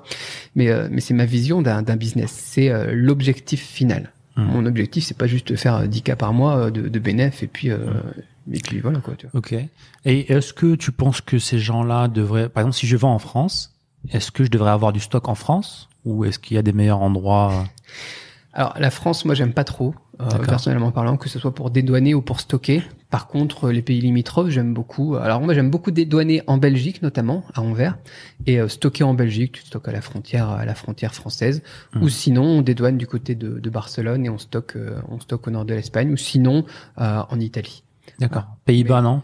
Mais, 0.54 0.68
euh, 0.68 0.88
mais 0.90 1.00
c'est 1.00 1.14
ma 1.14 1.24
vision 1.24 1.62
d'un 1.62 1.82
business. 1.96 2.30
C'est 2.32 2.70
euh, 2.70 2.92
l'objectif 2.92 3.62
final. 3.62 4.12
Hmm. 4.36 4.46
Mon 4.46 4.66
objectif, 4.66 5.04
c'est 5.04 5.16
pas 5.16 5.26
juste 5.26 5.48
de 5.52 5.56
faire 5.56 5.76
euh, 5.76 5.86
10K 5.86 6.16
par 6.16 6.32
mois 6.32 6.56
euh, 6.56 6.70
de, 6.70 6.88
de 6.88 6.98
bénéf 6.98 7.42
et 7.42 7.46
puis, 7.46 7.70
euh, 7.70 7.78
et 8.52 8.58
puis 8.58 8.80
voilà 8.80 8.98
quoi. 8.98 9.14
Tu 9.16 9.26
vois. 9.26 9.38
Ok. 9.38 9.54
Et 10.04 10.32
est-ce 10.32 10.52
que 10.52 10.74
tu 10.74 10.90
penses 10.90 11.20
que 11.20 11.38
ces 11.38 11.58
gens-là 11.58 12.08
devraient, 12.08 12.48
par 12.48 12.62
exemple, 12.62 12.76
si 12.76 12.86
je 12.86 12.96
vends 12.96 13.14
en 13.14 13.20
France, 13.20 13.78
est-ce 14.10 14.32
que 14.32 14.44
je 14.44 14.50
devrais 14.50 14.72
avoir 14.72 14.92
du 14.92 15.00
stock 15.00 15.28
en 15.28 15.34
France? 15.34 15.88
Ou 16.04 16.24
est-ce 16.24 16.38
qu'il 16.38 16.56
y 16.56 16.58
a 16.58 16.62
des 16.62 16.72
meilleurs 16.72 17.00
endroits 17.00 17.64
Alors, 18.56 18.74
la 18.78 18.92
France, 18.92 19.24
moi, 19.24 19.34
j'aime 19.34 19.52
pas 19.52 19.64
trop, 19.64 19.96
euh, 20.20 20.26
personnellement 20.46 20.92
parlant, 20.92 21.16
que 21.16 21.28
ce 21.28 21.40
soit 21.40 21.52
pour 21.52 21.70
dédouaner 21.70 22.14
ou 22.14 22.22
pour 22.22 22.38
stocker. 22.38 22.84
Par 23.10 23.26
contre, 23.26 23.64
euh, 23.64 23.72
les 23.72 23.82
pays 23.82 24.00
limitrophes, 24.00 24.50
j'aime 24.50 24.72
beaucoup. 24.72 25.16
Alors, 25.16 25.40
moi, 25.40 25.54
j'aime 25.54 25.70
beaucoup 25.70 25.90
dédouaner 25.90 26.40
en 26.46 26.56
Belgique, 26.56 27.02
notamment, 27.02 27.42
à 27.54 27.62
Anvers, 27.62 27.98
et 28.46 28.60
euh, 28.60 28.68
stocker 28.68 29.02
en 29.02 29.14
Belgique. 29.14 29.52
Tu 29.52 29.62
stockes 29.62 29.88
à 29.88 29.92
la 29.92 30.00
frontière, 30.00 30.50
à 30.50 30.64
la 30.64 30.76
frontière 30.76 31.16
française. 31.16 31.64
Mhm. 31.94 32.02
Ou 32.04 32.08
sinon, 32.08 32.44
on 32.44 32.62
dédouane 32.62 32.96
du 32.96 33.08
côté 33.08 33.34
de, 33.34 33.58
de 33.58 33.70
Barcelone 33.70 34.24
et 34.24 34.30
on 34.30 34.38
stocke, 34.38 34.76
euh, 34.76 35.00
on 35.08 35.18
stocke 35.18 35.48
au 35.48 35.50
nord 35.50 35.64
de 35.64 35.74
l'Espagne. 35.74 36.12
Ou 36.12 36.16
sinon, 36.16 36.64
euh, 37.00 37.22
en 37.28 37.40
Italie. 37.40 37.82
D'accord. 38.20 38.44
Pays-Bas, 38.66 39.02
non? 39.02 39.22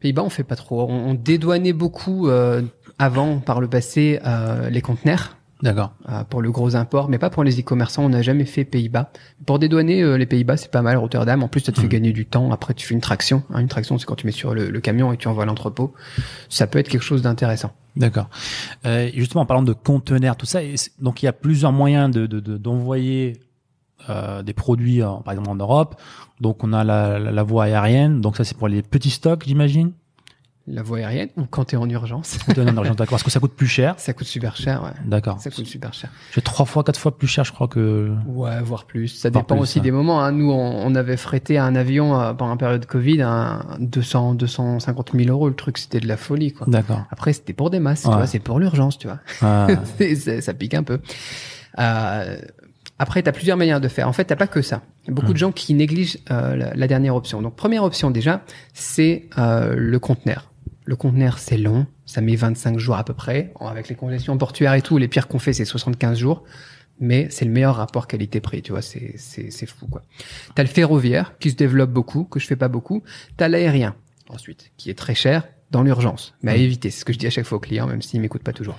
Pays-Bas, 0.00 0.24
on 0.24 0.30
fait 0.30 0.44
pas 0.44 0.56
trop. 0.56 0.82
On, 0.82 1.10
on 1.10 1.14
dédouanait 1.14 1.72
beaucoup 1.72 2.28
euh, 2.28 2.60
avant, 2.98 3.38
par 3.38 3.62
le 3.62 3.68
passé, 3.68 4.20
euh, 4.26 4.68
les 4.68 4.82
conteneurs. 4.82 5.37
D'accord. 5.62 5.92
euh, 6.08 6.22
pour 6.24 6.40
le 6.40 6.52
gros 6.52 6.76
import, 6.76 7.08
mais 7.08 7.18
pas 7.18 7.30
pour 7.30 7.42
les 7.42 7.58
e-commerçants. 7.60 8.04
On 8.04 8.08
n'a 8.10 8.22
jamais 8.22 8.44
fait 8.44 8.64
Pays-Bas. 8.64 9.10
Pour 9.44 9.58
dédouaner 9.58 10.02
euh, 10.02 10.16
les 10.16 10.26
Pays-Bas, 10.26 10.56
c'est 10.56 10.70
pas 10.70 10.82
mal. 10.82 10.96
Rotterdam, 10.98 11.42
en 11.42 11.48
plus, 11.48 11.60
ça 11.60 11.72
te 11.72 11.78
fait 11.80 11.86
Mhm. 11.86 11.92
gagner 11.92 12.12
du 12.12 12.26
temps. 12.26 12.52
Après, 12.52 12.74
tu 12.74 12.86
fais 12.86 12.94
une 12.94 13.00
traction. 13.00 13.42
hein. 13.52 13.60
une 13.60 13.68
traction, 13.68 13.98
c'est 13.98 14.06
quand 14.06 14.14
tu 14.14 14.26
mets 14.26 14.32
sur 14.32 14.54
le, 14.54 14.70
le 14.70 14.80
camion 14.80 15.12
et 15.12 15.16
tu 15.16 15.26
envoies 15.26 15.42
à 15.42 15.46
l'entrepôt. 15.46 15.94
Ça 16.48 16.66
peut 16.68 16.78
être 16.78 16.88
quelque 16.88 17.02
chose 17.02 17.22
d'intéressant. 17.22 17.72
D'accord. 17.96 18.28
Euh, 18.86 19.10
justement, 19.14 19.42
en 19.42 19.46
parlant 19.46 19.64
de 19.64 19.72
conteneurs, 19.72 20.36
tout 20.36 20.46
ça, 20.46 20.62
et 20.62 20.76
donc 21.00 21.22
il 21.22 21.26
y 21.26 21.28
a 21.28 21.32
plusieurs 21.32 21.72
moyens 21.72 22.10
de 22.14 22.26
de- 22.26 22.38
de- 22.38 22.56
d'envoyer 22.56 23.40
euh, 24.08 24.42
des 24.44 24.52
produits, 24.52 25.00
par 25.00 25.32
exemple 25.32 25.50
en 25.50 25.56
Europe. 25.56 25.96
Donc 26.40 26.62
on 26.62 26.72
a 26.72 26.84
la, 26.84 27.18
la, 27.18 27.32
la 27.32 27.42
voie 27.42 27.64
aérienne. 27.64 28.20
Donc 28.20 28.36
ça 28.36 28.44
c'est 28.44 28.56
pour 28.56 28.68
les 28.68 28.82
petits 28.82 29.10
stocks, 29.10 29.42
j'imagine? 29.44 29.90
La 30.70 30.82
voie 30.82 30.98
aérienne, 30.98 31.28
ou 31.36 31.44
quand 31.46 31.66
tu 31.66 31.74
es 31.74 31.78
en 31.78 31.88
urgence, 31.88 32.38
D'accord. 32.48 33.06
Parce 33.08 33.22
que 33.22 33.30
ça 33.30 33.40
coûte 33.40 33.54
plus 33.54 33.66
cher. 33.66 33.94
ça 33.98 34.12
coûte 34.12 34.26
super 34.26 34.56
cher. 34.56 34.82
Ouais. 34.82 34.90
D'accord. 35.04 35.40
Ça 35.40 35.50
coûte 35.50 35.66
super 35.66 35.94
cher. 35.94 36.10
C'est 36.34 36.42
trois 36.44 36.66
fois, 36.66 36.84
quatre 36.84 36.98
fois 37.00 37.16
plus 37.16 37.26
cher, 37.26 37.44
je 37.44 37.52
crois 37.52 37.68
que. 37.68 38.12
Ouais, 38.26 38.60
voire 38.62 38.84
plus. 38.84 39.08
Ça 39.08 39.30
Voire 39.30 39.44
dépend 39.44 39.54
plus, 39.56 39.62
aussi 39.62 39.78
ouais. 39.78 39.84
des 39.84 39.90
moments. 39.90 40.22
Hein. 40.22 40.32
Nous, 40.32 40.50
on, 40.50 40.86
on 40.86 40.94
avait 40.94 41.16
frété 41.16 41.58
un 41.58 41.74
avion 41.74 42.20
euh, 42.20 42.32
pendant 42.34 42.52
la 42.52 42.58
période 42.58 42.84
Covid, 42.86 43.22
un 43.22 43.60
200, 43.80 44.34
250 44.34 45.12
000 45.14 45.30
euros. 45.30 45.48
Le 45.48 45.54
truc, 45.54 45.78
c'était 45.78 46.00
de 46.00 46.08
la 46.08 46.16
folie. 46.16 46.52
Quoi. 46.52 46.66
D'accord. 46.68 47.02
Après, 47.10 47.32
c'était 47.32 47.52
pour 47.52 47.70
des 47.70 47.80
masses. 47.80 48.02
tu 48.02 48.08
vois, 48.08 48.26
C'est 48.26 48.38
pour 48.38 48.58
l'urgence, 48.60 48.98
tu 48.98 49.06
vois. 49.06 49.18
Ah, 49.42 49.68
ça 50.40 50.54
pique 50.54 50.74
un 50.74 50.82
peu. 50.82 51.00
Euh, 51.78 52.36
après, 52.98 53.22
tu 53.22 53.28
as 53.28 53.32
plusieurs 53.32 53.56
manières 53.56 53.80
de 53.80 53.88
faire. 53.88 54.08
En 54.08 54.12
fait, 54.12 54.24
t'as 54.24 54.36
pas 54.36 54.48
que 54.48 54.60
ça. 54.60 54.82
Il 55.04 55.08
y 55.08 55.10
a 55.12 55.14
beaucoup 55.14 55.32
de 55.32 55.38
gens 55.38 55.52
qui 55.52 55.72
négligent 55.74 56.18
euh, 56.30 56.56
la, 56.56 56.74
la 56.74 56.86
dernière 56.88 57.14
option. 57.14 57.40
Donc, 57.40 57.54
première 57.54 57.84
option 57.84 58.10
déjà, 58.10 58.42
c'est 58.74 59.26
euh, 59.38 59.74
le 59.76 59.98
conteneur. 59.98 60.50
Le 60.88 60.96
conteneur, 60.96 61.38
c'est 61.38 61.58
long. 61.58 61.86
Ça 62.06 62.22
met 62.22 62.34
25 62.34 62.78
jours 62.78 62.96
à 62.96 63.04
peu 63.04 63.12
près. 63.12 63.52
Avec 63.60 63.90
les 63.90 63.94
congestions 63.94 64.38
portuaires 64.38 64.72
et 64.72 64.80
tout, 64.80 64.96
les 64.96 65.06
pires 65.06 65.28
qu'on 65.28 65.38
fait, 65.38 65.52
c'est 65.52 65.66
75 65.66 66.16
jours. 66.16 66.44
Mais 66.98 67.28
c'est 67.28 67.44
le 67.44 67.50
meilleur 67.50 67.76
rapport 67.76 68.06
qualité-prix, 68.06 68.62
tu 68.62 68.72
vois, 68.72 68.80
c'est, 68.80 69.12
c'est, 69.18 69.50
c'est 69.50 69.66
fou, 69.66 69.86
quoi. 69.86 70.02
T'as 70.54 70.62
le 70.62 70.68
ferroviaire, 70.70 71.36
qui 71.40 71.50
se 71.50 71.56
développe 71.56 71.90
beaucoup, 71.90 72.24
que 72.24 72.40
je 72.40 72.46
fais 72.46 72.56
pas 72.56 72.68
beaucoup. 72.68 73.02
T'as 73.36 73.48
l'aérien, 73.48 73.96
ensuite, 74.30 74.72
qui 74.78 74.88
est 74.88 74.94
très 74.94 75.14
cher 75.14 75.46
dans 75.70 75.82
l'urgence. 75.82 76.34
Mais 76.40 76.52
à 76.52 76.56
éviter, 76.56 76.88
c'est 76.88 77.00
ce 77.00 77.04
que 77.04 77.12
je 77.12 77.18
dis 77.18 77.26
à 77.26 77.30
chaque 77.30 77.44
fois 77.44 77.58
aux 77.58 77.60
clients, 77.60 77.86
même 77.86 78.00
s'ils 78.00 78.22
m'écoutent 78.22 78.42
pas 78.42 78.54
toujours. 78.54 78.78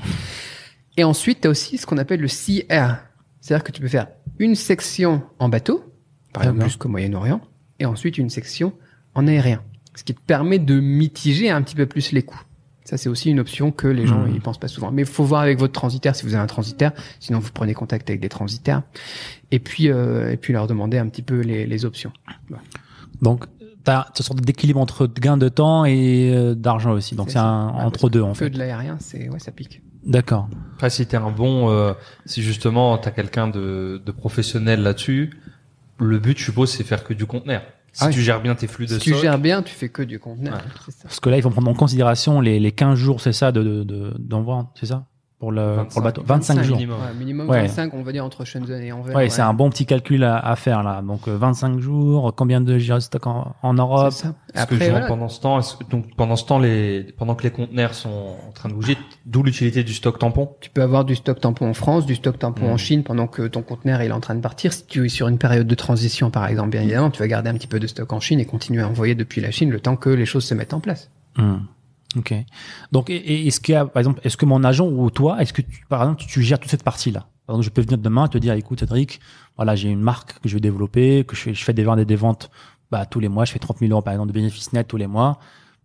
Et 0.97 1.03
ensuite, 1.03 1.41
tu 1.41 1.47
as 1.47 1.51
aussi 1.51 1.77
ce 1.77 1.85
qu'on 1.85 1.99
appelle 1.99 2.21
le 2.21 2.27
CR. 2.27 2.95
C'est-à-dire 3.39 3.63
que 3.63 3.71
tu 3.71 3.81
peux 3.81 3.87
faire 3.87 4.07
une 4.39 4.55
section 4.55 5.21
en 5.37 5.47
bateau, 5.47 5.93
par 6.33 6.41
exemple 6.41 6.57
D'accord. 6.57 6.69
jusqu'au 6.69 6.89
Moyen-Orient, 6.89 7.39
et 7.77 7.85
ensuite 7.85 8.17
une 8.17 8.31
section 8.31 8.73
en 9.13 9.27
aérien. 9.27 9.61
Ce 9.99 10.03
qui 10.05 10.13
te 10.15 10.21
permet 10.21 10.59
de 10.59 10.79
mitiger 10.79 11.49
un 11.49 11.61
petit 11.61 11.75
peu 11.75 11.85
plus 11.85 12.13
les 12.13 12.23
coûts. 12.23 12.41
Ça, 12.85 12.95
c'est 12.95 13.09
aussi 13.09 13.29
une 13.29 13.39
option 13.41 13.71
que 13.71 13.85
les 13.87 14.07
gens 14.07 14.19
Mhm. 14.21 14.31
ils 14.35 14.39
pensent 14.41 14.57
pas 14.57 14.69
souvent. 14.69 14.91
Mais 14.91 15.01
il 15.01 15.07
faut 15.07 15.25
voir 15.25 15.41
avec 15.41 15.59
votre 15.59 15.73
transitaire 15.73 16.15
si 16.15 16.23
vous 16.25 16.33
avez 16.35 16.41
un 16.41 16.47
transitaire. 16.47 16.93
Sinon, 17.19 17.39
vous 17.39 17.49
prenez 17.53 17.73
contact 17.73 18.09
avec 18.09 18.21
des 18.21 18.29
transitaires. 18.29 18.81
Et 19.51 19.59
puis, 19.59 19.89
euh, 19.89 20.31
et 20.31 20.37
puis 20.37 20.53
leur 20.53 20.67
demander 20.67 20.97
un 20.97 21.07
petit 21.09 21.21
peu 21.21 21.41
les, 21.41 21.67
les 21.67 21.83
options. 21.85 22.13
Donc, 23.21 23.45
tu 23.59 23.91
as 23.91 24.07
une 24.17 24.23
sorte 24.23 24.39
d'équilibre 24.41 24.79
entre 24.79 25.05
gain 25.05 25.35
de 25.37 25.49
temps 25.49 25.83
et 25.83 26.31
euh, 26.33 26.55
d'argent 26.55 26.91
aussi. 26.91 27.15
Donc, 27.15 27.29
C'est 27.29 27.37
un 27.39 27.71
parce 27.73 27.83
entre 27.85 28.09
deux, 28.09 28.21
en 28.21 28.31
Que 28.31 28.37
fait. 28.39 28.49
de 28.49 28.57
l'aérien, 28.57 28.95
c'est 29.01 29.27
ouais, 29.29 29.39
ça 29.39 29.51
pique. 29.51 29.81
D'accord. 30.05 30.47
Après, 30.75 30.89
si 30.89 31.05
t'es 31.05 31.17
un 31.17 31.29
bon, 31.31 31.69
euh, 31.69 31.93
si 32.25 32.41
justement 32.41 32.97
t'as 32.97 33.11
quelqu'un 33.11 33.49
de, 33.49 34.01
de 34.03 34.11
professionnel 34.13 34.81
là-dessus, 34.81 35.31
le 35.99 36.17
but, 36.19 36.37
je 36.39 36.45
suppose, 36.45 36.71
c'est 36.71 36.85
faire 36.85 37.03
que 37.03 37.13
du 37.13 37.25
conteneur. 37.25 37.61
Si 37.93 38.03
Ah 38.05 38.09
tu 38.09 38.21
gères 38.21 38.41
bien 38.41 38.55
tes 38.55 38.67
flux 38.67 38.85
de 38.85 38.93
Si 38.99 38.99
tu 39.11 39.15
gères 39.15 39.39
bien, 39.39 39.61
tu 39.63 39.73
fais 39.73 39.89
que 39.89 40.01
du 40.03 40.19
conteneur. 40.19 40.55
Ouais. 40.55 40.61
c'est 40.85 40.91
ça. 40.91 41.03
Parce 41.03 41.19
que 41.19 41.29
là, 41.29 41.37
il 41.37 41.41
faut 41.43 41.49
prendre 41.49 41.69
en 41.69 41.73
considération 41.73 42.39
les, 42.41 42.59
les 42.59 42.71
15 42.71 42.97
jours, 42.97 43.21
c'est 43.21 43.33
ça, 43.33 43.51
de, 43.51 43.61
de, 43.63 43.83
de- 43.83 44.13
d'envoi, 44.17 44.71
c'est 44.79 44.85
ça? 44.85 45.05
Pour 45.39 45.53
le, 45.53 45.61
25, 45.75 45.89
pour 45.93 46.01
le 46.01 46.03
bateau. 46.03 46.21
25, 46.25 46.63
jours. 46.63 46.75
minimum. 46.77 46.97
Ouais, 46.99 47.13
minimum 47.17 47.49
Ouais. 47.49 47.61
25, 47.61 47.93
on 47.93 48.03
va 48.03 48.11
dire 48.11 48.25
entre 48.25 48.43
Shenzhen 48.43 48.81
et 48.83 48.91
Anvers. 48.91 49.15
Ouais, 49.15 49.29
c'est 49.29 49.41
un 49.41 49.53
bon 49.53 49.69
petit 49.69 49.85
calcul 49.85 50.23
à, 50.25 50.37
à 50.37 50.55
faire 50.57 50.83
là. 50.83 51.01
Donc 51.01 51.27
euh, 51.29 51.37
25 51.37 51.79
jours, 51.79 52.33
combien 52.35 52.59
de 52.59 52.77
giros 52.77 52.97
de 52.97 53.03
stock 53.03 53.25
en, 53.25 53.55
en 53.63 53.73
Europe 53.73 54.11
C'est 54.11 54.23
ça. 54.27 54.33
Parce 54.53 54.65
que 54.65 54.73
Après, 54.75 54.85
je 54.85 54.89
vois 54.91 54.99
voilà. 54.99 55.07
pendant 55.07 55.29
ce 55.29 55.39
temps, 55.39 55.57
est-ce 55.59 55.77
que- 55.77 55.85
donc 55.89 56.13
pendant 56.17 56.35
ce 56.35 56.45
temps, 56.45 56.59
les, 56.59 57.03
pendant 57.17 57.35
que 57.35 57.43
les 57.43 57.51
conteneurs 57.51 57.93
sont 57.93 58.35
en 58.47 58.51
train 58.51 58.67
de 58.67 58.73
bouger, 58.73 58.97
d'où 59.25 59.41
l'utilité 59.41 59.83
du 59.85 59.93
stock 59.93 60.19
tampon. 60.19 60.49
Tu 60.59 60.69
peux 60.71 60.81
avoir 60.81 61.05
du 61.05 61.15
stock 61.15 61.39
tampon 61.39 61.69
en 61.69 61.73
France, 61.73 62.05
du 62.05 62.15
stock 62.15 62.37
tampon 62.37 62.69
en 62.71 62.77
Chine 62.77 63.03
pendant 63.03 63.27
que 63.27 63.47
ton 63.47 63.61
conteneur 63.61 64.01
est 64.01 64.11
en 64.11 64.19
train 64.19 64.35
de 64.35 64.41
partir. 64.41 64.73
Si 64.73 64.85
tu 64.87 65.05
es 65.05 65.09
sur 65.09 65.29
une 65.29 65.37
période 65.37 65.67
de 65.67 65.75
transition, 65.75 66.31
par 66.31 66.47
exemple, 66.47 66.71
bien 66.71 66.81
évidemment, 66.81 67.11
tu 67.11 67.19
vas 67.19 67.27
garder 67.27 67.49
un 67.49 67.53
petit 67.53 67.67
peu 67.67 67.79
de 67.79 67.87
stock 67.87 68.11
en 68.11 68.19
Chine 68.19 68.41
et 68.41 68.45
continuer 68.45 68.81
à 68.81 68.87
envoyer 68.89 69.15
depuis 69.15 69.39
la 69.39 69.51
Chine 69.51 69.69
le 69.69 69.79
temps 69.79 69.95
que 69.95 70.09
les 70.09 70.25
choses 70.25 70.43
se 70.43 70.53
mettent 70.53 70.73
en 70.73 70.81
place. 70.81 71.09
Hmm. 71.37 71.59
Ok. 72.15 72.33
Donc, 72.91 73.09
est-ce 73.09 73.59
qu'il 73.59 73.73
y 73.73 73.75
a, 73.75 73.85
par 73.85 73.99
exemple, 73.99 74.19
est-ce 74.23 74.35
que 74.37 74.45
mon 74.45 74.63
agent 74.63 74.87
ou 74.87 75.09
toi, 75.11 75.39
est-ce 75.41 75.53
que 75.53 75.61
tu, 75.61 75.85
par 75.89 76.01
exemple, 76.01 76.21
tu, 76.21 76.27
tu 76.27 76.41
gères 76.41 76.59
toute 76.59 76.71
cette 76.71 76.83
partie-là? 76.83 77.27
Par 77.45 77.55
exemple, 77.55 77.65
je 77.65 77.69
peux 77.69 77.81
venir 77.81 77.97
demain 77.97 78.25
et 78.25 78.29
te 78.29 78.37
dire, 78.37 78.53
écoute, 78.53 78.79
Cédric, 78.79 79.19
voilà, 79.57 79.75
j'ai 79.75 79.89
une 79.89 80.01
marque 80.01 80.39
que 80.41 80.49
je 80.49 80.55
veux 80.55 80.59
développer, 80.59 81.23
que 81.27 81.35
je 81.35 81.41
fais, 81.41 81.53
je 81.53 81.63
fais 81.63 81.73
des 81.73 81.83
ventes 81.83 81.99
et 81.99 82.05
des 82.05 82.15
ventes, 82.15 82.49
bah, 82.91 83.05
tous 83.05 83.19
les 83.19 83.27
mois, 83.29 83.45
je 83.45 83.51
fais 83.51 83.59
30 83.59 83.77
000 83.79 83.91
euros, 83.91 84.01
par 84.01 84.13
exemple, 84.13 84.29
de 84.29 84.33
bénéfices 84.33 84.73
nets 84.73 84.87
tous 84.87 84.97
les 84.97 85.07
mois. 85.07 85.39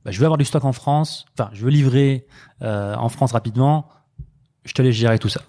Bah, 0.05 0.11
je 0.11 0.19
veux 0.19 0.25
avoir 0.25 0.39
du 0.39 0.45
stock 0.45 0.65
en 0.65 0.73
France, 0.73 1.27
enfin, 1.39 1.51
je 1.53 1.63
veux 1.65 1.71
livrer 1.71 2.27
euh, 2.63 2.95
en 2.97 3.09
France 3.11 3.33
rapidement. 3.33 3.89
Je 4.65 4.73
te 4.73 4.81
laisse 4.83 4.95
gérer 4.95 5.19
tout 5.19 5.29
ça. 5.29 5.43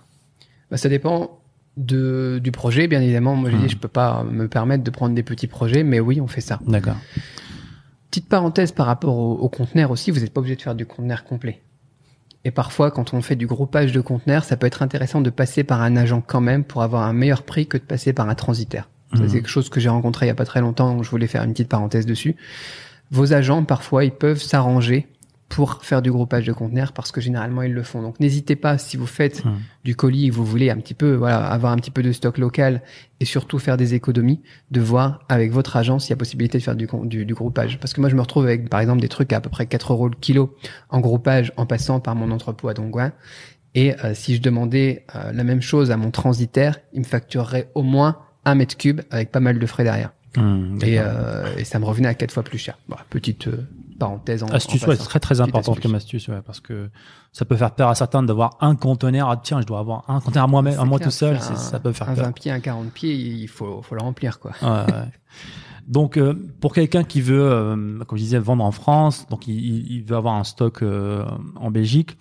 Bah, 0.72 0.78
ça 0.78 0.90
dépend 0.90 1.40
de, 1.78 2.40
du 2.44 2.52
projet, 2.52 2.88
bien 2.88 3.02
évidemment. 3.02 3.36
Moi, 3.36 3.50
j'ai 3.50 3.58
Mhm. 3.58 3.64
dit, 3.64 3.70
je 3.70 3.78
peux 3.78 3.88
pas 3.90 4.24
me 4.24 4.48
permettre 4.50 4.84
de 4.84 4.90
prendre 4.92 5.14
des 5.16 5.24
petits 5.24 5.48
projets, 5.48 5.84
mais 5.84 6.00
oui, 6.02 6.20
on 6.22 6.28
fait 6.28 6.42
ça. 6.42 6.60
D'accord. 6.66 6.96
Petite 8.16 8.30
parenthèse 8.30 8.72
par 8.72 8.86
rapport 8.86 9.18
au, 9.18 9.34
au 9.34 9.50
conteneur 9.50 9.92
aussi, 9.92 10.10
vous 10.10 10.22
n'êtes 10.22 10.32
pas 10.34 10.40
obligé 10.40 10.56
de 10.56 10.62
faire 10.62 10.74
du 10.74 10.86
conteneur 10.86 11.26
complet. 11.26 11.62
Et 12.46 12.52
parfois, 12.52 12.90
quand 12.90 13.14
on 13.14 13.22
fait 13.22 13.36
du 13.36 13.46
groupage 13.46 13.92
de 13.92 14.00
conteneurs, 14.00 14.46
ça 14.46 14.56
peut 14.56 14.68
être 14.68 14.82
intéressant 14.82 15.20
de 15.20 15.30
passer 15.30 15.66
par 15.66 15.82
un 15.82 15.98
agent 15.98 16.24
quand 16.26 16.40
même 16.40 16.64
pour 16.64 16.82
avoir 16.82 17.04
un 17.04 17.12
meilleur 17.12 17.44
prix 17.44 17.68
que 17.68 17.78
de 17.78 17.84
passer 17.84 18.14
par 18.14 18.30
un 18.30 18.36
transitaire. 18.36 18.88
Mhm. 19.12 19.28
C'est 19.28 19.34
quelque 19.34 19.50
chose 19.50 19.68
que 19.68 19.82
j'ai 19.82 19.90
rencontré 19.90 20.28
il 20.28 20.30
y 20.30 20.32
a 20.32 20.36
pas 20.36 20.46
très 20.46 20.62
longtemps, 20.62 20.94
donc 20.94 21.04
je 21.04 21.10
voulais 21.10 21.28
faire 21.28 21.44
une 21.44 21.52
petite 21.52 21.68
parenthèse 21.68 22.06
dessus. 22.06 22.38
Vos 23.12 23.34
agents, 23.34 23.66
parfois, 23.66 24.06
ils 24.06 24.14
peuvent 24.14 24.42
s'arranger 24.42 25.10
pour 25.48 25.84
faire 25.84 26.02
du 26.02 26.12
groupage 26.12 26.46
de 26.46 26.54
conteneurs 26.54 26.92
parce 26.92 27.12
que 27.12 27.22
généralement, 27.22 27.62
ils 27.62 27.72
le 27.72 27.84
font. 27.84 28.02
Donc, 28.02 28.20
n'hésitez 28.20 28.56
pas, 28.56 28.78
si 28.78 28.98
vous 28.98 29.06
faites 29.06 29.44
du 29.84 29.96
colis 29.96 30.28
et 30.28 30.30
vous 30.32 30.44
voulez 30.44 30.70
un 30.72 30.78
petit 30.78 30.96
peu, 30.96 31.14
voilà, 31.14 31.46
avoir 31.46 31.72
un 31.72 31.76
petit 31.78 31.92
peu 31.92 32.02
de 32.02 32.12
stock 32.12 32.38
local 32.40 32.82
et 33.20 33.26
surtout 33.26 33.60
faire 33.60 33.78
des 33.78 33.94
économies, 33.94 34.42
de 34.72 34.82
voir 34.82 35.20
avec 35.30 35.52
votre 35.52 35.78
agent 35.78 36.00
s'il 36.00 36.10
y 36.10 36.14
a 36.14 36.18
possibilité 36.18 36.58
de 36.58 36.64
faire 36.64 36.76
du, 36.76 36.88
du, 37.04 37.26
du 37.26 37.34
groupage. 37.36 37.80
Parce 37.80 37.94
que 37.94 38.02
moi, 38.02 38.10
je 38.10 38.16
me 38.16 38.22
retrouve 38.22 38.46
avec, 38.46 38.70
par 38.70 38.80
exemple, 38.80 39.02
des 39.02 39.08
trucs 39.08 39.32
à, 39.34 39.38
à 39.38 39.42
peu 39.42 39.50
près 39.50 39.68
4 39.68 39.94
euros 39.94 40.10
le 40.10 40.16
kilo 40.16 40.56
en 40.90 41.00
groupage 41.00 41.54
en 41.58 41.66
passant 41.66 42.00
par 42.00 42.16
mon 42.16 42.32
entrepôt 42.32 42.68
à 42.68 42.74
Dongguan. 42.74 43.12
Et 43.76 43.94
euh, 44.04 44.14
si 44.16 44.36
je 44.36 44.42
demandais 44.42 45.06
euh, 45.16 45.32
la 45.32 45.44
même 45.44 45.62
chose 45.62 45.92
à 45.92 45.98
mon 45.98 46.10
transitaire, 46.10 46.80
il 46.94 47.02
me 47.02 47.06
facturerait 47.06 47.70
au 47.76 47.84
moins 47.84 48.18
un 48.46 48.56
mètre 48.56 48.78
cube 48.78 49.02
avec 49.12 49.32
pas 49.32 49.40
mal 49.42 49.60
de 49.60 49.66
frais 49.66 49.84
derrière. 49.84 50.12
Hmm, 50.38 50.78
Et, 50.84 50.98
euh, 51.00 51.46
et 51.58 51.64
ça 51.64 51.80
me 51.80 51.86
revenait 51.86 52.08
à 52.08 52.14
quatre 52.14 52.32
fois 52.32 52.44
plus 52.44 52.58
cher. 52.58 52.78
Bon, 52.90 52.98
petite 53.10 53.48
euh, 53.48 53.66
parenthèse 53.98 54.44
en, 54.44 54.48
astuce, 54.48 54.84
en 54.84 54.88
ouais, 54.88 54.96
c'est 54.96 55.04
très 55.06 55.20
très 55.20 55.36
Petite 55.36 55.48
important 55.48 55.72
astuce. 55.74 55.84
comme 55.84 55.96
astuce, 55.96 56.28
ouais, 56.28 56.42
parce 56.46 56.60
que 56.60 56.90
ça 57.32 57.46
peut 57.46 57.56
faire 57.56 57.72
peur 57.72 57.90
à 57.90 57.96
certains 57.96 58.24
d'avoir 58.24 58.58
un 58.62 58.76
conteneur. 58.76 59.30
Ah, 59.30 59.38
tiens, 59.42 59.62
je 59.62 59.66
dois 59.66 59.80
avoir 59.80 60.10
un 60.10 60.20
conteneur 60.20 60.44
à 60.44 60.48
moi, 60.48 60.64
C'est 60.66 60.78
à 60.78 60.86
moi 60.86 60.98
clair, 61.00 61.08
tout 61.10 61.16
seul, 61.16 61.36
un- 61.38 61.56
ça 61.56 61.80
peut 61.80 61.92
faire 61.92 62.10
un 62.10 62.16
peur. 62.16 62.26
20 62.26 62.32
pieds, 62.34 62.52
un 62.52 62.60
40 62.60 62.92
pieds, 62.92 63.14
il 63.16 63.48
faut, 63.48 63.82
faut 63.82 63.96
le 63.96 64.02
remplir, 64.02 64.40
quoi. 64.40 64.52
Ouais, 64.62 64.68
ouais. 64.70 65.12
Donc, 65.88 66.18
euh, 66.18 66.34
pour 66.62 66.74
quelqu'un 66.74 67.04
qui 67.04 67.22
veut, 67.22 67.40
euh, 67.42 68.00
comme 68.06 68.18
je 68.18 68.24
disais, 68.24 68.40
vendre 68.40 68.64
en 68.64 68.72
France, 68.72 69.28
donc 69.30 69.48
il, 69.48 69.54
il- 69.56 69.92
il 69.98 70.04
veut 70.04 70.16
avoir 70.16 70.34
un 70.36 70.44
stock 70.44 70.82
euh, 70.82 71.24
en 71.56 71.70
Belgique, 71.72 72.18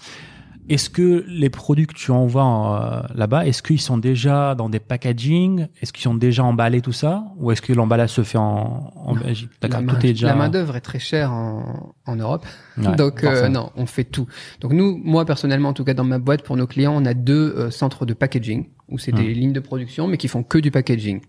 est-ce 0.69 0.89
que 0.91 1.25
les 1.29 1.51
produits 1.51 1.87
que 1.87 1.95
tu 1.95 2.11
envoies 2.11 3.03
euh, 3.05 3.15
là-bas, 3.15 3.47
est-ce 3.47 3.63
qu'ils 3.63 3.81
sont 3.81 3.99
déjà 3.99 4.55
dans 4.55 4.69
des 4.69 4.81
packaging? 4.81 5.67
Est-ce 5.81 5.93
qu'ils 5.93 6.03
sont 6.05 6.15
déjà 6.15 6.45
emballés, 6.45 6.81
tout 6.81 6.93
ça? 6.93 7.25
Ou 7.37 7.51
est-ce 7.51 7.61
que 7.63 7.73
l'emballage 7.73 8.11
se 8.11 8.23
fait 8.23 8.39
en, 8.39 8.93
en 8.95 9.15
Belgique? 9.15 9.51
La 9.63 9.69
tout 9.69 9.81
main, 9.83 9.95
est 9.99 10.03
déjà... 10.03 10.29
la 10.29 10.35
main 10.35 10.49
d'œuvre 10.49 10.77
est 10.77 10.81
très 10.81 10.99
chère 10.99 11.33
en, 11.33 11.95
en 12.07 12.17
Europe, 12.17 12.47
Ouais, 12.77 12.97
donc 12.97 13.23
euh, 13.25 13.49
non, 13.49 13.71
on 13.77 13.87
fait 13.87 14.05
tout. 14.05 14.27
Donc 14.61 14.73
nous, 14.73 15.01
moi 15.05 15.25
personnellement, 15.25 15.69
en 15.69 15.75
tout 15.75 15.85
cas 15.85 15.95
dans 15.95 16.05
ma 16.05 16.19
boîte 16.19 16.43
pour 16.43 16.57
nos 16.57 16.67
clients, 16.67 16.95
on 16.97 17.05
a 17.05 17.15
deux 17.15 17.55
euh, 17.57 17.71
centres 17.71 18.07
de 18.07 18.15
packaging 18.15 18.67
où 18.89 18.99
c'est 18.99 19.13
Hmm. 19.13 19.17
des 19.17 19.35
lignes 19.35 19.53
de 19.53 19.61
production, 19.61 20.09
mais 20.09 20.17
qui 20.17 20.29
font 20.29 20.43
que 20.43 20.59
du 20.59 20.71
packaging. 20.71 21.21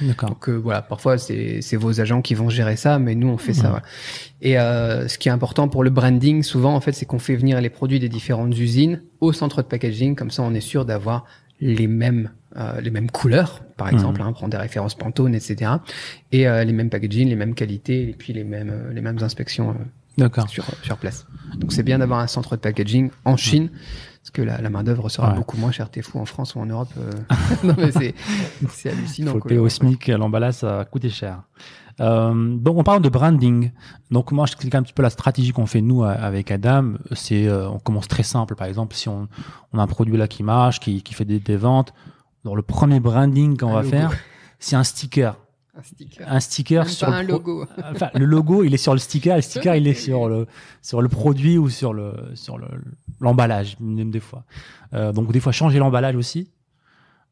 Donc 0.00 0.48
euh, 0.48 0.52
voilà, 0.52 0.82
parfois 0.82 1.18
c'est 1.18 1.60
c'est 1.60 1.76
vos 1.76 2.00
agents 2.00 2.22
qui 2.22 2.34
vont 2.34 2.48
gérer 2.48 2.76
ça, 2.76 2.98
mais 2.98 3.14
nous 3.14 3.28
on 3.28 3.38
fait 3.38 3.52
ça. 3.54 3.68
Voilà. 3.68 3.82
Et 4.40 4.58
euh, 4.58 5.08
ce 5.08 5.18
qui 5.18 5.28
est 5.28 5.32
important 5.32 5.68
pour 5.68 5.84
le 5.84 5.90
branding, 5.90 6.42
souvent 6.42 6.74
en 6.74 6.80
fait, 6.80 6.92
c'est 6.92 7.06
qu'on 7.06 7.18
fait 7.18 7.36
venir 7.36 7.60
les 7.60 7.70
produits 7.70 8.00
des 8.00 8.08
différentes 8.08 8.56
usines 8.56 9.02
au 9.20 9.32
centre 9.32 9.62
de 9.62 9.66
packaging, 9.66 10.14
comme 10.14 10.30
ça 10.30 10.42
on 10.42 10.54
est 10.54 10.60
sûr 10.60 10.84
d'avoir 10.84 11.24
les 11.60 11.86
mêmes 11.86 12.30
euh, 12.56 12.80
les 12.80 12.90
mêmes 12.90 13.10
couleurs, 13.10 13.62
par 13.76 13.88
exemple, 13.88 14.20
hein, 14.20 14.32
prendre 14.32 14.50
des 14.50 14.58
références 14.58 14.94
Pantone, 14.94 15.34
etc. 15.34 15.70
Et 16.32 16.44
les 16.44 16.72
mêmes 16.72 16.90
packaging, 16.90 17.28
les 17.28 17.36
mêmes 17.36 17.54
qualités, 17.54 18.10
et 18.10 18.12
puis 18.12 18.32
les 18.32 18.44
mêmes 18.44 18.90
les 18.92 19.00
mêmes 19.00 19.22
inspections 19.22 19.74
sur 20.48 20.66
sur 20.82 20.98
place. 20.98 21.26
Donc 21.56 21.72
c'est 21.72 21.82
bien 21.82 21.98
d'avoir 21.98 22.20
un 22.20 22.26
centre 22.26 22.56
de 22.56 22.60
packaging 22.60 23.10
en 23.24 23.36
Chine. 23.36 23.70
Parce 24.22 24.30
que 24.30 24.42
la, 24.42 24.60
la 24.60 24.70
main 24.70 24.84
d'œuvre 24.84 25.08
sera 25.08 25.30
Ouais. 25.30 25.36
beaucoup 25.36 25.56
moins 25.56 25.72
chère. 25.72 25.90
T'es 25.90 26.00
fou 26.02 26.18
en 26.20 26.24
France 26.24 26.54
ou 26.54 26.60
en 26.60 26.66
Europe 26.66 26.88
euh, 26.96 27.10
Non 27.64 27.74
mais 27.76 27.90
c'est 27.90 28.90
hallucinant. 28.90 29.32
faut 29.32 29.38
le 29.38 29.44
payer 29.44 29.60
au 29.60 29.68
SMIC, 29.68 30.06
l'emballage, 30.08 30.54
ça 30.54 30.84
coûter 30.90 31.10
cher. 31.10 31.42
Euh, 32.00 32.56
donc 32.56 32.78
on 32.78 32.84
parle 32.84 33.02
de 33.02 33.08
branding. 33.08 33.70
Donc 34.10 34.32
moi 34.32 34.46
je 34.46 34.52
explique 34.52 34.74
un 34.76 34.82
petit 34.82 34.92
peu 34.94 35.02
la 35.02 35.10
stratégie 35.10 35.50
qu'on 35.52 35.66
fait 35.66 35.80
nous 35.82 36.04
avec 36.04 36.50
Adam. 36.50 36.94
C'est 37.12 37.46
euh, 37.48 37.68
on 37.68 37.78
commence 37.80 38.06
très 38.08 38.22
simple. 38.22 38.54
Par 38.54 38.66
exemple, 38.68 38.94
si 38.94 39.08
on, 39.08 39.28
on 39.72 39.78
a 39.78 39.82
un 39.82 39.86
produit 39.88 40.16
là 40.16 40.28
qui 40.28 40.42
marche, 40.42 40.78
qui, 40.80 41.02
qui 41.02 41.14
fait 41.14 41.24
des, 41.24 41.40
des 41.40 41.56
ventes, 41.56 41.92
donc 42.44 42.56
le 42.56 42.62
premier 42.62 43.00
branding 43.00 43.56
qu'on 43.58 43.76
Un 43.76 43.82
va 43.82 43.82
faire, 43.82 44.12
c'est 44.60 44.76
un 44.76 44.84
sticker. 44.84 45.36
Un 45.74 45.82
sticker. 45.82 46.24
Un 46.28 46.40
sticker 46.40 46.84
Même 46.84 46.92
sur 46.92 47.06
pas 47.06 47.12
le 47.12 47.18
un 47.18 47.22
logo. 47.22 47.66
Enfin, 47.94 48.10
le 48.14 48.24
logo, 48.26 48.62
il 48.62 48.74
est 48.74 48.78
sur 48.78 48.92
le 48.92 48.98
sticker. 48.98 49.36
Le 49.36 49.42
sticker, 49.42 49.74
il 49.74 49.88
est 49.88 49.94
sur 50.06 50.28
le 50.28 50.46
sur 50.82 51.00
le 51.00 51.08
produit 51.08 51.56
ou 51.58 51.70
sur 51.70 51.94
le 51.94 52.12
sur 52.34 52.58
le 52.58 52.66
l'emballage 53.20 53.76
même 53.80 54.10
des 54.10 54.20
fois. 54.20 54.44
Euh, 54.92 55.12
donc 55.12 55.32
des 55.32 55.40
fois 55.40 55.52
changer 55.52 55.78
l'emballage 55.78 56.14
aussi, 56.16 56.50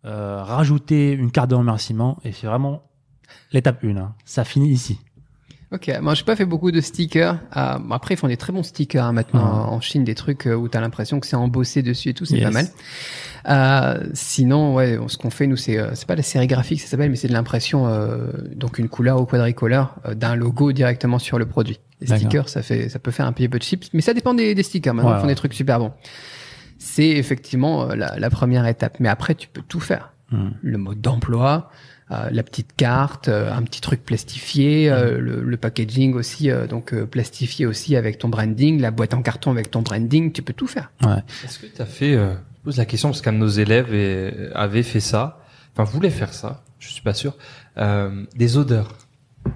euh, 0.07 0.43
rajouter 0.43 1.13
une 1.13 1.31
carte 1.31 1.51
de 1.51 1.55
remerciement 1.55 2.19
et 2.25 2.33
c'est 2.33 2.47
vraiment 2.47 2.83
l'étape 3.53 3.85
1 3.85 3.97
hein. 3.99 4.15
Ça 4.25 4.45
finit 4.45 4.71
ici. 4.71 4.99
Ok, 5.73 5.89
moi 6.01 6.15
j'ai 6.15 6.25
pas 6.25 6.35
fait 6.35 6.47
beaucoup 6.47 6.73
de 6.73 6.81
stickers. 6.81 7.35
Euh, 7.57 7.79
après 7.91 8.15
ils 8.15 8.17
font 8.17 8.27
des 8.29 8.37
très 8.39 8.53
bons 8.53 8.63
stickers 8.65 9.05
hein, 9.05 9.13
maintenant 9.13 9.67
Ah. 9.67 9.71
en 9.71 9.81
Chine, 9.81 10.03
des 10.03 10.15
trucs 10.17 10.47
euh, 10.47 10.55
où 10.55 10.67
t'as 10.69 10.81
l'impression 10.81 11.21
que 11.21 11.27
c'est 11.27 11.37
embossé 11.37 11.83
dessus 11.83 12.09
et 12.09 12.15
tout, 12.15 12.25
c'est 12.25 12.37
Yes. 12.39 12.45
pas 12.45 12.51
mal. 12.51 12.67
Euh, 13.49 13.99
sinon, 14.13 14.75
ouais, 14.75 14.99
ce 15.09 15.17
qu'on 15.17 15.31
fait 15.31 15.47
nous 15.47 15.57
c'est 15.57 15.79
euh, 15.79 15.91
c'est 15.95 16.07
pas 16.07 16.15
la 16.17 16.23
série 16.23 16.47
graphique, 16.47 16.81
ça 16.81 16.87
s'appelle, 16.89 17.11
mais 17.11 17.17
c'est 17.17 17.29
de 17.29 17.33
l'impression 17.33 17.87
euh, 17.87 18.27
donc 18.55 18.79
une 18.79 18.89
couleur 18.89 19.21
ou 19.21 19.25
quadricolore 19.25 19.95
euh, 20.07 20.15
d'un 20.15 20.35
logo 20.37 20.73
directement 20.73 21.19
sur 21.19 21.39
le 21.39 21.47
produit. 21.47 21.81
Les 22.01 22.07
stickers, 22.17 22.49
ça 22.49 22.63
fait 22.63 22.89
ça 22.89 22.99
peut 22.99 23.11
faire 23.11 23.27
un 23.27 23.33
petit 23.33 23.49
peu 23.49 23.59
de 23.59 23.63
chips, 23.65 23.89
mais 23.93 24.01
ça 24.01 24.15
dépend 24.15 24.35
des, 24.35 24.55
des 24.55 24.63
stickers. 24.63 24.95
Maintenant, 24.95 25.11
Ouais, 25.11 25.17
ils 25.17 25.21
font 25.21 25.27
ouais. 25.27 25.33
des 25.33 25.37
trucs 25.37 25.55
super 25.55 25.79
bons. 25.79 25.93
C'est 26.79 27.09
effectivement 27.09 27.91
euh, 27.91 27.95
la, 27.95 28.19
la 28.19 28.31
première 28.31 28.67
étape, 28.67 28.97
mais 29.01 29.09
après 29.09 29.35
tu 29.35 29.49
peux 29.49 29.63
tout 29.63 29.81
faire. 29.81 30.13
Hmm. 30.33 30.51
le 30.63 30.79
mode 30.79 31.01
d'emploi, 31.01 31.71
euh, 32.13 32.29
la 32.31 32.45
petite 32.45 32.77
carte, 32.77 33.27
euh, 33.27 33.53
un 33.53 33.63
petit 33.63 33.81
truc 33.81 34.05
plastifié, 34.05 34.89
euh, 34.89 35.17
Mm. 35.17 35.19
le, 35.19 35.43
le 35.43 35.57
packaging 35.57 36.15
aussi, 36.15 36.53
euh, 36.53 36.69
donc 36.69 36.95
euh, 36.95 37.05
plastifié 37.05 37.67
aussi 37.67 37.97
avec 37.97 38.19
ton 38.19 38.29
branding, 38.29 38.81
la 38.81 38.93
boîte 38.93 39.13
en 39.13 39.23
carton 39.23 39.51
avec 39.51 39.73
ton 39.73 39.83
branding, 39.83 40.31
tu 40.31 40.43
peux 40.43 40.53
tout 40.53 40.69
faire. 40.69 40.93
Ouais. 41.05 41.17
Est-ce 41.45 41.59
que 41.59 41.67
tu 41.67 41.83
as 41.83 41.85
fait, 41.85 42.15
euh, 42.15 42.35
je 42.61 42.65
pose 42.65 42.77
la 42.77 42.85
question 42.85 43.09
parce 43.09 43.21
qu'un 43.23 43.33
de 43.33 43.39
nos 43.39 43.49
élèves 43.49 43.95
est- 43.95 44.51
avait 44.55 44.83
fait 44.83 45.01
ça, 45.01 45.41
enfin 45.73 45.85
voulait 45.85 46.11
faire 46.11 46.33
ça, 46.35 46.63
je 46.79 46.89
suis 46.89 47.03
pas 47.03 47.15
sûr, 47.15 47.37
euh, 47.79 48.25
des 48.37 48.57
odeurs. 48.57 48.95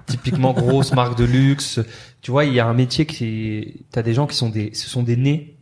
Typiquement 0.07 0.53
grosse 0.53 0.93
marque 0.93 1.17
de 1.17 1.25
luxe. 1.25 1.79
Tu 2.21 2.31
vois, 2.31 2.45
il 2.45 2.53
y 2.53 2.59
a 2.59 2.65
un 2.65 2.73
métier 2.73 3.05
qui, 3.05 3.85
t'as 3.91 4.01
des 4.01 4.13
gens 4.15 4.25
qui 4.25 4.35
sont 4.35 4.49
des, 4.49 4.73
ce 4.73 4.89
sont 4.89 5.03
des 5.03 5.15
nez. 5.15 5.57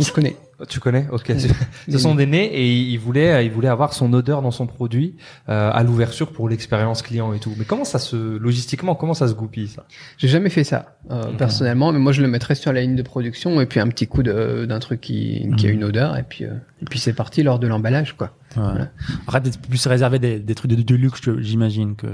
Je 0.00 0.10
connais. 0.10 0.36
Tu 0.68 0.80
connais 0.80 1.06
Ok. 1.12 1.32
Ce 1.88 1.98
sont 1.98 2.14
des 2.14 2.24
nez 2.24 2.44
et 2.46 2.66
il 2.72 2.96
voulait, 2.98 3.44
il 3.44 3.52
voulait 3.52 3.68
avoir 3.68 3.92
son 3.92 4.10
odeur 4.14 4.40
dans 4.40 4.50
son 4.50 4.66
produit 4.66 5.14
euh, 5.50 5.70
à 5.72 5.82
l'ouverture 5.82 6.32
pour 6.32 6.48
l'expérience 6.48 7.02
client 7.02 7.32
et 7.34 7.38
tout. 7.38 7.52
Mais 7.58 7.66
comment 7.66 7.84
ça 7.84 7.98
se, 7.98 8.38
logistiquement, 8.38 8.94
comment 8.94 9.12
ça 9.12 9.28
se 9.28 9.34
goupille 9.34 9.68
ça? 9.68 9.84
J'ai 10.16 10.28
jamais 10.28 10.48
fait 10.48 10.64
ça 10.64 10.96
euh, 11.10 11.30
Mhm. 11.30 11.36
personnellement, 11.36 11.92
mais 11.92 11.98
moi 11.98 12.12
je 12.12 12.22
le 12.22 12.28
mettrais 12.28 12.54
sur 12.54 12.72
la 12.72 12.80
ligne 12.80 12.96
de 12.96 13.02
production 13.02 13.60
et 13.60 13.66
puis 13.66 13.80
un 13.80 13.88
petit 13.88 14.06
coup 14.06 14.22
de- 14.22 14.64
d'un 14.66 14.78
truc 14.78 15.00
qui, 15.02 15.46
qui 15.58 15.66
a 15.66 15.68
Mhm. 15.68 15.74
une 15.74 15.84
odeur 15.84 16.16
et 16.16 16.22
puis 16.22 16.44
euh, 16.44 16.54
et 16.80 16.84
puis 16.86 16.98
c'est 16.98 17.12
parti 17.12 17.42
lors 17.42 17.58
de 17.58 17.66
l'emballage 17.66 18.14
quoi. 18.16 18.34
Ouais. 18.56 18.62
Arrête 19.26 19.42
d'être 19.42 19.60
plus 19.60 19.86
réservé 19.86 20.18
des, 20.18 20.38
des 20.38 20.54
trucs 20.54 20.70
de, 20.70 20.80
de 20.82 20.94
luxe, 20.94 21.20
j'imagine 21.40 21.96
que. 21.96 22.06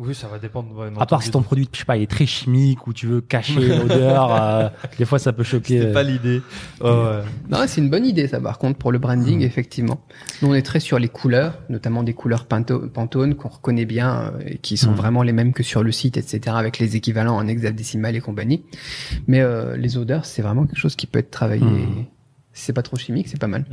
Oui, 0.00 0.14
ça 0.14 0.28
va 0.28 0.38
dépendre. 0.38 0.74
ouais, 0.76 0.90
À 0.96 1.06
part 1.06 1.22
si 1.24 1.30
ton 1.32 1.42
produit, 1.42 1.68
je 1.72 1.78
sais 1.80 1.84
pas, 1.84 1.96
il 1.96 2.04
est 2.04 2.10
très 2.10 2.24
chimique 2.24 2.86
ou 2.86 2.92
tu 2.92 3.06
veux 3.08 3.20
cacher 3.20 3.60
l'odeur, 3.78 4.32
euh, 4.40 4.68
des 4.96 5.04
fois 5.04 5.18
ça 5.18 5.32
peut 5.32 5.42
choquer. 5.42 5.80
C'est 5.80 5.86
euh, 5.88 5.92
pas 5.92 6.04
l'idée. 6.04 6.40
Ouais, 6.80 6.88
ouais. 6.90 7.22
Non, 7.50 7.58
c'est 7.66 7.80
une 7.80 7.90
bonne 7.90 8.06
idée, 8.06 8.28
ça, 8.28 8.40
par 8.40 8.58
contre, 8.58 8.78
pour 8.78 8.92
le 8.92 8.98
branding, 8.98 9.42
effectivement. 9.42 10.00
Nous, 10.40 10.48
on 10.50 10.54
est 10.54 10.62
très 10.62 10.78
sur 10.78 11.00
les 11.00 11.08
couleurs, 11.08 11.58
notamment 11.68 12.04
des 12.04 12.14
couleurs 12.14 12.46
Pinto- 12.46 12.88
Pantone 12.88 13.34
qu'on 13.34 13.48
reconnaît 13.48 13.86
bien 13.86 14.32
euh, 14.36 14.40
et 14.46 14.58
qui 14.58 14.76
sont 14.76 14.92
Mm. 14.92 14.94
vraiment 14.94 15.22
les 15.24 15.32
mêmes 15.32 15.52
que 15.52 15.64
sur 15.64 15.82
le 15.82 15.90
site, 15.90 16.16
etc., 16.16 16.54
avec 16.56 16.78
les 16.78 16.94
équivalents 16.94 17.36
en 17.36 17.48
hexadécimal 17.48 18.14
et 18.14 18.20
compagnie. 18.20 18.64
Mais 19.26 19.40
euh, 19.40 19.76
les 19.76 19.96
odeurs, 19.98 20.24
c'est 20.26 20.42
vraiment 20.42 20.64
quelque 20.64 20.78
chose 20.78 20.94
qui 20.94 21.06
peut 21.08 21.18
être 21.18 21.32
travaillé. 21.32 21.64
Mm. 21.64 22.06
Si 22.52 22.64
c'est 22.66 22.72
pas 22.72 22.82
trop 22.82 22.96
chimique, 22.96 23.26
c'est 23.28 23.40
pas 23.40 23.46
mal. 23.48 23.64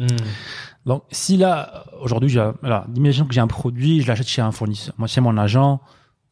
Donc, 0.86 1.04
si 1.12 1.38
là, 1.38 1.86
aujourd'hui, 2.02 2.30
j'ai, 2.30 2.44
voilà, 2.62 2.86
imaginons 2.96 3.26
que 3.28 3.34
j'ai 3.34 3.42
un 3.42 3.48
produit, 3.48 4.02
je 4.02 4.08
l'achète 4.08 4.28
chez 4.28 4.42
un 4.42 4.52
fournisseur, 4.52 4.94
moi, 4.98 5.08
chez 5.08 5.22
mon 5.22 5.38
agent, 5.38 5.82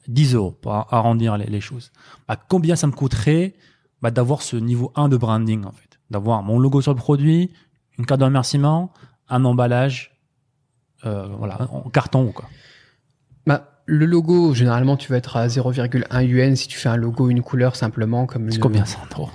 10 0.07 0.35
euros 0.35 0.51
pour 0.51 0.73
arrondir 0.93 1.37
les, 1.37 1.45
les 1.45 1.61
choses. 1.61 1.91
Bah, 2.27 2.37
combien 2.47 2.75
ça 2.75 2.87
me 2.87 2.91
coûterait 2.91 3.53
bah, 4.01 4.11
d'avoir 4.11 4.41
ce 4.41 4.55
niveau 4.57 4.91
1 4.95 5.09
de 5.09 5.17
branding, 5.17 5.63
en 5.65 5.71
fait 5.71 5.99
D'avoir 6.09 6.43
mon 6.43 6.59
logo 6.59 6.81
sur 6.81 6.91
le 6.93 6.97
produit, 6.97 7.51
une 7.97 8.05
carte 8.05 8.19
de 8.19 8.25
remerciement, 8.25 8.91
un 9.29 9.45
emballage, 9.45 10.11
euh, 11.05 11.27
voilà, 11.37 11.67
en 11.71 11.89
carton, 11.89 12.31
quoi. 12.31 12.49
Bah, 13.47 13.81
le 13.85 14.05
logo, 14.05 14.53
généralement, 14.53 14.95
tu 14.97 15.09
vas 15.11 15.17
être 15.17 15.35
à 15.37 15.47
0,1 15.47 16.21
UN 16.25 16.55
si 16.55 16.67
tu 16.67 16.77
fais 16.77 16.89
un 16.89 16.95
logo, 16.97 17.29
une 17.29 17.41
couleur 17.41 17.75
simplement 17.75 18.25
comme 18.25 18.49
C'est 18.49 18.55
une- 18.57 18.61
combien 18.61 18.85
ça 18.85 18.99
en 18.99 19.19
euros? 19.21 19.29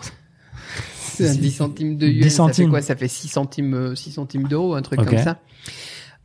C'est 0.94 1.28
un 1.28 1.34
10 1.34 1.50
centimes 1.50 1.96
de 1.96 2.06
yuan. 2.06 2.22
10 2.22 2.30
Ça 2.30 2.46
fait 2.46 2.52
centimes. 2.52 2.70
quoi? 2.70 2.80
Ça 2.82 2.94
fait 2.96 3.08
6 3.08 3.28
centimes, 3.28 3.74
euh, 3.74 3.94
6 3.96 4.12
centimes 4.12 4.46
d'euros, 4.46 4.74
un 4.74 4.82
truc 4.82 5.00
Ok. 5.00 5.08
comme 5.08 5.18
ça. 5.18 5.38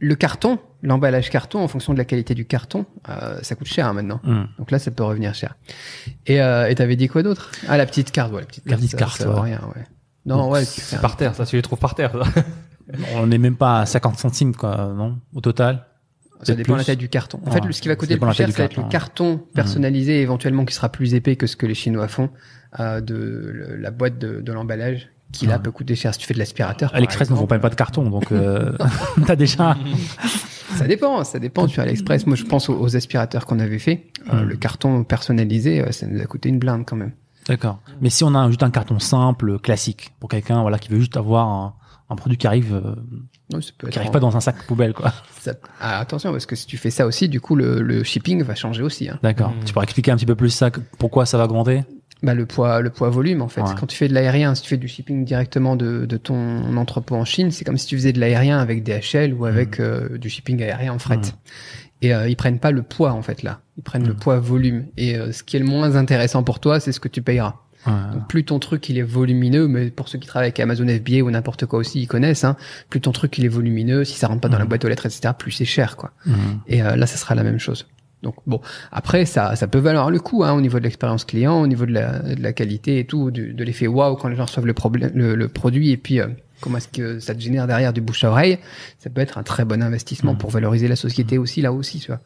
Le 0.06 0.16
carton, 0.16 0.60
l'emballage 0.82 1.30
carton, 1.30 1.60
en 1.64 1.68
fonction 1.70 1.94
de 1.94 1.98
la 1.98 2.04
qualité 2.04 2.34
du 2.36 2.46
carton, 2.46 2.86
euh, 3.08 3.40
ça 3.42 3.56
coûte 3.56 3.68
cher 3.68 3.88
hein, 3.88 3.94
maintenant. 3.94 4.20
Hmm. 4.24 4.44
Donc 4.58 4.70
là, 4.72 4.78
ça 4.80 4.92
peut 4.92 5.04
revenir 5.04 5.34
cher. 5.34 5.56
Et 6.28 6.42
euh, 6.42 6.68
et 6.70 6.76
t'avais 6.76 6.98
dit 6.98 7.08
quoi 7.08 7.24
d'autre? 7.24 7.52
Ah, 7.70 7.78
la 7.78 7.86
petite 7.86 8.12
carte, 8.12 8.34
ouais, 8.34 8.42
la 8.42 8.46
petite 8.48 8.66
La 8.66 8.72
carte. 8.72 8.82
petite 8.82 8.92
ça- 8.92 8.98
carte, 8.98 9.18
ça 9.18 9.30
ouais. 9.34 9.40
rien, 9.42 9.62
ouais. 9.76 9.84
Non, 10.26 10.50
ouais, 10.50 10.66
C'est 10.66 11.00
par 11.02 11.16
terre, 11.16 11.36
ça, 11.36 11.46
tu 11.46 11.56
les 11.56 11.62
trouves 11.62 11.80
par 11.80 11.96
terre. 11.96 12.12
ça. 12.34 12.42
On 13.16 13.28
n'est 13.28 13.38
même 13.38 13.56
pas 13.56 13.80
à 13.82 13.86
50 13.86 14.18
centimes, 14.18 14.54
quoi, 14.56 14.94
non? 14.96 15.20
Au 15.34 15.40
total? 15.42 15.86
Ça 16.42 16.54
dépend 16.54 16.74
de 16.74 16.80
la 16.80 16.84
taille 16.84 16.98
du 16.98 17.08
carton. 17.08 17.40
En 17.46 17.48
Ouais, 17.48 17.54
fait, 17.54 17.66
le- 17.66 17.72
ce 17.72 17.82
qui 17.82 17.88
va 17.88 17.96
coûter 17.96 18.16
le 18.16 18.20
plus 18.20 18.28
la 18.28 18.34
cher, 18.34 18.52
ça 18.52 18.58
va 18.58 18.64
être 18.66 18.76
le 18.76 18.84
carton. 18.90 18.90
carton 19.38 19.38
personnalisé, 19.56 20.20
éventuellement 20.22 20.66
qui 20.66 20.74
sera 20.74 20.90
plus 20.90 21.14
épais 21.14 21.38
que 21.38 21.48
ce 21.48 21.56
que 21.56 21.66
les 21.66 21.76
Chinois 21.76 22.10
font, 22.10 22.30
euh, 22.82 23.00
de 23.00 23.16
le- 23.16 23.78
la 23.78 23.92
boîte 23.92 24.18
de, 24.20 24.42
de 24.42 24.52
l'emballage, 24.52 25.10
qui 25.34 25.46
là 25.48 25.58
Ouais. 25.58 25.62
peut 25.64 25.72
coûter 25.72 25.96
cher. 25.96 26.14
Si 26.14 26.20
tu 26.22 26.26
fais 26.28 26.34
de 26.34 26.40
l'aspirateur, 26.40 26.92
par 26.92 26.98
AliExpress 26.98 27.30
ne 27.30 27.36
vend 27.36 27.42
exemple, 27.44 27.60
pas 27.60 27.70
de 27.70 27.76
carton, 27.76 28.10
donc 28.10 28.32
euh, 28.32 28.72
t'as 29.28 29.36
déjà... 29.36 29.76
Ça 30.78 30.88
dépend, 30.88 31.24
ça 31.24 31.38
dépend 31.38 31.68
sur 31.68 31.84
AliExpress. 31.84 32.26
Moi, 32.26 32.36
je 32.36 32.46
pense 32.46 32.68
aux, 32.68 32.80
aux 32.80 32.96
aspirateurs 32.96 33.46
qu'on 33.46 33.60
avait 33.60 33.78
fait. 33.80 34.08
Euh, 34.32 34.44
Mm. 34.44 34.48
Le 34.50 34.56
carton 34.56 35.04
personnalisé, 35.04 35.82
euh, 35.82 35.92
ça 35.92 36.08
nous 36.08 36.20
a 36.22 36.26
coûté 36.26 36.50
une 36.50 36.58
blinde 36.58 36.84
quand 36.88 36.96
même. 36.96 37.12
D'accord. 37.48 37.80
Mais 38.02 38.10
si 38.10 38.24
on 38.24 38.34
a 38.34 38.48
juste 38.48 38.64
un 38.64 38.72
carton 38.72 38.98
simple, 39.00 39.60
classique, 39.60 40.14
pour 40.20 40.30
quelqu'un 40.30 40.62
voilà 40.62 40.80
qui 40.80 40.90
veut 40.90 40.98
juste 41.00 41.18
avoir 41.18 41.48
un, 41.48 41.74
un 42.10 42.16
produit 42.16 42.38
qui 42.38 42.48
arrive, 42.48 42.74
euh, 42.74 42.96
Non, 43.54 43.62
ça 43.62 43.72
peut 43.78 43.90
qui 43.90 44.00
arrive 44.00 44.10
en- 44.10 44.14
pas 44.14 44.20
dans 44.22 44.36
un 44.38 44.40
sac 44.40 44.64
poubelle, 44.66 44.94
quoi. 44.94 45.14
ça- 45.42 45.54
Ah, 45.82 46.00
attention, 46.00 46.32
parce 46.32 46.46
que 46.46 46.56
si 46.56 46.66
tu 46.66 46.78
fais 46.78 46.90
ça 46.90 47.06
aussi, 47.06 47.28
du 47.30 47.42
coup, 47.42 47.56
le, 47.56 47.82
le 47.82 48.04
shipping 48.04 48.42
va 48.44 48.56
changer 48.56 48.82
aussi. 48.82 49.10
hein. 49.10 49.20
D'accord. 49.22 49.50
Mm. 49.52 49.66
Tu 49.66 49.74
pourrais 49.74 49.84
expliquer 49.84 50.12
un 50.12 50.16
petit 50.16 50.26
peu 50.26 50.36
plus 50.36 50.50
ça, 50.52 50.72
pourquoi 50.98 51.26
ça 51.26 51.38
va 51.38 51.44
augmenter? 51.46 51.84
Bah, 52.24 52.34
le 52.34 52.46
poids, 52.46 52.82
le 52.82 52.90
poids 52.90 53.10
volume, 53.10 53.42
en 53.42 53.50
fait. 53.50 53.62
Ouais. 53.62 53.70
Quand 53.78 53.86
tu 53.86 53.98
fais 53.98 54.08
de 54.08 54.14
l'aérien, 54.14 54.56
si 54.56 54.62
tu 54.64 54.70
fais 54.70 54.78
du 54.78 54.88
shipping 54.88 55.26
directement 55.26 55.76
de, 55.76 56.06
de 56.06 56.18
ton 56.18 56.78
entrepôt 56.78 57.16
en 57.16 57.26
Chine, 57.26 57.52
c'est 57.52 57.66
comme 57.66 57.78
si 57.78 57.86
tu 57.86 57.98
faisais 57.98 58.14
de 58.14 58.20
l'aérien 58.20 58.60
avec 58.60 58.82
DHL 58.84 59.34
ou 59.34 59.46
avec 59.46 59.80
euh, 59.82 60.18
du 60.18 60.30
shipping 60.30 60.64
aérien 60.64 60.94
en 60.94 61.00
fret. 61.00 61.18
Mm. 61.18 61.22
Et 62.02 62.14
euh, 62.14 62.30
ils 62.30 62.36
prennent 62.38 62.60
pas 62.60 62.72
le 62.72 62.82
poids, 62.82 63.12
en 63.12 63.22
fait, 63.22 63.44
là. 63.44 63.60
Ils 63.78 63.84
prennent 63.84 64.08
le 64.08 64.14
Mm. 64.14 64.18
poids 64.20 64.40
volume. 64.40 64.86
Et 64.98 65.18
euh, 65.18 65.32
ce 65.34 65.44
qui 65.44 65.58
est 65.58 65.60
le 65.60 65.66
moins 65.66 65.96
intéressant 65.96 66.44
pour 66.44 66.60
toi, 66.62 66.80
c'est 66.80 66.92
ce 66.94 67.00
que 67.02 67.10
tu 67.10 67.22
payeras. 67.22 67.56
Ouais. 67.86 67.92
Donc, 68.14 68.30
plus 68.30 68.46
ton 68.46 68.60
truc 68.60 68.88
il 68.88 68.98
est 68.98 69.02
volumineux, 69.02 69.68
mais 69.68 69.90
pour 69.90 70.08
ceux 70.08 70.18
qui 70.18 70.26
travaillent 70.26 70.48
avec 70.48 70.60
Amazon 70.62 70.88
FBA 70.88 71.20
ou 71.22 71.30
n'importe 71.30 71.66
quoi 71.66 71.80
aussi, 71.80 72.02
ils 72.02 72.08
connaissent. 72.08 72.46
Hein, 72.46 72.56
plus 72.88 73.02
ton 73.02 73.12
truc 73.12 73.38
il 73.38 73.44
est 73.44 73.50
volumineux, 73.50 74.06
si 74.06 74.18
ça 74.18 74.28
rentre 74.28 74.40
pas 74.40 74.48
dans 74.48 74.58
la 74.60 74.64
boîte 74.64 74.86
aux 74.86 74.88
lettres, 74.88 75.06
etc., 75.06 75.34
plus 75.38 75.52
c'est 75.52 75.66
cher, 75.66 75.98
quoi. 75.98 76.14
Et 76.68 76.82
euh, 76.82 76.96
là, 76.96 77.06
ça 77.06 77.18
sera 77.18 77.36
la 77.36 77.44
même 77.44 77.60
chose. 77.60 77.86
Donc 78.24 78.36
bon, 78.48 78.62
après 78.92 79.26
ça, 79.26 79.56
ça 79.56 79.68
peut 79.68 79.80
valoir 79.80 80.10
le 80.10 80.20
coup 80.20 80.44
hein, 80.44 80.54
au 80.54 80.62
niveau 80.62 80.80
de 80.80 80.84
l'expérience 80.86 81.26
client, 81.26 81.62
au 81.62 81.68
niveau 81.68 81.86
de 81.86 81.92
la, 81.92 82.20
de 82.20 82.42
la 82.42 82.54
qualité 82.54 82.98
et 83.00 83.06
tout, 83.06 83.30
du- 83.30 83.54
de 83.54 83.64
l'effet 83.64 83.86
waouh 83.88 84.16
quand 84.16 84.30
les 84.30 84.36
gens 84.36 84.46
reçoivent 84.46 84.66
le, 84.66 84.74
problème, 84.74 85.12
le, 85.14 85.36
le 85.36 85.48
produit 85.50 85.92
et 85.92 85.98
puis 85.98 86.20
euh, 86.22 86.28
comment 86.62 86.78
est-ce 86.78 86.88
que 86.88 87.20
ça 87.20 87.36
te 87.36 87.42
génère 87.42 87.68
derrière 87.68 87.92
du 87.94 88.00
bouche 88.02 88.24
à 88.24 88.30
oreille. 88.32 88.58
Ça 88.98 89.10
peut 89.10 89.22
être 89.22 89.38
un 89.38 89.44
très 89.44 89.66
bon 89.66 89.84
investissement 89.84 90.32
Mhm. 90.32 90.38
pour 90.40 90.50
valoriser 90.50 90.88
la 90.88 90.96
société 90.96 91.38
aussi 91.38 91.62
là 91.62 91.74
aussi, 91.74 92.00
tu 92.00 92.08
vois. 92.08 92.22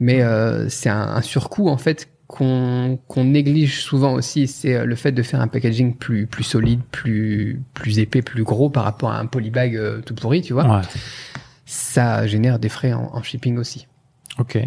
Mais 0.00 0.22
euh, 0.22 0.68
c'est 0.68 0.88
un, 0.90 1.00
un 1.00 1.22
surcoût 1.22 1.68
en 1.68 1.76
fait 1.78 2.08
qu'on 2.26 2.98
qu'on 3.06 3.24
néglige 3.24 3.80
souvent 3.82 4.14
aussi, 4.14 4.48
c'est 4.48 4.74
euh, 4.74 4.84
le 4.86 4.96
fait 4.96 5.12
de 5.12 5.22
faire 5.22 5.40
un 5.40 5.46
packaging 5.46 5.94
plus 5.94 6.26
plus 6.26 6.42
solide, 6.42 6.80
plus 6.90 7.62
plus 7.74 8.00
épais, 8.00 8.22
plus 8.22 8.42
gros 8.42 8.70
par 8.70 8.82
rapport 8.82 9.12
à 9.12 9.20
un 9.20 9.26
polybag 9.26 9.76
euh, 9.76 10.00
tout 10.00 10.14
pourri, 10.16 10.42
tu 10.42 10.52
vois. 10.54 10.66
Ouais. 10.78 10.82
Ça 11.66 12.26
génère 12.26 12.58
des 12.58 12.68
frais 12.68 12.92
en, 12.92 13.10
en 13.12 13.22
shipping 13.22 13.56
aussi. 13.58 13.86
Ok. 14.38 14.58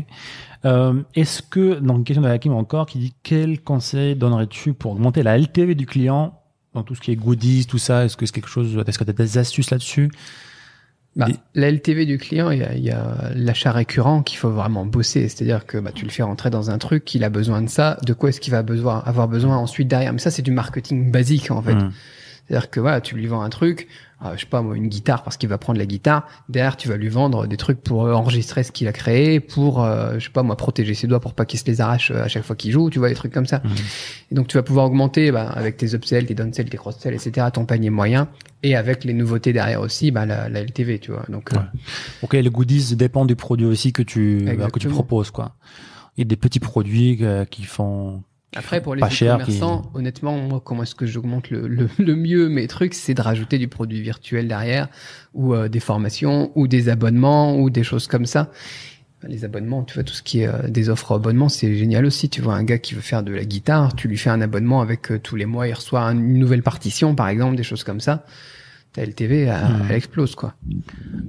Euh, 0.65 1.01
Est-ce 1.15 1.41
que, 1.41 1.80
donc, 1.80 1.97
une 1.97 2.03
question 2.03 2.22
de 2.22 2.28
Hakim 2.28 2.53
encore, 2.53 2.86
qui 2.86 2.99
dit 2.99 3.13
quel 3.24 3.61
conseil 3.61 4.15
donnerais-tu 4.15 4.74
pour 4.74 4.93
augmenter 4.93 5.24
la 5.24 5.38
LTV 5.38 5.76
du 5.76 5.86
client 5.86 6.39
dans 6.74 6.84
tout 6.84 6.95
ce 6.95 7.01
qui 7.01 7.11
est 7.11 7.15
goodies, 7.15 7.65
tout 7.65 7.78
ça? 7.78 8.05
Est-ce 8.05 8.18
que 8.18 8.26
c'est 8.26 8.34
quelque 8.34 8.49
chose, 8.49 8.78
est-ce 8.88 8.97
que 8.97 9.03
tu 9.03 9.09
as 9.09 9.13
des 9.13 9.38
astuces 9.38 9.72
là-dessus? 9.72 10.09
Bah, 11.15 11.28
La 11.55 11.72
LTV 11.72 12.05
du 12.05 12.20
client, 12.20 12.51
il 12.51 12.59
y 12.59 12.63
a, 12.63 12.76
il 12.76 12.84
y 12.84 12.91
a 12.91 13.32
l'achat 13.34 13.72
récurrent 13.72 14.22
qu'il 14.22 14.38
faut 14.38 14.51
vraiment 14.51 14.86
bosser. 14.86 15.28
C'est-à-dire 15.28 15.65
que 15.65 15.80
bah, 15.80 15.91
tu 15.91 16.05
le 16.05 16.11
fais 16.11 16.22
rentrer 16.22 16.51
dans 16.51 16.70
un 16.70 16.78
truc, 16.78 17.13
il 17.15 17.24
a 17.24 17.30
besoin 17.30 17.63
de 17.63 17.70
ça. 17.70 17.97
De 18.05 18.13
quoi 18.13 18.30
est-ce 18.30 18.39
qu'il 18.39 18.51
va 18.51 18.61
besoin, 18.61 18.99
avoir 18.99 19.28
besoin 19.28 19.57
ensuite 19.57 19.88
derrière? 19.88 20.13
Mais 20.13 20.20
ça, 20.20 20.30
c'est 20.30 20.43
du 20.43 20.51
marketing 20.51 21.11
basique 21.11 21.49
en 21.49 21.61
fait. 21.61 21.74
Mhm. 21.74 21.91
C'est-à-dire 22.48 22.70
que 22.70 22.80
voilà, 22.80 23.02
tu 23.02 23.16
lui 23.16 23.28
vends 23.28 23.41
un 23.41 23.50
truc, 23.50 23.88
euh, 24.24 24.34
je 24.36 24.41
sais 24.41 24.45
pas 24.48 24.62
moi, 24.62 24.76
une 24.76 24.88
guitare 24.88 25.24
parce 25.24 25.38
qu'il 25.38 25.50
va 25.50 25.58
prendre 25.58 25.78
la 25.78 25.86
guitare. 25.86 26.28
Derrière, 26.50 26.78
tu 26.78 26.88
vas 26.88 26.98
lui 26.98 27.10
vendre 27.10 27.45
des 27.45 27.58
trucs 27.58 27.82
pour 27.82 28.06
euh, 28.06 28.14
enregistrer 28.14 28.64
ce 28.64 28.72
qu'il 28.72 28.88
a 28.88 28.93
créé, 28.93 29.39
pour 29.39 29.84
euh, 29.84 30.16
je 30.18 30.26
sais 30.26 30.32
pas 30.32 30.43
moi, 30.43 30.56
protéger 30.56 30.93
ses 30.93 31.08
doigts 31.08 31.20
pour 31.20 31.34
pas 31.34 31.45
qu'il 31.45 31.60
se 31.60 31.66
les 31.66 31.82
arrache 31.82 32.12
euh, 32.12 32.24
à 32.24 32.28
chaque 32.28 32.43
fois 32.43 32.56
qu'il 32.56 32.72
joue. 32.72 32.89
Tu 32.89 33.00
vois 33.00 33.10
des 33.10 33.16
trucs 33.16 33.34
comme 33.34 33.45
ça. 33.45 33.62
Mhm. 33.64 33.72
Et 34.32 34.36
donc 34.36 34.48
tu 34.48 34.58
vas 34.58 34.64
pouvoir 34.64 34.86
augmenter 34.86 35.32
bah, 35.32 35.50
avec 35.50 35.78
tes 35.78 35.93
upsells, 35.93 36.26
tes 36.26 36.36
downsells, 36.36 36.70
tes 36.70 36.78
cross-sells, 36.78 37.14
etc. 37.14 37.48
ton 37.54 37.66
panier 37.66 37.89
moyen 37.89 38.30
et 38.64 38.76
avec 38.76 39.04
les 39.04 39.14
nouveautés 39.14 39.54
derrière 39.54 39.82
aussi, 39.82 40.12
bah, 40.12 40.26
la, 40.26 40.50
la 40.50 40.62
LTV, 40.62 41.00
tu 41.00 41.12
vois. 41.12 41.26
Donc 41.30 41.54
euh, 41.54 41.58
Ouais. 41.58 41.64
Ok, 42.24 42.34
les 42.34 42.50
goodies 42.50 42.95
dépendent 42.95 43.28
du 43.28 43.36
produit 43.36 43.66
aussi 43.66 43.91
que 43.93 44.02
tu, 44.02 44.43
bah, 44.58 44.70
que 44.72 44.80
tu 44.80 44.88
proposes, 44.88 45.32
quoi. 45.32 45.56
Il 46.16 46.22
y 46.22 46.24
a 46.24 46.26
des 46.26 46.38
petits 46.38 46.60
produits 46.60 47.22
qui 47.52 47.64
font. 47.64 48.24
Après, 48.58 48.82
pour 48.82 48.95
les 48.95 49.01
Pas 49.01 49.10
cher, 49.10 49.38
commerçants, 49.38 49.91
honnêtement, 49.93 50.38
moi, 50.38 50.62
comment 50.64 50.84
est-ce 50.84 50.95
que 50.95 51.05
j'augmente 51.05 51.49
le, 51.49 51.68
le, 51.68 51.89
le 51.99 52.16
mieux 52.16 52.49
mes 52.49 52.68
trucs 52.68 52.93
C'est 52.93 53.14
de 53.14 53.22
rajouter 53.22 53.58
du 53.58 53.68
produit 53.68 54.01
virtuel 54.01 54.47
derrière, 54.47 54.88
ou 55.34 55.53
euh, 55.53 55.68
des 55.70 55.80
formations, 55.80 56.51
ou 56.55 56.68
des 56.68 56.89
abonnements, 56.89 57.58
ou 57.58 57.70
des 57.70 57.84
choses 57.84 58.08
comme 58.08 58.26
ça. 58.26 58.51
Les 59.28 59.45
abonnements, 59.45 59.84
tu 59.84 59.95
vois, 59.95 60.03
tout 60.03 60.14
ce 60.14 60.22
qui 60.22 60.41
est 60.41 60.47
euh, 60.47 60.68
des 60.68 60.89
offres 60.89 61.16
abonnements, 61.16 61.49
c'est 61.49 61.76
génial 61.76 62.05
aussi. 62.05 62.30
Tu 62.30 62.41
vois, 62.41 62.53
un 62.55 62.64
gars 62.64 62.78
qui 62.78 62.93
veut 62.93 63.01
faire 63.01 63.24
de 63.24 63.34
la 63.34 63.45
guitare, 63.45 63.95
tu 63.95 64.08
lui 64.08 64.18
fais 64.18 64.30
un 64.30 64.41
abonnement 64.41 64.80
avec 64.82 65.12
euh, 65.12 65.20
tous 65.20 65.36
les 65.36 65.45
mois, 65.47 65.68
il 65.68 65.74
reçoit 65.74 66.01
un- 66.01 66.16
une 66.18 66.38
nouvelle 66.38 66.62
partition, 66.64 67.16
par 67.16 67.28
exemple, 67.28 67.55
des 67.55 67.64
choses 67.64 67.84
comme 67.84 67.99
ça. 67.99 68.26
Ta 68.94 69.04
LTV, 69.04 69.42
elle, 69.44 69.50
Mhm. 69.64 69.86
elle 69.90 69.96
explose, 69.96 70.34
quoi. 70.36 70.54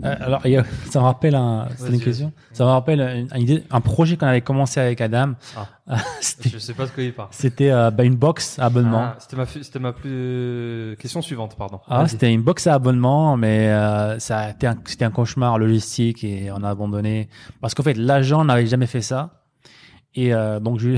Euh, 0.05 0.15
alors, 0.21 0.43
ça 0.91 1.01
me 1.01 1.05
rappelle 1.05 1.35
un, 1.35 1.69
c'est 1.77 1.89
une 1.93 2.01
question. 2.01 2.33
Ça 2.53 2.65
me 2.65 2.71
rappelle 2.71 3.01
une, 3.01 3.29
une 3.35 3.43
idée, 3.43 3.65
un 3.71 3.81
projet 3.81 4.17
qu'on 4.17 4.27
avait 4.27 4.41
commencé 4.41 4.81
avec 4.81 5.01
Adam. 5.01 5.33
Ah. 5.57 5.67
C'était, 6.21 6.49
Je 6.51 6.59
sais 6.59 6.75
pas 6.75 6.87
de 6.87 6.91
quoi 6.91 7.03
il 7.03 7.13
parle. 7.15 7.29
c'était 7.33 7.71
euh, 7.71 7.91
bah, 7.91 8.05
une 8.05 8.17
box 8.17 8.59
à 8.59 8.67
abonnement. 8.67 9.01
Ah, 9.03 9.17
c'était 9.21 9.37
ma, 9.37 9.47
c'était 9.47 9.79
ma 9.79 9.93
plus 9.93 10.97
question 10.99 11.21
suivante, 11.23 11.57
pardon. 11.57 11.81
Ah, 11.89 12.07
c'était 12.09 12.33
une 12.33 12.43
box 12.43 12.67
à 12.67 12.75
abonnement, 12.75 13.37
mais 13.37 13.69
euh, 13.69 14.19
ça 14.19 14.39
a 14.39 14.51
été 14.51 14.67
un, 14.67 14.77
c'était 14.85 15.05
un 15.07 15.11
cauchemar 15.11 15.59
logistique 15.59 16.25
et 16.25 16.51
on 16.53 16.63
a 16.63 16.69
abandonné 16.71 17.29
parce 17.61 17.75
qu'en 17.75 17.83
fait 17.83 17.95
l'agent 17.97 18.45
n'avait 18.45 18.67
jamais 18.67 18.87
fait 18.87 19.01
ça 19.03 19.43
et 20.15 20.33
euh, 20.35 20.61
donc 20.61 20.79
je, 20.79 20.97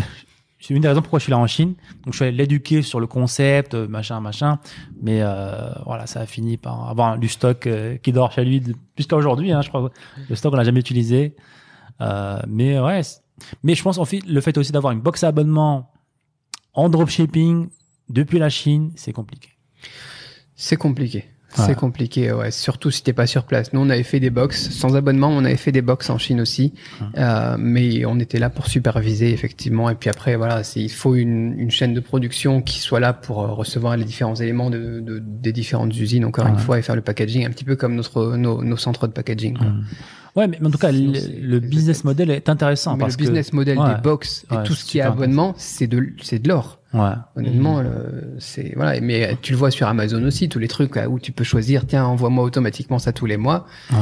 c'est 0.60 0.74
une 0.74 0.82
des 0.82 0.88
raisons 0.88 1.00
pourquoi 1.00 1.18
je 1.18 1.24
suis 1.24 1.30
là 1.30 1.38
en 1.38 1.46
Chine. 1.46 1.74
Donc 2.04 2.12
je 2.12 2.16
suis 2.16 2.24
allé 2.24 2.36
l'éduquer 2.36 2.82
sur 2.82 3.00
le 3.00 3.06
concept, 3.06 3.74
euh, 3.74 3.88
machin, 3.88 4.20
machin, 4.20 4.58
mais 5.00 5.20
euh, 5.22 5.70
voilà, 5.86 6.06
ça 6.06 6.20
a 6.20 6.26
fini 6.26 6.56
par 6.56 6.88
avoir 6.88 7.18
du 7.18 7.28
stock 7.28 7.66
euh, 7.66 7.96
qui 7.96 8.12
dort 8.12 8.32
chez 8.32 8.44
lui 8.44 8.62
jusqu'à 8.96 9.16
aujourd'hui. 9.16 9.52
Hein, 9.52 9.62
je 9.62 9.68
crois 9.68 9.90
le 10.28 10.36
stock 10.36 10.52
on 10.52 10.56
l'a 10.56 10.64
jamais 10.64 10.80
utilisé, 10.80 11.34
euh, 12.00 12.40
mais 12.46 12.78
ouais. 12.78 13.00
Mais 13.62 13.74
je 13.74 13.82
pense 13.82 13.96
en 13.96 14.04
fait 14.04 14.20
le 14.26 14.40
fait 14.42 14.58
aussi 14.58 14.70
d'avoir 14.70 14.92
une 14.92 15.00
box 15.00 15.24
à 15.24 15.28
abonnement 15.28 15.90
en 16.74 16.88
dropshipping 16.88 17.68
depuis 18.10 18.38
la 18.38 18.50
Chine, 18.50 18.92
c'est 18.96 19.12
compliqué. 19.12 19.48
C'est 20.54 20.76
compliqué. 20.76 21.24
C'est 21.52 21.68
Ouais. 21.68 21.74
compliqué, 21.74 22.32
ouais. 22.32 22.50
Surtout 22.52 22.90
si 22.92 23.02
t'es 23.02 23.12
pas 23.12 23.26
sur 23.26 23.44
place. 23.44 23.72
Nous, 23.72 23.80
on 23.80 23.90
avait 23.90 24.04
fait 24.04 24.20
des 24.20 24.30
box 24.30 24.70
sans 24.70 24.94
abonnement. 24.94 25.28
On 25.30 25.44
avait 25.44 25.56
fait 25.56 25.72
des 25.72 25.82
box 25.82 26.08
en 26.08 26.16
Chine 26.18 26.40
aussi, 26.40 26.72
Euh, 27.18 27.56
mais 27.58 28.04
on 28.04 28.18
était 28.20 28.38
là 28.38 28.50
pour 28.50 28.66
superviser 28.68 29.32
effectivement. 29.32 29.90
Et 29.90 29.94
puis 29.96 30.08
après, 30.10 30.36
voilà, 30.36 30.62
c'est 30.62 30.80
il 30.80 30.90
faut 30.92 31.16
une, 31.16 31.58
une 31.58 31.70
chaîne 31.70 31.92
de 31.92 32.00
production 32.00 32.62
qui 32.62 32.78
soit 32.78 33.00
là 33.00 33.12
pour 33.12 33.42
euh, 33.42 33.48
recevoir 33.52 33.96
les 33.96 34.04
différents 34.04 34.36
éléments 34.36 34.70
de, 34.70 35.00
de- 35.00 35.20
des 35.20 35.52
différentes 35.52 35.94
usines. 35.96 36.24
Encore 36.24 36.46
une 36.46 36.58
fois, 36.58 36.78
et 36.78 36.82
faire 36.82 36.94
le 36.96 37.02
packaging 37.02 37.44
un 37.46 37.50
petit 37.50 37.64
peu 37.64 37.74
comme 37.76 37.94
notre 37.96 38.36
nos, 38.36 38.62
nos 38.62 38.76
centres 38.76 39.06
de 39.08 39.12
packaging. 39.12 39.56
quoi. 39.58 39.66
Ouais, 40.36 40.46
mais 40.46 40.58
en 40.64 40.70
tout 40.70 40.78
cas, 40.78 40.92
Sinon, 40.92 41.12
le, 41.42 41.58
business 41.58 42.04
model 42.04 42.30
est 42.30 42.48
intéressant 42.48 42.94
Mais 42.96 43.00
parce 43.00 43.14
le 43.18 43.24
business 43.24 43.50
que 43.50 43.56
model 43.56 43.76
des 43.76 44.00
box 44.02 44.46
et 44.52 44.62
tout 44.64 44.74
ce 44.74 44.84
qui 44.84 44.98
est 44.98 45.02
abonnement, 45.02 45.54
c'est 45.56 45.88
de 45.88 46.10
c'est 46.22 46.38
de 46.38 46.48
l'or. 46.48 46.79
Ouais. 46.94 47.10
Honnêtement, 47.36 47.80
le- 47.82 48.34
c'est 48.38 48.72
voilà. 48.76 49.00
Mais 49.00 49.36
tu 49.42 49.52
le 49.52 49.58
vois 49.58 49.70
sur 49.70 49.86
Amazon 49.88 50.22
aussi, 50.24 50.48
tous 50.48 50.58
les 50.58 50.68
trucs 50.68 50.96
là, 50.96 51.08
où 51.08 51.18
tu 51.18 51.32
peux 51.32 51.44
choisir, 51.44 51.86
tiens, 51.86 52.04
envoie-moi 52.04 52.44
automatiquement 52.44 52.98
ça 52.98 53.12
tous 53.12 53.26
les 53.26 53.36
mois. 53.36 53.66
Ouais. 53.92 53.98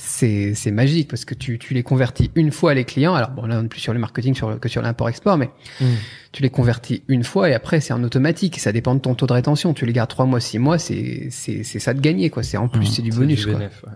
C'est 0.00 0.54
c'est 0.54 0.70
magique 0.70 1.08
parce 1.10 1.24
que 1.24 1.34
tu 1.34 1.58
tu 1.58 1.74
les 1.74 1.82
convertis 1.82 2.30
une 2.36 2.52
fois 2.52 2.72
les 2.72 2.84
clients. 2.84 3.14
Alors 3.16 3.30
bon, 3.30 3.46
là 3.46 3.58
on 3.60 3.64
est 3.64 3.68
plus 3.68 3.80
sur 3.80 3.92
le 3.92 3.98
marketing 3.98 4.32
sur 4.32 4.48
le- 4.50 4.56
que 4.58 4.68
sur 4.68 4.80
l'import-export, 4.80 5.36
mais 5.36 5.50
Mm. 5.80 5.84
tu 6.30 6.42
les 6.44 6.50
convertis 6.50 7.02
une 7.08 7.24
fois 7.24 7.50
et 7.50 7.54
après 7.54 7.80
c'est 7.80 7.92
en 7.92 8.04
automatique. 8.04 8.60
Ça 8.60 8.70
dépend 8.70 8.94
de 8.94 9.00
ton 9.00 9.16
taux 9.16 9.26
de 9.26 9.32
rétention. 9.32 9.74
Tu 9.74 9.86
les 9.86 9.92
gardes 9.92 10.08
trois 10.08 10.24
mois, 10.24 10.38
six 10.38 10.60
mois, 10.60 10.78
c'est 10.78 11.26
c'est 11.32 11.64
c'est 11.64 11.80
ça 11.80 11.94
de 11.94 12.00
gagner 12.00 12.30
quoi. 12.30 12.44
C'est 12.44 12.56
en 12.58 12.68
plus 12.68 12.82
Mm. 12.88 12.92
c'est 12.92 13.02
du 13.02 13.10
bonus 13.10 13.40
du 13.40 13.46
quoi. 13.46 13.54
bénéf, 13.54 13.82
ouais. 13.84 13.92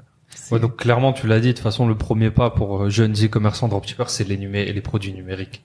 Ouais, 0.51 0.59
donc 0.61 0.76
clairement, 0.76 1.12
tu 1.12 1.26
l'as 1.26 1.40
dit, 1.40 1.49
de 1.49 1.53
toute 1.53 1.62
façon, 1.62 1.86
le 1.86 1.95
premier 1.97 2.30
pas 2.30 2.51
pour 2.51 2.82
euh, 2.84 2.88
jeunes 2.90 3.14
e-commerçants 3.14 3.68
dropshippers, 3.68 4.09
c'est 4.11 4.26
les, 4.28 4.36
numé 4.36 4.72
les 4.72 4.80
produits 4.80 5.12
numériques. 5.12 5.62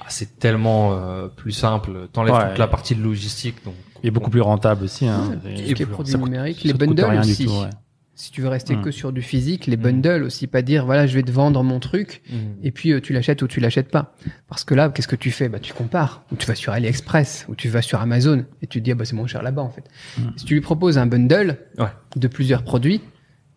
Ah, 0.00 0.04
c'est 0.08 0.38
tellement 0.38 0.92
euh, 0.94 1.28
plus 1.28 1.52
simple. 1.52 2.08
T'enlèves 2.12 2.34
Ouais. 2.34 2.48
toute 2.48 2.58
la 2.58 2.68
partie 2.68 2.94
de 2.94 3.02
logistique. 3.02 3.56
Donc, 3.64 3.74
Et 4.02 4.10
beaucoup 4.10 4.30
plus 4.30 4.40
rentable 4.40 4.84
aussi. 4.84 5.06
Hein. 5.06 5.38
Ouais, 5.44 5.52
Et- 5.70 5.76
ça 5.76 5.86
produits 5.86 6.14
coûte- 6.14 6.24
numériques, 6.24 6.62
les 6.64 6.72
bundles 6.72 7.18
aussi. 7.20 7.44
tout, 7.46 7.52
ouais. 7.52 7.70
Si 8.16 8.30
tu 8.30 8.42
veux 8.42 8.48
rester 8.48 8.76
Mm. 8.76 8.82
que 8.82 8.90
sur 8.92 9.12
du 9.12 9.22
physique, 9.22 9.66
les 9.66 9.76
bundles 9.76 10.22
aussi, 10.22 10.46
pas 10.46 10.62
dire 10.62 10.86
voilà 10.86 11.04
je 11.08 11.14
vais 11.16 11.24
te 11.24 11.32
vendre 11.32 11.60
mon 11.64 11.80
truc 11.80 12.22
Mm. 12.30 12.36
et 12.62 12.70
puis 12.70 12.92
euh, 12.92 13.00
tu 13.00 13.12
l'achètes 13.12 13.42
ou 13.42 13.48
tu 13.48 13.58
l'achètes 13.58 13.90
pas. 13.90 14.14
Parce 14.48 14.62
que 14.62 14.72
là, 14.72 14.88
qu'est-ce 14.88 15.08
que 15.08 15.16
tu 15.16 15.32
fais? 15.32 15.48
Bah 15.48 15.58
tu 15.58 15.72
compares. 15.74 16.22
Ou 16.30 16.36
tu 16.36 16.46
vas 16.46 16.54
sur 16.54 16.72
AliExpress 16.72 17.46
ou 17.48 17.56
tu 17.56 17.68
vas 17.68 17.82
sur 17.82 18.00
Amazon 18.00 18.44
et 18.62 18.68
tu 18.68 18.78
te 18.78 18.84
dis 18.84 18.92
ah 18.92 18.94
bah 18.94 19.04
c'est 19.04 19.16
moins 19.16 19.26
cher 19.26 19.42
là-bas 19.42 19.62
en 19.62 19.70
fait. 19.70 19.84
Mm. 20.18 20.22
Si 20.36 20.44
tu 20.44 20.54
lui 20.54 20.60
proposes 20.60 20.96
un 20.96 21.06
bundle 21.06 21.58
Ouais. 21.76 21.88
de 22.14 22.28
plusieurs 22.28 22.62
produits, 22.62 23.00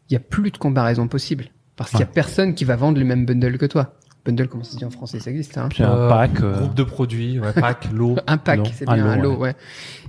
il 0.09 0.13
y 0.13 0.17
a 0.17 0.19
plus 0.19 0.51
de 0.51 0.57
comparaison 0.57 1.07
possible 1.07 1.45
parce 1.75 1.91
qu'il 1.91 1.99
y 1.99 2.03
a 2.03 2.07
personne 2.07 2.55
qui 2.55 2.63
va 2.65 2.75
vendre 2.75 2.97
le 2.99 3.05
même 3.05 3.25
bundle 3.25 3.57
que 3.57 3.65
toi. 3.65 3.93
Bundle, 4.25 4.47
comment 4.49 4.63
ça 4.63 4.71
se 4.73 4.77
dit 4.77 4.83
en 4.85 4.89
français 4.89 5.19
Ça 5.21 5.29
existe, 5.31 5.57
hein 5.57 5.67
Puis 5.69 5.83
un 5.83 5.91
Euh, 5.93 6.09
pack. 6.09 6.41
euh, 6.41 6.57
Groupe 6.59 6.73
de 6.75 6.83
produits, 6.83 7.39
ouais, 7.39 7.53
pack, 7.53 7.89
lot. 7.93 8.17
Un 8.27 8.37
pack, 8.37 8.59
c'est 8.73 8.89
Un 8.89 8.95
bien 8.95 9.05
lot, 9.05 9.11
un 9.11 9.17
lot, 9.17 9.31
ouais. 9.35 9.37
ouais. 9.39 9.55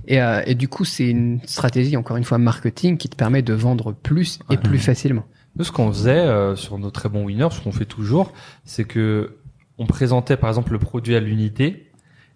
Et, 0.07 0.21
euh, 0.21 0.41
et 0.45 0.55
du 0.55 0.67
coup, 0.67 0.83
c'est 0.83 1.07
une 1.07 1.39
stratégie, 1.45 1.95
encore 1.95 2.17
une 2.17 2.25
fois, 2.25 2.37
marketing 2.37 2.97
qui 2.97 3.07
te 3.07 3.15
permet 3.15 3.41
de 3.41 3.53
vendre 3.53 3.93
plus 3.93 4.39
et 4.49 4.53
Ouais. 4.55 4.57
plus 4.57 4.77
facilement. 4.79 5.23
Nous, 5.55 5.63
ce 5.63 5.71
qu'on 5.71 5.89
faisait 5.91 6.11
euh, 6.19 6.55
sur 6.57 6.77
nos 6.79 6.91
très 6.91 7.07
bons 7.07 7.23
winners, 7.25 7.47
ce 7.51 7.61
qu'on 7.61 7.71
fait 7.71 7.85
toujours, 7.85 8.33
c'est 8.65 8.83
que 8.83 9.37
on 9.77 9.85
présentait 9.85 10.35
par 10.35 10.49
exemple 10.49 10.73
le 10.73 10.79
produit 10.79 11.15
à 11.15 11.21
l'unité, 11.21 11.89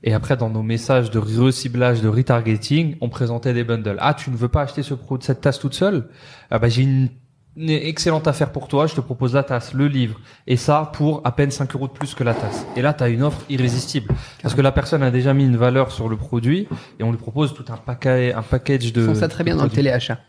et 0.03 0.13
après 0.13 0.37
dans 0.37 0.49
nos 0.49 0.63
messages 0.63 1.11
de 1.11 1.19
reciblage, 1.19 2.01
de 2.01 2.07
retargeting, 2.07 2.95
on 3.01 3.09
présentait 3.09 3.53
des 3.53 3.65
bundles. 3.65 3.97
Ah, 3.99 4.13
tu 4.13 4.29
ne 4.31 4.37
veux 4.37 4.47
pas 4.47 4.61
acheter 4.61 4.83
ce 4.83 4.93
pro 4.93 5.17
cette 5.19 5.41
tasse 5.41 5.59
toute 5.59 5.73
seule? 5.73 6.07
Ah 6.49 6.59
bah 6.59 6.69
j'ai 6.69 6.83
une, 6.83 7.09
une 7.55 7.69
excellente 7.69 8.27
affaire 8.27 8.51
pour 8.51 8.67
toi. 8.67 8.87
Je 8.87 8.95
te 8.95 9.01
propose 9.01 9.33
la 9.35 9.43
tasse, 9.43 9.73
le 9.73 9.87
livre, 9.87 10.19
et 10.47 10.57
ça 10.57 10.89
pour 10.93 11.21
à 11.23 11.31
peine 11.35 11.51
5 11.51 11.73
euros 11.75 11.87
de 11.87 11.93
plus 11.93 12.13
que 12.15 12.23
la 12.23 12.33
tasse. 12.33 12.65
Et 12.75 12.81
là, 12.81 12.93
tu 12.93 13.03
as 13.03 13.09
une 13.09 13.23
offre 13.23 13.41
irrésistible 13.49 14.13
parce 14.41 14.55
que 14.55 14.61
la 14.61 14.71
personne 14.71 15.03
a 15.03 15.11
déjà 15.11 15.33
mis 15.33 15.45
une 15.45 15.57
valeur 15.57 15.91
sur 15.91 16.09
le 16.09 16.17
produit, 16.17 16.67
et 16.99 17.03
on 17.03 17.11
lui 17.11 17.17
propose 17.17 17.53
tout 17.53 17.65
un 17.71 17.77
paquet, 17.77 18.33
un 18.33 18.41
package 18.41 18.91
de. 18.93 19.01
Ils 19.01 19.07
font 19.07 19.15
ça 19.15 19.27
très 19.27 19.43
bien 19.43 19.55
dans 19.55 19.63
le 19.63 19.69
téléachat. 19.69 20.19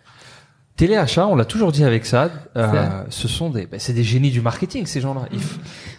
Téléachat, 0.76 1.28
on 1.28 1.36
l'a 1.36 1.44
toujours 1.44 1.70
dit 1.70 1.84
avec 1.84 2.04
ça, 2.04 2.30
euh, 2.56 3.04
ce 3.08 3.28
sont 3.28 3.48
des, 3.48 3.66
bah, 3.66 3.76
c'est 3.78 3.92
des 3.92 4.02
génies 4.02 4.32
du 4.32 4.40
marketing 4.40 4.86
ces 4.86 5.00
gens-là. 5.00 5.26
Ils, 5.32 5.38
f- 5.38 5.42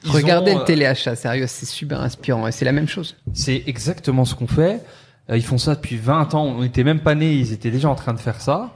ils 0.03 0.11
Regardez 0.11 0.51
ont, 0.51 0.55
le 0.55 0.61
euh, 0.63 0.65
téléachat, 0.65 1.15
sérieux, 1.15 1.45
c'est 1.47 1.65
super 1.65 2.01
inspirant 2.01 2.45
et 2.45 2.51
c'est 2.51 2.65
la 2.65 2.73
même 2.73 2.89
chose. 2.89 3.15
C'est 3.33 3.63
exactement 3.67 4.25
ce 4.25 4.35
qu'on 4.35 4.47
fait. 4.47 4.81
Euh, 5.29 5.37
ils 5.37 5.43
font 5.43 5.57
ça 5.57 5.75
depuis 5.75 5.97
20 5.97 6.33
ans. 6.35 6.45
On 6.45 6.63
était 6.63 6.83
même 6.83 6.99
pas 6.99 7.15
nés, 7.15 7.33
ils 7.33 7.51
étaient 7.53 7.71
déjà 7.71 7.89
en 7.89 7.95
train 7.95 8.13
de 8.13 8.19
faire 8.19 8.41
ça. 8.41 8.73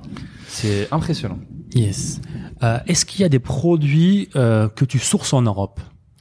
C'est 0.47 0.88
impressionnant. 0.91 1.39
Yes. 1.76 2.20
Euh, 2.64 2.80
Est-ce 2.88 3.06
qu'il 3.06 3.22
y 3.22 3.24
a 3.24 3.30
des 3.30 3.39
produits 3.39 4.30
euh, 4.36 4.68
que 4.70 4.84
tu 4.86 4.97
sources 5.00 5.34
en 5.34 5.41
Europe? 5.43 5.80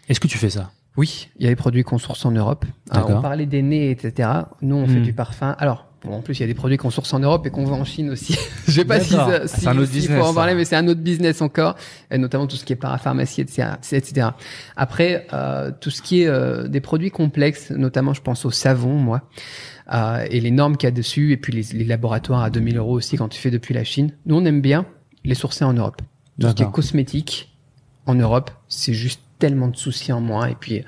Est-ce 0.09 0.21
que 0.21 0.29
tu 0.29 0.39
fais 0.39 0.51
ça? 0.51 0.71
Oui, 0.97 1.29
il 1.39 1.45
y 1.45 1.47
a 1.47 1.51
des 1.51 1.57
produits 1.57 1.85
qu'on 1.85 1.99
source 1.99 2.27
en 2.27 2.33
Europe. 2.33 2.65
Alors, 2.91 3.11
on 3.11 3.23
parlait 3.23 3.47
des 3.47 3.63
nez, 3.63 3.91
etc. 3.91 4.29
Nous, 4.63 4.75
on 4.77 4.87
fait 4.87 4.99
Hmm. 4.99 5.03
du 5.03 5.13
parfum. 5.13 5.55
Alors, 5.59 5.87
bon, 6.05 6.15
en 6.15 6.21
plus, 6.23 6.39
il 6.39 6.41
y 6.41 6.45
a 6.45 6.47
des 6.47 6.55
produits 6.55 6.77
qu'on 6.77 6.91
source 6.91 7.13
en 7.15 7.19
Europe 7.21 7.47
et 7.47 7.51
qu'on 7.51 7.65
vend 7.65 7.81
en 7.81 7.85
Chine 7.85 8.11
aussi. 8.11 8.37
Je 8.67 8.73
sais 8.73 8.85
pas 8.85 9.01
si, 9.01 9.15
ça- 9.15 9.47
si, 9.47 9.69
un 9.69 9.77
autre 9.79 9.87
s'il 9.87 10.01
business, 10.01 10.19
faut 10.21 10.27
en 10.29 10.35
parler, 10.35 10.53
ça. 10.53 10.57
mais 10.57 10.65
c'est 10.65 10.77
un 10.77 10.89
autre 10.89 11.01
business 11.01 11.41
encore, 11.43 11.77
et 12.11 12.19
notamment 12.19 12.47
tout 12.47 12.57
ce 12.57 12.65
qui 12.65 12.73
est 12.73 12.77
parapharmacie, 12.77 13.41
etc. 13.41 13.69
etc. 13.93 14.29
Après, 14.77 15.27
euh, 15.33 15.71
tout 15.81 15.91
ce 15.91 16.03
qui 16.03 16.23
est 16.23 16.27
euh, 16.29 16.69
des 16.69 16.81
produits 16.81 17.11
complexes, 17.11 17.71
notamment, 17.71 18.15
je 18.15 18.23
pense 18.23 18.45
au 18.45 18.51
savon, 18.51 18.95
moi, 18.95 19.23
euh, 19.93 20.27
et 20.31 20.41
les 20.41 20.51
normes 20.51 20.77
qu'il 20.77 20.87
y 20.87 20.93
a 20.93 20.95
dessus, 20.95 21.33
et 21.33 21.37
puis 21.37 21.53
les, 21.53 21.63
les 21.77 21.85
laboratoires 21.85 22.43
à 22.43 22.51
2000 22.51 22.77
euros 22.77 22.95
aussi 22.95 23.17
quand 23.17 23.29
tu 23.29 23.41
fais 23.41 23.51
depuis 23.51 23.75
la 23.75 23.85
Chine. 23.85 24.13
Nous, 24.27 24.37
on 24.37 24.45
aime 24.45 24.61
bien 24.61 24.87
les 25.25 25.35
sourcer 25.35 25.65
en 25.65 25.73
Europe. 25.73 26.03
Tout 26.41 26.49
ce 26.49 26.55
qui 26.55 26.63
est 26.63 26.71
cosmétique 26.71 27.53
en 28.07 28.15
Europe, 28.15 28.51
c'est 28.69 28.95
juste 28.95 29.21
tellement 29.39 29.69
de 29.69 29.77
soucis 29.77 30.13
en 30.13 30.21
moins. 30.21 30.47
Et 30.47 30.55
puis, 30.59 30.85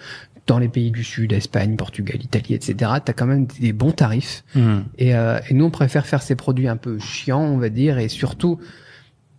dans 0.50 0.58
les 0.58 0.68
pays 0.68 0.90
du 0.90 1.04
Sud, 1.04 1.32
Espagne, 1.32 1.76
Portugal, 1.76 2.16
Italie, 2.20 2.54
etc., 2.54 2.74
tu 3.04 3.10
as 3.10 3.14
quand 3.14 3.26
même 3.26 3.46
des 3.46 3.72
bons 3.72 3.92
tarifs. 3.92 4.42
Hmm. 4.56 4.80
Et, 4.98 5.14
euh, 5.14 5.38
et 5.48 5.54
nous, 5.54 5.66
on 5.66 5.70
préfère 5.70 6.06
faire 6.06 6.22
ces 6.22 6.34
produits 6.34 6.66
un 6.66 6.76
peu 6.76 6.98
chiants, 6.98 7.44
on 7.44 7.58
va 7.58 7.68
dire, 7.68 7.98
et 7.98 8.08
surtout 8.08 8.58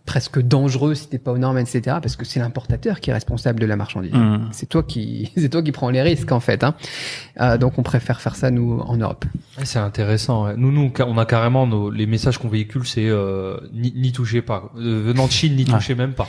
presque 0.06 0.40
dangereux 0.40 0.94
si 0.94 1.08
t'es 1.08 1.18
pas 1.18 1.30
aux 1.30 1.36
normes, 1.36 1.58
etc., 1.58 1.98
parce 2.00 2.16
que 2.16 2.24
c'est 2.24 2.40
l'importateur 2.40 2.98
qui 2.98 3.10
est 3.10 3.12
responsable 3.12 3.60
de 3.60 3.66
la 3.66 3.76
marchandise. 3.76 4.14
Hmm. 4.14 4.48
C'est 4.52 4.70
toi 4.70 4.82
qui, 4.82 5.30
c'est 5.36 5.50
toi 5.50 5.62
qui 5.62 5.70
prends 5.70 5.90
les 5.90 6.00
risques 6.00 6.32
en 6.32 6.40
fait. 6.40 6.64
Hein. 6.64 6.74
Euh, 7.42 7.58
donc, 7.58 7.78
on 7.78 7.82
préfère 7.82 8.22
faire 8.22 8.34
ça 8.34 8.50
nous 8.50 8.78
en 8.80 8.96
Europe. 8.96 9.26
C'est 9.64 9.80
intéressant. 9.80 10.46
ouais. 10.46 10.54
Nous, 10.56 10.72
nous, 10.72 10.90
on 10.98 11.18
a 11.18 11.26
carrément 11.26 11.66
nos, 11.66 11.90
les 11.90 12.06
messages 12.06 12.38
qu'on 12.38 12.48
véhicule, 12.48 12.86
c'est 12.86 13.06
euh, 13.06 13.58
n'y 13.74 14.12
touchez 14.12 14.40
pas. 14.40 14.72
Euh, 14.78 15.02
venant 15.04 15.26
de 15.26 15.32
Chine, 15.32 15.56
n'y 15.56 15.66
touchez 15.66 15.94
même 15.94 16.14
pas. 16.14 16.28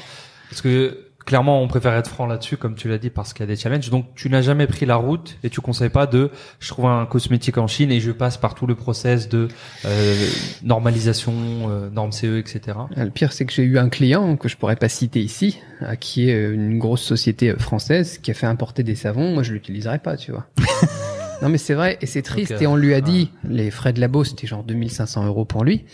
Parce 0.49 0.61
que 0.61 1.02
clairement, 1.25 1.61
on 1.61 1.67
préfère 1.67 1.93
être 1.93 2.09
franc 2.09 2.25
là-dessus, 2.25 2.57
comme 2.57 2.75
tu 2.75 2.87
l'as 2.89 2.97
dit, 2.97 3.09
parce 3.09 3.33
qu'il 3.33 3.41
y 3.41 3.49
a 3.49 3.53
des 3.53 3.55
challenges. 3.55 3.89
Donc, 3.89 4.13
tu 4.15 4.29
n'as 4.29 4.41
jamais 4.41 4.67
pris 4.67 4.85
la 4.85 4.95
route 4.95 5.37
et 5.43 5.49
tu 5.49 5.61
conseilles 5.61 5.89
pas 5.89 6.07
de, 6.07 6.31
je 6.59 6.69
trouve 6.69 6.85
un 6.85 7.05
cosmétique 7.05 7.57
en 7.57 7.67
Chine 7.67 7.91
et 7.91 7.99
je 7.99 8.11
passe 8.11 8.37
par 8.37 8.55
tout 8.55 8.67
le 8.67 8.75
process 8.75 9.29
de 9.29 9.47
euh, 9.85 10.27
normalisation, 10.63 11.33
euh, 11.69 11.89
normes 11.89 12.11
CE, 12.11 12.37
etc. 12.37 12.77
Euh, 12.97 13.05
Le 13.05 13.11
pire, 13.11 13.33
c'est 13.33 13.45
que 13.45 13.53
j'ai 13.53 13.63
eu 13.63 13.77
un 13.77 13.89
client 13.89 14.35
que 14.37 14.49
je 14.49 14.57
pourrais 14.57 14.75
pas 14.75 14.89
citer 14.89 15.21
ici, 15.21 15.59
euh, 15.81 15.95
qui 15.95 16.29
est 16.29 16.35
euh, 16.35 16.53
une 16.53 16.77
grosse 16.79 17.01
société 17.01 17.49
euh, 17.49 17.57
française 17.57 18.17
qui 18.17 18.31
a 18.31 18.33
fait 18.33 18.45
importer 18.45 18.83
des 18.83 18.95
savons. 18.95 19.33
Moi, 19.33 19.43
je 19.43 19.53
l'utiliserai 19.53 19.99
pas, 19.99 20.17
tu 20.17 20.31
vois. 20.31 20.45
non, 21.41 21.49
mais 21.49 21.57
c'est 21.57 21.73
vrai, 21.73 21.97
et 22.01 22.05
c'est 22.05 22.21
triste. 22.21 22.53
Et 22.61 22.67
on 22.67 22.75
lui 22.75 22.93
a 22.93 22.97
ouais. 22.97 23.01
dit, 23.01 23.31
les 23.43 23.71
frais 23.71 23.93
de 23.93 23.99
labo, 23.99 24.23
c'était 24.23 24.47
genre 24.47 24.63
2500 24.63 25.25
euros 25.25 25.45
pour 25.45 25.63
lui. 25.63 25.85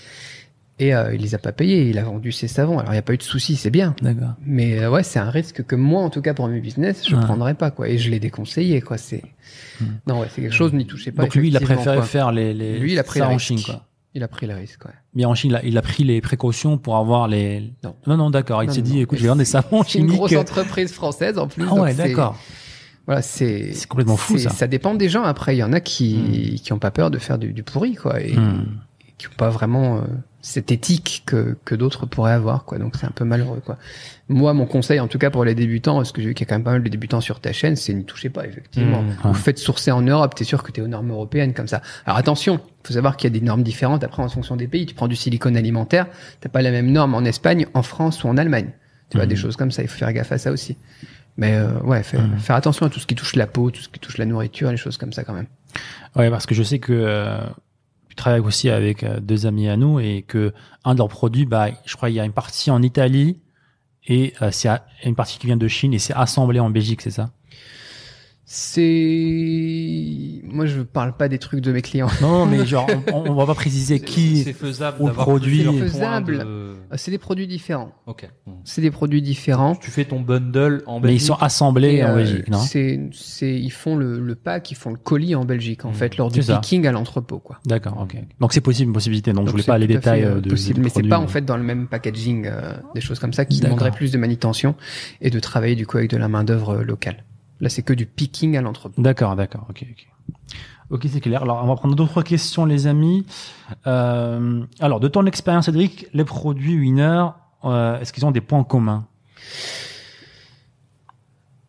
Et 0.79 0.95
euh, 0.95 1.13
il 1.13 1.21
les 1.21 1.35
a 1.35 1.37
pas 1.37 1.51
payés. 1.51 1.89
Il 1.89 1.97
a 1.97 2.03
vendu 2.03 2.31
ses 2.31 2.47
savons. 2.47 2.79
Alors, 2.79 2.91
il 2.91 2.95
n'y 2.95 2.99
a 2.99 3.03
pas 3.03 3.13
eu 3.13 3.17
de 3.17 3.23
souci, 3.23 3.55
c'est 3.57 3.69
bien. 3.69 3.95
D'accord. 4.01 4.35
Mais 4.45 4.79
euh, 4.79 4.89
ouais, 4.89 5.03
c'est 5.03 5.19
un 5.19 5.29
risque 5.29 5.63
que 5.65 5.75
moi, 5.75 6.01
en 6.01 6.09
tout 6.09 6.21
cas 6.21 6.33
pour 6.33 6.47
mes 6.47 6.59
business, 6.61 7.03
je 7.07 7.15
Ouais. 7.15 7.21
prendrais 7.23 7.53
pas, 7.53 7.69
quoi. 7.71 7.89
Et 7.89 7.97
je 7.97 8.09
l'ai 8.09 8.19
déconseillé, 8.19 8.81
quoi. 8.81 8.97
C'est 8.97 9.23
Hmm. 9.81 9.85
non, 10.07 10.19
ouais, 10.21 10.27
c'est 10.33 10.41
quelque 10.41 10.53
chose. 10.53 10.73
N'y 10.73 10.85
touchez 10.85 11.11
pas. 11.11 11.23
Donc 11.23 11.35
lui, 11.35 11.47
il 11.49 11.57
a 11.57 11.59
préféré 11.59 11.97
quoi. 11.97 12.05
faire 12.05 12.31
les, 12.31 12.53
les 12.53 12.77
Lui, 12.79 12.93
il 12.93 12.99
a 12.99 13.03
pris 13.03 13.19
ça 13.19 13.29
en. 13.29 13.37
Chine, 13.37 13.61
quoi. 13.63 13.85
Il 14.15 14.23
a 14.23 14.27
pris 14.27 14.47
le 14.47 14.55
risque, 14.55 14.83
ouais. 14.85 14.91
Mais 15.13 15.23
en 15.25 15.35
Chine, 15.35 15.51
il 15.51 15.55
a, 15.55 15.63
il 15.65 15.77
a 15.77 15.81
pris 15.81 16.03
les 16.03 16.19
précautions 16.21 16.77
pour 16.77 16.95
avoir 16.97 17.27
les. 17.27 17.71
Non. 17.83 17.95
non, 18.07 18.17
non, 18.17 18.29
d'accord. 18.29 18.63
Il 18.63 18.71
s'est 18.71 18.81
dit, 18.81 18.95
non. 18.95 19.01
écoute, 19.01 19.17
je 19.17 19.23
vais 19.23 19.29
vendre 19.29 19.39
des 19.39 19.45
savons 19.45 19.83
C'est 19.83 19.99
une 19.99 20.07
grosse 20.07 20.33
entreprise 20.35 20.91
française 20.93 21.37
en 21.37 21.47
plus. 21.47 21.63
Ah 21.69 21.73
ouais, 21.75 21.91
c'est- 21.93 22.07
d'accord. 22.09 22.37
Voilà, 23.05 23.21
c'est 23.21 23.73
C'est 23.73 23.87
complètement 23.87 24.17
fou, 24.17 24.37
ça. 24.37 24.49
Ça 24.49 24.67
dépend 24.67 24.93
des 24.95 25.09
gens. 25.09 25.23
Après, 25.23 25.55
il 25.55 25.59
y 25.59 25.63
en 25.63 25.73
a 25.73 25.79
qui 25.79 26.61
qui 26.63 26.73
ont 26.73 26.79
pas 26.79 26.91
peur 26.91 27.09
de 27.11 27.17
faire 27.17 27.37
du, 27.37 27.53
du 27.53 27.63
pourri, 27.63 27.95
quoi, 27.95 28.21
et 28.21 28.33
Hmm. 28.35 28.65
Qui 29.19 29.27
ont 29.27 29.35
pas 29.37 29.49
vraiment 29.49 29.97
euh, 29.97 30.01
cette 30.41 30.71
éthique 30.71 31.23
que 31.27 31.55
que 31.65 31.75
d'autres 31.75 32.05
pourraient 32.07 32.31
avoir, 32.33 32.65
quoi. 32.65 32.79
Donc 32.79 32.95
c'est 32.99 33.05
un 33.05 33.11
peu 33.11 33.25
malheureux, 33.25 33.61
quoi. 33.63 33.77
Moi, 34.29 34.53
mon 34.53 34.65
conseil, 34.65 34.99
en 34.99 35.07
tout 35.07 35.17
cas 35.19 35.29
pour 35.29 35.43
les 35.45 35.53
débutants, 35.53 35.97
parce 35.97 36.11
que 36.11 36.21
j'ai 36.21 36.29
vu 36.29 36.33
qu'il 36.33 36.45
y 36.45 36.47
a 36.47 36.49
quand 36.49 36.55
même 36.55 36.63
pas 36.63 36.71
mal 36.71 36.81
de 36.83 36.89
débutants 36.89 37.19
sur 37.21 37.39
ta 37.39 37.51
chaîne, 37.51 37.75
c'est 37.75 37.93
n'y 37.93 38.05
touchez 38.05 38.29
pas, 38.29 38.45
effectivement. 38.47 39.01
Mmh. 39.03 39.15
Vous 39.25 39.33
faites 39.33 39.59
sourcer 39.59 39.91
en 39.91 40.01
Europe, 40.01 40.33
t'es 40.35 40.45
sûr 40.45 40.63
que 40.63 40.71
t'es 40.71 40.81
aux 40.81 40.87
normes 40.87 41.11
européennes 41.11 41.53
comme 41.53 41.67
ça. 41.67 41.81
Alors 42.05 42.17
attention, 42.17 42.59
faut 42.83 42.93
savoir 42.93 43.17
qu'il 43.17 43.29
y 43.31 43.35
a 43.35 43.39
des 43.39 43.45
normes 43.45 43.63
différentes 43.63 44.03
après 44.03 44.23
en 44.23 44.29
fonction 44.29 44.55
des 44.55 44.67
pays. 44.67 44.85
Tu 44.85 44.95
prends 44.95 45.07
du 45.09 45.15
silicone 45.15 45.57
alimentaire, 45.57 46.07
t'as 46.41 46.49
pas 46.49 46.61
la 46.61 46.71
même 46.71 46.91
norme 46.91 47.13
en 47.13 47.21
Espagne, 47.25 47.65
en 47.73 47.83
France 47.83 48.23
ou 48.23 48.27
en 48.29 48.37
Allemagne. 48.37 48.69
Tu 49.09 49.17
vois, 49.17 49.25
des 49.25 49.35
choses 49.35 49.55
comme 49.57 49.71
ça, 49.71 49.81
il 49.81 49.87
faut 49.87 49.97
faire 49.97 50.13
gaffe 50.13 50.31
à 50.31 50.37
ça 50.37 50.51
aussi. 50.51 50.77
Mais 51.37 51.55
euh, 51.55 51.79
ouais, 51.81 52.03
faire, 52.03 52.21
Mhm. 52.21 52.37
faire 52.37 52.55
attention 52.55 52.85
à 52.85 52.89
tout 52.89 52.99
ce 52.99 53.07
qui 53.07 53.15
touche 53.15 53.35
la 53.35 53.47
peau, 53.47 53.71
tout 53.71 53.81
ce 53.81 53.89
qui 53.89 53.99
touche 53.99 54.17
la 54.19 54.25
nourriture, 54.25 54.69
les 54.71 54.77
choses 54.77 54.97
comme 54.97 55.13
ça 55.13 55.23
quand 55.23 55.33
même. 55.33 55.47
Ouais, 56.15 56.29
parce 56.29 56.45
que 56.45 56.53
je 56.53 56.61
sais 56.63 56.79
que 56.79 56.93
euh, 56.93 57.39
tu 58.19 58.23
travailles 58.23 58.41
aussi 58.41 58.69
avec 58.69 59.03
euh, 59.03 59.21
deux 59.21 59.45
amis 59.45 59.69
à 59.69 59.77
nous 59.77 60.01
et 60.01 60.25
que 60.27 60.53
un 60.83 60.93
de 60.93 60.97
leurs 60.97 61.07
produits, 61.07 61.45
bah, 61.45 61.69
je 61.85 61.95
crois, 61.95 62.09
il 62.09 62.15
y 62.15 62.19
a 62.19 62.25
une 62.25 62.33
partie 62.33 62.69
en 62.69 62.81
Italie 62.81 63.39
et 64.05 64.33
euh, 64.41 64.51
c'est 64.51 64.69
une 65.05 65.15
partie 65.15 65.39
qui 65.39 65.47
vient 65.47 65.55
de 65.55 65.67
Chine 65.69 65.93
et 65.93 65.99
c'est 65.99 66.13
assemblé 66.13 66.59
en 66.59 66.69
Belgique, 66.69 67.01
c'est 67.01 67.11
ça? 67.11 67.31
C'est 68.51 70.41
moi, 70.51 70.65
je 70.65 70.81
parle 70.81 71.15
pas 71.15 71.27
des 71.29 71.37
trucs 71.37 71.61
de 71.61 71.71
mes 71.71 71.81
clients. 71.83 72.07
Non, 72.21 72.45
mais 72.47 72.65
genre, 72.65 72.87
on, 73.13 73.29
on 73.29 73.35
va 73.35 73.45
pas 73.45 73.53
préciser 73.53 73.99
qui. 73.99 74.37
c'est 74.43 74.53
faisable 74.53 74.97
ou 75.01 75.07
produit. 75.09 75.63
C'est 75.63 75.79
faisable. 75.87 76.39
de- 76.39 76.43
Euh, 76.43 76.75
C'est 76.95 77.11
des 77.11 77.19
produits 77.19 77.45
différents. 77.47 77.91
Ok. 78.07 78.27
Hmm. 78.47 78.51
C'est 78.63 78.81
des 78.81 78.89
produits 78.89 79.21
différents. 79.21 79.75
Tu 79.75 79.91
fais 79.91 80.05
ton 80.05 80.19
bundle 80.19 80.81
en 80.87 80.95
Mais 80.99 81.09
ils 81.09 81.11
Belgique. 81.11 81.27
sont 81.27 81.35
assemblés 81.35 81.95
Et, 81.97 82.03
en 82.03 82.09
euh, 82.09 82.15
Belgique, 82.15 82.49
non 82.49 82.57
c'est, 82.57 82.99
c'est, 83.13 83.53
ils 83.53 83.69
font 83.71 83.95
le, 83.95 84.19
le 84.19 84.33
pack, 84.35 84.71
ils 84.71 84.75
font 84.75 84.89
le 84.89 84.97
colis 84.97 85.35
en 85.35 85.45
Belgique, 85.45 85.85
en 85.85 85.91
Mm. 85.91 85.93
fait, 85.93 86.17
lors 86.17 86.31
du 86.31 86.41
C'est 86.41 86.51
ça. 86.51 86.59
picking 86.59 86.87
à 86.87 86.91
l'entrepôt, 86.91 87.37
quoi. 87.39 87.59
D'accord, 87.67 87.99
ok. 88.01 88.15
Donc 88.39 88.53
c'est 88.53 88.61
possible, 88.61 88.87
une 88.87 88.93
possibilité. 88.93 89.31
Donc, 89.31 89.45
je 89.45 89.51
voulais 89.51 89.63
c'est 89.63 89.67
pas 89.67 89.77
les 89.77 89.85
détails 89.87 90.23
euh, 90.23 90.41
de. 90.41 90.49
possible, 90.49 90.79
mais 90.81 90.89
c'est 90.89 90.93
produit. 90.93 91.09
pas 91.11 91.19
en 91.19 91.27
fait 91.27 91.45
dans 91.45 91.57
le 91.57 91.63
même 91.63 91.87
packaging, 91.87 92.47
euh, 92.47 92.73
des 92.95 93.01
choses 93.01 93.19
comme 93.19 93.33
ça 93.33 93.45
qui 93.45 93.57
D'accord. 93.59 93.77
demanderaient 93.77 93.95
plus 93.95 94.11
de 94.11 94.17
manutention 94.17 94.73
et 95.21 95.29
de 95.29 95.39
travailler 95.39 95.75
du 95.75 95.85
coup 95.85 95.97
avec 95.97 96.09
de 96.09 96.17
la 96.17 96.27
main 96.27 96.43
d'œuvre 96.43 96.77
euh, 96.79 96.83
locale. 96.83 97.23
Là, 97.61 97.69
c'est 97.69 97.81
que 97.83 97.93
du 97.93 98.05
picking 98.05 98.55
à 98.57 98.61
l'entrepôt. 98.61 99.01
D'accord, 99.01 99.35
d'accord, 99.35 99.65
ok, 99.69 99.85
ok. 99.89 100.07
Ok, 100.91 101.05
c'est 101.11 101.21
clair. 101.21 101.43
Alors, 101.43 101.61
on 101.63 101.67
va 101.67 101.75
prendre 101.75 101.95
d'autres 101.95 102.23
questions, 102.23 102.65
les 102.65 102.87
amis. 102.87 103.25
Euh, 103.85 104.63
alors, 104.79 104.99
de 104.99 105.07
ton 105.07 105.25
expérience, 105.25 105.65
Cédric, 105.65 106.07
les 106.13 106.23
produits 106.23 106.79
Winner, 106.79 107.25
euh, 107.63 107.99
est-ce 107.99 108.11
qu'ils 108.11 108.25
ont 108.25 108.31
des 108.31 108.41
points 108.41 108.63
communs? 108.63 109.05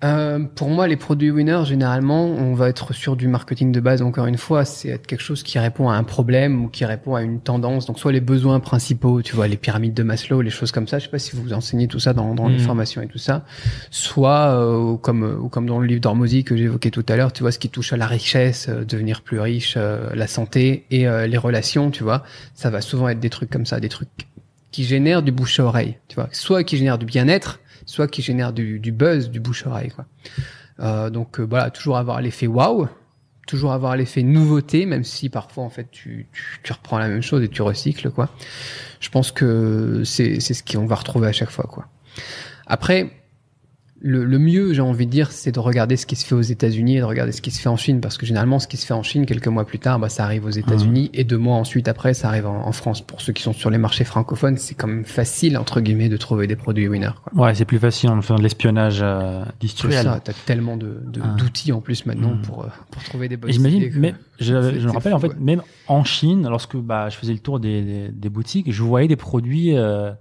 Euh, 0.02 0.38
pour 0.54 0.70
moi, 0.70 0.88
les 0.88 0.96
produits 0.96 1.30
winner, 1.30 1.60
généralement, 1.66 2.24
on 2.24 2.54
va 2.54 2.70
être 2.70 2.94
sur 2.94 3.16
du 3.16 3.28
marketing 3.28 3.70
de 3.70 3.80
base. 3.80 4.00
Encore 4.00 4.24
une 4.26 4.38
fois, 4.38 4.64
c'est 4.64 4.88
être 4.88 5.06
quelque 5.06 5.20
chose 5.22 5.42
qui 5.42 5.58
répond 5.58 5.90
à 5.90 5.94
un 5.94 6.04
problème 6.04 6.64
ou 6.64 6.68
qui 6.68 6.86
répond 6.86 7.16
à 7.16 7.22
une 7.22 7.38
tendance. 7.40 7.84
Donc, 7.84 7.98
soit 7.98 8.10
les 8.10 8.22
besoins 8.22 8.60
principaux, 8.60 9.20
tu 9.20 9.36
vois, 9.36 9.46
les 9.46 9.58
pyramides 9.58 9.92
de 9.92 10.02
Maslow, 10.02 10.40
les 10.40 10.48
choses 10.48 10.72
comme 10.72 10.88
ça. 10.88 10.98
Je 10.98 11.04
sais 11.04 11.10
pas 11.10 11.18
si 11.18 11.36
vous 11.36 11.52
enseignez 11.52 11.86
tout 11.86 12.00
ça 12.00 12.14
dans, 12.14 12.34
dans 12.34 12.48
les 12.48 12.54
Mhm. 12.56 12.60
formations 12.60 13.02
et 13.02 13.08
tout 13.08 13.18
ça. 13.18 13.44
Soit 13.90 14.54
euh, 14.54 14.96
comme 14.96 15.22
ou 15.22 15.48
comme 15.50 15.66
dans 15.66 15.80
le 15.80 15.86
livre 15.86 16.00
d'Ormozy 16.00 16.44
que 16.44 16.56
j'évoquais 16.56 16.90
tout 16.90 17.04
à 17.08 17.16
l'heure, 17.16 17.32
tu 17.32 17.42
vois, 17.42 17.52
ce 17.52 17.58
qui 17.58 17.68
touche 17.68 17.92
à 17.92 17.98
la 17.98 18.06
richesse, 18.06 18.68
euh, 18.70 18.84
devenir 18.84 19.20
plus 19.20 19.38
riche, 19.38 19.74
euh, 19.76 20.08
la 20.14 20.26
santé 20.26 20.86
et 20.90 21.06
euh, 21.06 21.26
les 21.26 21.36
relations, 21.38 21.90
tu 21.90 22.02
vois. 22.04 22.22
Ça 22.54 22.70
va 22.70 22.80
souvent 22.80 23.08
être 23.10 23.20
des 23.20 23.30
trucs 23.30 23.50
comme 23.50 23.66
ça, 23.66 23.80
des 23.80 23.90
trucs 23.90 24.08
qui 24.70 24.84
génèrent 24.84 25.22
du 25.22 25.32
bouche 25.32 25.60
à 25.60 25.64
oreille, 25.64 25.98
tu 26.08 26.14
vois. 26.14 26.28
Soit 26.32 26.64
qui 26.64 26.76
génèrent 26.78 26.96
du 26.98 27.04
bien-être, 27.04 27.60
soit 27.90 28.08
qui 28.08 28.22
génèrent 28.22 28.52
du, 28.52 28.78
du 28.78 28.92
buzz, 28.92 29.30
du 29.30 29.40
bouche 29.40 29.66
à 29.66 29.70
oreille, 29.70 29.90
quoi. 29.90 30.06
Euh, 30.80 31.10
donc 31.10 31.40
euh, 31.40 31.42
voilà, 31.42 31.70
toujours 31.70 31.98
avoir 31.98 32.20
l'effet 32.20 32.46
waouh, 32.46 32.88
toujours 33.46 33.72
avoir 33.72 33.96
l'effet 33.96 34.22
nouveauté, 34.22 34.86
même 34.86 35.04
si 35.04 35.28
parfois 35.28 35.64
en 35.64 35.70
fait 35.70 35.88
tu, 35.90 36.28
tu, 36.32 36.60
tu 36.62 36.72
reprends 36.72 36.98
la 36.98 37.08
même 37.08 37.22
chose 37.22 37.42
et 37.42 37.48
tu 37.48 37.62
recycles, 37.62 38.10
quoi. 38.10 38.30
Je 39.00 39.08
pense 39.08 39.32
que 39.32 40.02
c'est 40.04 40.40
c'est 40.40 40.54
ce 40.54 40.62
qu'on 40.62 40.86
va 40.86 40.94
retrouver 40.94 41.28
à 41.28 41.32
chaque 41.32 41.50
fois, 41.50 41.64
quoi. 41.64 41.88
Après, 42.66 43.10
le, 44.02 44.24
le 44.24 44.38
mieux, 44.38 44.72
j'ai 44.72 44.80
envie 44.80 45.04
de 45.06 45.10
dire, 45.10 45.30
c'est 45.30 45.52
de 45.52 45.58
regarder 45.60 45.96
ce 45.96 46.06
qui 46.06 46.16
se 46.16 46.24
fait 46.26 46.34
aux 46.34 46.40
États-Unis 46.40 46.96
et 46.96 47.00
de 47.00 47.04
regarder 47.04 47.32
ce 47.32 47.42
qui 47.42 47.50
se 47.50 47.60
fait 47.60 47.68
en 47.68 47.76
Chine, 47.76 48.00
parce 48.00 48.16
que 48.16 48.24
généralement, 48.24 48.58
ce 48.58 48.66
qui 48.66 48.76
se 48.78 48.86
fait 48.86 48.94
en 48.94 49.02
Chine, 49.02 49.26
quelques 49.26 49.48
mois 49.48 49.66
plus 49.66 49.78
tard, 49.78 49.98
bah, 49.98 50.08
ça 50.08 50.24
arrive 50.24 50.46
aux 50.46 50.50
États-Unis, 50.50 51.10
et 51.12 51.24
deux 51.24 51.36
mois 51.36 51.56
ensuite, 51.56 51.86
après, 51.86 52.14
ça 52.14 52.28
arrive 52.28 52.46
en, 52.46 52.66
en 52.66 52.72
France. 52.72 53.02
Pour 53.02 53.20
ceux 53.20 53.32
qui 53.34 53.42
sont 53.42 53.52
sur 53.52 53.68
les 53.68 53.76
marchés 53.78 54.04
francophones, 54.04 54.56
c'est 54.56 54.74
quand 54.74 54.86
même 54.86 55.04
facile, 55.04 55.58
entre 55.58 55.80
guillemets, 55.80 56.08
de 56.08 56.16
trouver 56.16 56.46
des 56.46 56.56
produits 56.56 56.88
winner. 56.88 57.10
Quoi. 57.22 57.44
Ouais, 57.46 57.54
c'est 57.54 57.64
plus 57.66 57.78
facile 57.78 58.08
en 58.10 58.22
faisant 58.22 58.36
de 58.36 58.42
l'espionnage 58.42 59.00
euh, 59.02 59.42
industriel. 59.62 60.04
ça, 60.04 60.20
t'as 60.24 60.32
tellement 60.46 60.76
de 60.78 61.00
de- 61.06 61.20
Ah. 61.22 61.34
d'outils 61.38 61.72
en 61.72 61.80
plus 61.80 62.06
maintenant 62.06 62.34
Mm. 62.36 62.42
pour, 62.42 62.62
euh, 62.64 62.68
pour 62.90 63.02
trouver 63.04 63.28
des 63.28 63.36
bonnes 63.36 63.50
idées. 63.52 63.90
que- 63.90 63.98
mais 63.98 64.14
je, 64.38 64.54
me 64.54 64.90
rappelle 64.92 65.12
fou, 65.12 65.16
en 65.16 65.20
fait, 65.20 65.28
ouais. 65.28 65.34
même 65.38 65.62
en 65.88 66.04
Chine, 66.04 66.46
lorsque 66.48 66.76
bah, 66.76 67.08
je 67.10 67.16
faisais 67.16 67.32
le 67.34 67.38
tour 67.38 67.60
des, 67.60 67.82
des, 67.82 68.08
des 68.08 68.28
boutiques, 68.30 68.72
je 68.72 68.82
voyais 68.82 69.08
des 69.08 69.16
produits 69.16 69.76
euh, 69.76 70.12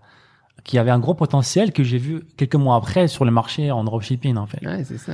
qui 0.64 0.78
avaient 0.78 0.92
un 0.92 1.00
gros 1.00 1.14
potentiel 1.14 1.72
que 1.72 1.84
j'ai 1.84 1.98
vu 1.98 2.22
quelques 2.38 2.56
mois 2.56 2.76
après 2.76 3.08
sur 3.08 3.26
le 3.26 3.32
marché 3.32 3.72
en 3.72 3.84
dropshipping 3.84 4.38
en 4.38 4.46
fait. 4.46 4.66
Ouais, 4.66 4.84
c'est 4.84 4.98
ça. 4.98 5.14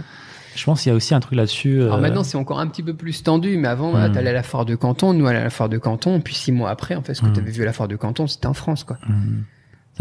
Je 0.55 0.63
pense 0.63 0.81
qu'il 0.83 0.89
y 0.89 0.93
a 0.93 0.95
aussi 0.95 1.13
un 1.13 1.19
truc 1.19 1.35
là-dessus. 1.35 1.81
Alors 1.81 1.95
euh, 1.97 2.01
maintenant, 2.01 2.23
c'est 2.23 2.37
encore 2.37 2.59
un 2.61 2.67
petit 2.67 2.81
peu 2.83 2.93
plus 2.93 3.23
tendu, 3.23 3.57
mais 3.57 3.67
avant, 3.67 3.91
voilà, 3.91 4.07
Mm. 4.07 4.13
t'allais 4.13 4.29
à 4.29 4.33
la 4.33 4.43
foire 4.43 4.63
de 4.65 4.75
Canton, 4.75 5.13
nous, 5.13 5.27
allait 5.27 5.39
à 5.39 5.43
la 5.43 5.49
foire 5.49 5.67
de 5.67 5.77
Canton, 5.77 6.21
puis 6.21 6.33
six 6.33 6.53
mois 6.53 6.69
après, 6.69 6.95
en 6.95 7.01
fait, 7.01 7.13
ce 7.13 7.21
que 7.21 7.27
Mm. 7.27 7.33
t'avais 7.33 7.51
vu 7.51 7.61
à 7.63 7.65
la 7.65 7.73
foire 7.73 7.89
de 7.89 7.97
Canton, 7.97 8.25
c'était 8.27 8.47
en 8.47 8.53
France, 8.53 8.83
quoi. 8.85 8.97
c'est 9.01 9.07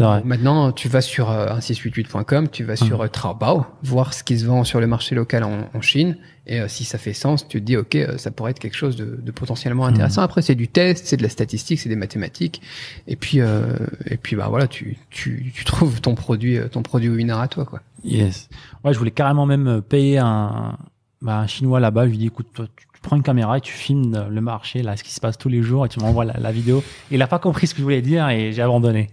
vrai. 0.03 0.21
Maintenant, 0.25 0.73
tu 0.73 0.89
vas 0.89 0.99
sur 1.01 1.29
euh, 1.31 1.55
1688.com, 1.57 2.49
tu 2.49 2.63
vas 2.65 2.75
sur 2.75 2.99
Mm. 2.99 3.01
euh, 3.03 3.07
Taobao, 3.07 3.65
voir 3.83 4.13
ce 4.13 4.23
qui 4.25 4.37
se 4.37 4.45
vend 4.45 4.63
sur 4.65 4.81
le 4.81 4.87
marché 4.87 5.15
local 5.15 5.43
en, 5.45 5.69
en 5.73 5.81
Chine, 5.81 6.17
et 6.47 6.59
euh, 6.59 6.67
si 6.67 6.83
ça 6.83 6.97
fait 6.97 7.13
sens, 7.13 7.47
tu 7.47 7.59
te 7.61 7.65
dis, 7.65 7.77
ok, 7.77 7.95
euh, 7.95 8.17
ça 8.17 8.29
pourrait 8.29 8.51
être 8.51 8.59
quelque 8.59 8.75
chose 8.75 8.97
de, 8.97 9.05
de 9.21 9.31
potentiellement 9.31 9.85
intéressant. 9.85 10.21
Après, 10.21 10.41
c'est 10.41 10.53
du 10.55 10.67
test, 10.67 11.05
c'est 11.07 11.15
de 11.17 11.23
la 11.23 11.29
statistique, 11.29 11.79
c'est 11.79 11.87
des 11.89 11.95
mathématiques, 11.95 12.61
et 13.07 13.15
puis, 13.15 13.39
euh, 13.39 13.63
et 14.05 14.17
puis, 14.17 14.35
bah 14.35 14.47
voilà, 14.49 14.67
tu, 14.67 14.97
tu, 15.11 15.51
tu 15.55 15.63
trouves 15.63 16.01
ton 16.01 16.13
produit, 16.15 16.57
euh, 16.57 16.67
ton 16.67 16.81
produit 16.81 17.07
winner 17.09 17.31
à 17.39 17.47
toi, 17.47 17.63
quoi. 17.63 17.79
Yes. 18.03 18.49
Ouais, 18.83 18.93
je 18.93 18.97
voulais 18.99 19.11
carrément 19.11 19.45
même 19.45 19.81
payer 19.81 20.17
un, 20.17 20.77
bah, 21.21 21.39
un 21.39 21.47
chinois 21.47 21.79
là-bas. 21.79 22.05
Je 22.05 22.09
lui 22.11 22.17
dis, 22.17 22.27
écoute, 22.27 22.47
toi, 22.53 22.65
tu, 22.75 22.85
prends 23.01 23.15
une 23.15 23.23
caméra 23.23 23.59
et 23.59 23.61
tu 23.61 23.71
filmes 23.71 24.27
le 24.29 24.41
marché, 24.41 24.81
là, 24.81 24.97
ce 24.97 25.03
qui 25.03 25.13
se 25.13 25.19
passe 25.21 25.37
tous 25.37 25.47
les 25.49 25.61
jours, 25.61 25.85
et 25.85 25.89
tu 25.89 25.99
m'envoies 25.99 26.25
la, 26.25 26.33
la 26.39 26.51
vidéo. 26.51 26.83
Il 27.11 27.21
a 27.21 27.27
pas 27.27 27.37
compris 27.39 27.67
ce 27.67 27.73
que 27.75 27.77
je 27.79 27.83
voulais 27.83 28.01
dire 28.01 28.27
et 28.29 28.51
j'ai 28.51 28.63
abandonné. 28.63 29.11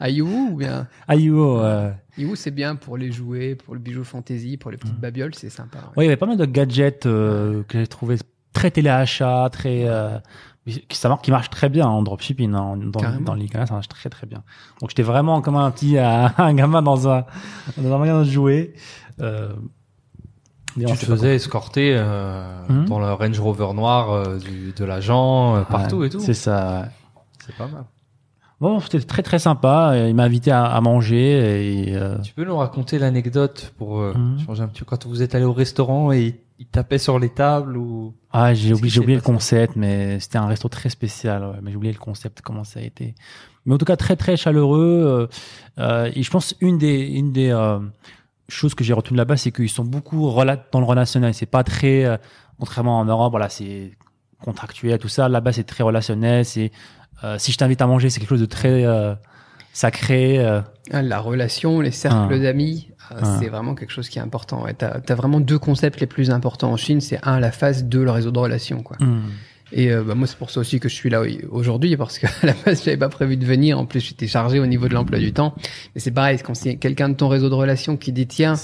Yiwu, 0.00 0.50
ou 0.52 0.56
bien 0.56 0.86
Yo, 1.08 1.58
euh, 1.60 1.90
c'est 2.34 2.50
bien 2.52 2.76
pour 2.76 2.96
les 2.96 3.10
jouets, 3.10 3.54
pour 3.56 3.74
le 3.74 3.80
bijou 3.80 4.04
fantasy, 4.04 4.56
pour 4.56 4.70
les 4.70 4.76
petites 4.76 4.96
Mm. 4.96 5.00
babioles, 5.00 5.34
c'est 5.34 5.50
sympa. 5.50 5.78
Ouais, 5.96 6.04
il 6.04 6.06
y 6.06 6.08
avait 6.08 6.16
pas 6.16 6.26
mal 6.26 6.36
de 6.36 6.44
gadgets 6.44 7.06
euh, 7.06 7.62
que 7.66 7.78
j'ai 7.80 7.86
trouvé 7.86 8.16
très 8.52 8.70
téléachat, 8.70 9.48
très 9.50 9.84
euh, 9.88 10.18
qui 10.66 10.96
ça 10.96 11.08
marche, 11.08 11.22
qui 11.22 11.30
marche 11.30 11.50
très 11.50 11.68
bien 11.68 11.86
en 11.86 12.02
dropshipping, 12.02 12.52
hein, 12.54 12.76
dans, 12.76 13.00
Carrément. 13.00 13.24
dans 13.24 13.34
l'e-commerce, 13.34 13.68
ça 13.70 13.74
marche 13.74 13.88
très 13.88 14.10
très 14.10 14.26
bien. 14.26 14.42
Donc 14.80 14.90
j'étais 14.90 15.02
vraiment 15.02 15.40
comme 15.40 15.56
un 15.56 15.70
petit 15.70 15.96
euh, 15.98 16.28
un 16.38 16.54
gamin 16.54 16.82
dans 16.82 17.08
un 17.08 17.24
dans 17.76 17.92
un 17.94 17.98
magasin 17.98 18.20
de 18.20 18.30
jouets. 18.30 18.74
Euh, 19.20 19.52
Tu 20.76 20.84
te 20.84 21.06
faisais 21.06 21.34
escorter 21.34 21.92
euh, 21.96 22.62
Mhm. 22.68 22.84
dans 22.86 23.00
le 23.00 23.12
Range 23.12 23.40
Rover 23.40 23.72
noir 23.74 24.12
euh, 24.12 24.38
du, 24.38 24.72
de 24.72 24.84
l'agent, 24.84 25.56
euh, 25.56 25.62
partout 25.62 25.96
Ouais, 25.98 26.06
et 26.06 26.10
tout. 26.10 26.20
C'est 26.20 26.34
ça. 26.34 26.88
C'est 27.44 27.56
pas 27.56 27.66
mal. 27.66 27.84
Bon, 28.60 28.80
c'était 28.80 29.00
très 29.00 29.22
très 29.22 29.38
sympa. 29.38 29.92
Il 30.08 30.14
m'a 30.16 30.24
invité 30.24 30.50
à, 30.50 30.64
à 30.64 30.80
manger 30.80 31.86
et 31.86 31.94
euh, 31.96 32.18
Tu 32.18 32.32
peux 32.34 32.44
nous 32.44 32.56
raconter 32.56 32.98
l'anecdote 32.98 33.72
pour 33.78 34.00
euh, 34.00 34.12
Mhm. 34.14 34.40
changer 34.46 34.62
un 34.62 34.68
petit 34.68 34.80
peu 34.80 34.86
quand 34.86 35.06
vous 35.06 35.22
êtes 35.22 35.34
allé 35.36 35.44
au 35.44 35.52
restaurant 35.52 36.10
et 36.10 36.20
il, 36.22 36.34
il 36.58 36.66
tapait 36.66 36.98
sur 36.98 37.20
les 37.20 37.28
tables 37.28 37.76
ou 37.76 38.14
ah 38.32 38.52
j'ai 38.54 38.72
oublié 38.74 38.90
j'ai 38.90 39.00
oublié 39.00 39.14
le 39.16 39.22
concept, 39.22 39.76
mais 39.76 40.18
c'était 40.18 40.38
un 40.38 40.46
resto 40.46 40.68
très 40.68 40.88
spécial. 40.90 41.42
ouais, 41.44 41.58
mais 41.62 41.70
j'ai 41.70 41.76
oublié 41.76 41.92
le 41.92 42.00
concept 42.00 42.40
comment 42.42 42.64
ça 42.64 42.80
a 42.80 42.82
été. 42.82 43.14
Mais 43.64 43.74
en 43.74 43.78
tout 43.78 43.84
cas 43.84 43.96
très 43.96 44.16
très 44.16 44.36
chaleureux. 44.36 45.04
euh, 45.06 45.26
euh, 45.78 46.10
et 46.12 46.22
je 46.24 46.30
pense 46.30 46.56
une 46.60 46.78
des 46.78 47.06
une 47.06 47.32
des 47.32 47.50
euh, 47.50 47.78
choses 48.48 48.74
que 48.74 48.82
j'ai 48.82 48.92
retenues 48.92 49.18
là-bas, 49.18 49.36
c'est 49.36 49.52
qu'ils 49.52 49.68
sont 49.70 49.84
beaucoup 49.84 50.28
dans 50.72 50.80
le 50.80 50.84
relationnel. 50.86 51.32
C'est 51.32 51.46
pas 51.46 51.62
très 51.62 52.04
euh, 52.06 52.16
contrairement 52.58 52.98
en 52.98 53.04
Europe, 53.04 53.30
voilà, 53.30 53.48
c'est 53.50 53.92
contractuel 54.42 54.98
tout 54.98 55.08
ça. 55.08 55.28
Là-bas, 55.28 55.52
c'est 55.52 55.64
très 55.64 55.84
relationnel. 55.84 56.44
C'est 56.44 56.72
si 57.38 57.52
je 57.52 57.58
t'invite 57.58 57.80
à 57.82 57.86
manger, 57.86 58.10
c'est 58.10 58.20
quelque 58.20 58.28
chose 58.30 58.40
de 58.40 58.46
très 58.46 58.84
euh, 58.84 59.14
sacré. 59.72 60.38
euh, 60.38 60.60
Ah, 60.92 61.02
La 61.02 61.18
relation, 61.20 61.80
les 61.80 61.90
cercles 61.90 62.34
Ah. 62.34 62.38
d'amis, 62.38 62.88
euh, 63.12 63.16
Ah. 63.22 63.36
c'est 63.40 63.48
vraiment 63.48 63.74
quelque 63.74 63.90
chose 63.92 64.08
qui 64.08 64.18
est 64.18 64.22
important. 64.22 64.62
Ouais. 64.64 64.74
T'as 64.74 65.00
as 65.06 65.14
vraiment 65.14 65.40
deux 65.40 65.58
concepts 65.58 66.00
les 66.00 66.06
plus 66.06 66.30
importants 66.30 66.72
en 66.72 66.76
Chine. 66.76 67.00
C'est 67.00 67.18
un, 67.22 67.40
la 67.40 67.52
phase, 67.52 67.84
deux, 67.84 68.04
le 68.04 68.10
réseau 68.10 68.30
de 68.30 68.38
relations. 68.38 68.82
Quoi. 68.82 68.96
hum, 69.00 69.22
Et 69.70 69.92
euh, 69.92 70.02
bah, 70.02 70.14
moi, 70.14 70.26
c'est 70.26 70.38
pour 70.38 70.50
ça 70.50 70.60
aussi 70.60 70.80
que 70.80 70.88
je 70.88 70.94
suis 70.94 71.10
là 71.10 71.22
aujourd'hui, 71.50 71.94
parce 71.98 72.18
qu'à 72.18 72.28
la 72.42 72.54
base, 72.64 72.82
j'avais 72.84 72.96
pas 72.96 73.10
prévu 73.10 73.36
de 73.36 73.44
venir. 73.44 73.78
En 73.78 73.84
plus, 73.84 74.00
j'étais 74.00 74.26
chargé 74.26 74.60
au 74.60 74.66
niveau 74.66 74.88
de 74.88 74.94
l'emploi 74.94 75.18
du 75.18 75.32
temps. 75.34 75.54
Mais 75.94 76.00
c'est 76.00 76.10
pareil, 76.10 76.38
quand 76.42 76.54
c'est 76.54 76.76
quelqu'un 76.76 77.10
de 77.10 77.14
ton 77.14 77.28
réseau 77.28 77.50
de 77.50 77.54
relations 77.54 77.98
qui 77.98 78.10
dit 78.12 78.26
tiens, 78.26 78.54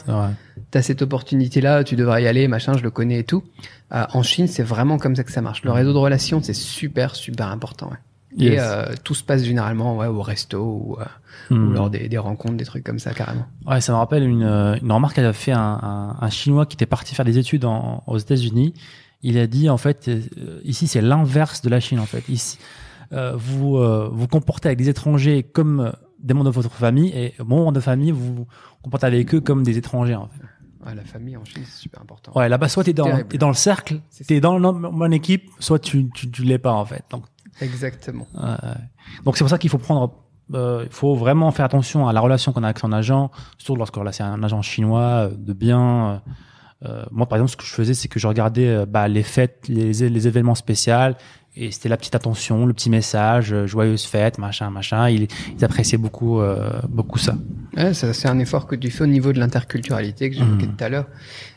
t'as 0.71 0.81
cette 0.83 1.03
opportunité-là, 1.03 1.85
tu 1.85 1.95
devrais 1.97 2.23
y 2.23 2.27
aller, 2.27 2.49
machin, 2.49 2.73
je 2.79 2.83
le 2.83 2.91
connais 2.91 3.19
et 3.19 3.25
tout. 3.25 3.45
Euh, 3.93 4.05
en 4.15 4.23
Chine, 4.23 4.49
c'est 4.49 4.63
vraiment 4.63 4.97
comme 4.97 5.15
ça 5.15 5.25
que 5.25 5.31
ça 5.33 5.43
marche. 5.43 5.63
Le 5.63 5.73
réseau 5.73 5.93
de 5.93 5.99
relations, 5.99 6.41
c'est 6.43 6.55
super, 6.55 7.15
super 7.17 7.49
important. 7.49 7.91
Ouais. 7.91 7.99
Et 8.39 8.59
euh, 8.59 8.87
tout 9.05 9.15
se 9.15 9.23
passe 9.23 9.45
généralement 9.45 9.97
ouais, 9.97 10.07
au 10.09 10.21
resto 10.23 10.59
ou, 10.61 10.97
euh, 11.01 11.05
ou 11.51 11.55
Hum. 11.55 11.75
lors 11.75 11.91
des, 11.91 12.09
des 12.09 12.19
rencontres, 12.19 12.57
des 12.57 12.65
trucs 12.65 12.85
comme 12.85 12.99
ça, 12.99 13.13
carrément. 13.13 13.47
Ouais, 13.67 13.81
ça 13.81 13.93
me 13.93 13.99
rappelle 13.99 14.23
une, 14.25 14.43
euh, 14.43 14.77
une 14.83 14.91
remarque 14.91 15.15
qu'avait 15.17 15.33
fait 15.33 15.53
un, 15.53 15.61
un, 15.83 16.17
un 16.21 16.31
Chinois 16.31 16.67
qui 16.67 16.75
était 16.75 16.87
parti 16.87 17.15
faire 17.15 17.25
des 17.25 17.39
études 17.39 17.65
en, 17.65 18.03
aux 18.07 18.19
États-Unis. 18.19 18.75
Il 19.23 19.39
a 19.39 19.47
dit 19.47 19.69
en 19.71 19.77
fait, 19.77 20.11
ici 20.65 20.87
c'est 20.87 21.01
l'inverse 21.01 21.63
de 21.63 21.69
la 21.71 21.81
Chine 21.81 21.99
en 22.01 22.07
fait. 22.07 22.29
Ici, 22.29 22.59
euh, 23.13 23.35
vous 23.37 23.79
vous 24.13 24.27
comportez 24.29 24.69
avec 24.69 24.79
des 24.79 24.89
étrangers 24.89 25.43
comme 25.43 25.93
des 26.23 26.35
membres 26.35 26.47
de 26.47 26.55
votre 26.55 26.73
famille 26.73 27.09
et 27.11 27.35
membres 27.45 27.73
de 27.73 27.81
famille 27.81 28.11
vous 28.13 28.35
vous 28.35 28.47
comportez 28.83 29.07
avec 29.07 29.35
eux 29.35 29.41
comme 29.41 29.63
des 29.63 29.77
étrangers 29.79 30.15
en 30.15 30.29
fait. 30.29 30.43
Ouais, 30.87 30.95
la 30.95 31.05
famille 31.05 31.37
en 31.37 31.45
Chine, 31.45 31.63
c'est 31.65 31.81
super 31.83 32.03
important. 32.03 32.33
Ouais, 32.35 32.49
là-bas 32.49 32.69
soit 32.69 32.85
t'es 32.85 32.93
dans 32.93 33.05
Terrible. 33.07 33.29
t'es 33.29 33.39
dans 33.39 33.49
le 33.49 33.55
cercle, 33.55 34.01
t'es 34.27 34.41
dans 34.41 34.59
mon 34.61 35.11
équipe, 35.11 35.51
soit 35.59 35.79
tu 35.79 36.11
tu, 36.15 36.31
tu 36.31 36.43
l'es 36.43 36.59
pas 36.59 36.73
en 36.73 36.85
fait. 36.85 37.05
Donc 37.11 37.25
Exactement. 37.61 38.27
Donc 39.25 39.37
c'est 39.37 39.45
pour 39.45 39.51
ça 39.51 39.59
qu'il 39.59 39.71
faut 39.71 39.79
prendre, 39.79 40.13
euh, 40.55 40.83
il 40.87 40.93
faut 40.93 41.15
vraiment 41.15 41.51
faire 41.53 41.65
attention 41.65 42.09
à 42.09 42.13
la 42.13 42.21
relation 42.21 42.53
qu'on 42.53 42.63
a 42.63 42.67
avec 42.67 42.79
son 42.79 42.93
agent, 42.93 43.31
surtout 43.59 43.77
lorsque 43.77 43.97
là 43.97 44.13
c'est 44.13 44.23
un 44.23 44.43
agent 44.43 44.63
chinois 44.63 45.01
euh, 45.01 45.31
de 45.37 45.53
bien. 45.53 46.11
euh, 46.11 46.19
euh, 46.87 47.05
moi 47.11 47.27
par 47.27 47.39
exemple, 47.39 47.53
ce 47.53 47.57
que 47.57 47.65
je 47.65 47.73
faisais, 47.73 47.95
c'est 47.95 48.09
que 48.09 48.19
je 48.19 48.27
regardais 48.27 48.85
bah, 48.87 49.09
les 49.09 49.23
fêtes, 49.23 49.69
les, 49.69 49.93
les 49.93 50.27
événements 50.29 50.55
spéciaux, 50.55 51.15
et 51.57 51.71
c'était 51.71 51.89
la 51.89 51.97
petite 51.97 52.15
attention, 52.17 52.67
le 52.67 52.73
petit 52.73 52.91
message, 52.91 53.53
euh, 53.53 53.67
joyeuse 53.67 54.05
fête, 54.05 54.39
machin, 54.39 54.71
machin. 54.71 55.09
Ils, 55.09 55.29
ils 55.57 55.65
appréciaient 55.65 55.99
beaucoup, 55.99 56.41
euh, 56.41 56.71
beaucoup 56.89 57.19
ça. 57.19 57.37
Ouais, 57.77 57.95
ça, 57.95 58.13
c'est 58.13 58.29
un 58.29 58.39
effort 58.41 58.67
que 58.67 58.75
tu 58.77 58.91
fais 58.91 59.05
au 59.05 59.09
niveau 59.09 59.33
de 59.33 59.39
l'interculturalité 59.39 60.31
que 60.31 60.37
j'évoquais 60.37 60.67
Mhm. 60.67 60.77
tout 60.77 60.85
à 60.85 60.89
l'heure. 60.89 61.07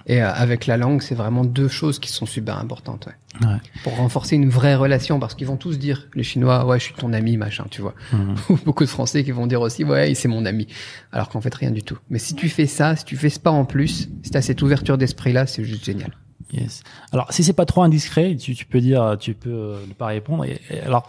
Et 0.06 0.22
euh, 0.22 0.32
avec 0.34 0.66
la 0.68 0.78
langue, 0.78 1.02
c'est 1.02 1.16
vraiment 1.16 1.44
deux 1.46 1.68
choses 1.68 2.00
qui 2.00 2.12
sont 2.12 2.26
super 2.26 2.58
importantes. 2.60 3.08
Ouais. 3.08 3.48
Ouais. 3.48 3.58
Pour 3.84 3.96
renforcer 3.98 4.36
une 4.36 4.50
vraie 4.50 4.74
relation, 4.76 5.20
parce 5.20 5.36
qu'ils 5.36 5.46
vont 5.48 5.58
tous 5.58 5.78
dire, 5.78 6.08
les 6.16 6.24
Chinois, 6.24 6.66
ouais, 6.66 6.80
je 6.80 6.86
suis 6.86 6.94
ton 6.96 7.14
ami, 7.14 7.38
machin, 7.38 7.66
tu 7.70 7.82
vois. 7.82 7.94
Mhm. 8.14 8.36
Ou 8.50 8.58
beaucoup 8.66 8.84
de 8.84 8.90
Français 8.90 9.24
qui 9.24 9.32
vont 9.32 9.46
dire 9.48 9.62
aussi, 9.62 9.84
ouais, 9.84 10.14
c'est 10.16 10.28
mon 10.28 10.46
ami. 10.46 10.68
Alors 11.12 11.30
qu'en 11.30 11.42
fait, 11.42 11.54
rien 11.54 11.72
du 11.72 11.84
tout. 11.84 11.98
Mais 12.10 12.20
si 12.20 12.34
tu 12.36 12.50
fais 12.50 12.66
ça, 12.68 12.96
si 12.96 13.04
tu 13.06 13.16
fais 13.16 13.30
ce 13.30 13.40
pas 13.40 13.52
en 13.52 13.66
plus, 13.66 14.10
si 14.24 14.32
tu 14.32 14.38
as 14.38 14.42
cette 14.42 14.62
ouverture 14.62 14.98
d'esprit-là, 14.98 15.46
c'est 15.48 15.64
juste 15.64 15.86
génial. 15.86 16.12
Yes. 16.52 16.84
Alors, 17.12 17.32
si 17.34 17.44
c'est 17.44 17.54
pas 17.54 17.66
trop 17.66 17.84
indiscret, 17.84 18.36
tu, 18.36 18.56
tu 18.56 18.66
peux 18.66 18.80
dire, 18.80 19.18
tu 19.20 19.34
peux 19.34 19.50
euh, 19.50 19.86
ne 19.88 19.94
pas 19.94 20.08
répondre. 20.08 20.46
Alors, 20.86 21.06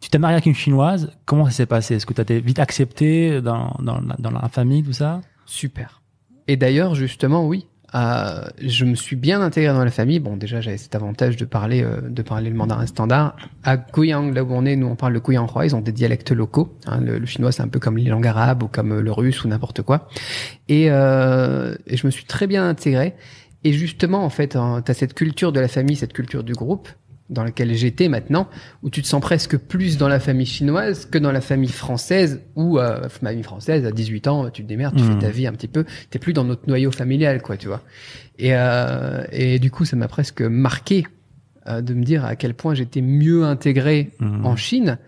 tu 0.00 0.10
t'es 0.10 0.18
marié 0.18 0.34
avec 0.34 0.46
une 0.46 0.54
chinoise. 0.54 1.10
Comment 1.24 1.46
ça 1.46 1.50
s'est 1.52 1.66
passé? 1.66 1.94
Est-ce 1.94 2.04
que 2.06 2.12
tu 2.12 2.20
as 2.20 2.24
été 2.24 2.40
vite 2.40 2.58
accepté 2.58 3.40
dans, 3.40 3.74
dans, 3.80 4.00
dans 4.18 4.30
la 4.30 4.48
famille, 4.48 4.82
tout 4.82 4.92
ça? 4.92 5.22
Super. 5.46 6.02
Et 6.46 6.56
d'ailleurs, 6.56 6.94
justement, 6.94 7.46
oui. 7.46 7.66
euh, 7.94 8.44
je 8.60 8.84
me 8.84 8.94
suis 8.94 9.16
bien 9.16 9.40
intégré 9.40 9.72
dans 9.72 9.82
la 9.84 9.90
famille. 9.90 10.20
Bon, 10.20 10.36
déjà, 10.36 10.60
j'avais 10.60 10.76
cet 10.76 10.94
avantage 10.94 11.36
de 11.36 11.44
parler, 11.46 11.82
euh, 11.82 12.02
de 12.02 12.22
parler 12.22 12.50
le 12.50 12.56
mandarin 12.56 12.86
standard. 12.86 13.34
À 13.64 13.78
Guiyang, 13.78 14.32
là 14.34 14.44
où 14.44 14.52
on 14.52 14.66
est, 14.66 14.76
nous, 14.76 14.88
on 14.88 14.96
parle 14.96 15.14
le 15.14 15.20
Guyanghua. 15.20 15.64
Ils 15.64 15.74
ont 15.74 15.80
des 15.80 15.92
dialectes 15.92 16.32
locaux. 16.32 16.76
hein. 16.86 17.00
le, 17.00 17.18
le 17.18 17.26
chinois, 17.26 17.50
c'est 17.50 17.62
un 17.62 17.68
peu 17.68 17.80
comme 17.80 17.96
les 17.96 18.10
langues 18.10 18.26
arabes 18.26 18.62
ou 18.62 18.68
comme 18.68 18.92
euh, 18.92 19.00
le 19.00 19.10
russe 19.12 19.42
ou 19.44 19.48
n'importe 19.48 19.80
quoi. 19.82 20.08
Et, 20.68 20.88
euh, 20.90 21.74
et 21.86 21.96
je 21.96 22.06
me 22.06 22.10
suis 22.10 22.26
très 22.26 22.46
bien 22.46 22.68
intégré. 22.68 23.14
Et 23.66 23.72
justement, 23.72 24.24
en 24.24 24.30
fait, 24.30 24.50
tu 24.56 24.58
as 24.90 24.94
cette 24.94 25.14
culture 25.14 25.50
de 25.52 25.60
la 25.60 25.68
famille, 25.68 25.96
cette 25.96 26.12
culture 26.12 26.44
du 26.44 26.52
groupe 26.52 26.88
dans 27.28 27.42
laquelle 27.42 27.74
j'étais 27.74 28.08
maintenant, 28.08 28.48
où 28.84 28.90
tu 28.90 29.02
te 29.02 29.06
sens 29.08 29.20
presque 29.20 29.56
plus 29.56 29.96
dans 29.98 30.06
la 30.06 30.20
famille 30.20 30.46
chinoise 30.46 31.06
que 31.06 31.18
dans 31.18 31.32
la 31.32 31.40
famille 31.40 31.72
française, 31.72 32.40
où 32.54 32.78
euh, 32.78 33.08
famille 33.08 33.42
française 33.42 33.84
à 33.84 33.90
18 33.90 34.28
ans, 34.28 34.48
tu 34.50 34.62
te 34.62 34.68
démerdes, 34.68 34.94
tu 34.96 35.02
fais 35.02 35.18
ta 35.18 35.30
vie 35.30 35.48
un 35.48 35.52
petit 35.52 35.66
peu, 35.66 35.84
t'es 36.10 36.20
plus 36.20 36.32
dans 36.32 36.44
notre 36.44 36.68
noyau 36.68 36.92
familial, 36.92 37.42
quoi, 37.42 37.56
tu 37.56 37.66
vois. 37.66 37.82
Et, 38.38 38.50
euh, 38.54 39.24
et 39.32 39.58
du 39.58 39.72
coup, 39.72 39.84
ça 39.84 39.96
m'a 39.96 40.06
presque 40.06 40.40
marqué 40.42 41.04
euh, 41.66 41.80
de 41.82 41.94
me 41.94 42.04
dire 42.04 42.24
à 42.24 42.36
quel 42.36 42.54
point 42.54 42.74
j'étais 42.74 43.00
mieux 43.00 43.42
intégré 43.44 44.10
Mhm. 44.20 44.46
en 44.46 44.54
Chine 44.54 44.98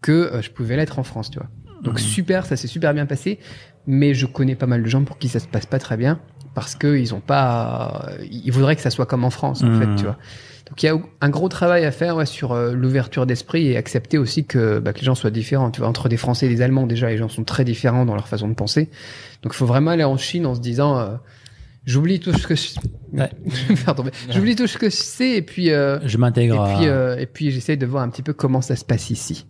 que 0.00 0.12
euh, 0.12 0.40
je 0.40 0.50
pouvais 0.50 0.76
l'être 0.76 0.98
en 0.98 1.02
France, 1.04 1.30
tu 1.30 1.38
vois. 1.38 1.48
Donc 1.82 2.00
super, 2.00 2.46
ça 2.46 2.56
s'est 2.56 2.68
super 2.68 2.94
bien 2.94 3.04
passé, 3.04 3.38
mais 3.86 4.14
je 4.14 4.24
connais 4.24 4.54
pas 4.54 4.66
mal 4.66 4.82
de 4.82 4.88
gens 4.88 5.04
pour 5.04 5.18
qui 5.18 5.28
ça 5.28 5.40
se 5.40 5.46
passe 5.46 5.66
pas 5.66 5.78
très 5.78 5.98
bien 5.98 6.20
parce 6.56 6.74
que 6.74 6.96
ils 6.98 7.14
ont 7.14 7.20
pas, 7.20 8.08
ils 8.28 8.50
voudraient 8.50 8.74
que 8.74 8.82
ça 8.82 8.90
soit 8.90 9.06
comme 9.06 9.22
en 9.24 9.30
France 9.30 9.62
en 9.62 9.78
fait, 9.78 9.94
tu 9.94 10.02
vois. 10.04 10.16
Donc 10.68 10.82
il 10.82 10.86
y 10.86 10.88
a 10.88 10.98
un 11.20 11.28
gros 11.28 11.48
travail 11.48 11.84
à 11.84 11.92
faire 11.92 12.16
ouais, 12.16 12.26
sur 12.26 12.50
euh, 12.50 12.72
l'ouverture 12.72 13.24
d'esprit 13.26 13.68
et 13.68 13.76
accepter 13.76 14.18
aussi 14.18 14.44
que, 14.46 14.80
bah, 14.80 14.92
que 14.92 14.98
les 14.98 15.04
gens 15.04 15.14
soient 15.14 15.30
différents. 15.30 15.70
Tu 15.70 15.78
vois, 15.80 15.88
entre 15.88 16.08
des 16.08 16.16
Français 16.16 16.46
et 16.46 16.48
des 16.48 16.62
Allemands 16.62 16.86
déjà, 16.88 17.08
les 17.08 17.18
gens 17.18 17.28
sont 17.28 17.44
très 17.44 17.62
différents 17.64 18.04
dans 18.04 18.14
leur 18.16 18.26
façon 18.26 18.48
de 18.48 18.54
penser. 18.54 18.90
Donc 19.42 19.52
il 19.52 19.56
faut 19.56 19.66
vraiment 19.66 19.92
aller 19.92 20.02
en 20.02 20.16
Chine 20.16 20.44
en 20.46 20.56
se 20.56 20.60
disant, 20.60 20.98
euh, 20.98 21.14
j'oublie 21.84 22.18
tout 22.18 22.32
ce 22.32 22.46
que 22.48 22.56
je... 22.56 22.70
Ouais. 23.12 23.30
je 23.46 23.64
vais 23.66 23.70
me 23.70 23.76
faire 23.76 23.94
tomber. 23.94 24.10
J'oublie 24.30 24.56
tout 24.56 24.66
ce 24.66 24.76
que 24.78 24.90
je 24.90 24.96
sais 24.96 25.36
et 25.36 25.42
puis 25.42 25.70
euh, 25.70 26.00
Je 26.04 26.16
et 26.16 26.20
m'intègre. 26.20 26.60
à- 26.60 26.74
puis 26.74 26.88
euh, 26.88 27.16
et 27.18 27.26
puis 27.26 27.52
j'essaie 27.52 27.76
de 27.76 27.86
voir 27.86 28.02
un 28.02 28.08
petit 28.08 28.22
peu 28.22 28.32
comment 28.32 28.60
ça 28.62 28.74
se 28.76 28.84
passe 28.84 29.10
ici. 29.10 29.46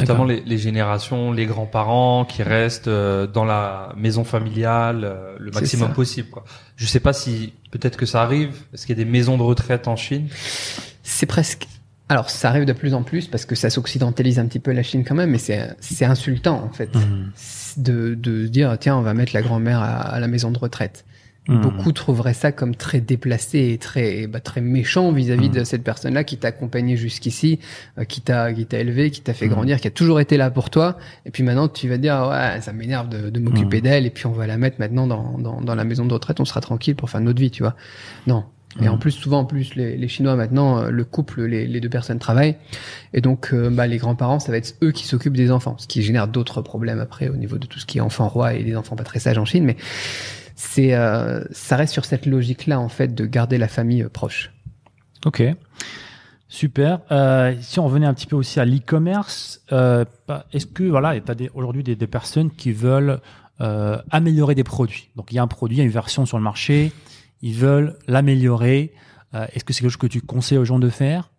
Notamment 0.00 0.24
les, 0.24 0.40
les 0.42 0.58
générations, 0.58 1.32
les 1.32 1.46
grands-parents 1.46 2.24
qui 2.24 2.42
restent 2.42 2.88
euh, 2.88 3.26
dans 3.26 3.44
la 3.44 3.92
maison 3.96 4.24
familiale 4.24 5.04
euh, 5.04 5.36
le 5.38 5.50
maximum 5.50 5.92
possible. 5.92 6.28
Quoi. 6.30 6.44
Je 6.76 6.86
sais 6.86 7.00
pas 7.00 7.12
si 7.12 7.52
peut-être 7.70 7.96
que 7.96 8.06
ça 8.06 8.22
arrive. 8.22 8.54
Est-ce 8.72 8.86
qu'il 8.86 8.96
y 8.98 9.00
a 9.00 9.04
des 9.04 9.10
maisons 9.10 9.36
de 9.38 9.42
retraite 9.42 9.88
en 9.88 9.96
Chine? 9.96 10.28
C'est 11.02 11.26
presque. 11.26 11.66
Alors, 12.08 12.28
ça 12.28 12.50
arrive 12.50 12.66
de 12.66 12.72
plus 12.74 12.92
en 12.92 13.02
plus 13.02 13.28
parce 13.28 13.46
que 13.46 13.54
ça 13.54 13.70
s'occidentalise 13.70 14.38
un 14.38 14.46
petit 14.46 14.58
peu 14.58 14.72
la 14.72 14.82
Chine 14.82 15.04
quand 15.04 15.14
même, 15.14 15.30
mais 15.30 15.38
c'est 15.38 15.74
c'est 15.80 16.04
insultant 16.04 16.62
en 16.62 16.72
fait 16.72 16.94
Mhm. 16.94 17.30
de 17.78 18.14
de 18.14 18.46
dire 18.46 18.76
tiens 18.78 18.96
on 18.96 19.00
va 19.02 19.14
mettre 19.14 19.32
la 19.34 19.40
grand-mère 19.42 19.80
à, 19.80 20.00
à 20.00 20.20
la 20.20 20.28
maison 20.28 20.50
de 20.50 20.58
retraite. 20.58 21.04
Mhm. 21.46 21.60
Beaucoup 21.60 21.92
trouveraient 21.92 22.32
ça 22.32 22.52
comme 22.52 22.74
très 22.74 23.00
déplacé 23.00 23.70
et 23.72 23.76
très 23.78 24.26
bah, 24.26 24.40
très 24.40 24.62
méchant 24.62 25.12
vis-à-vis 25.12 25.48
Mhm. 25.50 25.54
de 25.56 25.64
cette 25.64 25.84
personne-là 25.84 26.24
qui 26.24 26.38
t'a 26.38 26.48
accompagné 26.48 26.96
jusqu'ici, 26.96 27.58
euh, 27.98 28.04
qui 28.04 28.22
t'a 28.22 28.52
qui 28.54 28.64
t'a 28.64 28.78
élevé, 28.78 29.10
qui 29.10 29.20
t'a 29.20 29.34
fait 29.34 29.44
Mhm. 29.46 29.52
grandir, 29.52 29.80
qui 29.80 29.86
a 29.86 29.90
toujours 29.90 30.20
été 30.20 30.38
là 30.38 30.50
pour 30.50 30.70
toi. 30.70 30.96
Et 31.26 31.30
puis 31.30 31.42
maintenant 31.42 31.68
tu 31.68 31.86
vas 31.88 31.98
dire 31.98 32.28
ouais 32.30 32.60
ça 32.62 32.72
m'énerve 32.72 33.10
de, 33.10 33.28
de 33.28 33.40
m'occuper 33.40 33.82
d'elle 33.82 34.06
et 34.06 34.10
puis 34.10 34.24
on 34.26 34.32
va 34.32 34.46
la 34.46 34.56
mettre 34.56 34.76
maintenant 34.78 35.06
dans, 35.06 35.36
dans 35.38 35.60
dans 35.60 35.74
la 35.74 35.84
maison 35.84 36.06
de 36.06 36.14
retraite, 36.14 36.40
on 36.40 36.46
sera 36.46 36.62
tranquille 36.62 36.96
pour 36.96 37.10
faire 37.10 37.20
notre 37.20 37.40
vie, 37.40 37.50
tu 37.50 37.62
vois. 37.62 37.74
Non. 38.26 38.44
Et 38.82 38.88
en 38.88 38.98
plus, 38.98 39.12
souvent, 39.12 39.38
en 39.40 39.44
plus, 39.44 39.76
les, 39.76 39.96
les 39.96 40.08
Chinois 40.08 40.34
maintenant, 40.34 40.78
euh, 40.80 40.90
le 40.90 41.04
couple, 41.04 41.44
les, 41.44 41.64
les 41.68 41.80
deux 41.80 41.88
personnes 41.88 42.18
travaillent, 42.18 42.56
et 43.12 43.20
donc, 43.20 43.50
euh, 43.52 43.70
bah, 43.70 43.86
les 43.86 43.98
grands-parents, 43.98 44.40
ça 44.40 44.50
va 44.50 44.58
être 44.58 44.74
eux 44.82 44.90
qui 44.90 45.06
s'occupent 45.06 45.36
des 45.36 45.52
enfants, 45.52 45.76
ce 45.78 45.86
qui 45.86 46.02
génère 46.02 46.26
d'autres 46.26 46.60
problèmes 46.60 46.98
après 46.98 47.28
au 47.28 47.36
niveau 47.36 47.56
de 47.58 47.66
tout 47.68 47.78
ce 47.78 47.86
qui 47.86 47.98
est 47.98 48.00
enfant 48.00 48.26
roi 48.26 48.54
et 48.54 48.64
des 48.64 48.74
enfants 48.74 48.96
pas 48.96 49.04
très 49.04 49.20
sages 49.20 49.38
en 49.38 49.44
Chine. 49.44 49.62
Mais 49.64 49.76
c'est, 50.54 50.94
euh, 50.94 51.44
ça 51.50 51.76
reste 51.76 51.92
sur 51.92 52.04
cette 52.04 52.26
logique-là 52.26 52.80
en 52.80 52.88
fait 52.88 53.14
de 53.14 53.26
garder 53.26 53.58
la 53.58 53.68
famille 53.68 54.02
euh, 54.02 54.08
proche. 54.08 54.52
Ok. 55.24 55.42
Super. 56.54 57.00
Euh, 57.10 57.56
si 57.60 57.80
on 57.80 57.86
revenait 57.86 58.06
un 58.06 58.14
petit 58.14 58.28
peu 58.28 58.36
aussi 58.36 58.60
à 58.60 58.64
l'e-commerce, 58.64 59.60
euh, 59.72 60.04
bah, 60.28 60.46
est-ce 60.52 60.66
que 60.66 60.84
voilà, 60.84 61.18
tu 61.20 61.32
as 61.32 61.34
aujourd'hui 61.54 61.82
des, 61.82 61.96
personnes 62.06 62.48
qui 62.50 62.70
veulent 62.70 63.20
euh, 63.60 63.98
améliorer 64.12 64.54
des 64.54 64.62
produits? 64.62 65.10
Donc 65.16 65.32
il 65.32 65.34
y 65.34 65.40
a 65.40 65.42
un 65.42 65.48
produit, 65.48 65.78
il 65.78 65.80
y 65.80 65.82
a 65.82 65.84
une 65.84 65.90
version 65.90 66.26
sur 66.26 66.38
le 66.38 66.44
marché, 66.44 66.92
ils 67.42 67.54
veulent 67.54 67.96
l'améliorer. 68.06 68.92
Euh, 69.34 69.46
est-ce 69.52 69.64
que 69.64 69.72
c'est 69.72 69.80
quelque 69.80 69.90
chose 69.90 69.96
que 69.96 70.06
tu 70.06 70.20
conseilles 70.20 70.58
aux 70.58 70.64
gens 70.64 70.78
de 70.78 70.90
faire? 70.90 71.32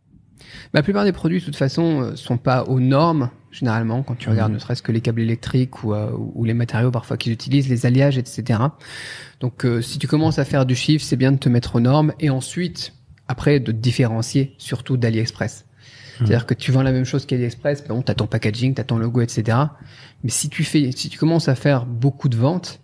La 0.73 0.83
plupart 0.83 1.03
des 1.05 1.11
produits, 1.11 1.39
de 1.39 1.45
toute 1.45 1.55
façon, 1.55 2.01
euh, 2.01 2.15
sont 2.15 2.37
pas 2.37 2.63
aux 2.63 2.79
normes 2.79 3.29
généralement 3.51 4.03
quand 4.03 4.15
tu 4.15 4.27
Mhm. 4.27 4.33
regardes 4.33 4.51
ne 4.53 4.59
serait-ce 4.59 4.81
que 4.83 4.91
les 4.91 4.99
câbles 4.99 5.21
électriques 5.21 5.83
ou, 5.85 5.93
euh, 5.93 6.11
ou- 6.11 6.43
les 6.43 6.53
matériaux 6.53 6.91
parfois 6.91 7.15
qu'ils 7.15 7.31
utilisent, 7.31 7.69
les 7.69 7.85
alliages, 7.85 8.17
etc. 8.17 8.59
Donc, 9.39 9.65
euh, 9.65 9.81
si 9.81 9.97
tu 9.97 10.07
commences 10.07 10.39
à 10.39 10.45
faire 10.45 10.65
du 10.65 10.75
chiffre, 10.75 11.05
c'est 11.05 11.15
bien 11.15 11.31
de 11.31 11.37
te 11.37 11.47
mettre 11.47 11.77
aux 11.77 11.79
normes 11.79 12.11
et 12.19 12.29
ensuite, 12.29 12.93
après, 13.29 13.61
de 13.61 13.71
te 13.71 13.77
différencier, 13.77 14.55
surtout 14.57 14.97
d'AliExpress. 14.97 15.65
C'est-à-dire 16.17 16.45
que 16.45 16.53
tu 16.53 16.71
vends 16.71 16.81
la 16.81 16.91
même 16.93 17.03
chose 17.05 17.25
qu'AliExpress, 17.25 17.85
bon, 17.87 18.01
t'as 18.01 18.13
ton 18.13 18.27
packaging, 18.27 18.73
t'as 18.73 18.83
ton 18.85 18.97
logo, 18.97 19.21
etc. 19.21 19.57
Mais 20.23 20.29
si 20.29 20.49
tu 20.49 20.63
fais, 20.65 20.91
si 20.93 21.09
tu 21.09 21.17
commences 21.17 21.47
à 21.49 21.55
faire 21.55 21.85
beaucoup 21.85 22.27
de 22.29 22.35
ventes, 22.37 22.79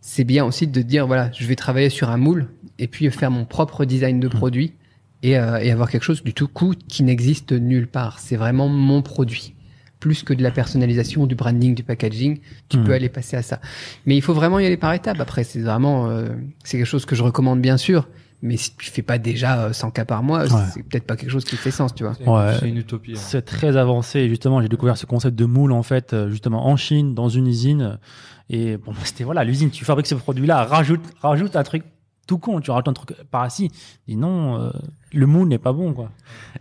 c'est 0.00 0.24
bien 0.24 0.44
aussi 0.44 0.66
de 0.66 0.80
te 0.80 0.84
dire, 0.86 1.06
voilà, 1.06 1.30
je 1.32 1.46
vais 1.46 1.54
travailler 1.56 1.90
sur 1.90 2.10
un 2.10 2.16
moule 2.16 2.48
et 2.78 2.88
puis 2.88 3.08
faire 3.10 3.30
mon 3.30 3.44
propre 3.44 3.84
design 3.84 4.18
de 4.20 4.26
produit 4.28 4.74
et, 5.22 5.38
euh, 5.38 5.58
et 5.58 5.70
avoir 5.70 5.90
quelque 5.90 6.02
chose 6.04 6.22
du 6.22 6.34
tout 6.34 6.48
coup 6.48 6.74
qui 6.88 7.02
n'existe 7.02 7.52
nulle 7.52 7.86
part. 7.88 8.18
C'est 8.18 8.36
vraiment 8.36 8.68
mon 8.68 9.02
produit. 9.02 9.54
Plus 10.00 10.24
que 10.24 10.34
de 10.34 10.42
la 10.42 10.50
personnalisation, 10.50 11.26
du 11.26 11.36
branding, 11.36 11.74
du 11.76 11.84
packaging, 11.84 12.40
tu 12.68 12.78
Mhm. 12.78 12.84
peux 12.84 12.92
aller 12.92 13.08
passer 13.08 13.36
à 13.36 13.42
ça. 13.42 13.60
Mais 14.04 14.16
il 14.16 14.20
faut 14.22 14.34
vraiment 14.34 14.58
y 14.58 14.66
aller 14.66 14.76
par 14.76 14.92
étapes. 14.94 15.20
Après, 15.20 15.44
c'est 15.44 15.60
vraiment, 15.60 16.08
euh, 16.08 16.28
c'est 16.64 16.76
quelque 16.76 16.86
chose 16.86 17.04
que 17.06 17.14
je 17.14 17.22
recommande 17.22 17.60
bien 17.60 17.76
sûr. 17.76 18.08
Mais 18.44 18.56
si 18.56 18.74
tu 18.76 18.90
fais 18.90 19.02
pas 19.02 19.18
déjà 19.18 19.66
euh, 19.66 19.72
100 19.72 19.92
cas 19.92 20.04
par 20.04 20.24
mois, 20.24 20.42
Ouais. 20.52 20.60
c'est 20.74 20.82
peut-être 20.82 21.06
pas 21.06 21.14
quelque 21.14 21.30
chose 21.30 21.44
qui 21.44 21.54
fait 21.56 21.70
sens, 21.70 21.94
tu 21.94 22.02
vois. 22.02 22.14
C'est 22.14 22.28
Ouais. 22.28 22.56
c'est 22.58 22.68
une 22.68 22.78
utopie. 22.78 23.12
hein. 23.12 23.14
C'est 23.16 23.42
très 23.42 23.76
avancé. 23.76 24.28
Justement, 24.28 24.60
j'ai 24.60 24.68
découvert 24.68 24.96
ce 24.96 25.06
concept 25.06 25.36
de 25.38 25.44
moule 25.44 25.70
en 25.70 25.84
fait, 25.84 26.12
euh, 26.12 26.28
justement 26.28 26.66
en 26.66 26.76
Chine, 26.76 27.14
dans 27.14 27.28
une 27.28 27.46
usine. 27.46 28.00
Et 28.50 28.78
bon, 28.78 28.92
c'était 29.04 29.22
voilà, 29.22 29.44
l'usine, 29.44 29.70
tu 29.70 29.84
fabriques 29.84 30.08
ce 30.08 30.16
produit-là, 30.16 30.64
rajoute, 30.64 31.02
rajoute 31.20 31.54
un 31.54 31.62
truc 31.62 31.84
tout 32.26 32.38
con, 32.38 32.60
tu 32.60 32.72
rajoutes 32.72 32.88
un 32.88 32.92
truc 32.92 33.12
par 33.30 33.46
ici. 33.46 33.70
Dis 34.08 34.16
non, 34.16 34.60
euh, 34.60 34.70
le 35.12 35.26
moule 35.26 35.48
n'est 35.48 35.58
pas 35.58 35.72
bon, 35.72 35.92
quoi. 35.92 36.10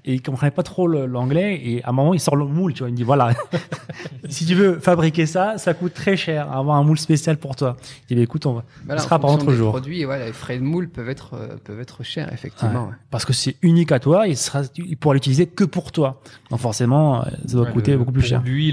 Et 0.05 0.13
il 0.15 0.21
comprenait 0.21 0.51
pas 0.51 0.63
trop 0.63 0.87
l'anglais. 0.87 1.59
Et 1.63 1.83
à 1.83 1.89
un 1.89 1.91
moment, 1.91 2.13
il 2.13 2.19
sort 2.19 2.35
le 2.35 2.45
moule, 2.45 2.73
tu 2.73 2.79
vois. 2.79 2.89
Il 2.89 2.93
me 2.93 2.97
dit 2.97 3.03
voilà, 3.03 3.33
si 4.29 4.45
tu 4.45 4.55
veux 4.55 4.79
fabriquer 4.79 5.25
ça, 5.25 5.57
ça 5.57 5.73
coûte 5.73 5.93
très 5.93 6.17
cher. 6.17 6.51
Avoir 6.51 6.77
un 6.77 6.83
moule 6.83 6.97
spécial 6.99 7.37
pour 7.37 7.55
toi. 7.55 7.77
Il 8.03 8.07
dit 8.09 8.15
bah, 8.15 8.21
écoute, 8.23 8.45
on 8.45 8.53
va. 8.53 8.63
Voilà, 8.85 8.99
ce 9.01 9.05
en 9.05 9.09
sera 9.09 9.19
par 9.19 9.29
fonction 9.31 9.45
notre 9.45 9.51
des 9.53 9.57
jour. 9.57 9.69
produits, 9.71 9.99
les 10.05 10.33
frais 10.33 10.57
de 10.57 10.63
moule 10.63 10.89
peuvent 10.89 11.09
être, 11.09 11.33
euh, 11.35 11.55
peuvent 11.63 11.79
être 11.79 12.03
chers, 12.03 12.31
effectivement. 12.33 12.85
ouais. 12.87 12.93
Parce 13.09 13.25
que 13.25 13.33
c'est 13.33 13.55
unique 13.61 13.91
à 13.91 13.99
toi, 13.99 14.27
il 14.27 14.37
sera, 14.37 14.61
il 14.77 14.97
pourra 14.97 15.13
l'utiliser 15.15 15.45
que 15.47 15.63
pour 15.63 15.91
toi. 15.91 16.21
Donc 16.49 16.59
forcément, 16.59 17.21
euh, 17.21 17.25
ça 17.45 17.53
doit 17.57 17.65
Ouais, 17.67 17.71
coûter 17.71 17.91
le- 17.91 17.97
beaucoup 17.99 18.11
plus 18.11 18.21
pour 18.21 18.29
cher. 18.29 18.41
lui, 18.43 18.71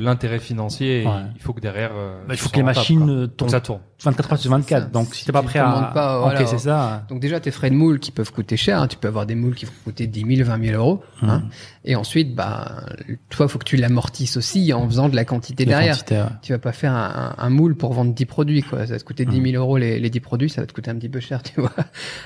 l'intérêt 0.00 0.38
financier, 0.38 1.04
Ouais. 1.06 1.12
il 1.36 1.42
faut 1.42 1.52
que 1.52 1.60
derrière. 1.60 1.90
euh, 1.94 2.22
Bah, 2.26 2.34
il 2.34 2.38
faut 2.38 2.48
que 2.48 2.56
les 2.56 2.62
machines 2.62 3.28
tournent 3.36 3.50
ça 3.50 3.60
tourne. 3.60 3.80
24 4.04 4.32
heures 4.32 4.38
sur 4.38 4.50
24. 4.50 4.82
ça. 4.84 4.88
Donc, 4.90 5.14
si 5.14 5.20
Si 5.20 5.26
t'es 5.26 5.32
pas 5.32 5.42
prêt 5.42 5.60
à 5.60 5.90
pas, 5.94 6.18
voilà. 6.20 6.36
encaisser 6.40 6.58
ça, 6.58 7.04
Donc 7.08 7.20
déjà, 7.20 7.38
tes 7.38 7.50
frais 7.52 7.70
de 7.70 7.76
moule 7.76 8.00
qui 8.00 8.10
peuvent 8.10 8.32
coûter 8.32 8.56
cher, 8.56 8.80
hein, 8.80 8.88
tu 8.88 8.96
peux 8.96 9.08
avoir 9.12 9.26
des 9.26 9.34
moules 9.34 9.54
qui 9.54 9.64
vont 9.66 9.72
coûter 9.84 10.06
10 10.06 10.36
000, 10.36 10.48
20 10.48 10.64
000 10.64 10.76
euros. 10.76 11.02
Hein, 11.22 11.38
Mhm. 11.38 11.48
et 11.84 11.94
ensuite, 11.96 12.34
bah, 12.34 12.84
toi, 13.30 13.46
faut 13.48 13.58
que 13.58 13.64
tu 13.64 13.76
l'amortisses 13.76 14.36
aussi 14.36 14.72
en 14.72 14.86
faisant 14.88 15.08
de 15.08 15.16
la 15.16 15.24
quantité 15.24 15.64
derrière. 15.64 15.94
quantité, 15.94 16.16
ouais. 16.16 16.26
Tu 16.42 16.52
vas 16.52 16.58
pas 16.58 16.72
faire 16.72 16.92
un, 16.92 17.34
un- 17.38 17.44
un 17.44 17.50
moule 17.50 17.76
pour 17.76 17.92
vendre 17.92 18.12
10 18.12 18.26
produits, 18.26 18.62
quoi. 18.62 18.86
Ça 18.86 18.94
va 18.94 18.98
te 18.98 19.04
coûter 19.04 19.24
10 19.24 19.40
000 19.52 19.62
euros 19.62 19.76
les, 19.78 19.98
les 20.00 20.10
10 20.10 20.20
produits, 20.20 20.48
ça 20.50 20.60
va 20.60 20.66
te 20.66 20.72
coûter 20.72 20.90
un 20.90 20.96
petit 20.96 21.08
peu 21.08 21.20
cher, 21.20 21.42
tu 21.42 21.60
vois. 21.60 21.72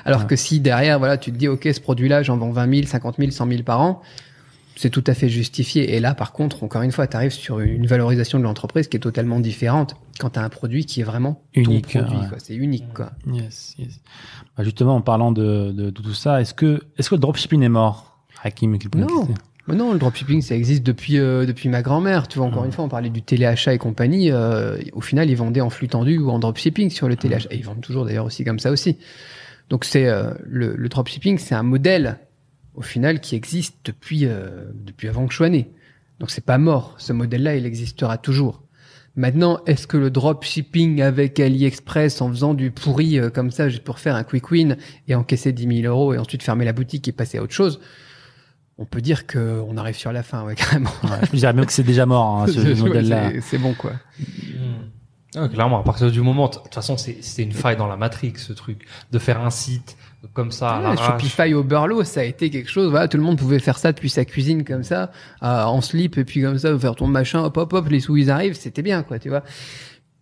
Alors 0.05 0.21
Ouais. 0.23 0.27
que 0.27 0.37
si 0.37 0.61
derrière, 0.61 0.99
voilà, 0.99 1.19
tu 1.19 1.33
te 1.33 1.37
dis, 1.37 1.49
OK, 1.49 1.69
ce 1.73 1.81
produit-là, 1.81 2.23
j'en 2.23 2.37
vends 2.37 2.51
20 2.51 2.71
000, 2.75 2.87
50 2.87 3.17
000, 3.19 3.31
100 3.31 3.47
000 3.49 3.63
par 3.63 3.81
an, 3.81 4.01
c'est 4.77 4.91
tout 4.91 5.03
à 5.07 5.15
fait 5.15 5.29
justifié. 5.29 5.95
Et 5.97 6.01
là, 6.01 6.15
par 6.15 6.33
contre, 6.33 6.63
encore 6.63 6.83
une 6.83 6.93
fois, 6.93 7.07
tu 7.07 7.17
arrives 7.17 7.33
sur 7.33 7.61
une 7.61 7.87
valorisation 7.87 8.39
de 8.39 8.45
l'entreprise 8.45 8.89
qui 8.89 8.97
est 8.97 9.01
totalement 9.01 9.41
différente 9.41 9.97
quand 10.21 10.31
tu 10.31 10.39
as 10.39 10.43
un 10.43 10.49
produit 10.49 10.85
qui 10.85 11.01
est 11.01 11.05
vraiment 11.05 11.43
Unique, 11.55 11.95
ouais. 11.95 12.03
C'est 12.39 12.55
unique, 12.55 12.93
quoi. 12.95 13.11
Yes, 13.33 13.75
yes. 13.79 14.01
Bah, 14.57 14.65
justement, 14.65 14.97
en 14.97 15.01
parlant 15.01 15.33
de, 15.33 15.73
de, 15.73 15.91
de 15.91 15.91
tout 15.91 16.15
ça, 16.15 16.41
est-ce 16.41 16.55
que, 16.55 16.83
est-ce 16.99 17.11
que 17.11 17.15
le 17.15 17.21
dropshipping 17.21 17.63
est 17.63 17.69
mort 17.69 18.21
Hakim, 18.43 18.77
Non. 18.97 19.29
Mais 19.69 19.75
non, 19.75 19.93
le 19.93 19.99
dropshipping, 19.99 20.43
ça 20.43 20.55
existe 20.55 20.85
depuis 20.85 21.19
euh, 21.19 21.45
depuis 21.45 21.69
ma 21.69 21.83
grand-mère. 21.83 22.29
Tu 22.29 22.39
vois, 22.39 22.47
encore 22.47 22.65
une 22.65 22.71
fois, 22.71 22.85
on 22.85 22.89
parlait 22.89 23.11
du 23.11 23.23
téléachat 23.23 23.75
et 23.75 23.79
compagnie. 23.79 24.31
euh, 24.31 24.79
au 24.93 25.01
final, 25.01 25.29
ils 25.29 25.35
vendaient 25.37 25.61
en 25.61 25.71
flux 25.71 25.89
tendu 25.89 26.19
ou 26.19 26.31
en 26.31 26.39
dropshipping 26.39 26.91
sur 26.91 27.09
le 27.09 27.17
téléachat. 27.17 27.49
Et 27.51 27.57
ils 27.57 27.65
vendent 27.65 27.81
toujours 27.81 28.05
d'ailleurs 28.05 28.27
aussi 28.27 28.45
comme 28.45 28.61
ça 28.61 28.71
aussi. 28.71 28.99
Donc 29.69 29.85
c'est 29.85 30.07
euh, 30.07 30.31
le, 30.45 30.77
le 30.77 30.89
dropshipping, 30.89 31.39
c'est 31.39 31.57
un 31.57 31.65
modèle 31.65 32.19
au 32.77 32.83
final 32.83 33.21
qui 33.21 33.35
existe 33.35 33.77
depuis 33.85 34.27
euh, 34.27 34.67
depuis 34.75 35.09
avant 35.09 35.27
que 35.27 35.33
je 35.33 35.37
sois 35.39 35.49
né. 35.49 35.71
Donc 36.21 36.31
c'est 36.31 36.45
pas 36.45 36.59
mort. 36.59 36.95
Ce 36.99 37.13
modèle-là, 37.13 37.57
il 37.57 37.67
existera 37.67 38.17
toujours. 38.19 38.63
Maintenant, 39.17 39.61
est-ce 39.67 39.87
que 39.87 39.97
le 39.97 40.11
dropshipping 40.11 41.01
avec 41.01 41.41
AliExpress 41.41 42.21
en 42.21 42.29
faisant 42.29 42.53
du 42.55 42.71
pourri 42.71 43.19
euh, 43.19 43.31
comme 43.31 43.51
ça, 43.51 43.69
juste 43.71 43.83
pour 43.83 43.99
faire 43.99 44.15
un 44.15 44.25
quick 44.25 44.51
win 44.51 44.77
et 45.09 45.15
encaisser 45.15 45.53
10 45.53 45.83
000 45.83 45.93
euros 45.93 46.13
et 46.15 46.19
ensuite 46.19 46.43
fermer 46.43 46.67
la 46.67 46.73
boutique 46.75 47.09
et 47.09 47.13
passer 47.13 47.39
à 47.39 47.43
autre 47.43 47.55
chose, 47.55 47.81
on 48.79 48.85
peut 48.85 49.01
dire 49.01 49.27
que 49.27 49.63
on 49.69 49.79
arrive 49.79 49.97
sur 49.97 50.13
la 50.13 50.23
fin, 50.23 50.45
ouais, 50.45 50.55
carrément. 50.57 50.91
Ouais, 51.03 51.27
je 51.33 51.37
dirais 51.39 51.55
même 51.55 51.65
que 51.65 51.73
c'est 51.73 51.83
déjà 51.83 52.05
mort, 52.05 52.43
hein, 52.43 52.47
ce 52.47 52.61
modèle-là. 52.79 53.33
c'est- 53.41 53.57
bon, 53.59 53.73
quoi. 53.73 53.93
Ah, 55.35 55.49
clairement, 55.49 55.81
à 55.81 55.83
partir 55.83 56.11
du 56.11 56.21
moment, 56.23 56.49
de 56.49 56.55
toute 56.57 56.75
façon, 56.75 56.97
c'est 56.97 57.19
c'est 57.21 57.43
une 57.43 57.53
faille 57.53 57.77
dans 57.77 57.87
la 57.89 57.97
matrix, 57.97 58.35
ce 58.37 58.53
truc, 58.55 58.87
de 59.13 59.19
faire 59.19 59.41
un 59.43 59.51
site 59.51 59.97
comme 60.33 60.51
ça 60.53 60.81
l'arrache. 60.83 61.23
Shopify 61.23 61.55
au 61.55 61.63
Burlo, 61.63 62.05
ça 62.05 62.21
a 62.21 62.25
été 62.25 62.51
quelque 62.51 62.71
chose. 62.71 62.91
Voilà, 62.91 63.09
tout 63.09 63.17
le 63.17 63.23
monde 63.23 63.39
pouvait 63.39 63.59
faire 63.59 63.79
ça 63.79 63.93
depuis 63.93 64.11
sa 64.11 64.25
cuisine 64.25 64.65
comme 64.65 64.83
ça, 64.83 65.11
euh, 65.43 65.63
en 65.65 65.81
slip 65.81 66.19
et 66.19 66.25
puis 66.25 66.43
comme 66.43 66.59
ça, 66.59 66.77
faire 66.79 66.95
ton 66.95 67.07
machin, 67.07 67.43
hop 67.45 67.57
hop 67.57 67.73
hop, 67.73 67.89
les 67.89 68.01
sous 68.01 68.17
ils 68.17 68.31
arrivent, 68.31 68.55
c'était 68.55 68.83
bien 68.83 69.03
quoi, 69.03 69.19
tu 69.19 69.29
vois. 69.29 69.43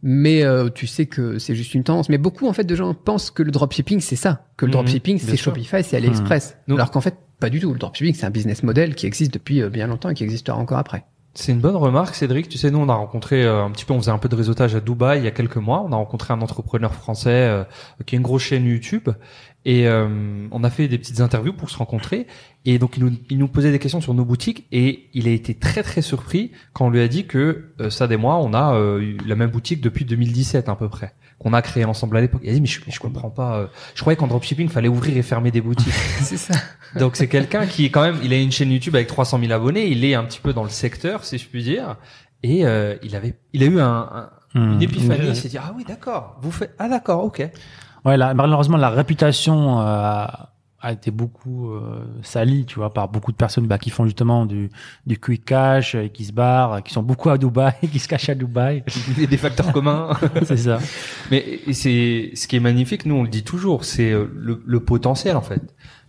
Mais 0.06 0.42
euh, 0.42 0.68
tu 0.68 0.86
sais 0.86 1.06
que 1.06 1.38
c'est 1.38 1.54
juste 1.54 1.74
une 1.74 1.82
tendance. 1.82 2.08
Mais 2.10 2.18
beaucoup 2.18 2.46
en 2.46 2.52
fait 2.52 2.64
de 2.64 2.74
gens 2.74 2.92
pensent 2.92 3.30
que 3.30 3.42
le 3.42 3.50
dropshipping 3.50 4.00
c'est 4.00 4.16
ça, 4.16 4.46
que 4.56 4.66
le 4.66 4.70
Mhm, 4.70 4.72
dropshipping 4.74 5.18
c'est. 5.18 5.36
Shopify, 5.36 5.82
c'est 5.82 5.96
AliExpress. 5.96 6.58
Nous- 6.68 6.74
Alors 6.76 6.90
qu'en 6.90 7.00
fait 7.00 7.16
pas 7.40 7.48
du 7.50 7.58
tout. 7.60 7.72
Le 7.72 7.78
dropshipping 7.78 8.14
c'est 8.14 8.26
un 8.26 8.30
business 8.30 8.62
model 8.62 8.94
qui 8.94 9.06
existe 9.06 9.32
depuis 9.32 9.62
euh, 9.62 9.70
bien 9.70 9.86
longtemps 9.86 10.10
et 10.10 10.14
qui 10.14 10.24
existera 10.24 10.58
encore 10.58 10.78
après. 10.78 11.04
C'est 11.36 11.50
une 11.50 11.58
bonne 11.58 11.74
remarque, 11.74 12.14
Cédric. 12.14 12.48
Tu 12.48 12.58
sais, 12.58 12.70
nous, 12.70 12.78
on 12.78 12.88
a 12.88 12.94
rencontré 12.94 13.42
euh, 13.44 13.64
un 13.64 13.70
petit 13.72 13.84
peu, 13.84 13.92
on 13.92 13.98
faisait 13.98 14.12
un 14.12 14.18
peu 14.18 14.28
de 14.28 14.36
réseautage 14.36 14.76
à 14.76 14.80
Dubaï 14.80 15.18
il 15.18 15.24
y 15.24 15.26
a 15.26 15.32
quelques 15.32 15.56
mois. 15.56 15.82
On 15.84 15.90
a 15.90 15.96
rencontré 15.96 16.32
un 16.32 16.40
entrepreneur 16.40 16.94
français 16.94 17.30
euh, 17.30 17.64
qui 18.06 18.14
a 18.14 18.18
une 18.18 18.22
grosse 18.22 18.42
chaîne 18.42 18.64
YouTube 18.66 19.08
et 19.66 19.88
euh, 19.88 20.46
on 20.50 20.62
a 20.64 20.70
fait 20.70 20.88
des 20.88 20.98
petites 20.98 21.20
interviews 21.20 21.52
pour 21.54 21.70
se 21.70 21.76
rencontrer. 21.78 22.26
Et 22.66 22.78
donc, 22.78 22.96
il 22.96 23.04
nous, 23.04 23.12
il 23.30 23.38
nous 23.38 23.48
posait 23.48 23.70
des 23.72 23.78
questions 23.78 24.00
sur 24.00 24.14
nos 24.14 24.24
boutiques 24.24 24.66
et 24.72 25.08
il 25.14 25.26
a 25.28 25.30
été 25.30 25.54
très 25.54 25.82
très 25.82 26.02
surpris 26.02 26.50
quand 26.72 26.86
on 26.86 26.90
lui 26.90 27.00
a 27.00 27.08
dit 27.08 27.26
que 27.26 27.70
euh, 27.80 27.90
Sad 27.90 28.12
et 28.12 28.16
moi, 28.16 28.36
on 28.36 28.52
a 28.54 28.74
euh, 28.74 29.00
eu 29.00 29.16
la 29.26 29.34
même 29.36 29.50
boutique 29.50 29.80
depuis 29.80 30.04
2017 30.04 30.68
à 30.68 30.74
peu 30.74 30.88
près, 30.88 31.14
qu'on 31.38 31.52
a 31.52 31.62
créé 31.62 31.84
ensemble 31.84 32.16
à 32.16 32.20
l'époque. 32.20 32.40
Il 32.44 32.50
a 32.50 32.52
dit 32.52 32.60
mais 32.60 32.66
je, 32.66 32.80
je 32.88 32.98
comprends 33.00 33.30
pas. 33.30 33.56
euh, 33.58 33.66
je 33.94 34.00
croyais 34.00 34.16
qu'en 34.16 34.26
dropshipping, 34.26 34.68
fallait 34.68 34.88
ouvrir 34.88 35.16
et 35.16 35.22
fermer 35.22 35.50
des 35.50 35.60
boutiques. 35.60 35.92
c'est 36.20 36.36
ça. 36.36 36.54
Donc 36.98 37.16
c'est 37.16 37.28
quelqu'un 37.28 37.66
qui 37.66 37.90
quand 37.90 38.02
même, 38.02 38.18
il 38.22 38.32
a 38.32 38.38
une 38.38 38.52
chaîne 38.52 38.70
YouTube 38.70 38.94
avec 38.94 39.08
300 39.08 39.38
000 39.40 39.52
abonnés, 39.52 39.86
il 39.88 40.04
est 40.04 40.14
un 40.14 40.24
petit 40.24 40.40
peu 40.40 40.52
dans 40.52 40.62
le 40.64 40.70
secteur, 40.70 41.24
si 41.24 41.38
je 41.38 41.46
puis 41.48 41.62
dire, 41.62 41.96
et 42.42 42.64
euh, 42.66 42.96
il 43.02 43.16
avait, 43.16 43.34
il 43.52 43.62
a 43.62 43.66
eu 43.66 43.80
un, 43.80 43.86
un- 44.12 44.30
Hmm. 44.56 44.74
une 44.74 44.82
épiphanie, 44.82 45.30
il 45.30 45.34
s'est 45.34 45.48
dit 45.48 45.58
ah 45.58 45.74
oui 45.76 45.82
d'accord, 45.82 46.38
vous 46.40 46.52
faites, 46.52 46.72
ah 46.78 46.88
d'accord, 46.88 47.24
ok. 47.24 47.44
Ouais, 48.04 48.16
là, 48.16 48.34
malheureusement, 48.34 48.76
la 48.76 48.90
réputation 48.90 49.80
euh, 49.80 50.26
a 50.84 50.92
été 50.92 51.10
beaucoup 51.10 51.70
euh, 51.70 52.04
salie, 52.22 52.66
tu 52.66 52.76
vois, 52.76 52.92
par 52.92 53.08
beaucoup 53.08 53.32
de 53.32 53.36
personnes 53.36 53.66
bah, 53.66 53.78
qui 53.78 53.88
font 53.88 54.04
justement 54.04 54.44
du, 54.44 54.70
du 55.06 55.18
quick 55.18 55.46
cash, 55.46 55.94
et 55.94 56.10
qui 56.10 56.26
se 56.26 56.32
barrent, 56.32 56.82
qui 56.82 56.92
sont 56.92 57.02
beaucoup 57.02 57.30
à 57.30 57.38
Dubaï, 57.38 57.72
qui 57.92 57.98
se 57.98 58.06
cachent 58.06 58.28
à 58.28 58.34
Dubaï. 58.34 58.84
Il 59.16 59.22
y 59.22 59.24
a 59.24 59.26
des 59.26 59.38
facteurs 59.38 59.72
communs. 59.72 60.10
c'est 60.44 60.58
ça. 60.58 60.78
Mais 61.30 61.60
c'est 61.72 62.32
ce 62.34 62.46
qui 62.46 62.56
est 62.56 62.60
magnifique, 62.60 63.06
nous 63.06 63.14
on 63.14 63.22
le 63.22 63.30
dit 63.30 63.44
toujours, 63.44 63.84
c'est 63.84 64.10
euh, 64.10 64.30
le, 64.34 64.62
le 64.66 64.80
potentiel 64.80 65.36
en 65.36 65.42
fait. 65.42 65.62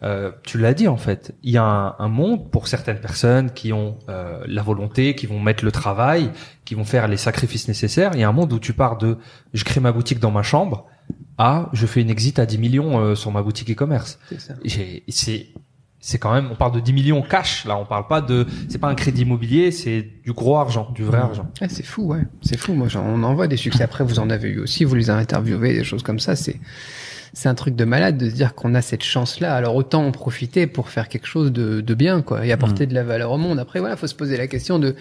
Euh, 0.04 0.32
tu 0.44 0.58
l'as 0.58 0.74
dit 0.74 0.90
en 0.90 0.98
fait, 0.98 1.34
il 1.42 1.52
y 1.52 1.58
a 1.58 1.64
un, 1.64 1.96
un 1.98 2.10
monde 2.10 2.52
pour 2.52 2.68
certaines 2.68 3.00
personnes 3.00 3.52
qui 3.52 3.72
ont 3.72 3.98
euh, 4.10 4.44
la 4.46 4.62
volonté, 4.62 5.16
qui 5.16 5.26
vont 5.26 5.40
mettre 5.40 5.64
le 5.64 5.72
travail, 5.72 6.32
qui 6.66 6.76
vont 6.76 6.84
faire 6.84 7.08
les 7.08 7.18
sacrifices 7.18 7.70
nécessaires. 7.70 8.12
Il 8.14 8.20
y 8.20 8.24
a 8.24 8.30
un 8.30 8.34
monde 8.34 8.52
où 8.52 8.60
tu 8.60 8.74
pars 8.74 8.98
de 8.98 9.18
je 9.54 9.64
crée 9.64 9.80
ma 9.80 9.94
boutique 9.94 10.20
dans 10.20 10.32
ma 10.32 10.44
chambre 10.44 10.86
à 11.38 11.70
je 11.74 11.86
fais 11.86 12.02
une 12.02 12.10
exit 12.10 12.40
à 12.40 12.46
10 12.46 12.58
millions 12.58 13.00
euh, 13.00 13.16
sur 13.16 13.32
ma 13.32 13.42
boutique 13.42 13.70
e-commerce. 13.72 14.20
C'est 15.10 15.48
C'est 16.00 16.20
quand 16.20 16.34
même 16.34 16.50
on 16.52 16.56
parle 16.56 16.74
de 16.74 16.80
10 16.80 16.94
millions 16.94 17.22
cash 17.24 17.66
là, 17.66 17.78
on 17.78 17.86
parle 17.86 18.08
pas 18.08 18.22
de 18.22 18.46
c'est 18.70 18.78
pas 18.78 18.88
un 18.90 18.96
crédit 18.96 19.24
immobilier, 19.24 19.72
c'est 19.72 20.08
du 20.24 20.34
gros 20.34 20.58
argent, 20.58 20.92
du 20.94 21.04
vrai 21.04 21.18
argent. 21.20 21.50
C'est 21.68 21.86
fou, 21.86 22.04
ouais. 22.04 22.22
C'est 22.42 22.58
fou. 22.58 22.74
Moi, 22.74 22.88
j'en- 22.90 23.04
on 23.06 23.24
en 23.24 23.34
voit 23.34 23.48
des 23.48 23.58
succès. 23.58 23.84
Après, 23.84 24.04
vous 24.04 24.20
en 24.20 24.30
avez 24.30 24.50
eu 24.50 24.60
aussi. 24.60 24.84
Vous 24.84 24.94
les 24.96 25.10
avez 25.10 25.22
interviewés, 25.22 25.74
des 25.74 25.84
choses 25.84 26.04
comme 26.04 26.20
ça. 26.20 26.36
C'est, 26.36 26.60
c'est 27.36 27.50
un 27.50 27.54
truc 27.54 27.76
de 27.76 27.84
malade 27.84 28.18
de 28.18 28.30
se 28.30 28.34
dire 28.34 28.56
qu'on 28.56 28.74
a 28.76 28.82
cette 28.82 29.04
chance-là. 29.04 29.54
Alors, 29.54 29.76
autant 29.76 30.06
en 30.06 30.12
profiter 30.12 30.68
pour 30.68 30.90
faire 30.90 31.10
quelque 31.10 31.28
chose 31.28 31.52
de, 31.52 31.82
de 31.82 31.94
bien, 31.94 32.22
quoi, 32.22 32.46
et 32.46 32.52
apporter 32.54 32.88
de 32.88 32.94
la 32.94 33.04
valeur 33.04 33.34
au 33.34 33.38
monde. 33.38 33.60
Après, 33.60 33.82
voilà, 33.82 33.98
faut 33.98 34.08
se 34.08 34.16
poser 34.16 34.38
la 34.38 34.48
question 34.48 34.80
de, 34.80 34.96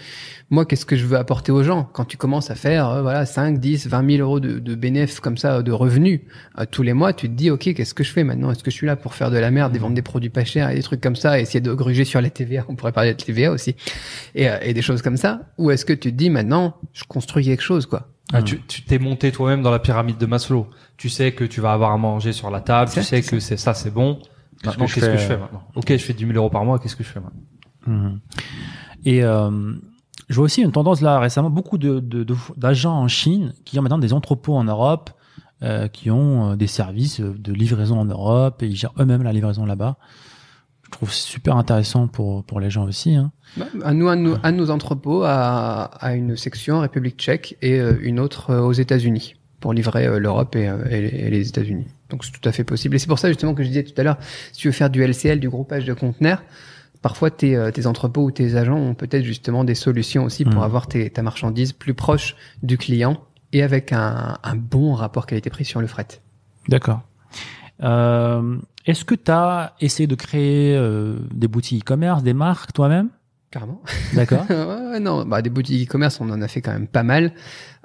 moi, 0.49 0.65
qu'est-ce 0.65 0.85
que 0.85 0.97
je 0.97 1.05
veux 1.05 1.17
apporter 1.17 1.53
aux 1.53 1.63
gens? 1.63 1.89
Quand 1.93 2.03
tu 2.03 2.17
commences 2.17 2.51
à 2.51 2.55
faire, 2.55 2.89
euh, 2.89 3.01
voilà, 3.01 3.25
5, 3.25 3.57
10, 3.57 3.87
20 3.87 4.11
000 4.17 4.21
euros 4.21 4.41
de, 4.41 4.59
de 4.59 4.75
bénéfices 4.75 5.21
comme 5.21 5.37
ça, 5.37 5.63
de 5.63 5.71
revenus, 5.71 6.19
euh, 6.59 6.65
tous 6.69 6.83
les 6.83 6.91
mois, 6.91 7.13
tu 7.13 7.29
te 7.29 7.33
dis, 7.33 7.49
OK, 7.49 7.73
qu'est-ce 7.73 7.93
que 7.93 8.03
je 8.03 8.11
fais 8.11 8.25
maintenant? 8.25 8.51
Est-ce 8.51 8.63
que 8.63 8.71
je 8.71 8.75
suis 8.75 8.87
là 8.87 8.97
pour 8.97 9.13
faire 9.13 9.31
de 9.31 9.37
la 9.37 9.49
merde 9.49 9.73
et 9.73 9.79
vendre 9.79 9.95
des 9.95 10.01
produits 10.01 10.29
pas 10.29 10.43
chers 10.43 10.69
et 10.69 10.75
des 10.75 10.83
trucs 10.83 11.01
comme 11.01 11.15
ça, 11.15 11.39
et 11.39 11.43
essayer 11.43 11.61
de 11.61 11.73
gruger 11.73 12.03
sur 12.03 12.19
la 12.19 12.29
TVA? 12.29 12.65
On 12.67 12.75
pourrait 12.75 12.91
parler 12.91 13.13
de 13.13 13.23
TVA 13.23 13.49
aussi. 13.49 13.77
Et, 14.35 14.49
euh, 14.49 14.57
et 14.61 14.73
des 14.73 14.81
choses 14.81 15.01
comme 15.01 15.17
ça. 15.17 15.43
Ou 15.57 15.71
est-ce 15.71 15.85
que 15.85 15.93
tu 15.93 16.11
te 16.11 16.17
dis, 16.17 16.29
maintenant, 16.29 16.75
je 16.91 17.05
construis 17.05 17.45
quelque 17.45 17.63
chose, 17.63 17.85
quoi? 17.85 18.09
Ah, 18.33 18.41
tu 18.41 18.59
tu 18.61 18.81
t'es 18.83 18.97
monté 18.99 19.31
toi-même 19.31 19.61
dans 19.61 19.71
la 19.71 19.79
pyramide 19.79 20.17
de 20.17 20.25
Maslow. 20.25 20.67
Tu 20.97 21.09
sais 21.09 21.33
que 21.33 21.43
tu 21.43 21.61
vas 21.61 21.73
avoir 21.73 21.91
à 21.91 21.97
manger 21.97 22.33
sur 22.33 22.49
la 22.49 22.59
table. 22.61 22.89
Tu 22.91 23.03
sais 23.03 23.21
que 23.21 23.39
c'est 23.39 23.57
ça, 23.57 23.73
c'est 23.73 23.91
bon. 23.91 24.19
Maintenant, 24.63 24.85
qu'est-ce 24.95 25.05
que 25.05 25.17
je 25.17 25.27
fais 25.27 25.37
maintenant? 25.37 25.63
Ok, 25.75 25.89
je 25.91 25.97
fais 25.97 26.13
10 26.13 26.25
000 26.25 26.33
euros 26.37 26.49
par 26.49 26.65
mois. 26.65 26.79
Qu'est-ce 26.79 26.95
que 26.95 27.03
je 27.03 27.09
fais 27.09 27.19
maintenant? 27.19 27.41
Mhm. 27.85 28.19
Et 29.05 29.23
euh, 29.23 29.73
je 30.27 30.35
vois 30.35 30.45
aussi 30.45 30.61
une 30.63 30.71
tendance 30.71 31.01
là 31.01 31.19
récemment, 31.19 31.51
beaucoup 31.51 31.77
de, 31.77 31.99
de- 31.99 32.23
de- 32.23 32.35
d'agents 32.57 32.97
en 32.97 33.07
Chine 33.07 33.53
qui 33.63 33.77
ont 33.77 33.83
maintenant 33.83 33.99
des 33.99 34.11
entrepôts 34.13 34.55
en 34.55 34.63
Europe, 34.63 35.11
euh, 35.61 35.87
qui 35.87 36.09
ont 36.09 36.51
euh, 36.51 36.55
des 36.55 36.65
services 36.67 37.19
de 37.21 37.53
livraison 37.53 37.99
en 37.99 38.05
Europe 38.05 38.63
et 38.63 38.67
ils 38.67 38.75
gèrent 38.75 38.93
eux-mêmes 38.99 39.21
la 39.21 39.33
livraison 39.33 39.65
là-bas. 39.67 39.97
Je 40.95 40.99
trouve 40.99 41.11
super 41.11 41.57
intéressant 41.57 42.07
pour, 42.07 42.45
pour 42.45 42.61
les 42.61 42.69
gens 42.69 42.85
aussi. 42.85 43.15
Hein. 43.15 43.33
À 43.83 43.93
nous, 43.93 44.07
à 44.07 44.15
nos, 44.15 44.37
à 44.43 44.53
nos 44.53 44.69
entrepôts, 44.69 45.23
à, 45.25 45.83
à 45.99 46.13
une 46.13 46.37
section 46.37 46.75
en 46.77 46.79
République 46.79 47.17
tchèque 47.17 47.57
et 47.61 47.81
euh, 47.81 47.97
une 48.01 48.17
autre 48.17 48.51
euh, 48.51 48.61
aux 48.61 48.71
États-Unis 48.71 49.35
pour 49.59 49.73
livrer 49.73 50.05
euh, 50.07 50.19
l'Europe 50.19 50.55
et, 50.55 50.71
et 50.89 51.29
les- 51.29 51.49
États-Unis. 51.49 51.87
Donc 52.09 52.23
c'est 52.23 52.31
tout 52.31 52.47
à 52.47 52.53
fait 52.53 52.63
possible. 52.63 52.95
Et 52.95 52.99
c'est 52.99 53.07
pour 53.07 53.19
ça 53.19 53.27
justement 53.27 53.53
que 53.53 53.61
je 53.61 53.67
disais 53.67 53.83
tout 53.83 53.99
à 53.99 54.03
l'heure, 54.03 54.15
si 54.53 54.59
tu 54.61 54.69
veux 54.69 54.71
faire 54.71 54.89
du 54.89 55.03
LCL, 55.03 55.41
du 55.41 55.49
groupage 55.49 55.83
de 55.83 55.93
conteneurs, 55.93 56.41
parfois 57.01 57.29
tes, 57.29 57.59
tes 57.73 57.87
entrepôts 57.87 58.23
ou 58.23 58.31
tes 58.31 58.55
agents 58.55 58.77
ont 58.77 58.93
peut-être 58.95 59.25
justement 59.25 59.65
des 59.65 59.75
solutions 59.75 60.23
aussi 60.23 60.45
pour 60.45 60.53
Mhm. 60.61 60.63
avoir 60.63 60.87
tes, 60.87 61.09
ta 61.09 61.21
marchandise 61.23 61.73
plus 61.73 61.93
proche 61.93 62.37
du 62.63 62.77
client 62.77 63.19
et 63.51 63.63
avec 63.63 63.91
un, 63.91 64.37
un 64.41 64.55
bon 64.55 64.93
rapport 64.93 65.25
qualité-prix 65.25 65.65
sur 65.65 65.81
le 65.81 65.87
fret. 65.87 66.07
D'accord. 66.69 67.01
Euh, 67.83 68.57
est-ce 68.85 69.05
que 69.05 69.15
tu 69.15 69.31
as 69.31 69.73
essayé 69.81 70.07
de 70.07 70.15
créer 70.15 70.75
euh, 70.75 71.17
des 71.33 71.47
boutiques 71.47 71.83
e-commerce, 71.83 72.23
des 72.23 72.33
marques 72.33 72.73
toi-même? 72.73 73.09
Carrément. 73.55 73.81
D'accord. 74.13 74.45
ouais, 74.49 74.99
non, 74.99 75.23
bah, 75.23 75.41
des 75.41 75.49
boutiques 75.49 75.87
e-commerce, 75.87 76.19
on 76.19 76.29
en 76.29 76.41
a 76.41 76.47
fait 76.49 76.59
quand 76.61 76.73
même 76.73 76.87
pas 76.87 77.03
mal. 77.03 77.31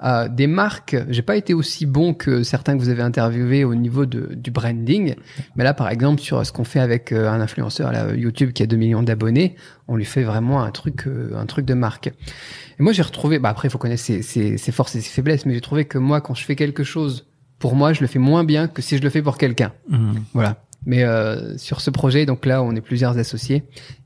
Euh, 0.03 0.27
des 0.27 0.47
marques, 0.47 0.97
j'ai 1.07 1.21
pas 1.21 1.37
été 1.37 1.53
aussi 1.53 1.85
bon 1.85 2.13
que 2.13 2.43
certains 2.43 2.73
que 2.73 2.79
vous 2.79 2.89
avez 2.89 3.03
interviewés 3.03 3.63
au 3.63 3.73
niveau 3.73 4.05
de, 4.05 4.33
du 4.35 4.51
branding. 4.51 5.15
Mais 5.55 5.63
là, 5.63 5.73
par 5.73 5.87
exemple, 5.87 6.19
sur 6.19 6.45
ce 6.45 6.51
qu'on 6.51 6.65
fait 6.65 6.81
avec 6.81 7.13
euh, 7.13 7.29
un 7.29 7.39
influenceur 7.39 7.93
là, 7.93 8.13
YouTube 8.13 8.51
qui 8.51 8.63
a 8.63 8.65
2 8.65 8.75
millions 8.75 9.01
d'abonnés, 9.01 9.55
on 9.87 9.95
lui 9.95 10.03
fait 10.03 10.23
vraiment 10.23 10.61
un 10.61 10.71
truc, 10.71 11.07
euh, 11.07 11.31
un 11.37 11.45
truc 11.45 11.65
de 11.65 11.73
marque. 11.73 12.07
Et 12.07 12.83
moi, 12.83 12.91
j'ai 12.91 13.03
retrouvé, 13.03 13.39
bah 13.39 13.47
après, 13.47 13.69
il 13.69 13.71
faut 13.71 13.77
connaître 13.77 14.03
ses, 14.03 14.23
ses, 14.23 14.57
ses 14.57 14.71
forces 14.73 14.95
et 14.95 14.99
ses 15.01 15.09
faiblesses, 15.09 15.45
mais 15.45 15.53
j'ai 15.53 15.61
trouvé 15.61 15.85
que 15.85 15.97
moi, 15.97 16.19
quand 16.19 16.33
je 16.33 16.43
fais 16.43 16.57
quelque 16.57 16.83
chose 16.83 17.30
pour 17.61 17.75
moi, 17.75 17.93
je 17.93 18.01
le 18.01 18.07
fais 18.07 18.19
moins 18.19 18.43
bien 18.43 18.67
que 18.67 18.81
si 18.81 18.97
je 18.97 19.03
le 19.03 19.09
fais 19.09 19.21
pour 19.21 19.37
quelqu'un. 19.37 19.71
Mhm. 19.87 20.23
Voilà. 20.33 20.57
Mais 20.85 21.03
euh, 21.03 21.57
sur 21.57 21.79
ce 21.79 21.91
projet, 21.91 22.25
donc 22.25 22.45
là, 22.45 22.63
on 22.63 22.75
est 22.75 22.81
plusieurs 22.81 23.17
associés 23.17 23.63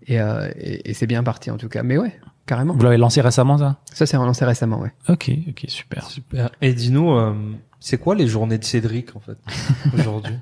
et, 0.07 0.19
euh, 0.19 0.51
et, 0.59 0.91
et 0.91 0.93
c'est 0.93 1.07
bien 1.07 1.23
parti 1.23 1.49
en 1.49 1.57
tout 1.57 1.69
cas. 1.69 1.81
Mais 1.81 1.97
ouais, 1.97 2.13
carrément. 2.45 2.73
Vous 2.73 2.83
l'avez 2.83 2.97
lancé 2.97 3.21
récemment, 3.21 3.57
ça? 3.57 3.77
Ça, 3.85 4.05
c'est 4.05 4.17
relancé 4.17 4.43
récemment, 4.43 4.81
ouais. 4.81 4.91
Ok, 5.07 5.31
ok, 5.49 5.65
super. 5.69 6.05
Super. 6.05 6.49
Et 6.61 6.73
dis-nous, 6.73 7.11
euh, 7.13 7.33
c'est 7.79 7.97
quoi 7.97 8.13
les 8.13 8.27
journées 8.27 8.57
de 8.57 8.65
Cédric 8.65 9.15
en 9.15 9.21
fait 9.21 9.37
aujourd'hui? 9.93 10.35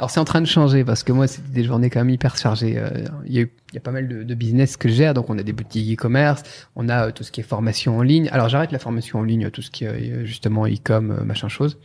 Alors, 0.00 0.08
c'est 0.10 0.18
en 0.18 0.24
train 0.24 0.40
de 0.40 0.46
changer 0.46 0.82
parce 0.82 1.02
que 1.02 1.12
moi, 1.12 1.26
c'était 1.26 1.50
des 1.52 1.62
journées 1.62 1.90
quand 1.90 2.00
même 2.00 2.08
hyper 2.08 2.34
chargées. 2.38 2.78
Euh, 2.78 2.88
Il 3.26 3.34
y, 3.34 3.38
a 3.38 3.42
eu- 3.42 3.52
il 3.70 3.74
y 3.74 3.76
a 3.76 3.82
pas 3.82 3.90
mal 3.90 4.08
de, 4.08 4.22
de 4.22 4.34
business 4.34 4.78
que 4.78 4.88
je 4.88 4.94
gère. 4.94 5.12
Donc, 5.12 5.28
on 5.28 5.36
a 5.38 5.42
des 5.42 5.52
boutiques 5.52 5.92
e-commerce, 5.92 6.42
on 6.74 6.88
a 6.88 7.08
euh, 7.08 7.10
tout 7.10 7.22
ce 7.22 7.30
qui 7.30 7.40
est 7.40 7.42
formation 7.42 7.98
en 7.98 8.02
ligne. 8.02 8.30
Alors, 8.32 8.48
j'arrête 8.48 8.72
la 8.72 8.78
formation 8.78 9.18
en 9.18 9.22
ligne, 9.24 9.50
tout 9.50 9.60
ce 9.60 9.70
qui 9.70 9.84
est 9.84 9.88
euh, 9.88 10.24
justement 10.24 10.66
e-com, 10.66 11.20
machin 11.26 11.48
chose. 11.48 11.76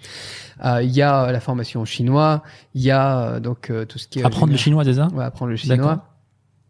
Euh, 0.64 0.82
Il 0.82 0.92
y 0.92 1.02
a 1.02 1.30
la 1.30 1.42
formation 1.42 1.82
en 1.82 1.86
chinois. 1.86 2.42
Il 2.74 2.84
y 2.84 2.92
a 2.92 3.42
donc 3.42 3.70
euh, 3.70 3.84
tout 3.84 4.00
ce 4.00 4.08
qui 4.08 4.20
est... 4.20 4.24
Apprendre 4.24 4.54
le 4.54 4.58
chinois 4.58 4.86
déjà 4.86 5.08
Ouais, 5.10 5.26
apprendre 5.26 5.52
le 5.52 5.58
chinois. 5.58 6.06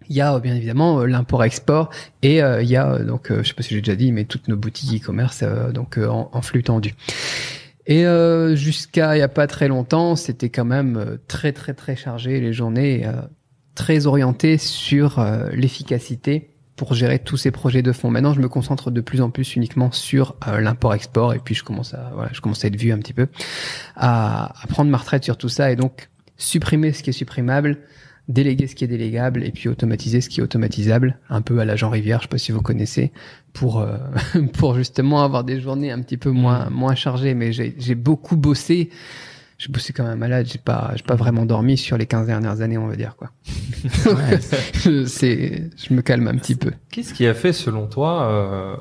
Il 0.10 0.16
y 0.16 0.22
a 0.22 0.40
bien 0.40 0.56
évidemment 0.56 1.04
l'import-export 1.04 1.90
et 2.22 2.42
euh, 2.44 2.62
il 2.62 2.70
y 2.70 2.76
a 2.76 3.00
donc 3.00 3.32
euh, 3.32 3.42
je 3.42 3.48
sais 3.48 3.54
pas 3.56 3.64
si 3.64 3.74
j'ai 3.74 3.82
déjà 3.82 3.96
dit 3.96 4.12
mais 4.12 4.26
toutes 4.26 4.48
nos 4.48 4.56
boutiques 4.56 5.02
e-commerce 5.02 5.40
euh, 5.42 5.72
donc 5.72 5.98
euh, 5.98 6.08
en, 6.08 6.30
en 6.32 6.42
flux 6.44 6.62
tendu. 6.62 6.94
Et 7.88 8.06
euh, 8.06 8.56
jusqu'à 8.56 9.16
il 9.16 9.20
y 9.20 9.24
a 9.24 9.28
pas 9.28 9.48
très 9.48 9.68
longtemps, 9.68 10.16
c'était 10.16 10.50
quand 10.50 10.66
même 10.66 10.98
euh, 10.98 11.18
très 11.28 11.52
très 11.52 11.74
très 11.74 11.96
chargé 11.96 12.40
les 12.40 12.52
journées 12.52 13.06
euh, 13.06 13.14
très 13.76 14.08
orientées 14.08 14.58
sur 14.58 15.20
euh, 15.20 15.50
l'efficacité 15.52 16.50
pour 16.76 16.94
gérer 16.94 17.20
tous 17.20 17.38
ces 17.38 17.52
projets 17.52 17.82
de 17.82 17.92
fond. 17.92 18.10
Maintenant, 18.10 18.34
je 18.34 18.42
me 18.42 18.50
concentre 18.50 18.92
de 18.92 19.02
plus 19.02 19.22
en 19.22 19.30
plus 19.30 19.56
uniquement 19.56 19.92
sur 19.92 20.36
euh, 20.48 20.60
l'import-export 20.60 21.34
et 21.34 21.40
puis 21.40 21.56
je 21.56 21.64
commence 21.64 21.94
à 21.94 22.12
voilà, 22.14 22.32
je 22.34 22.42
commence 22.42 22.66
à 22.66 22.68
être 22.68 22.76
vu 22.76 22.92
un 22.92 22.98
petit 22.98 23.14
peu 23.14 23.28
à, 23.96 24.52
à 24.62 24.68
prendre 24.68 24.90
ma 24.90 24.98
retraite 24.98 25.24
sur 25.24 25.38
tout 25.38 25.50
ça 25.50 25.72
et 25.72 25.76
donc 25.76 26.10
supprimer 26.38 26.92
ce 26.92 27.04
qui 27.04 27.12
est 27.12 27.14
supprimable, 27.14 27.78
déléguer 28.28 28.68
ce 28.68 28.76
qui 28.76 28.84
est 28.84 28.88
délégable 28.88 29.44
et 29.44 29.52
puis 29.52 29.70
automatiser 29.70 30.20
ce 30.22 30.30
qui 30.30 30.40
est 30.40 30.44
automatisable, 30.44 31.20
un 31.30 31.42
peu 31.42 31.60
à 31.60 31.66
la 31.66 31.76
Jean 31.76 31.90
Rivière, 31.90 32.20
je 32.20 32.24
sais 32.24 32.30
pas 32.30 32.38
si 32.38 32.52
vous 32.52 32.62
connaissez, 32.62 33.14
pour 33.56 33.80
euh, 33.80 33.98
pour 34.54 34.76
justement 34.76 35.24
avoir 35.24 35.44
des 35.44 35.60
journées 35.60 35.92
un 35.92 36.02
petit 36.02 36.18
peu 36.18 36.30
moins 36.30 36.70
moins 36.70 36.94
chargées. 36.94 37.34
Mais 37.34 37.52
j'ai 37.52 37.76
j'ai 37.80 37.96
beaucoup 37.96 38.36
bossé. 38.38 38.92
J'ai 39.58 39.72
bossé 39.72 39.94
comme 39.94 40.06
un 40.06 40.18
malade. 40.18 40.46
J'ai 40.52 40.60
pas 40.60 40.92
j'ai 40.96 41.04
pas 41.04 41.16
vraiment 41.16 41.46
dormi 41.46 41.78
sur 41.78 41.98
les 41.98 42.06
15 42.06 42.28
dernières 42.28 42.62
années, 42.62 42.78
on 42.78 42.88
va 42.88 42.96
dire 42.96 43.16
quoi. 43.16 43.32
C'est 45.08 45.70
je 45.78 45.94
me 45.94 46.02
calme 46.02 46.28
un 46.28 46.36
petit 46.36 46.56
peu. 46.56 46.72
Qu'est-ce 46.92 47.14
qui 47.14 47.26
a 47.26 47.34
fait, 47.34 47.54
selon 47.54 47.88
toi, 47.88 48.30
euh, 48.30 48.76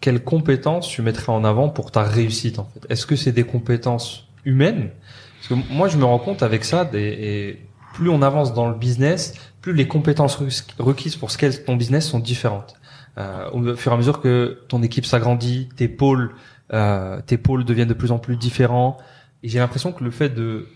quelles 0.00 0.22
compétences 0.22 0.88
tu 0.88 1.02
mettrais 1.02 1.32
en 1.32 1.44
avant 1.44 1.68
pour 1.68 1.90
ta 1.90 2.02
réussite 2.02 2.58
en 2.58 2.68
fait? 2.74 2.84
Est-ce 2.90 3.06
que 3.06 3.16
c'est 3.16 3.32
des 3.32 3.44
compétences 3.44 4.28
humaines? 4.44 4.90
Parce 5.38 5.48
que 5.60 5.72
moi, 5.72 5.88
je 5.88 5.96
me 5.96 6.04
rends 6.04 6.18
compte 6.18 6.42
avec 6.42 6.64
ça, 6.64 6.84
des, 6.84 6.98
et 6.98 7.66
plus 7.94 8.10
on 8.10 8.22
avance 8.22 8.52
dans 8.52 8.68
le 8.68 8.74
business, 8.74 9.34
plus 9.60 9.72
les 9.72 9.86
compétences 9.86 10.36
requis- 10.40 10.64
requises 10.78 11.16
pour 11.16 11.30
scale 11.30 11.64
ton 11.64 11.76
business 11.76 12.08
sont 12.08 12.18
différentes. 12.18 12.74
Euh, 13.18 13.48
au 13.52 13.76
fur 13.76 13.92
et 13.92 13.94
à 13.94 13.98
mesure 13.98 14.20
que 14.20 14.60
ton 14.68 14.82
équipe 14.82 15.06
s'agrandit, 15.06 15.68
tes 15.76 15.88
pôles, 15.88 16.34
euh, 16.72 17.20
tes 17.24 17.38
pôles 17.38 17.64
deviennent 17.64 17.88
de 17.88 17.94
plus 17.94 18.12
en 18.12 18.18
plus 18.18 18.36
différents. 18.36 18.98
Et 19.42 19.48
j'ai 19.48 19.58
l'impression 19.58 19.92
que 19.92 20.04
le 20.04 20.10
fait 20.10 20.28
de 20.28 20.66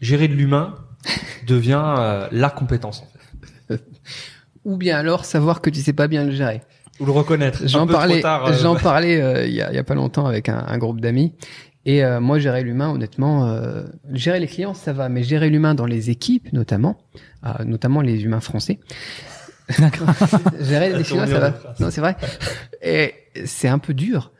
gérer 0.00 0.28
de 0.28 0.34
l'humain 0.34 0.74
devient 1.46 1.82
euh, 1.98 2.28
la 2.30 2.50
compétence. 2.50 3.02
En 3.02 3.74
fait. 3.74 3.84
Ou 4.64 4.76
bien 4.76 4.98
alors 4.98 5.24
savoir 5.24 5.60
que 5.60 5.70
tu 5.70 5.80
sais 5.80 5.92
pas 5.92 6.08
bien 6.08 6.24
le 6.24 6.32
gérer. 6.32 6.62
Ou 7.00 7.06
le 7.06 7.12
reconnaître. 7.12 7.60
J'en 7.64 7.86
parlais, 7.86 8.24
euh, 8.24 8.58
j'en 8.60 8.74
parlais 8.74 9.20
euh, 9.20 9.46
il 9.46 9.54
y, 9.54 9.62
a, 9.62 9.72
y 9.72 9.78
a 9.78 9.84
pas 9.84 9.94
longtemps 9.94 10.26
avec 10.26 10.48
un, 10.48 10.64
un 10.66 10.78
groupe 10.78 11.00
d'amis. 11.00 11.32
Et 11.88 12.04
euh, 12.04 12.20
moi, 12.20 12.38
gérer 12.38 12.62
l'humain, 12.64 12.90
honnêtement, 12.90 13.48
euh, 13.48 13.84
gérer 14.12 14.40
les 14.40 14.46
clients, 14.46 14.74
ça 14.74 14.92
va, 14.92 15.08
mais 15.08 15.22
gérer 15.22 15.48
l'humain 15.48 15.74
dans 15.74 15.86
les 15.86 16.10
équipes, 16.10 16.52
notamment, 16.52 16.98
euh, 17.46 17.64
notamment 17.64 18.02
les 18.02 18.24
humains 18.24 18.40
français. 18.40 18.78
gérer 20.60 20.92
les 20.96 21.04
Chinois, 21.04 21.26
ça 21.26 21.38
va. 21.38 21.54
Non, 21.80 21.90
c'est 21.90 22.00
vrai. 22.00 22.16
Et 22.82 23.14
c'est 23.44 23.68
un 23.68 23.78
peu 23.78 23.94
dur, 23.94 24.32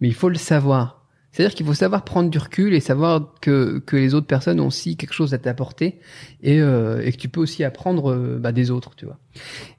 mais 0.00 0.08
il 0.08 0.14
faut 0.14 0.28
le 0.28 0.36
savoir. 0.36 0.95
C'est-à-dire 1.36 1.54
qu'il 1.54 1.66
faut 1.66 1.74
savoir 1.74 2.02
prendre 2.02 2.30
du 2.30 2.38
recul 2.38 2.72
et 2.72 2.80
savoir 2.80 3.34
que, 3.42 3.78
que 3.84 3.94
les 3.96 4.14
autres 4.14 4.26
personnes 4.26 4.58
ont 4.58 4.68
aussi 4.68 4.96
quelque 4.96 5.12
chose 5.12 5.34
à 5.34 5.38
t'apporter 5.38 5.98
et, 6.42 6.62
euh, 6.62 7.02
et 7.04 7.12
que 7.12 7.18
tu 7.18 7.28
peux 7.28 7.40
aussi 7.40 7.62
apprendre 7.62 8.10
euh, 8.10 8.38
bah, 8.40 8.52
des 8.52 8.70
autres, 8.70 8.94
tu 8.96 9.04
vois. 9.04 9.18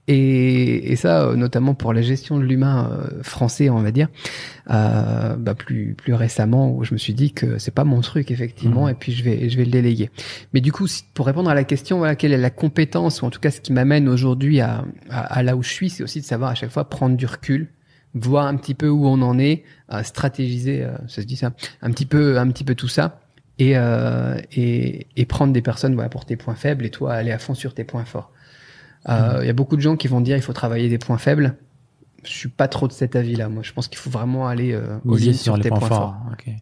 Et, 0.07 0.91
et 0.91 0.95
ça, 0.95 1.23
euh, 1.23 1.35
notamment 1.35 1.73
pour 1.73 1.93
la 1.93 2.03
gestion 2.03 2.37
de 2.37 2.43
l'humain 2.43 2.91
euh, 2.91 3.23
français, 3.23 3.69
on 3.71 3.79
va 3.81 3.89
dire, 3.91 4.07
euh, 4.69 5.35
bah, 5.35 5.55
plus 5.55 5.95
plus 5.97 6.13
récemment, 6.13 6.71
où 6.75 6.83
je 6.83 6.93
me 6.93 6.99
suis 6.99 7.15
dit 7.15 7.31
que 7.33 7.57
c'est 7.57 7.73
pas 7.73 7.83
mon 7.85 8.01
truc 8.01 8.29
effectivement, 8.29 8.83
Mhm. 8.83 8.89
et 8.91 8.93
puis 8.93 9.11
je 9.13 9.23
vais 9.23 9.49
je 9.49 9.57
vais 9.57 9.65
le 9.65 9.71
déléguer. 9.71 10.11
Mais 10.53 10.61
du 10.61 10.71
coup, 10.71 10.85
si- 10.85 11.03
pour 11.15 11.25
répondre 11.25 11.49
à 11.49 11.55
la 11.55 11.63
question, 11.63 11.97
voilà, 11.97 12.15
quelle 12.15 12.33
est 12.33 12.37
la 12.37 12.51
compétence 12.51 13.21
ou 13.21 13.25
en 13.25 13.29
tout 13.31 13.39
cas 13.39 13.49
ce 13.51 13.61
qui 13.61 13.73
m'amène 13.73 14.07
aujourd'hui 14.07 14.61
à, 14.61 14.85
à, 15.09 15.21
à 15.39 15.41
là 15.43 15.55
où 15.55 15.63
je 15.63 15.69
suis, 15.69 15.89
c'est 15.89 16.03
aussi 16.03 16.21
de 16.21 16.25
savoir 16.25 16.51
à 16.51 16.55
chaque 16.55 16.69
fois 16.71 16.87
prendre 16.87 17.17
du 17.17 17.25
recul, 17.25 17.69
voir 18.25 18.47
un 18.47 18.55
petit 18.57 18.73
peu 18.73 18.89
où 18.89 19.05
on 19.07 19.21
en 19.21 19.37
est, 19.39 19.63
à 19.89 20.03
stratégiser, 20.03 20.83
euh, 20.83 20.97
ça 21.07 21.21
se 21.21 21.27
dit 21.27 21.35
ça, 21.35 21.51
un 21.81 21.91
petit 21.91 22.05
peu 22.05 22.39
un 22.39 22.49
petit 22.51 22.63
peu 22.63 22.75
tout 22.75 22.87
ça. 22.87 23.21
Et, 23.59 23.75
euh, 23.75 24.39
et, 24.51 25.07
et 25.15 25.25
prendre 25.25 25.51
des 25.51 25.63
personnes 25.63 25.95
voilà, 25.95 26.09
pour 26.09 26.25
tes 26.25 26.35
points 26.35 26.53
faibles 26.53 26.85
et 26.85 26.91
toi 26.91 27.13
aller 27.13 27.31
à 27.31 27.39
fond 27.39 27.55
sur 27.55 27.73
tes 27.73 27.83
points 27.83 28.05
forts. 28.05 28.31
Euh, 29.09 29.39
Il 29.41 29.47
y 29.47 29.49
a 29.49 29.53
beaucoup 29.53 29.75
de 29.75 29.81
gens 29.81 29.95
qui 29.95 30.07
vont 30.07 30.21
dire 30.21 30.35
il 30.35 30.43
faut 30.43 30.53
travailler 30.53 30.89
des 30.89 30.99
points 30.99 31.17
faibles. 31.17 31.55
Je 32.23 32.31
suis 32.31 32.49
pas 32.49 32.67
trop 32.67 32.87
de 32.87 32.93
cet 32.93 33.15
avis-là. 33.15 33.49
Moi, 33.49 33.63
je 33.63 33.73
pense 33.73 33.87
qu'il 33.87 33.97
faut 33.97 34.11
vraiment 34.11 34.47
aller 34.47 34.73
euh, 34.73 34.99
au 35.05 35.15
lit 35.15 35.33
sur, 35.33 35.59
tes 35.59 35.69
points, 35.69 35.79
forts. 35.79 36.15
Ok. 36.31 36.53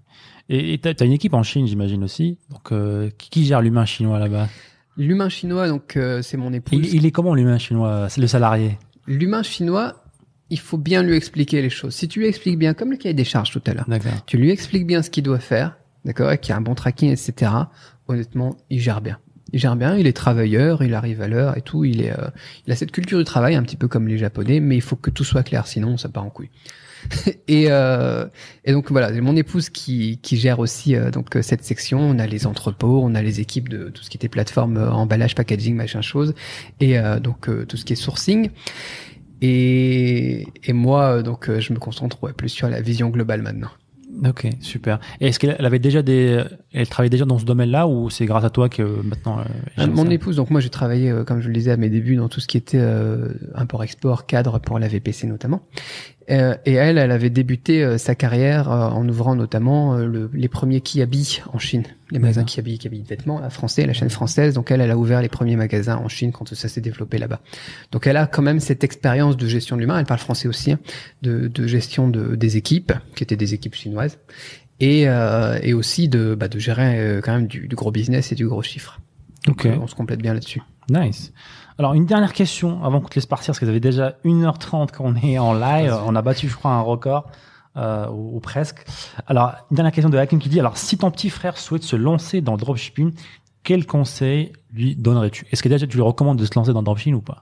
Et 0.47 0.73
et 0.73 0.77
t'as 0.77 0.93
as 0.97 1.03
une 1.03 1.11
équipe 1.11 1.33
en 1.33 1.43
Chine, 1.43 1.67
j'imagine 1.67 2.01
aussi. 2.01 2.37
Donc, 2.49 2.71
euh, 2.71 3.09
qui, 3.17 3.29
qui 3.29 3.45
gère 3.45 3.61
l'humain 3.61 3.85
chinois 3.85 4.17
là-bas? 4.17 4.47
L'humain 4.95 5.27
chinois, 5.27 5.67
donc 5.67 5.97
euh, 5.97 6.21
c'est 6.21 6.37
mon 6.37 6.53
épouse. 6.53 6.79
il, 6.79 6.95
il 6.95 7.05
est 7.05 7.11
comment 7.11 7.35
l'humain 7.35 7.57
chinois? 7.57 8.07
C'est 8.07 8.21
le 8.21 8.27
salarié? 8.27 8.77
L'humain 9.05 9.43
chinois, 9.43 10.04
il 10.49 10.59
faut 10.59 10.77
bien 10.77 11.03
lui 11.03 11.15
expliquer 11.15 11.61
les 11.61 11.69
choses. 11.69 11.95
Si 11.95 12.07
tu 12.07 12.19
lui 12.19 12.27
expliques 12.27 12.57
bien, 12.57 12.73
comme 12.73 12.91
le 12.91 12.97
cahier 12.97 13.13
des 13.13 13.23
charges 13.23 13.51
tout 13.51 13.61
à 13.65 13.73
l'heure, 13.73 13.87
tu 14.25 14.37
lui 14.37 14.51
expliques 14.51 14.85
bien 14.85 15.01
ce 15.01 15.09
qu'il 15.09 15.23
doit 15.23 15.39
faire, 15.39 15.77
d'accord, 16.03 16.31
et 16.31 16.37
qu'il 16.37 16.49
y 16.49 16.53
a 16.53 16.57
un 16.57 16.61
bon 16.61 16.75
tracking, 16.75 17.11
etc. 17.11 17.51
Honnêtement, 18.07 18.57
il 18.69 18.79
gère 18.79 19.01
bien. 19.01 19.19
Il 19.53 19.59
gère 19.59 19.75
bien, 19.75 19.95
il 19.95 20.07
est 20.07 20.13
travailleur, 20.13 20.83
il 20.83 20.93
arrive 20.93 21.21
à 21.21 21.27
l'heure 21.27 21.57
et 21.57 21.61
tout. 21.61 21.85
Il 21.85 22.01
est, 22.01 22.11
euh, 22.11 22.29
il 22.65 22.73
a 22.73 22.75
cette 22.75 22.91
culture 22.91 23.17
du 23.17 23.25
travail 23.25 23.55
un 23.55 23.63
petit 23.63 23.77
peu 23.77 23.87
comme 23.87 24.07
les 24.07 24.17
Japonais, 24.17 24.59
mais 24.59 24.75
il 24.75 24.81
faut 24.81 24.95
que 24.95 25.09
tout 25.09 25.23
soit 25.23 25.43
clair, 25.43 25.67
sinon 25.67 25.97
ça 25.97 26.09
part 26.09 26.25
en 26.25 26.29
couille. 26.29 26.49
et, 27.47 27.65
euh, 27.69 28.25
et 28.63 28.71
donc 28.71 28.91
voilà, 28.91 29.13
c'est 29.13 29.21
mon 29.21 29.35
épouse 29.35 29.69
qui, 29.69 30.19
qui 30.21 30.37
gère 30.37 30.59
aussi 30.59 30.95
euh, 30.95 31.11
donc 31.11 31.35
euh, 31.35 31.41
cette 31.41 31.63
section. 31.63 31.99
On 31.99 32.19
a 32.19 32.27
les 32.27 32.47
entrepôts, 32.47 33.01
on 33.03 33.15
a 33.15 33.21
les 33.21 33.39
équipes 33.39 33.69
de 33.69 33.89
tout 33.89 34.03
ce 34.03 34.09
qui 34.09 34.17
était 34.17 34.29
plateforme, 34.29 34.77
euh, 34.77 34.91
emballage, 34.91 35.35
packaging, 35.35 35.75
machin 35.75 36.01
chose, 36.01 36.33
et 36.79 36.97
euh, 36.97 37.19
donc 37.19 37.49
euh, 37.49 37.65
tout 37.65 37.77
ce 37.77 37.85
qui 37.85 37.93
est 37.93 37.97
sourcing. 37.97 38.49
Et, 39.41 40.47
et 40.63 40.73
moi, 40.73 41.17
euh, 41.17 41.21
donc, 41.21 41.49
euh, 41.49 41.59
je 41.59 41.73
me 41.73 41.79
concentre 41.79 42.21
ouais, 42.23 42.33
plus 42.33 42.49
sur 42.49 42.69
la 42.69 42.81
vision 42.81 43.09
globale 43.09 43.41
maintenant. 43.41 43.69
Ok, 44.23 44.47
super. 44.61 44.99
Et 45.19 45.27
est-ce 45.27 45.39
qu'elle 45.39 45.55
elle 45.59 45.65
avait 45.65 45.79
déjà 45.79 46.01
des, 46.01 46.41
elle 46.71 46.87
travaillait 46.87 47.09
déjà 47.09 47.25
dans 47.25 47.37
ce 47.37 47.45
domaine-là 47.45 47.87
ou 47.87 48.09
c'est 48.09 48.25
grâce 48.25 48.43
à 48.43 48.49
toi 48.49 48.69
que 48.69 48.81
euh, 48.81 49.01
maintenant 49.03 49.39
euh, 49.39 49.43
gère 49.77 49.87
Mon 49.89 50.05
ça 50.05 50.13
épouse, 50.13 50.35
donc 50.37 50.49
moi, 50.51 50.61
j'ai 50.61 50.69
travaillé, 50.69 51.11
euh, 51.11 51.23
comme 51.23 51.41
je 51.41 51.47
le 51.47 51.53
disais 51.53 51.71
à 51.71 51.77
mes 51.77 51.89
débuts, 51.89 52.15
dans 52.15 52.29
tout 52.29 52.39
ce 52.39 52.47
qui 52.47 52.57
était 52.57 52.79
euh, 52.79 53.33
import-export, 53.55 54.25
cadre 54.25 54.59
pour 54.59 54.79
la 54.79 54.87
VPC 54.87 55.27
notamment. 55.27 55.63
Euh, 56.31 56.55
et 56.65 56.73
elle, 56.73 56.97
elle 56.97 57.11
avait 57.11 57.29
débuté 57.29 57.83
euh, 57.83 57.99
sa 57.99 58.15
carrière 58.15 58.71
euh, 58.71 58.87
en 58.89 59.07
ouvrant 59.07 59.35
notamment 59.35 59.95
le- 59.95 60.29
les 60.33 60.47
premiers 60.47 60.81
Kiabi 60.81 61.41
en 61.53 61.59
Chine, 61.59 61.83
les 62.09 62.17
magasins. 62.17 62.43
Kiabi, 62.45 62.79
Kiabi 62.79 63.03
de 63.03 63.07
vêtements, 63.07 63.39
la 63.39 63.51
français, 63.51 63.85
la 63.85 63.93
chaîne 63.93 64.09
française. 64.09 64.55
Donc 64.55 64.71
elle, 64.71 64.81
elle 64.81 64.89
a 64.89 64.97
ouvert 64.97 65.21
les 65.21 65.29
premiers 65.29 65.55
magasins 65.55 65.97
en 65.97 66.07
Chine 66.07 66.31
quand 66.31 66.51
ça 66.55 66.67
s'est 66.67 66.81
développé 66.81 67.19
là-bas. 67.19 67.41
Donc 67.91 68.07
elle 68.07 68.17
a 68.17 68.25
quand 68.25 68.41
même 68.41 68.59
cette 68.59 68.83
expérience 68.83 69.37
de 69.37 69.47
gestion 69.47 69.75
de 69.75 69.81
l'humain. 69.81 69.99
Elle 69.99 70.05
parle 70.05 70.19
français 70.19 70.47
aussi, 70.47 70.71
hein, 70.71 70.79
de, 71.21 71.47
de 71.47 71.67
gestion 71.67 72.07
de, 72.09 72.35
des 72.35 72.57
équipes, 72.57 72.93
qui 73.15 73.23
étaient 73.23 73.35
des 73.37 73.53
équipes 73.53 73.75
chinoises, 73.75 74.17
et, 74.79 75.03
et 75.61 75.73
aussi 75.73 76.09
de, 76.09 76.33
bah, 76.35 76.47
de 76.47 76.57
gérer 76.59 77.19
quand 77.23 77.33
même 77.35 77.47
du, 77.47 77.67
du 77.67 77.75
gros 77.75 77.91
business 77.91 78.31
et 78.31 78.35
du 78.35 78.47
gros 78.47 78.61
chiffre. 78.63 78.99
Donc 79.45 79.59
Ok. 79.59 79.65
euh, 79.67 79.77
on 79.79 79.85
se 79.87 79.93
complète 79.95 80.21
bien 80.23 80.33
là-dessus. 80.33 80.61
Nice. 80.89 81.31
Alors, 81.77 81.93
une 81.93 82.05
dernière 82.05 82.33
question 82.33 82.83
avant 82.83 83.01
qu'on 83.01 83.09
te 83.09 83.15
laisse 83.15 83.25
partir, 83.25 83.47
parce 83.47 83.59
que 83.59 83.65
ça 83.65 83.71
fait 83.71 83.79
déjà 83.79 84.15
1h30 84.23 84.91
qu'on 84.91 85.15
est 85.15 85.37
en 85.39 85.53
live. 85.53 85.93
On 86.05 86.15
a 86.15 86.21
battu, 86.21 86.47
je 86.47 86.55
crois, 86.55 86.71
un 86.71 86.81
record, 86.81 87.25
euh, 87.75 88.07
ou, 88.09 88.37
ou 88.37 88.39
presque. 88.39 88.85
Alors, 89.27 89.53
une 89.71 89.75
dernière 89.75 89.91
question 89.91 90.09
de 90.09 90.17
Hakim 90.17 90.39
qui 90.39 90.47
dit, 90.49 90.59
alors, 90.59 90.77
si 90.77 90.97
ton 90.97 91.11
petit 91.11 91.29
frère 91.29 91.57
souhaite 91.57 91.83
se 91.83 91.95
lancer 91.97 92.39
dans 92.41 92.53
le 92.53 92.57
dropshipping, 92.59 93.11
quel 93.63 93.85
conseil 93.85 94.53
lui 94.73 94.95
donnerais-tu? 94.95 95.45
Est-ce 95.51 95.61
que 95.63 95.67
déjà 95.69 95.85
tu 95.87 95.97
lui 95.97 96.03
recommandes 96.03 96.37
de 96.37 96.45
se 96.45 96.51
lancer 96.55 96.71
dans 96.71 96.79
le 96.79 96.85
dropshipping 96.85 97.15
ou 97.15 97.21
pas? 97.21 97.41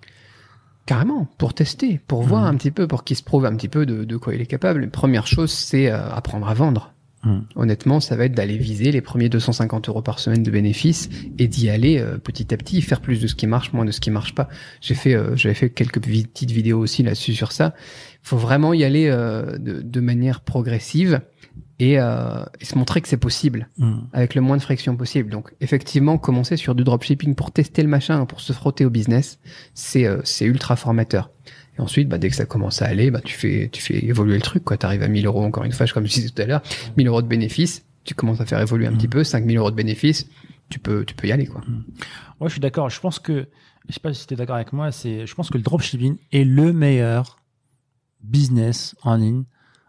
Carrément, 0.85 1.27
pour 1.37 1.53
tester, 1.53 1.99
pour 2.07 2.23
voir 2.23 2.41
Mhm. 2.41 2.47
un 2.47 2.55
petit 2.57 2.71
peu, 2.71 2.87
pour 2.87 3.03
qu'il 3.03 3.15
se 3.15 3.23
prouve 3.23 3.45
un 3.45 3.55
petit 3.55 3.69
peu 3.69 3.85
de, 3.85 4.03
de 4.03 4.17
quoi 4.17 4.33
il 4.35 4.41
est 4.41 4.45
capable. 4.47 4.89
Première 4.89 5.27
chose, 5.27 5.51
c'est 5.51 5.91
euh, 5.91 6.09
apprendre 6.11 6.47
à 6.49 6.53
vendre. 6.53 6.92
Mhm. 7.23 7.45
Honnêtement, 7.55 7.99
ça 7.99 8.15
va 8.15 8.25
être 8.25 8.33
d'aller 8.33 8.57
viser 8.57 8.91
les 8.91 9.01
premiers 9.01 9.29
250 9.29 9.89
euros 9.89 10.01
par 10.01 10.19
semaine 10.19 10.43
de 10.43 10.51
bénéfices 10.51 11.09
et 11.37 11.47
d'y 11.47 11.69
aller 11.69 11.97
euh, 11.99 12.17
petit 12.17 12.53
à 12.53 12.57
petit, 12.57 12.81
faire 12.81 13.01
plus 13.01 13.21
de 13.21 13.27
ce 13.27 13.35
qui 13.35 13.47
marche, 13.47 13.73
moins 13.73 13.85
de 13.85 13.91
ce 13.91 14.01
qui 14.01 14.11
marche 14.11 14.35
pas. 14.35 14.49
J'ai 14.81 14.95
fait, 14.95 15.13
euh, 15.13 15.35
j'avais 15.35 15.55
fait 15.55 15.69
quelques 15.69 16.01
petites 16.01 16.51
vidéos 16.51 16.79
aussi 16.79 17.03
là-dessus 17.03 17.33
sur 17.33 17.51
ça. 17.51 17.73
Il 18.23 18.27
faut 18.27 18.37
vraiment 18.37 18.73
y 18.73 18.83
aller 18.83 19.07
euh, 19.07 19.57
de, 19.57 19.81
de 19.81 19.99
manière 19.99 20.41
progressive 20.41 21.21
et, 21.79 21.93
et 21.93 22.65
se 22.65 22.77
montrer 22.77 23.01
que 23.01 23.07
c'est 23.07 23.17
possible 23.17 23.67
Hmm. 23.77 24.01
avec 24.13 24.35
le 24.35 24.41
moins 24.41 24.55
de 24.55 24.61
friction 24.61 24.95
possible. 24.95 25.29
Donc 25.29 25.53
effectivement, 25.59 26.17
commencer 26.17 26.55
sur 26.55 26.75
du 26.75 26.83
dropshipping 26.83 27.35
pour 27.35 27.51
tester 27.51 27.81
le 27.81 27.89
machin, 27.89 28.25
pour 28.25 28.41
se 28.41 28.53
frotter 28.53 28.85
au 28.85 28.89
business, 28.89 29.39
c'est 29.73 30.07
c'est 30.23 30.45
ultra 30.45 30.75
formateur. 30.75 31.32
Et 31.77 31.81
ensuite, 31.81 32.07
bah, 32.07 32.17
dès 32.17 32.29
que 32.29 32.35
ça 32.35 32.45
commence 32.45 32.81
à 32.81 32.85
aller, 32.85 33.09
bah, 33.11 33.21
tu 33.23 33.35
fais 33.35 33.69
tu 33.71 33.81
fais 33.81 34.03
évoluer 34.05 34.35
le 34.35 34.41
truc. 34.41 34.63
Tu 34.65 34.85
arrives 34.85 35.03
à 35.03 35.07
1000 35.07 35.25
euros 35.25 35.43
encore 35.43 35.63
une 35.63 35.71
fois, 35.71 35.85
comme 35.87 36.05
je 36.05 36.13
disais 36.13 36.29
tout 36.29 36.41
à 36.41 36.45
l'heure, 36.45 36.61
1000 36.97 37.07
euros 37.07 37.21
de 37.21 37.27
bénéfices, 37.27 37.85
tu 38.03 38.13
commences 38.13 38.41
à 38.41 38.45
faire 38.45 38.59
évoluer 38.59 38.87
un 38.87 38.93
petit 38.93 39.07
peu, 39.07 39.23
5000 39.23 39.57
euros 39.57 39.71
de 39.71 39.75
bénéfices, 39.75 40.27
tu 40.69 40.79
peux 40.79 41.05
tu 41.05 41.15
peux 41.15 41.27
y 41.27 41.31
aller 41.31 41.47
quoi. 41.47 41.61
Ouais, 42.39 42.47
je 42.47 42.53
suis 42.53 42.61
d'accord. 42.61 42.89
Je 42.89 42.99
pense 42.99 43.19
que, 43.19 43.47
je 43.87 43.93
sais 43.93 43.99
pas 43.99 44.13
si 44.13 44.27
tu 44.27 44.33
es 44.33 44.37
d'accord 44.37 44.55
avec 44.55 44.73
moi, 44.73 44.91
c'est, 44.91 45.25
je 45.25 45.35
pense 45.35 45.49
que 45.49 45.57
le 45.57 45.63
dropshipping 45.63 46.17
est 46.31 46.43
le 46.43 46.73
meilleur 46.73 47.37
business 48.21 48.95
en 49.03 49.15
ligne 49.15 49.43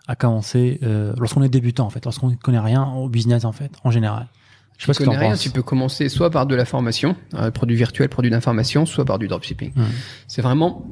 à 0.06 0.16
commencer 0.16 0.78
euh, 0.82 1.14
lorsqu'on 1.18 1.42
est 1.42 1.48
débutant 1.48 1.86
en 1.86 1.90
fait, 1.90 2.04
lorsqu'on 2.04 2.28
ne 2.28 2.34
connaît 2.34 2.58
rien 2.58 2.84
au 2.84 3.08
business 3.08 3.44
en 3.44 3.52
fait, 3.52 3.72
en 3.84 3.90
général. 3.90 4.28
Je 4.76 4.86
sais 4.86 4.92
pas 4.92 4.94
Tu 4.98 5.04
connais 5.04 5.16
rien, 5.16 5.30
penses. 5.30 5.40
tu 5.40 5.50
peux 5.50 5.62
commencer 5.62 6.08
soit 6.08 6.30
par 6.30 6.46
de 6.46 6.54
la 6.54 6.64
formation, 6.64 7.16
euh, 7.34 7.50
produit 7.50 7.76
virtuel, 7.76 8.08
produit 8.08 8.30
d'information, 8.30 8.86
soit 8.86 9.04
par 9.04 9.18
du 9.18 9.28
dropshipping. 9.28 9.72
Ouais. 9.76 9.84
C'est 10.26 10.42
vraiment 10.42 10.84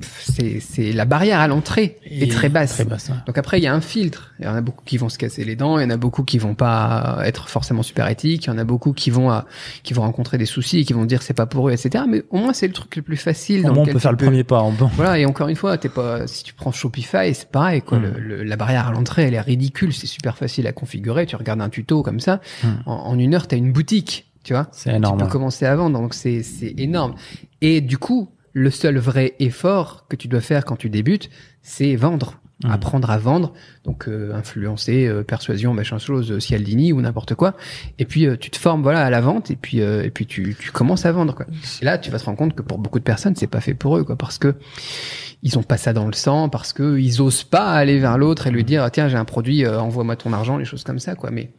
c'est 0.00 0.60
c'est 0.60 0.92
la 0.92 1.04
barrière 1.04 1.40
à 1.40 1.48
l'entrée 1.48 1.98
est 2.04 2.30
très 2.30 2.48
basse. 2.48 2.72
Très 2.72 2.84
basse. 2.84 3.08
ouais. 3.08 3.14
Donc 3.26 3.36
après, 3.38 3.58
il 3.58 3.64
y 3.64 3.66
a 3.66 3.74
un 3.74 3.80
filtre. 3.80 4.32
Il 4.38 4.44
y 4.46 4.48
en 4.48 4.54
a 4.54 4.60
beaucoup 4.60 4.84
qui 4.84 4.96
vont 4.96 5.08
se 5.08 5.18
casser 5.18 5.44
les 5.44 5.56
dents, 5.56 5.78
il 5.78 5.82
y 5.82 5.86
en 5.86 5.90
a 5.90 5.96
beaucoup 5.96 6.22
qui 6.24 6.38
vont 6.38 6.54
pas 6.54 7.20
être 7.24 7.48
forcément 7.48 7.82
super 7.82 8.08
éthiques, 8.08 8.44
il 8.44 8.48
y 8.48 8.50
en 8.50 8.58
a 8.58 8.64
beaucoup 8.64 8.92
qui 8.92 9.10
vont 9.10 9.30
à- 9.30 9.46
qui 9.82 9.92
vont 9.94 10.02
rencontrer 10.02 10.38
des 10.38 10.46
soucis 10.46 10.78
et 10.80 10.84
qui 10.84 10.92
vont 10.92 11.04
dire 11.04 11.22
c'est 11.22 11.34
pas 11.34 11.46
pour 11.46 11.68
eux, 11.68 11.72
etc. 11.72 12.04
Mais 12.08 12.22
au 12.30 12.38
moins 12.38 12.52
c'est 12.52 12.66
le 12.66 12.72
truc 12.72 12.96
le 12.96 13.02
plus 13.02 13.16
facile. 13.16 13.60
Au 13.60 13.68
dans 13.68 13.74
moins, 13.74 13.84
on 13.88 13.92
peut 13.92 13.98
faire 13.98 14.12
le 14.12 14.16
premier 14.16 14.44
pas. 14.44 14.62
On 14.62 14.72
peut- 14.72 14.86
Voilà, 14.94 15.18
et 15.18 15.26
encore 15.26 15.48
une 15.48 15.56
fois, 15.56 15.76
t'es 15.78 15.88
pas, 15.88 16.26
si 16.26 16.42
tu 16.44 16.54
prends 16.54 16.72
Shopify, 16.72 17.34
c'est 17.34 17.50
pareil, 17.50 17.82
quoi. 17.82 17.98
Mm. 17.98 18.02
Le- 18.02 18.18
le- 18.20 18.42
la 18.44 18.56
barrière 18.56 18.88
à 18.88 18.92
l'entrée, 18.92 19.24
elle 19.24 19.34
est 19.34 19.40
ridicule, 19.40 19.92
c'est 19.92 20.06
super 20.06 20.36
facile 20.36 20.66
à 20.66 20.72
configurer. 20.72 21.26
Tu 21.26 21.36
regardes 21.36 21.60
un 21.60 21.68
tuto 21.68 22.02
comme 22.02 22.20
ça, 22.20 22.40
Mm. 22.64 22.68
en, 22.86 22.92
en 22.94 23.18
une 23.18 23.34
heure, 23.34 23.46
t'as 23.46 23.56
une 23.56 23.72
boutique, 23.72 24.30
tu 24.44 24.52
vois. 24.54 24.68
C'est 24.72 24.94
énorme. 24.94 25.18
Tu 25.18 25.24
peux 25.24 25.30
commencer 25.30 25.66
à 25.66 25.76
vendre, 25.76 25.98
donc 26.00 26.14
c'est, 26.14 26.42
c'est 26.42 26.74
énorme. 26.78 27.14
Et 27.60 27.80
du 27.80 27.98
coup, 27.98 28.30
le 28.52 28.70
seul 28.70 28.98
vrai 28.98 29.34
effort 29.38 30.06
que 30.08 30.16
tu 30.16 30.28
dois 30.28 30.40
faire 30.40 30.64
quand 30.64 30.76
tu 30.76 30.90
débutes, 30.90 31.30
c'est 31.62 31.96
vendre. 31.96 32.40
Mm. 32.64 32.70
Apprendre 32.72 33.10
à 33.10 33.16
vendre, 33.16 33.54
donc 33.84 34.06
euh, 34.06 34.34
influencer, 34.34 35.06
euh, 35.06 35.22
persuasion, 35.22 35.72
machin 35.72 35.96
chose, 35.96 36.30
euh, 36.30 36.40
Cialdini 36.40 36.92
ou 36.92 37.00
n'importe 37.00 37.34
quoi. 37.34 37.54
Et 37.98 38.04
puis 38.04 38.26
euh, 38.26 38.36
tu 38.36 38.50
te 38.50 38.58
formes 38.58 38.82
voilà 38.82 39.02
à 39.02 39.08
la 39.08 39.22
vente 39.22 39.50
et 39.50 39.56
puis 39.56 39.80
euh, 39.80 40.02
et 40.02 40.10
puis 40.10 40.26
tu, 40.26 40.54
tu 40.60 40.70
commences 40.70 41.06
à 41.06 41.12
vendre 41.12 41.34
quoi. 41.34 41.46
Et 41.80 41.84
là 41.86 41.96
tu 41.96 42.10
vas 42.10 42.18
te 42.18 42.24
rendre 42.26 42.36
compte 42.36 42.54
que 42.54 42.60
pour 42.60 42.76
beaucoup 42.76 42.98
de 42.98 43.04
personnes 43.04 43.34
c'est 43.34 43.46
pas 43.46 43.60
fait 43.60 43.72
pour 43.72 43.96
eux 43.96 44.04
quoi 44.04 44.16
parce 44.16 44.36
que 44.36 44.56
ils 45.42 45.58
ont 45.58 45.62
pas 45.62 45.78
ça 45.78 45.94
dans 45.94 46.06
le 46.06 46.12
sang 46.12 46.50
parce 46.50 46.74
que 46.74 46.98
ils 46.98 47.22
osent 47.22 47.44
pas 47.44 47.72
aller 47.72 47.98
vers 47.98 48.18
l'autre 48.18 48.46
et 48.46 48.50
lui 48.50 48.62
dire 48.62 48.82
ah, 48.82 48.90
tiens 48.90 49.08
j'ai 49.08 49.16
un 49.16 49.24
produit 49.24 49.64
euh, 49.64 49.80
envoie-moi 49.80 50.16
ton 50.16 50.34
argent 50.34 50.58
les 50.58 50.66
choses 50.66 50.84
comme 50.84 50.98
ça 50.98 51.14
quoi. 51.14 51.30
Mais 51.30 51.52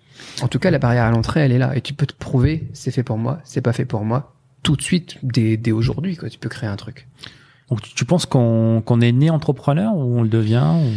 en 0.43 0.47
tout 0.47 0.59
cas 0.59 0.69
la 0.69 0.77
barrière 0.77 1.05
à 1.05 1.11
l'entrée 1.11 1.39
elle 1.39 1.51
est 1.51 1.57
là 1.57 1.75
et 1.75 1.81
tu 1.81 1.93
peux 1.93 2.05
te 2.05 2.13
prouver 2.13 2.69
c'est 2.73 2.91
fait 2.91 3.03
pour 3.03 3.17
moi 3.17 3.39
c'est 3.43 3.61
pas 3.61 3.73
fait 3.73 3.85
pour 3.85 4.05
moi 4.05 4.35
tout 4.63 4.75
de 4.75 4.81
suite 4.81 5.17
dès, 5.23 5.57
dès 5.57 5.71
aujourd'hui 5.71 6.15
quoi 6.17 6.29
tu 6.29 6.37
peux 6.39 6.49
créer 6.49 6.69
un 6.69 6.75
truc. 6.75 7.07
Donc, 7.69 7.81
tu, 7.81 7.93
tu 7.95 8.05
penses 8.05 8.25
qu'on 8.25 8.81
qu'on 8.85 8.99
est 9.01 9.11
né 9.11 9.29
entrepreneur 9.29 9.95
ou 9.95 10.19
on 10.19 10.23
le 10.23 10.29
devient 10.29 10.73
ou- 10.75 10.91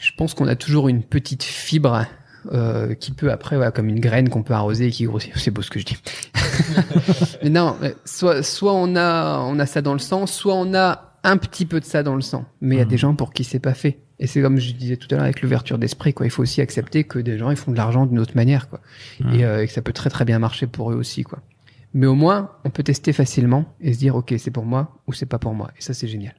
Je 0.00 0.10
pense 0.16 0.34
qu'on 0.34 0.46
a 0.48 0.54
toujours 0.56 0.88
une 0.88 1.02
petite 1.02 1.42
fibre 1.42 2.04
euh, 2.52 2.94
qui 2.94 3.10
peut 3.10 3.30
après, 3.32 3.56
ouais, 3.56 3.70
comme 3.72 3.88
une 3.88 4.00
graine 4.00 4.28
qu'on 4.28 4.42
peut 4.44 4.54
arroser 4.54 4.86
et 4.86 4.90
qui 4.90 5.04
grossit. 5.04 5.32
C'est 5.36 5.50
beau 5.50 5.60
ce 5.62 5.70
que 5.70 5.80
je 5.80 5.84
dis. 5.84 5.96
Mais 7.42 7.50
non, 7.50 7.76
soit, 8.04 8.42
soit 8.42 8.72
on 8.74 8.94
a, 8.96 9.40
on 9.40 9.58
a 9.58 9.66
ça 9.66 9.82
dans 9.82 9.92
le 9.92 9.98
sang, 9.98 10.26
soit 10.26 10.54
on 10.54 10.72
a 10.74 11.16
un 11.24 11.36
petit 11.36 11.66
peu 11.66 11.80
de 11.80 11.84
ça 11.84 12.02
dans 12.02 12.14
le 12.14 12.20
sang. 12.22 12.44
Mais 12.60 12.76
il 12.76 12.78
y 12.78 12.80
a 12.80 12.84
Mhm. 12.84 12.90
des 12.90 12.96
gens 12.98 13.14
pour 13.14 13.32
qui 13.32 13.42
c'est 13.44 13.58
pas 13.58 13.74
fait. 13.74 13.98
Et 14.20 14.26
c'est 14.26 14.40
comme 14.40 14.58
je 14.58 14.72
disais 14.72 14.96
tout 14.96 15.08
à 15.10 15.14
l'heure 15.16 15.24
avec 15.24 15.42
l'ouverture 15.42 15.78
d'esprit, 15.78 16.14
quoi. 16.14 16.26
Il 16.26 16.30
faut 16.30 16.42
aussi 16.42 16.60
accepter 16.60 17.04
que 17.04 17.18
des 17.18 17.36
gens 17.38 17.50
ils 17.50 17.56
font 17.56 17.70
de 17.72 17.76
l'argent 17.76 18.06
d'une 18.06 18.18
autre 18.20 18.34
manière, 18.36 18.68
quoi. 18.68 18.80
Mhm. 19.20 19.34
Et, 19.34 19.44
euh, 19.44 19.62
et 19.62 19.66
que 19.66 19.72
ça 19.72 19.82
peut 19.82 19.92
très 19.92 20.10
très 20.10 20.24
bien 20.24 20.38
marcher 20.38 20.66
pour 20.68 20.92
eux 20.92 20.96
aussi, 20.96 21.24
quoi. 21.24 21.40
Mais 21.94 22.06
au 22.06 22.14
moins, 22.14 22.50
on 22.64 22.70
peut 22.70 22.82
tester 22.82 23.12
facilement 23.12 23.64
et 23.80 23.92
se 23.94 23.98
dire, 23.98 24.14
ok, 24.16 24.34
c'est 24.38 24.50
pour 24.50 24.64
moi 24.64 24.96
ou 25.06 25.12
c'est 25.12 25.26
pas 25.26 25.38
pour 25.38 25.54
moi. 25.54 25.70
Et 25.78 25.82
ça, 25.82 25.94
c'est 25.94 26.08
génial. 26.08 26.34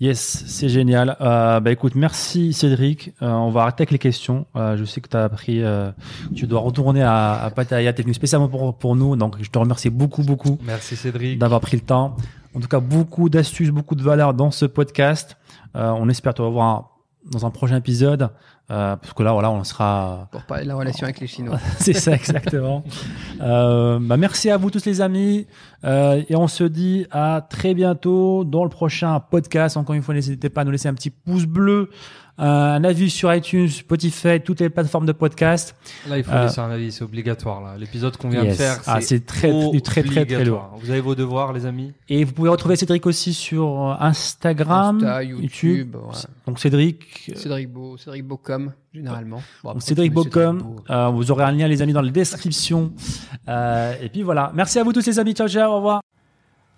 Yes, 0.00 0.44
c'est 0.46 0.68
génial. 0.68 1.16
Euh, 1.20 1.60
bah 1.60 1.70
écoute, 1.70 1.94
merci 1.94 2.52
Cédric. 2.52 3.12
Euh, 3.22 3.30
on 3.30 3.50
va 3.50 3.62
arrêter 3.62 3.82
avec 3.82 3.92
les 3.92 3.98
questions. 4.00 4.46
Euh, 4.56 4.76
je 4.76 4.84
sais 4.84 5.00
que 5.00 5.08
tu 5.08 5.16
as 5.16 5.22
appris, 5.24 5.62
euh, 5.62 5.92
tu 6.34 6.48
dois 6.48 6.58
retourner 6.60 7.02
à, 7.02 7.34
à 7.34 7.50
Pattaya. 7.50 7.92
T'es 7.92 8.02
venu 8.02 8.12
spécialement 8.12 8.48
pour, 8.48 8.76
pour 8.76 8.96
nous, 8.96 9.14
donc 9.14 9.36
je 9.40 9.48
te 9.48 9.58
remercie 9.58 9.90
beaucoup, 9.90 10.24
beaucoup 10.24 10.58
Merci 10.64 10.96
Cédric. 10.96 11.38
d'avoir 11.38 11.60
pris 11.60 11.76
le 11.76 11.84
temps. 11.84 12.16
En 12.54 12.60
tout 12.60 12.66
cas, 12.68 12.80
beaucoup 12.80 13.28
d'astuces, 13.28 13.70
beaucoup 13.70 13.94
de 13.94 14.02
valeur 14.02 14.34
dans 14.34 14.50
ce 14.50 14.66
podcast. 14.66 15.36
Euh, 15.76 15.90
on 15.96 16.08
espère 16.08 16.34
te 16.34 16.42
revoir 16.42 16.98
dans 17.30 17.46
un 17.46 17.50
prochain 17.50 17.76
épisode, 17.76 18.30
euh, 18.70 18.96
parce 18.96 19.12
que 19.12 19.22
là, 19.22 19.32
voilà, 19.32 19.50
on 19.50 19.64
sera. 19.64 20.28
Pour 20.30 20.42
parler 20.42 20.62
de 20.64 20.68
la 20.68 20.76
relation 20.76 21.04
avec 21.04 21.20
les 21.20 21.26
Chinois. 21.26 21.58
C'est 21.78 21.92
ça 21.92 22.12
exactement. 22.12 22.84
euh, 23.42 23.98
bah 24.00 24.16
merci 24.16 24.50
à 24.50 24.56
vous 24.56 24.70
tous 24.70 24.84
les 24.86 25.00
amis, 25.00 25.46
Euh, 25.84 26.22
et 26.28 26.36
on 26.36 26.46
se 26.46 26.62
dit 26.62 27.06
à 27.10 27.44
très 27.50 27.74
bientôt 27.74 28.44
dans 28.44 28.62
le 28.62 28.70
prochain 28.70 29.18
podcast. 29.18 29.76
Encore 29.76 29.96
une 29.96 30.02
fois, 30.02 30.14
n'hésitez 30.14 30.48
pas 30.48 30.60
à 30.60 30.64
nous 30.64 30.70
laisser 30.70 30.88
un 30.88 30.94
petit 30.94 31.10
pouce 31.10 31.44
bleu, 31.44 31.90
un 32.38 32.82
avis 32.84 33.10
sur 33.10 33.32
iTunes, 33.32 33.68
Spotify, 33.68 34.40
toutes 34.44 34.60
les 34.60 34.70
plateformes 34.70 35.06
de 35.06 35.12
podcast. 35.12 35.76
Là, 36.08 36.18
il 36.18 36.24
faut 36.24 36.32
Euh, 36.32 36.44
laisser 36.44 36.60
un 36.60 36.70
avis, 36.70 36.90
c'est 36.90 37.04
obligatoire. 37.04 37.60
Là, 37.60 37.76
l'épisode 37.78 38.16
qu'on 38.16 38.30
vient 38.30 38.42
Yes. 38.42 38.56
de 38.58 38.62
faire, 38.62 38.80
Ah, 38.86 39.00
c'est 39.00 39.24
très, 39.26 39.50
très, 39.50 39.80
très, 39.80 40.02
très 40.02 40.20
obligatoire. 40.22 40.72
Vous 40.80 40.90
avez 40.90 41.00
vos 41.00 41.14
devoirs, 41.14 41.52
les 41.52 41.66
amis? 41.66 41.92
Et 42.08 42.24
vous 42.24 42.32
pouvez 42.32 42.48
retrouver 42.48 42.76
Cédric 42.76 43.06
aussi 43.06 43.34
sur 43.34 43.96
Instagram, 44.00 44.96
Insta, 44.96 45.22
YouTube, 45.22 45.94
ouais. 45.94 46.00
Donc 46.46 46.58
Cédric, 46.58 47.30
Cédric 47.36 47.70
Beau, 47.70 47.96
Cédric 47.96 48.24
Beaucom, 48.26 48.72
généralement. 48.92 49.42
Bon, 49.62 49.70
après, 49.70 49.80
Cédric 49.82 50.12
tu 50.12 50.18
mets 50.18 50.24
Bocom, 50.24 50.58
Beau. 50.58 50.76
euh, 50.90 51.08
vous 51.08 51.30
aurez 51.30 51.44
un 51.44 51.52
lien 51.52 51.68
les 51.68 51.82
amis 51.82 51.92
dans 51.92 52.02
la 52.02 52.10
description. 52.10 52.92
Euh, 53.48 53.94
et 54.02 54.08
puis 54.08 54.22
voilà, 54.22 54.50
merci 54.54 54.78
à 54.78 54.82
vous 54.84 54.92
tous 54.92 55.06
les 55.06 55.18
amis, 55.18 55.34
ciao 55.34 55.48
ciao, 55.48 55.70
au 55.70 55.76
revoir. 55.76 56.00